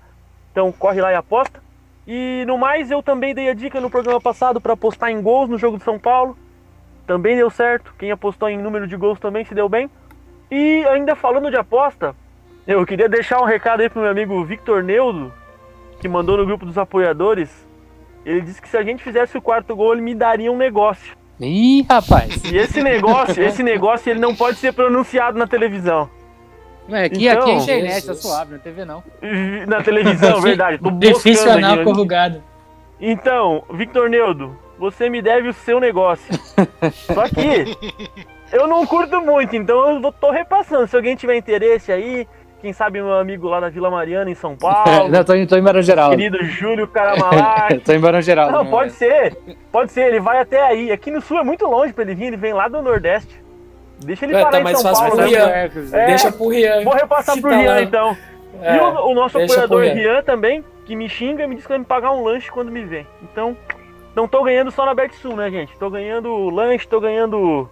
Então, 0.51 0.71
corre 0.71 1.01
lá 1.01 1.11
e 1.11 1.15
aposta. 1.15 1.59
E 2.07 2.43
no 2.45 2.57
mais, 2.57 2.91
eu 2.91 3.01
também 3.01 3.33
dei 3.33 3.49
a 3.49 3.53
dica 3.53 3.81
no 3.81 3.89
programa 3.89 4.21
passado 4.21 4.61
para 4.61 4.73
apostar 4.73 5.09
em 5.09 5.21
gols 5.21 5.49
no 5.49 5.57
jogo 5.57 5.77
de 5.77 5.83
São 5.83 5.97
Paulo. 5.97 6.37
Também 7.07 7.35
deu 7.35 7.49
certo. 7.49 7.93
Quem 7.97 8.11
apostou 8.11 8.47
em 8.47 8.57
número 8.57 8.85
de 8.85 8.95
gols 8.95 9.19
também 9.19 9.43
se 9.43 9.55
deu 9.55 9.67
bem. 9.67 9.89
E 10.51 10.85
ainda 10.87 11.15
falando 11.15 11.49
de 11.49 11.57
aposta, 11.57 12.15
Eu 12.67 12.85
queria 12.85 13.09
deixar 13.09 13.41
um 13.41 13.45
recado 13.45 13.81
aí 13.81 13.89
pro 13.89 14.01
meu 14.01 14.11
amigo 14.11 14.45
Victor 14.45 14.83
Neudo, 14.83 15.33
que 15.99 16.07
mandou 16.07 16.37
no 16.37 16.45
grupo 16.45 16.67
dos 16.67 16.77
apoiadores. 16.77 17.67
Ele 18.25 18.41
disse 18.41 18.61
que 18.61 18.69
se 18.69 18.77
a 18.77 18.83
gente 18.83 19.03
fizesse 19.03 19.37
o 19.37 19.41
quarto 19.41 19.75
gol, 19.75 19.93
ele 19.93 20.01
me 20.01 20.13
daria 20.13 20.51
um 20.51 20.57
negócio. 20.57 21.17
Ih, 21.39 21.85
rapaz. 21.89 22.43
E 22.43 22.57
esse 22.57 22.83
negócio, 22.83 23.41
esse 23.41 23.63
negócio, 23.63 24.09
ele 24.09 24.19
não 24.19 24.35
pode 24.35 24.57
ser 24.57 24.73
pronunciado 24.73 25.37
na 25.37 25.47
televisão. 25.47 26.09
É, 26.89 27.05
aqui, 27.05 27.27
Então, 27.27 27.41
aqui 27.41 27.51
é 27.51 27.55
internet, 27.55 28.05
tá 28.05 28.13
suave, 28.15 28.53
na 28.53 28.59
TV 28.59 28.83
não. 28.83 29.03
Na 29.67 29.81
televisão, 29.81 30.41
verdade. 30.41 30.79
Tô 30.79 30.91
Difícil 30.91 31.51
anal 31.51 31.83
corrugado. 31.83 32.43
Então, 32.99 33.63
Victor 33.71 34.09
Neudo, 34.09 34.57
você 34.77 35.09
me 35.09 35.21
deve 35.21 35.49
o 35.49 35.53
seu 35.53 35.79
negócio. 35.79 36.33
Só 37.13 37.23
que 37.29 37.77
eu 38.51 38.67
não 38.67 38.85
curto 38.85 39.21
muito, 39.21 39.55
então 39.55 40.01
eu 40.03 40.11
tô 40.11 40.31
repassando. 40.31 40.87
Se 40.87 40.95
alguém 40.95 41.15
tiver 41.15 41.35
interesse 41.37 41.91
aí, 41.91 42.27
quem 42.61 42.73
sabe 42.73 43.01
meu 43.01 43.13
amigo 43.13 43.47
lá 43.47 43.59
da 43.59 43.69
Vila 43.69 43.89
Mariana, 43.89 44.29
em 44.29 44.35
São 44.35 44.55
Paulo, 44.57 45.09
não, 45.09 45.23
tô, 45.23 45.33
em- 45.33 45.45
tô 45.47 45.55
em 45.55 45.61
Barão 45.63 45.81
Geral. 45.81 46.09
querido 46.11 46.43
Júlio 46.45 46.87
Caramalac. 46.87 47.79
tô 47.85 47.93
em 47.93 47.99
Barão 47.99 48.21
Geral. 48.21 48.51
Não, 48.51 48.65
pode 48.65 48.91
ser. 48.93 49.37
Pode 49.71 49.91
ser, 49.91 50.07
ele 50.07 50.19
vai 50.19 50.39
até 50.39 50.61
aí. 50.61 50.91
Aqui 50.91 51.09
no 51.11 51.21
sul 51.21 51.37
é 51.39 51.43
muito 51.43 51.65
longe 51.65 51.93
pra 51.93 52.03
ele 52.03 52.15
vir, 52.15 52.25
ele 52.25 52.37
vem 52.37 52.53
lá 52.53 52.67
do 52.67 52.81
Nordeste. 52.81 53.41
Deixa 54.03 54.25
ele 54.25 54.35
É, 54.35 54.39
parar 54.39 54.51
tá 54.51 54.59
em 54.59 54.63
mais 54.63 54.79
São 54.79 54.89
fácil 54.95 55.07
Paulo. 55.07 55.17
pro 55.21 55.31
né? 55.31 55.37
Rian. 55.37 55.49
É, 55.99 56.05
Deixa 56.07 56.31
pro 56.31 56.47
Rian. 56.49 56.83
Vou 56.83 56.93
repassar 56.93 57.39
pro 57.41 57.49
tá 57.49 57.57
Rian 57.57 57.71
lá. 57.73 57.81
então. 57.81 58.17
É, 58.61 58.75
e 58.75 58.79
o, 58.79 59.07
o 59.11 59.13
nosso 59.13 59.37
apoiador 59.37 59.81
Rian. 59.83 59.93
Rian 59.93 60.23
também, 60.23 60.63
que 60.85 60.95
me 60.95 61.07
xinga 61.09 61.43
e 61.43 61.47
me 61.47 61.55
diz 61.55 61.63
que 61.65 61.69
vai 61.69 61.79
me 61.79 61.85
pagar 61.85 62.11
um 62.11 62.23
lanche 62.23 62.49
quando 62.51 62.71
me 62.71 62.83
vem. 62.83 63.05
Então, 63.21 63.55
não 64.15 64.27
tô 64.27 64.43
ganhando 64.43 64.71
só 64.71 64.85
na 64.85 64.93
Betsul, 64.93 65.35
né, 65.35 65.49
gente? 65.51 65.77
Tô 65.77 65.89
ganhando 65.89 66.49
lanche, 66.49 66.87
tô 66.87 66.99
ganhando 66.99 67.69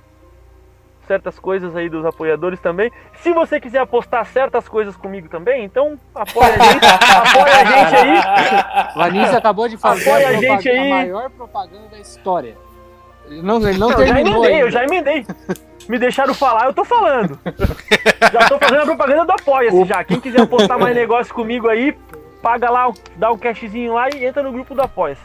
certas 1.08 1.40
coisas 1.40 1.76
aí 1.76 1.90
dos 1.90 2.06
apoiadores 2.06 2.60
também. 2.60 2.92
Se 3.22 3.32
você 3.34 3.60
quiser 3.60 3.80
apostar 3.80 4.26
certas 4.26 4.68
coisas 4.68 4.96
comigo 4.96 5.30
também, 5.30 5.64
então 5.64 5.98
apoia 6.14 6.54
a 6.54 6.72
gente, 6.72 6.86
apoia 6.86 7.56
a 7.56 7.66
gente 7.66 7.96
aí. 7.96 8.94
O 8.98 9.02
Anísio 9.02 9.38
acabou 9.38 9.68
de 9.68 9.78
fazer 9.78 10.10
Apoia 10.10 10.28
a, 10.28 10.30
a 10.30 10.34
gente 10.34 10.70
aí. 10.70 10.92
a 10.92 10.96
maior 10.96 11.30
propaganda 11.30 11.88
da 11.90 12.00
história. 12.00 12.58
Ele 13.28 13.42
não, 13.42 13.58
ele 13.68 13.78
não 13.78 13.90
Não, 13.90 14.02
eu 14.02 14.08
já 14.08 14.14
terminou 14.16 14.46
emendei, 14.46 14.62
eu 14.62 14.72
já 14.72 14.84
emendei. 14.84 15.26
Me 15.88 15.98
deixaram 15.98 16.34
falar, 16.34 16.66
eu 16.66 16.74
tô 16.74 16.84
falando. 16.84 17.40
Já 18.34 18.50
tô 18.50 18.58
fazendo 18.60 18.82
a 18.82 18.86
propaganda 18.86 19.26
do 19.26 19.32
Apoia-se 19.32 19.86
já. 19.86 20.04
Quem 20.04 20.20
quiser 20.20 20.42
apostar 20.42 20.78
mais 20.80 20.96
negócio 20.96 21.34
comigo 21.34 21.68
aí, 21.70 21.96
paga 22.42 22.70
lá, 22.70 22.92
dá 23.16 23.32
um 23.32 23.38
cashzinho 23.38 23.94
lá 23.94 24.10
e 24.10 24.26
entra 24.26 24.44
no 24.44 24.52
grupo 24.52 24.76
do 24.76 24.82
Apoia-se. 24.82 25.22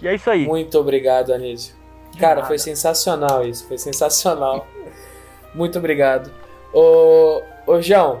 E 0.00 0.08
é 0.08 0.14
isso 0.14 0.28
aí. 0.30 0.46
Muito 0.46 0.78
obrigado, 0.78 1.32
Anísio. 1.32 1.74
Cara, 2.18 2.36
nada. 2.36 2.46
foi 2.46 2.58
sensacional 2.58 3.46
isso, 3.46 3.66
foi 3.66 3.78
sensacional. 3.78 4.66
Muito 5.54 5.78
obrigado. 5.78 6.30
Ô, 6.72 7.42
ô 7.66 7.82
João, 7.82 8.20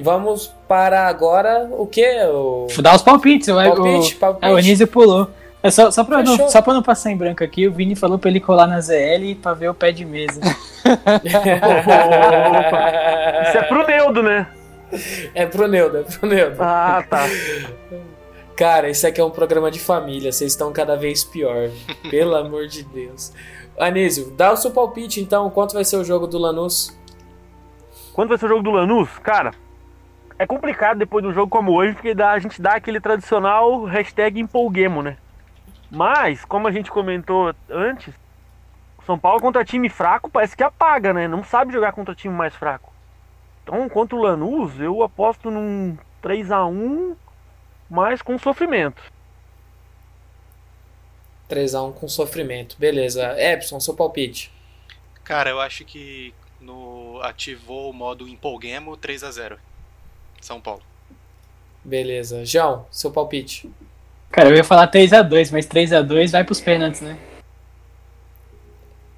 vamos 0.00 0.52
para 0.68 1.06
agora 1.08 1.68
o 1.72 1.86
quê? 1.86 2.18
O 2.30 2.68
Dá 2.80 2.94
os 2.94 3.02
palpites, 3.02 3.48
vai. 3.48 3.68
palpite, 3.68 4.14
o... 4.14 4.18
palpite. 4.18 4.46
É, 4.46 4.52
o 4.52 4.56
Anísio 4.56 4.86
pulou. 4.86 5.30
É 5.60 5.70
só, 5.70 5.90
só, 5.90 6.04
pra 6.04 6.22
não, 6.22 6.48
só 6.48 6.62
pra 6.62 6.72
não 6.72 6.82
passar 6.82 7.10
em 7.10 7.16
branco 7.16 7.42
aqui, 7.42 7.66
o 7.66 7.72
Vini 7.72 7.96
falou 7.96 8.16
pra 8.16 8.30
ele 8.30 8.38
colar 8.38 8.68
na 8.68 8.80
ZL 8.80 9.34
pra 9.42 9.54
ver 9.54 9.68
o 9.68 9.74
pé 9.74 9.90
de 9.90 10.04
mesa. 10.04 10.40
Isso 13.48 13.58
é 13.58 13.62
pro 13.64 13.84
Neudo, 13.84 14.22
né? 14.22 14.46
É 15.34 15.46
pro 15.46 15.66
Neudo, 15.66 15.98
é 15.98 16.02
pro 16.02 16.28
Neudo. 16.28 16.56
Ah, 16.60 17.04
tá. 17.10 17.26
Cara, 18.58 18.90
isso 18.90 19.06
aqui 19.06 19.20
é 19.20 19.24
um 19.24 19.30
programa 19.30 19.70
de 19.70 19.78
família, 19.78 20.32
vocês 20.32 20.50
estão 20.50 20.72
cada 20.72 20.96
vez 20.96 21.22
pior. 21.22 21.70
Pelo 22.10 22.34
amor 22.34 22.66
de 22.66 22.82
Deus. 22.82 23.32
Anísio, 23.78 24.32
dá 24.32 24.52
o 24.52 24.56
seu 24.56 24.72
palpite 24.72 25.20
então, 25.20 25.48
quanto 25.48 25.74
vai 25.74 25.84
ser 25.84 25.96
o 25.96 26.02
jogo 26.04 26.26
do 26.26 26.38
Lanús? 26.38 26.92
Quando 28.12 28.30
vai 28.30 28.36
ser 28.36 28.46
o 28.46 28.48
jogo 28.48 28.64
do 28.64 28.72
Lanús, 28.72 29.16
cara, 29.20 29.52
é 30.36 30.44
complicado 30.44 30.98
depois 30.98 31.22
de 31.22 31.30
um 31.30 31.32
jogo 31.32 31.48
como 31.48 31.72
hoje, 31.72 31.92
porque 31.94 32.12
dá- 32.14 32.32
a 32.32 32.38
gente 32.40 32.60
dá 32.60 32.72
aquele 32.72 32.98
tradicional 33.00 33.84
hashtag 33.84 34.40
empolguemo, 34.40 35.02
né? 35.04 35.16
Mas, 35.88 36.44
como 36.44 36.66
a 36.66 36.72
gente 36.72 36.90
comentou 36.90 37.54
antes, 37.70 38.12
São 39.06 39.16
Paulo 39.16 39.40
contra 39.40 39.64
time 39.64 39.88
fraco 39.88 40.28
parece 40.28 40.56
que 40.56 40.64
apaga, 40.64 41.12
né? 41.14 41.28
Não 41.28 41.44
sabe 41.44 41.72
jogar 41.72 41.92
contra 41.92 42.12
time 42.12 42.34
mais 42.34 42.56
fraco. 42.56 42.92
Então, 43.62 43.88
contra 43.88 44.16
o 44.16 44.20
Lanús, 44.20 44.80
eu 44.80 45.00
aposto 45.04 45.48
num 45.48 45.96
3 46.20 46.50
a 46.50 46.66
1 46.66 47.14
mas 47.88 48.22
com 48.22 48.38
sofrimento. 48.38 49.02
3x1 51.48 51.94
com 51.94 52.08
sofrimento. 52.08 52.76
Beleza. 52.78 53.34
Epson, 53.40 53.80
seu 53.80 53.94
palpite. 53.94 54.52
Cara, 55.24 55.50
eu 55.50 55.60
acho 55.60 55.84
que 55.84 56.34
no 56.60 57.20
ativou 57.22 57.90
o 57.90 57.92
modo 57.92 58.28
empolguemo 58.28 58.96
3 58.96 59.24
a 59.24 59.30
0 59.30 59.58
São 60.40 60.60
Paulo. 60.60 60.82
Beleza. 61.84 62.44
João, 62.44 62.86
seu 62.90 63.10
palpite. 63.10 63.70
Cara, 64.30 64.50
eu 64.50 64.56
ia 64.56 64.64
falar 64.64 64.90
3x2, 64.90 65.50
mas 65.52 65.66
3x2 65.66 66.30
vai 66.30 66.44
pros 66.44 66.60
pênaltis, 66.60 67.00
né? 67.00 67.18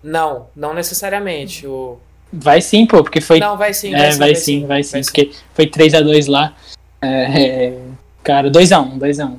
Não, 0.02 0.48
não 0.54 0.72
necessariamente. 0.72 1.66
O... 1.66 1.98
Vai 2.32 2.60
sim, 2.60 2.86
pô, 2.86 3.02
porque 3.02 3.20
foi. 3.20 3.40
Não, 3.40 3.56
vai 3.56 3.74
sim, 3.74 3.94
é, 3.94 4.14
vai, 4.16 4.34
sim, 4.34 4.66
vai 4.66 4.82
sim, 4.82 5.02
porque 5.02 5.32
foi 5.52 5.66
3x2 5.66 6.30
lá. 6.30 6.56
É, 7.02 7.66
é, 7.66 7.78
cara, 8.30 8.48
2x1, 8.48 8.98
2x1. 8.98 9.38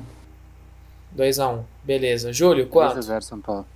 2x1. 1.16 1.64
Beleza. 1.82 2.32
Júlio, 2.32 2.66
quanto? 2.66 2.98
2x0 2.98 3.22
São 3.22 3.40
Paulo. 3.40 3.66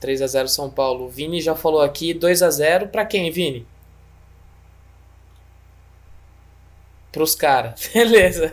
3x0 0.00 0.46
São 0.46 0.70
Paulo. 0.70 1.06
O 1.06 1.08
Vini 1.08 1.40
já 1.40 1.56
falou 1.56 1.80
aqui. 1.80 2.14
2x0 2.14 2.88
pra 2.88 3.04
quem, 3.04 3.28
Vini? 3.30 3.66
Pros 7.10 7.34
caras. 7.34 7.90
Beleza. 7.92 8.52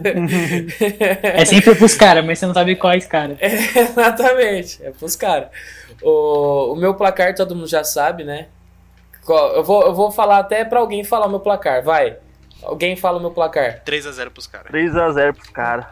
É 1.21 1.45
sempre 1.45 1.75
pros 1.75 1.93
caras, 1.93 2.25
mas 2.25 2.39
você 2.39 2.47
não 2.47 2.53
sabe 2.53 2.75
quais 2.75 3.05
caras. 3.05 3.37
Exatamente, 3.39 4.83
é 4.83 4.89
pros 4.91 5.15
caras. 5.15 5.49
O, 6.01 6.73
o 6.73 6.75
meu 6.75 6.95
placar 6.95 7.35
todo 7.35 7.55
mundo 7.55 7.67
já 7.67 7.83
sabe, 7.83 8.23
né? 8.23 8.47
Eu 9.27 9.63
vou, 9.63 9.83
eu 9.83 9.93
vou 9.93 10.11
falar 10.11 10.39
até 10.39 10.65
pra 10.65 10.79
alguém 10.79 11.03
falar 11.03 11.27
o 11.27 11.29
meu 11.29 11.39
placar, 11.39 11.83
vai. 11.83 12.17
Alguém 12.63 12.95
fala 12.95 13.17
o 13.17 13.21
meu 13.21 13.31
placar. 13.31 13.81
3 13.83 14.07
a 14.07 14.11
0 14.11 14.31
pros 14.31 14.47
caras. 14.47 14.67
3 14.67 14.95
a 14.95 15.11
0 15.11 15.33
pros 15.33 15.49
caras. 15.49 15.85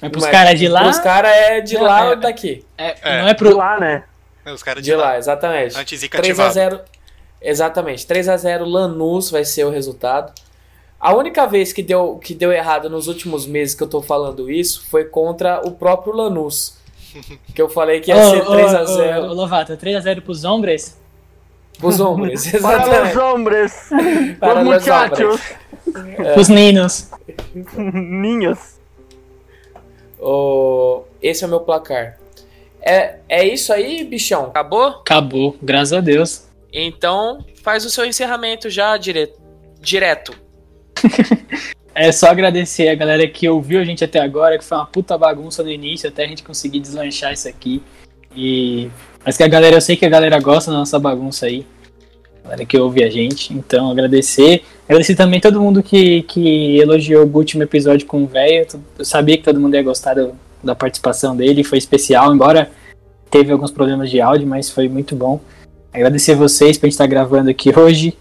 É 0.00 0.08
pros 0.08 0.26
caras 0.26 0.58
de 0.58 0.68
lá. 0.68 0.82
Pros 0.84 0.98
caras 0.98 1.30
é 1.32 1.60
de 1.60 1.74
Não, 1.74 1.82
lá 1.82 2.04
é- 2.04 2.08
ou 2.10 2.16
daqui? 2.16 2.64
é- 2.76 3.20
Não 3.22 3.28
é 3.28 3.34
pro. 3.34 3.48
De 3.48 3.54
lá, 3.54 3.80
né? 3.80 4.04
É, 4.44 4.52
Os 4.52 4.62
caras 4.62 4.82
De 4.82 4.94
lá, 4.94 5.18
exatamente. 5.18 5.76
Antizica 5.76 6.18
3 6.18 6.38
ativado. 6.38 6.50
a 6.50 6.52
0 6.52 6.80
Exatamente. 7.40 8.06
3 8.06 8.28
a 8.28 8.36
0 8.36 8.64
Lanús 8.64 9.30
vai 9.30 9.44
ser 9.44 9.64
o 9.64 9.70
resultado. 9.70 10.32
A 11.00 11.14
única 11.14 11.46
vez 11.46 11.72
que 11.72 11.82
deu, 11.82 12.16
que 12.18 12.34
deu 12.34 12.50
errado 12.52 12.88
nos 12.90 13.06
últimos 13.06 13.46
meses 13.46 13.74
que 13.74 13.82
eu 13.82 13.88
tô 13.88 14.02
falando 14.02 14.50
isso 14.50 14.84
foi 14.90 15.04
contra 15.04 15.60
o 15.64 15.70
próprio 15.72 16.12
Lanús. 16.14 16.76
Que 17.54 17.60
eu 17.62 17.68
falei 17.68 18.00
que 18.00 18.10
ia 18.10 18.22
ser 18.30 18.42
ô, 18.42 18.50
3 18.52 18.74
a 18.74 18.82
ô, 18.82 18.86
0 18.86 19.22
ô, 19.22 19.32
Lovato, 19.32 19.76
3x0 19.76 20.20
pros 20.22 20.44
hombres? 20.44 20.98
Pros 21.78 22.00
homens. 22.00 22.46
Para 22.50 22.58
Exatamente. 22.58 23.10
os 23.16 23.22
hombres, 23.22 23.88
Para 24.40 24.58
os 24.60 24.64
muchachos, 24.64 25.40
Pros 26.34 26.48
ninos. 26.48 27.10
ninhos. 27.54 28.78
O- 30.18 31.04
Esse 31.22 31.44
é 31.44 31.46
o 31.46 31.50
meu 31.50 31.60
placar. 31.60 32.18
É, 32.80 33.16
é 33.28 33.46
isso 33.46 33.72
aí, 33.72 34.04
bichão? 34.04 34.44
Acabou? 34.46 34.86
Acabou, 34.88 35.56
graças 35.62 35.92
a 35.92 36.00
Deus. 36.00 36.46
Então 36.72 37.44
faz 37.62 37.84
o 37.84 37.90
seu 37.90 38.04
encerramento 38.04 38.68
já 38.70 38.96
dire... 38.96 39.32
direto. 39.80 40.32
É 42.00 42.12
só 42.12 42.28
agradecer 42.28 42.88
a 42.88 42.94
galera 42.94 43.26
que 43.26 43.48
ouviu 43.48 43.80
a 43.80 43.84
gente 43.84 44.04
até 44.04 44.20
agora, 44.20 44.56
que 44.56 44.62
foi 44.64 44.78
uma 44.78 44.86
puta 44.86 45.18
bagunça 45.18 45.64
no 45.64 45.68
início, 45.68 46.08
até 46.08 46.22
a 46.22 46.28
gente 46.28 46.44
conseguir 46.44 46.78
deslanchar 46.78 47.32
isso 47.32 47.48
aqui. 47.48 47.82
E. 48.36 48.88
Mas 49.28 49.36
que 49.36 49.42
a 49.42 49.48
galera, 49.48 49.76
eu 49.76 49.80
sei 49.82 49.94
que 49.94 50.06
a 50.06 50.08
galera 50.08 50.40
gosta 50.40 50.70
da 50.70 50.78
nossa 50.78 50.98
bagunça 50.98 51.44
aí. 51.44 51.66
A 52.40 52.44
galera 52.44 52.64
que 52.64 52.78
ouve 52.78 53.04
a 53.04 53.10
gente. 53.10 53.52
Então, 53.52 53.90
agradecer. 53.90 54.62
Agradecer 54.88 55.14
também 55.16 55.38
todo 55.38 55.60
mundo 55.60 55.82
que, 55.82 56.22
que 56.22 56.78
elogiou 56.78 57.26
o 57.26 57.36
último 57.36 57.62
episódio 57.62 58.06
com 58.06 58.22
o 58.24 58.26
velho. 58.26 58.66
Eu 58.98 59.04
sabia 59.04 59.36
que 59.36 59.44
todo 59.44 59.60
mundo 59.60 59.74
ia 59.74 59.82
gostar 59.82 60.14
do- 60.14 60.32
da 60.64 60.74
participação 60.74 61.36
dele, 61.36 61.62
foi 61.62 61.76
especial, 61.76 62.34
embora 62.34 62.70
teve 63.30 63.52
alguns 63.52 63.70
problemas 63.70 64.08
de 64.08 64.18
áudio, 64.18 64.46
mas 64.48 64.70
foi 64.70 64.88
muito 64.88 65.14
bom. 65.14 65.38
Agradecer 65.92 66.34
vocês 66.34 66.78
por 66.78 66.86
a 66.86 66.88
gente 66.88 66.94
estar 66.94 67.06
gravando 67.06 67.50
aqui 67.50 67.70
hoje, 67.78 68.16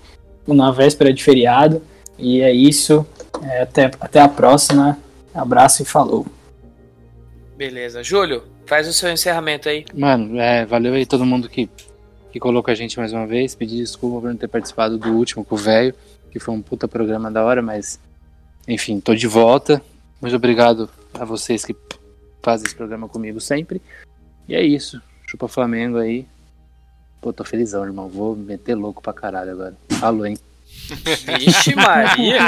na 0.45 0.71
véspera 0.71 1.13
de 1.13 1.23
feriado. 1.23 1.81
E 2.19 2.41
é 2.41 2.51
isso. 2.51 3.05
É, 3.43 3.61
até, 3.61 3.85
até 3.97 4.19
a 4.19 4.27
próxima. 4.27 4.97
Abraço 5.33 5.83
e 5.83 5.85
falou. 5.85 6.25
Beleza. 7.55 8.03
Júlio, 8.03 8.43
faz 8.67 8.87
o 8.87 8.93
seu 8.93 9.09
encerramento 9.11 9.67
aí. 9.69 9.85
Mano, 9.93 10.39
é, 10.39 10.65
valeu 10.65 10.93
aí 10.93 11.05
todo 11.05 11.25
mundo 11.25 11.49
que, 11.49 11.69
que 12.31 12.39
colocou 12.39 12.71
a 12.71 12.75
gente 12.75 12.99
mais 12.99 13.13
uma 13.13 13.25
vez. 13.25 13.55
Pedir 13.55 13.77
desculpa 13.77 14.21
por 14.21 14.29
não 14.29 14.37
ter 14.37 14.47
participado 14.47 14.97
do 14.97 15.13
último 15.13 15.43
com 15.43 15.55
o 15.55 15.57
velho, 15.57 15.95
que 16.29 16.39
foi 16.39 16.53
um 16.53 16.61
puta 16.61 16.87
programa 16.87 17.31
da 17.31 17.43
hora, 17.43 17.61
mas 17.61 17.99
enfim, 18.67 18.99
tô 18.99 19.15
de 19.15 19.27
volta. 19.27 19.81
Muito 20.21 20.35
obrigado 20.35 20.89
a 21.13 21.23
vocês 21.23 21.63
que 21.63 21.75
fazem 22.43 22.67
esse 22.67 22.75
programa 22.75 23.07
comigo 23.07 23.39
sempre. 23.39 23.81
E 24.47 24.53
é 24.53 24.61
isso. 24.61 25.01
Chupa 25.25 25.47
Flamengo 25.47 25.97
aí. 25.97 26.25
Pô, 27.21 27.33
tô 27.33 27.43
felizão, 27.43 27.85
irmão. 27.85 28.07
Vou 28.07 28.35
meter 28.35 28.75
louco 28.75 29.01
pra 29.01 29.13
caralho 29.13 29.51
agora. 29.51 29.75
Alô, 30.01 30.25
hein? 30.25 30.37
Vixe 31.37 31.75
Maria. 31.75 32.39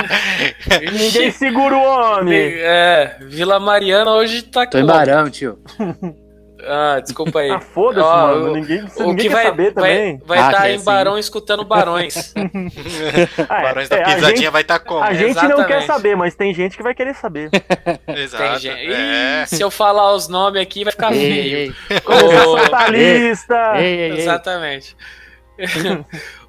Ninguém 0.93 1.31
segura 1.31 1.75
o 1.75 1.81
homem. 1.83 2.53
É, 2.57 3.17
Vila 3.21 3.59
Mariana 3.59 4.11
hoje 4.11 4.43
tá 4.43 4.65
Tô 4.65 4.77
em? 4.77 4.85
Barão, 4.85 5.29
tio. 5.29 5.59
Ah, 6.61 6.99
desculpa 6.99 7.39
aí. 7.39 7.49
Ah, 7.51 7.61
foda-se, 7.61 8.05
Ó, 8.05 8.27
mano. 8.27 8.51
o- 8.51 8.53
Ninguém, 8.57 8.83
O 8.97 9.03
ninguém 9.03 9.15
que 9.15 9.21
quer 9.29 9.29
vai 9.33 9.43
saber 9.45 9.63
vai 9.73 9.73
também. 9.73 10.21
vai 10.25 10.37
Ah, 10.39 10.49
estar 10.49 10.61
quer 10.63 10.71
em 10.73 10.77
sim. 10.79 10.83
Barão 10.83 11.17
escutando 11.17 11.63
Barões. 11.63 12.33
Ah, 13.47 13.59
é, 13.59 13.63
Barões 13.63 13.87
da 13.87 13.95
é, 13.95 14.01
a 14.01 14.05
Pisadinha 14.05 14.35
gente- 14.35 14.49
vai 14.49 14.61
estar 14.63 14.79
como? 14.79 15.01
A 15.01 15.13
gente 15.13 15.35
não 15.35 15.39
quer 15.39 15.47
Exatamente. 15.53 15.85
saber, 15.85 16.15
mas 16.17 16.35
tem 16.35 16.53
gente 16.53 16.75
que 16.75 16.83
vai 16.83 16.93
querer 16.93 17.15
saber. 17.15 17.49
Exato. 18.09 18.43
Tem 18.43 18.59
gente... 18.59 18.91
É. 18.91 19.43
Ih, 19.43 19.47
se 19.47 19.61
eu 19.61 19.71
falar 19.71 20.11
os 20.13 20.27
nomes 20.27 20.61
aqui 20.61 20.83
vai 20.83 20.91
ficar 20.91 21.13
Ei, 21.13 21.17
feio. 21.31 21.57
ei, 21.89 21.97
Ô, 22.45 22.57
Fatalista! 22.57 23.71
ei, 23.77 23.85
ei, 23.85 24.11
ei. 24.11 24.17
Exatamente. 24.19 24.97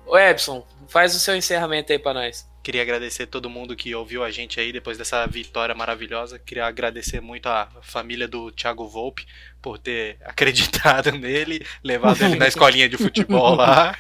Ô 0.07 0.19
Epson, 0.19 0.65
faz 0.91 1.15
o 1.15 1.21
seu 1.21 1.37
encerramento 1.37 1.93
aí 1.93 1.99
pra 1.99 2.13
nós. 2.13 2.49
Queria 2.63 2.83
agradecer 2.83 3.25
todo 3.27 3.49
mundo 3.49 3.75
que 3.75 3.95
ouviu 3.95 4.23
a 4.23 4.31
gente 4.31 4.61
aí 4.61 4.71
depois 4.71 4.99
dessa 4.99 5.27
vitória 5.27 5.75
maravilhosa. 5.75 6.39
Queria 6.39 6.67
agradecer 6.67 7.19
muito 7.21 7.49
a 7.49 7.69
família 7.81 8.29
do 8.29 8.51
Thiago 8.51 8.87
Volpe 8.87 9.27
por 9.63 9.79
ter 9.79 10.19
acreditado 10.27 11.13
nele, 11.13 11.65
levado 11.83 12.23
ele 12.23 12.37
na 12.37 12.47
escolinha 12.49 12.87
de 12.87 12.99
futebol 12.99 13.55
lá. 13.55 13.97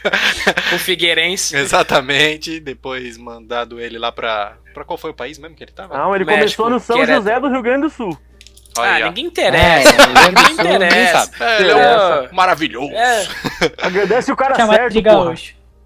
O 0.75 0.79
Figueirense. 0.79 1.57
Exatamente. 1.57 2.61
Depois 2.61 3.17
mandado 3.17 3.81
ele 3.81 3.99
lá 3.99 4.13
pra. 4.13 4.59
Pra 4.75 4.85
qual 4.85 4.99
foi 4.99 5.11
o 5.11 5.15
país 5.15 5.39
mesmo 5.39 5.57
que 5.57 5.65
ele 5.65 5.73
tava? 5.73 5.97
Não, 5.97 6.15
ele 6.15 6.25
México, 6.25 6.63
começou 6.63 6.71
no 6.71 6.79
São. 6.79 7.07
José 7.07 7.41
do 7.41 7.49
Rio 7.49 7.63
Grande 7.63 7.83
do 7.83 7.91
Sul. 7.91 8.17
Olha 8.79 9.07
Ah, 9.07 9.09
ninguém 9.09 9.27
interessa. 9.27 9.91
É, 9.91 10.29
ninguém 10.29 10.53
interessa. 10.53 11.45
É, 11.45 11.61
ele 11.61 11.71
é 11.71 11.75
um 12.31 12.35
maravilhoso. 12.35 12.93
É, 12.93 13.27
Agradece 13.79 14.31
o 14.31 14.37
cara 14.37 14.55
Chamar 14.55 14.75
certo, 14.75 14.93
de 14.93 15.03
porra. 15.03 15.35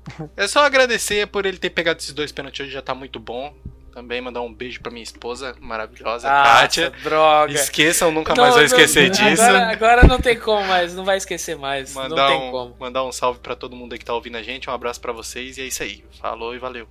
É 0.36 0.46
só 0.46 0.64
agradecer 0.64 1.26
por 1.28 1.46
ele 1.46 1.56
ter 1.58 1.70
pegado 1.70 1.98
esses 1.98 2.12
dois 2.12 2.30
pênaltis 2.32 2.60
hoje, 2.60 2.72
já 2.72 2.82
tá 2.82 2.94
muito 2.94 3.18
bom. 3.18 3.54
Também 3.92 4.20
mandar 4.20 4.40
um 4.40 4.52
beijo 4.52 4.80
pra 4.80 4.90
minha 4.90 5.04
esposa 5.04 5.54
maravilhosa, 5.60 6.28
ah, 6.28 6.42
Kátia. 6.62 6.90
droga. 7.02 7.52
Esqueçam, 7.52 8.10
nunca 8.10 8.34
Não, 8.34 8.42
mais 8.42 8.54
vou 8.54 8.60
não, 8.60 8.66
esquecer 8.66 9.08
disso. 9.08 9.40
Agora, 9.40 9.70
agora 9.70 10.06
não 10.06 10.18
tem 10.18 10.36
como 10.36 10.66
mais, 10.66 10.92
não 10.94 11.04
vai 11.04 11.16
esquecer 11.16 11.56
mais. 11.56 11.94
não 11.94 12.02
Mandar 12.02 12.26
tem 12.28 12.36
um, 12.36 12.50
como. 12.50 12.76
mandar 12.80 13.04
um 13.04 13.12
salve 13.12 13.38
pra 13.38 13.54
todo 13.54 13.76
mundo 13.76 13.92
aí 13.92 13.98
que 13.98 14.04
tá 14.04 14.12
ouvindo 14.12 14.36
a 14.36 14.42
gente, 14.42 14.68
um 14.68 14.72
abraço 14.72 15.00
pra 15.00 15.12
vocês 15.12 15.58
e 15.58 15.62
é 15.62 15.64
isso 15.66 15.82
aí. 15.84 16.04
Falou 16.20 16.54
e 16.56 16.58
valeu. 16.58 16.88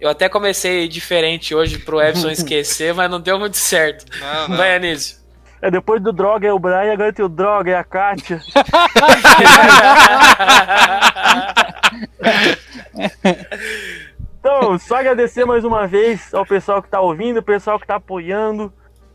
Eu 0.00 0.08
até 0.08 0.28
comecei 0.30 0.88
diferente 0.88 1.54
hoje 1.54 1.78
pro 1.78 2.00
Epson 2.00 2.30
esquecer, 2.32 2.94
mas 2.94 3.10
não 3.10 3.20
deu 3.20 3.38
muito 3.38 3.58
certo. 3.58 4.06
Não, 4.18 4.48
não. 4.48 4.56
Vai, 4.56 4.76
Anísio. 4.76 5.18
É, 5.60 5.70
depois 5.72 6.00
do 6.00 6.12
Droga 6.12 6.46
é 6.46 6.52
o 6.52 6.58
Brian, 6.58 6.92
agora 6.92 7.12
tem 7.12 7.24
o 7.24 7.28
Droga 7.28 7.72
é 7.72 7.74
a 7.74 7.82
Kátia. 7.84 8.40
Então, 14.40 14.78
só 14.78 14.96
agradecer 14.96 15.44
mais 15.44 15.64
uma 15.64 15.86
vez 15.86 16.32
ao 16.32 16.46
pessoal 16.46 16.82
que 16.82 16.88
tá 16.88 17.00
ouvindo, 17.00 17.38
o 17.38 17.42
pessoal 17.42 17.78
que 17.78 17.86
tá 17.86 17.96
apoiando, 17.96 18.72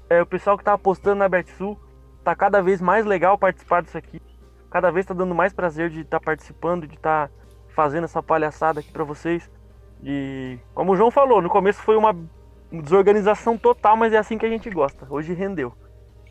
é, 0.09 0.21
o 0.21 0.25
pessoal 0.25 0.57
que 0.57 0.63
tá 0.63 0.73
apostando 0.73 1.15
na 1.15 1.29
BetSul. 1.29 1.79
Tá 2.23 2.35
cada 2.35 2.61
vez 2.61 2.79
mais 2.79 3.05
legal 3.05 3.37
participar 3.37 3.81
disso 3.81 3.97
aqui. 3.97 4.21
Cada 4.69 4.91
vez 4.91 5.05
tá 5.05 5.13
dando 5.13 5.33
mais 5.33 5.53
prazer 5.53 5.89
de 5.89 6.01
estar 6.01 6.19
participando, 6.19 6.87
de 6.87 6.95
estar 6.95 7.29
fazendo 7.75 8.05
essa 8.05 8.21
palhaçada 8.21 8.79
aqui 8.79 8.91
pra 8.91 9.03
vocês. 9.03 9.49
E 10.03 10.59
como 10.73 10.93
o 10.93 10.95
João 10.95 11.09
falou, 11.09 11.41
no 11.41 11.49
começo 11.49 11.81
foi 11.81 11.95
uma 11.95 12.15
desorganização 12.71 13.57
total, 13.57 13.97
mas 13.97 14.13
é 14.13 14.17
assim 14.17 14.37
que 14.37 14.45
a 14.45 14.49
gente 14.49 14.69
gosta. 14.69 15.07
Hoje 15.09 15.33
rendeu. 15.33 15.73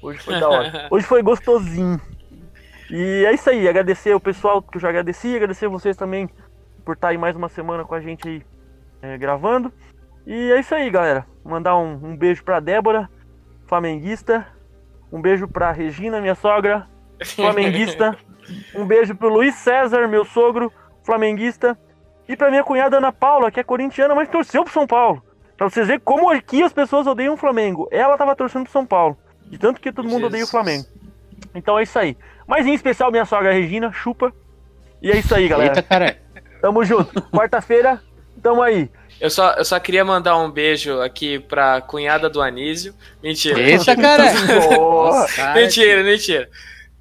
Hoje 0.02 0.18
foi 0.18 0.38
da 0.38 0.48
hora. 0.48 0.88
Hoje 0.90 1.06
foi 1.06 1.22
gostosinho. 1.22 2.00
E 2.94 3.24
é 3.24 3.32
isso 3.32 3.48
aí, 3.48 3.66
agradecer 3.66 4.14
o 4.14 4.20
pessoal 4.20 4.60
que 4.60 4.76
eu 4.76 4.80
já 4.82 4.90
agradeci, 4.90 5.34
agradecer 5.34 5.66
vocês 5.66 5.96
também 5.96 6.28
por 6.84 6.94
estar 6.94 7.08
aí 7.08 7.16
mais 7.16 7.34
uma 7.34 7.48
semana 7.48 7.86
com 7.86 7.94
a 7.94 8.00
gente 8.02 8.28
aí 8.28 8.42
é, 9.00 9.16
gravando. 9.16 9.72
E 10.26 10.52
é 10.52 10.60
isso 10.60 10.74
aí, 10.74 10.90
galera. 10.90 11.26
Mandar 11.42 11.74
um, 11.78 11.94
um 11.94 12.14
beijo 12.14 12.44
pra 12.44 12.60
Débora, 12.60 13.08
flamenguista. 13.66 14.46
Um 15.10 15.22
beijo 15.22 15.48
pra 15.48 15.72
Regina, 15.72 16.20
minha 16.20 16.34
sogra, 16.34 16.86
flamenguista. 17.34 18.16
Um 18.74 18.84
beijo 18.84 19.14
pro 19.14 19.28
Luiz 19.28 19.54
César, 19.54 20.08
meu 20.08 20.24
sogro, 20.24 20.70
flamenguista. 21.04 21.78
E 22.28 22.36
pra 22.36 22.50
minha 22.50 22.64
cunhada 22.64 22.96
Ana 22.96 23.12
Paula, 23.12 23.52
que 23.52 23.60
é 23.60 23.62
corintiana, 23.62 24.16
mas 24.16 24.28
torceu 24.28 24.64
pro 24.64 24.72
São 24.72 24.84
Paulo. 24.84 25.22
Pra 25.56 25.70
vocês 25.70 25.86
verem 25.86 26.02
como 26.04 26.28
aqui 26.28 26.60
as 26.60 26.72
pessoas 26.72 27.06
odeiam 27.06 27.34
o 27.34 27.36
Flamengo. 27.36 27.88
Ela 27.92 28.18
tava 28.18 28.34
torcendo 28.34 28.64
pro 28.64 28.72
São 28.72 28.84
Paulo. 28.84 29.16
De 29.46 29.58
tanto 29.58 29.80
que 29.80 29.92
todo 29.92 30.08
mundo 30.08 30.26
odeia 30.26 30.42
o 30.42 30.46
Jesus. 30.46 30.50
Flamengo. 30.50 30.86
Então 31.54 31.78
é 31.78 31.84
isso 31.84 31.96
aí. 31.96 32.16
Mas 32.46 32.66
em 32.66 32.74
especial 32.74 33.10
minha 33.10 33.24
sogra 33.24 33.52
Regina, 33.52 33.92
chupa. 33.92 34.32
E 35.00 35.10
é 35.10 35.16
isso 35.18 35.34
aí, 35.34 35.48
galera. 35.48 35.70
Eita, 35.70 35.82
cara. 35.82 36.18
Tamo 36.60 36.84
junto. 36.84 37.20
Quarta-feira, 37.32 38.00
tamo 38.42 38.62
aí. 38.62 38.88
Eu 39.20 39.30
só, 39.30 39.52
eu 39.52 39.64
só 39.64 39.78
queria 39.78 40.04
mandar 40.04 40.36
um 40.36 40.50
beijo 40.50 41.00
aqui 41.00 41.38
pra 41.38 41.80
cunhada 41.80 42.28
do 42.28 42.40
Anísio. 42.42 42.94
Mentira. 43.22 43.60
Eita, 43.60 43.94
cara. 43.96 44.24
Porra. 44.74 45.54
mentira, 45.54 46.02
mentira. 46.02 46.48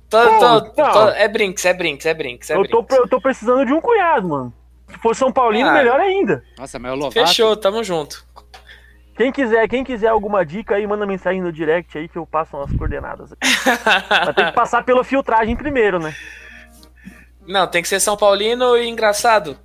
Tô- 0.10 0.18
Pô, 0.40 0.62
tô- 0.62 0.92
tô- 0.92 1.10
é 1.10 1.28
brinks, 1.28 1.64
é 1.66 1.74
brinks, 1.74 2.06
é 2.06 2.14
brinks, 2.14 2.50
é 2.50 2.56
Eu 2.56 2.68
tô, 2.68 2.82
brinks. 2.82 2.98
eu 2.98 3.08
tô 3.08 3.22
precisando 3.22 3.66
de 3.66 3.72
um 3.74 3.80
cunhado, 3.80 4.28
mano. 4.28 4.54
Se 4.90 4.98
for 4.98 5.16
São 5.16 5.32
Paulino, 5.32 5.70
Ah. 5.70 5.74
melhor 5.74 6.00
ainda. 6.02 6.44
Nossa, 6.58 6.78
mas 6.78 6.92
o 6.92 6.96
Lovato... 6.96 7.14
Fechou, 7.14 7.56
tamo 7.56 7.82
junto. 7.82 8.26
Quem 9.22 9.32
quiser, 9.32 9.68
quem 9.68 9.84
quiser 9.84 10.08
alguma 10.08 10.44
dica 10.44 10.74
aí, 10.74 10.88
manda 10.88 11.06
mensagem 11.06 11.42
no 11.42 11.52
direct 11.54 11.96
aí 11.96 12.08
que 12.08 12.18
eu 12.18 12.26
passo 12.26 12.58
as 12.58 12.74
coordenadas. 12.74 13.30
Mas 14.10 14.36
tem 14.36 14.46
que 14.46 14.52
passar 14.52 14.84
pela 14.84 15.04
filtragem 15.04 15.56
primeiro, 15.56 16.00
né? 16.00 16.16
Não, 17.48 17.68
tem 17.68 17.84
que 17.84 17.88
ser 17.88 18.00
São 18.00 18.18
Paulino 18.18 18.76
e 18.76 18.90
engraçado. 18.90 19.56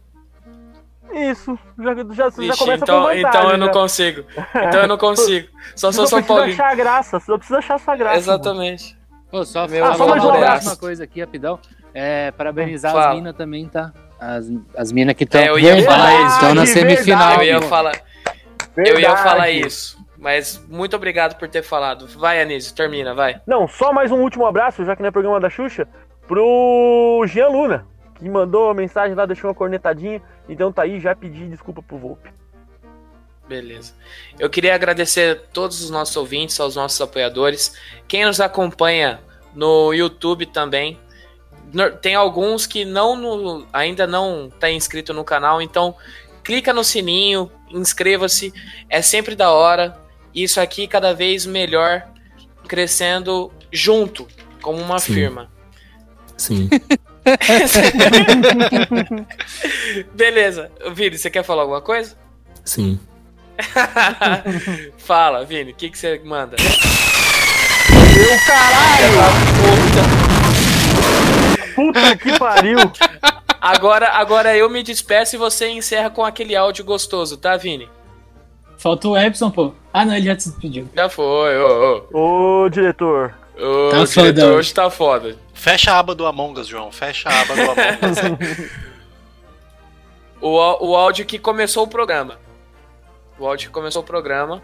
Isso, 1.10 1.58
já, 1.78 1.94
já, 1.94 2.04
já 2.12 2.28
Vixe, 2.28 2.58
começa 2.58 2.84
então, 2.84 3.00
vantagem. 3.04 3.24
então 3.26 3.50
eu 3.50 3.56
não 3.56 3.66
já. 3.68 3.72
consigo. 3.72 4.24
Então 4.54 4.80
eu 4.82 4.88
não 4.88 4.98
consigo. 4.98 5.48
Só 5.74 5.90
sou 5.92 6.06
Só 6.06 6.06
São 6.06 6.18
precisa 6.18 6.38
Paulino. 6.38 6.52
achar 6.52 6.72
a 6.72 6.74
graça, 6.74 7.20
só 7.20 7.38
precisa 7.38 7.58
achar 7.58 7.78
sua 7.80 7.96
graça. 7.96 8.18
Exatamente. 8.18 8.98
Pô, 9.30 9.42
só, 9.42 9.66
Meu 9.66 9.86
só, 9.86 9.92
amor, 9.92 10.08
mais 10.10 10.22
um 10.24 10.28
falar 10.28 10.60
uma 10.60 10.76
coisa 10.76 11.04
aqui, 11.04 11.20
rapidão. 11.20 11.58
É, 11.94 12.30
parabenizar 12.32 12.92
Fala. 12.92 13.08
as 13.08 13.14
minas 13.14 13.34
também, 13.34 13.66
tá? 13.68 13.90
As, 14.20 14.46
as 14.76 14.92
minas 14.92 15.14
que 15.14 15.24
estão 15.24 15.40
É, 15.40 15.48
eu 15.48 15.58
ia 15.58 15.82
falar 15.82 16.12
isso. 16.26 16.34
estão 16.34 16.54
na 16.54 16.64
Verdade, 16.64 16.70
semifinal. 16.72 17.36
Eu 17.36 17.42
ia 17.44 17.60
pô. 17.60 17.68
Falar, 18.76 18.88
eu 18.88 19.00
ia 19.00 19.06
Verdade. 19.08 19.22
falar 19.28 19.50
isso. 19.50 20.06
Mas 20.18 20.64
muito 20.68 20.96
obrigado 20.96 21.36
por 21.38 21.48
ter 21.48 21.62
falado. 21.62 22.06
Vai, 22.06 22.40
Anísio, 22.40 22.74
termina, 22.74 23.14
vai. 23.14 23.40
Não, 23.46 23.66
só 23.68 23.92
mais 23.92 24.10
um 24.10 24.20
último 24.20 24.46
abraço, 24.46 24.84
já 24.84 24.94
que 24.96 25.02
não 25.02 25.08
é 25.08 25.12
programa 25.12 25.38
da 25.40 25.50
Xuxa, 25.50 25.86
pro 26.26 27.24
Jean 27.26 27.48
Luna, 27.48 27.86
que 28.14 28.28
mandou 28.28 28.64
uma 28.64 28.74
mensagem 28.74 29.14
lá, 29.14 29.26
deixou 29.26 29.48
uma 29.50 29.54
cornetadinha. 29.54 30.22
Então 30.48 30.72
tá 30.72 30.82
aí, 30.82 30.98
já 31.00 31.14
pedi 31.14 31.46
desculpa 31.48 31.82
pro 31.82 31.98
Volpe. 31.98 32.30
Beleza. 33.48 33.94
Eu 34.38 34.50
queria 34.50 34.74
agradecer 34.74 35.36
a 35.36 35.52
todos 35.52 35.82
os 35.82 35.90
nossos 35.90 36.16
ouvintes, 36.16 36.58
aos 36.58 36.74
nossos 36.74 37.00
apoiadores. 37.00 37.74
Quem 38.08 38.24
nos 38.24 38.40
acompanha 38.40 39.20
no 39.54 39.92
YouTube 39.94 40.46
também. 40.46 40.98
Tem 42.00 42.14
alguns 42.14 42.66
que 42.66 42.84
não 42.84 43.16
no- 43.16 43.66
ainda 43.72 44.06
não 44.06 44.46
está 44.46 44.70
inscrito 44.70 45.12
no 45.12 45.24
canal, 45.24 45.60
então 45.60 45.94
clica 46.42 46.72
no 46.72 46.82
sininho, 46.82 47.50
inscreva-se, 47.70 48.52
é 48.88 49.02
sempre 49.02 49.34
da 49.34 49.50
hora. 49.50 49.98
Isso 50.34 50.60
aqui 50.60 50.86
cada 50.86 51.14
vez 51.14 51.46
melhor, 51.46 52.06
crescendo 52.68 53.52
junto, 53.72 54.26
como 54.60 54.78
uma 54.80 54.98
Sim. 54.98 55.14
firma. 55.14 55.50
Sim. 56.36 56.68
Beleza. 60.14 60.70
Vini, 60.92 61.18
você 61.18 61.30
quer 61.30 61.42
falar 61.42 61.62
alguma 61.62 61.80
coisa? 61.80 62.16
Sim. 62.64 63.00
Fala, 64.98 65.44
Vini, 65.44 65.72
o 65.72 65.74
que, 65.74 65.88
que 65.88 65.98
você 65.98 66.20
manda? 66.24 66.56
Meu 67.88 68.38
caralho! 68.46 69.12
Puta 71.74 72.16
que 72.16 72.38
pariu! 72.38 72.78
Agora, 73.68 74.08
agora 74.10 74.56
eu 74.56 74.70
me 74.70 74.82
despeço 74.82 75.34
e 75.34 75.38
você 75.38 75.68
encerra 75.68 76.08
com 76.10 76.24
aquele 76.24 76.54
áudio 76.54 76.84
gostoso, 76.84 77.36
tá, 77.36 77.56
Vini? 77.56 77.88
Faltou 78.78 79.12
o 79.14 79.18
Epson, 79.18 79.50
pô. 79.50 79.72
Ah, 79.92 80.04
não, 80.04 80.14
ele 80.14 80.26
já 80.26 80.38
se 80.38 80.50
despediu. 80.50 80.88
Já 80.94 81.08
foi, 81.08 81.58
ô, 81.58 82.04
Ô, 82.12 82.68
diretor. 82.68 83.34
ô. 83.58 83.88
Ô, 83.88 83.90
Tá 83.90 84.04
diretor, 84.04 84.24
fodão. 84.26 84.54
hoje 84.54 84.72
tá 84.74 84.88
foda. 84.90 85.36
Fecha 85.52 85.92
a 85.92 85.98
aba 85.98 86.14
do 86.14 86.26
Among 86.26 86.60
Us, 86.60 86.68
João. 86.68 86.92
Fecha 86.92 87.28
a 87.28 87.40
aba 87.40 87.54
do 87.56 87.62
Among 87.62 87.80
Us. 88.10 88.86
O, 90.38 90.50
o 90.90 90.94
áudio 90.94 91.24
que 91.24 91.38
começou 91.38 91.84
o 91.84 91.88
programa. 91.88 92.38
O 93.38 93.46
áudio 93.46 93.68
que 93.68 93.72
começou 93.72 94.02
o 94.02 94.04
programa. 94.04 94.62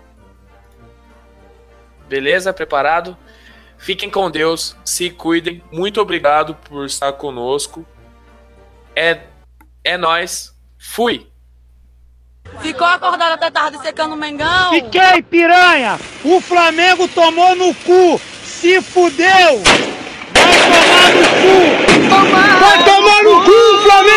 Beleza? 2.07 2.53
Preparado? 2.53 3.17
Fiquem 3.79 4.11
com 4.11 4.31
Deus, 4.31 4.77
se 4.85 5.09
cuidem. 5.11 5.63
Muito 5.73 5.99
obrigado 6.01 6.55
por 6.55 6.85
estar 6.85 7.11
conosco. 7.15 7.87
É, 8.95 9.21
é 9.85 9.97
nós. 9.97 10.53
Fui. 10.79 11.27
Ficou 12.61 12.87
acordado 12.87 13.33
até 13.33 13.51
tarde 13.51 13.79
secando 13.79 14.13
o 14.13 14.17
Mengão? 14.17 14.71
Fiquei, 14.71 15.23
piranha! 15.23 15.99
O 16.25 16.41
Flamengo 16.41 17.09
tomou 17.09 17.57
no 17.57 17.75
cu! 17.75 18.21
Se 18.45 18.81
fudeu! 18.83 19.63
Vai 20.35 20.45
tomar 20.71 21.13
no 21.15 21.25
cu! 21.41 21.57
Vai 22.61 22.85
tomar 22.85 23.23
no 23.25 23.43
cu, 23.45 23.59
Flamengo! 23.83 24.13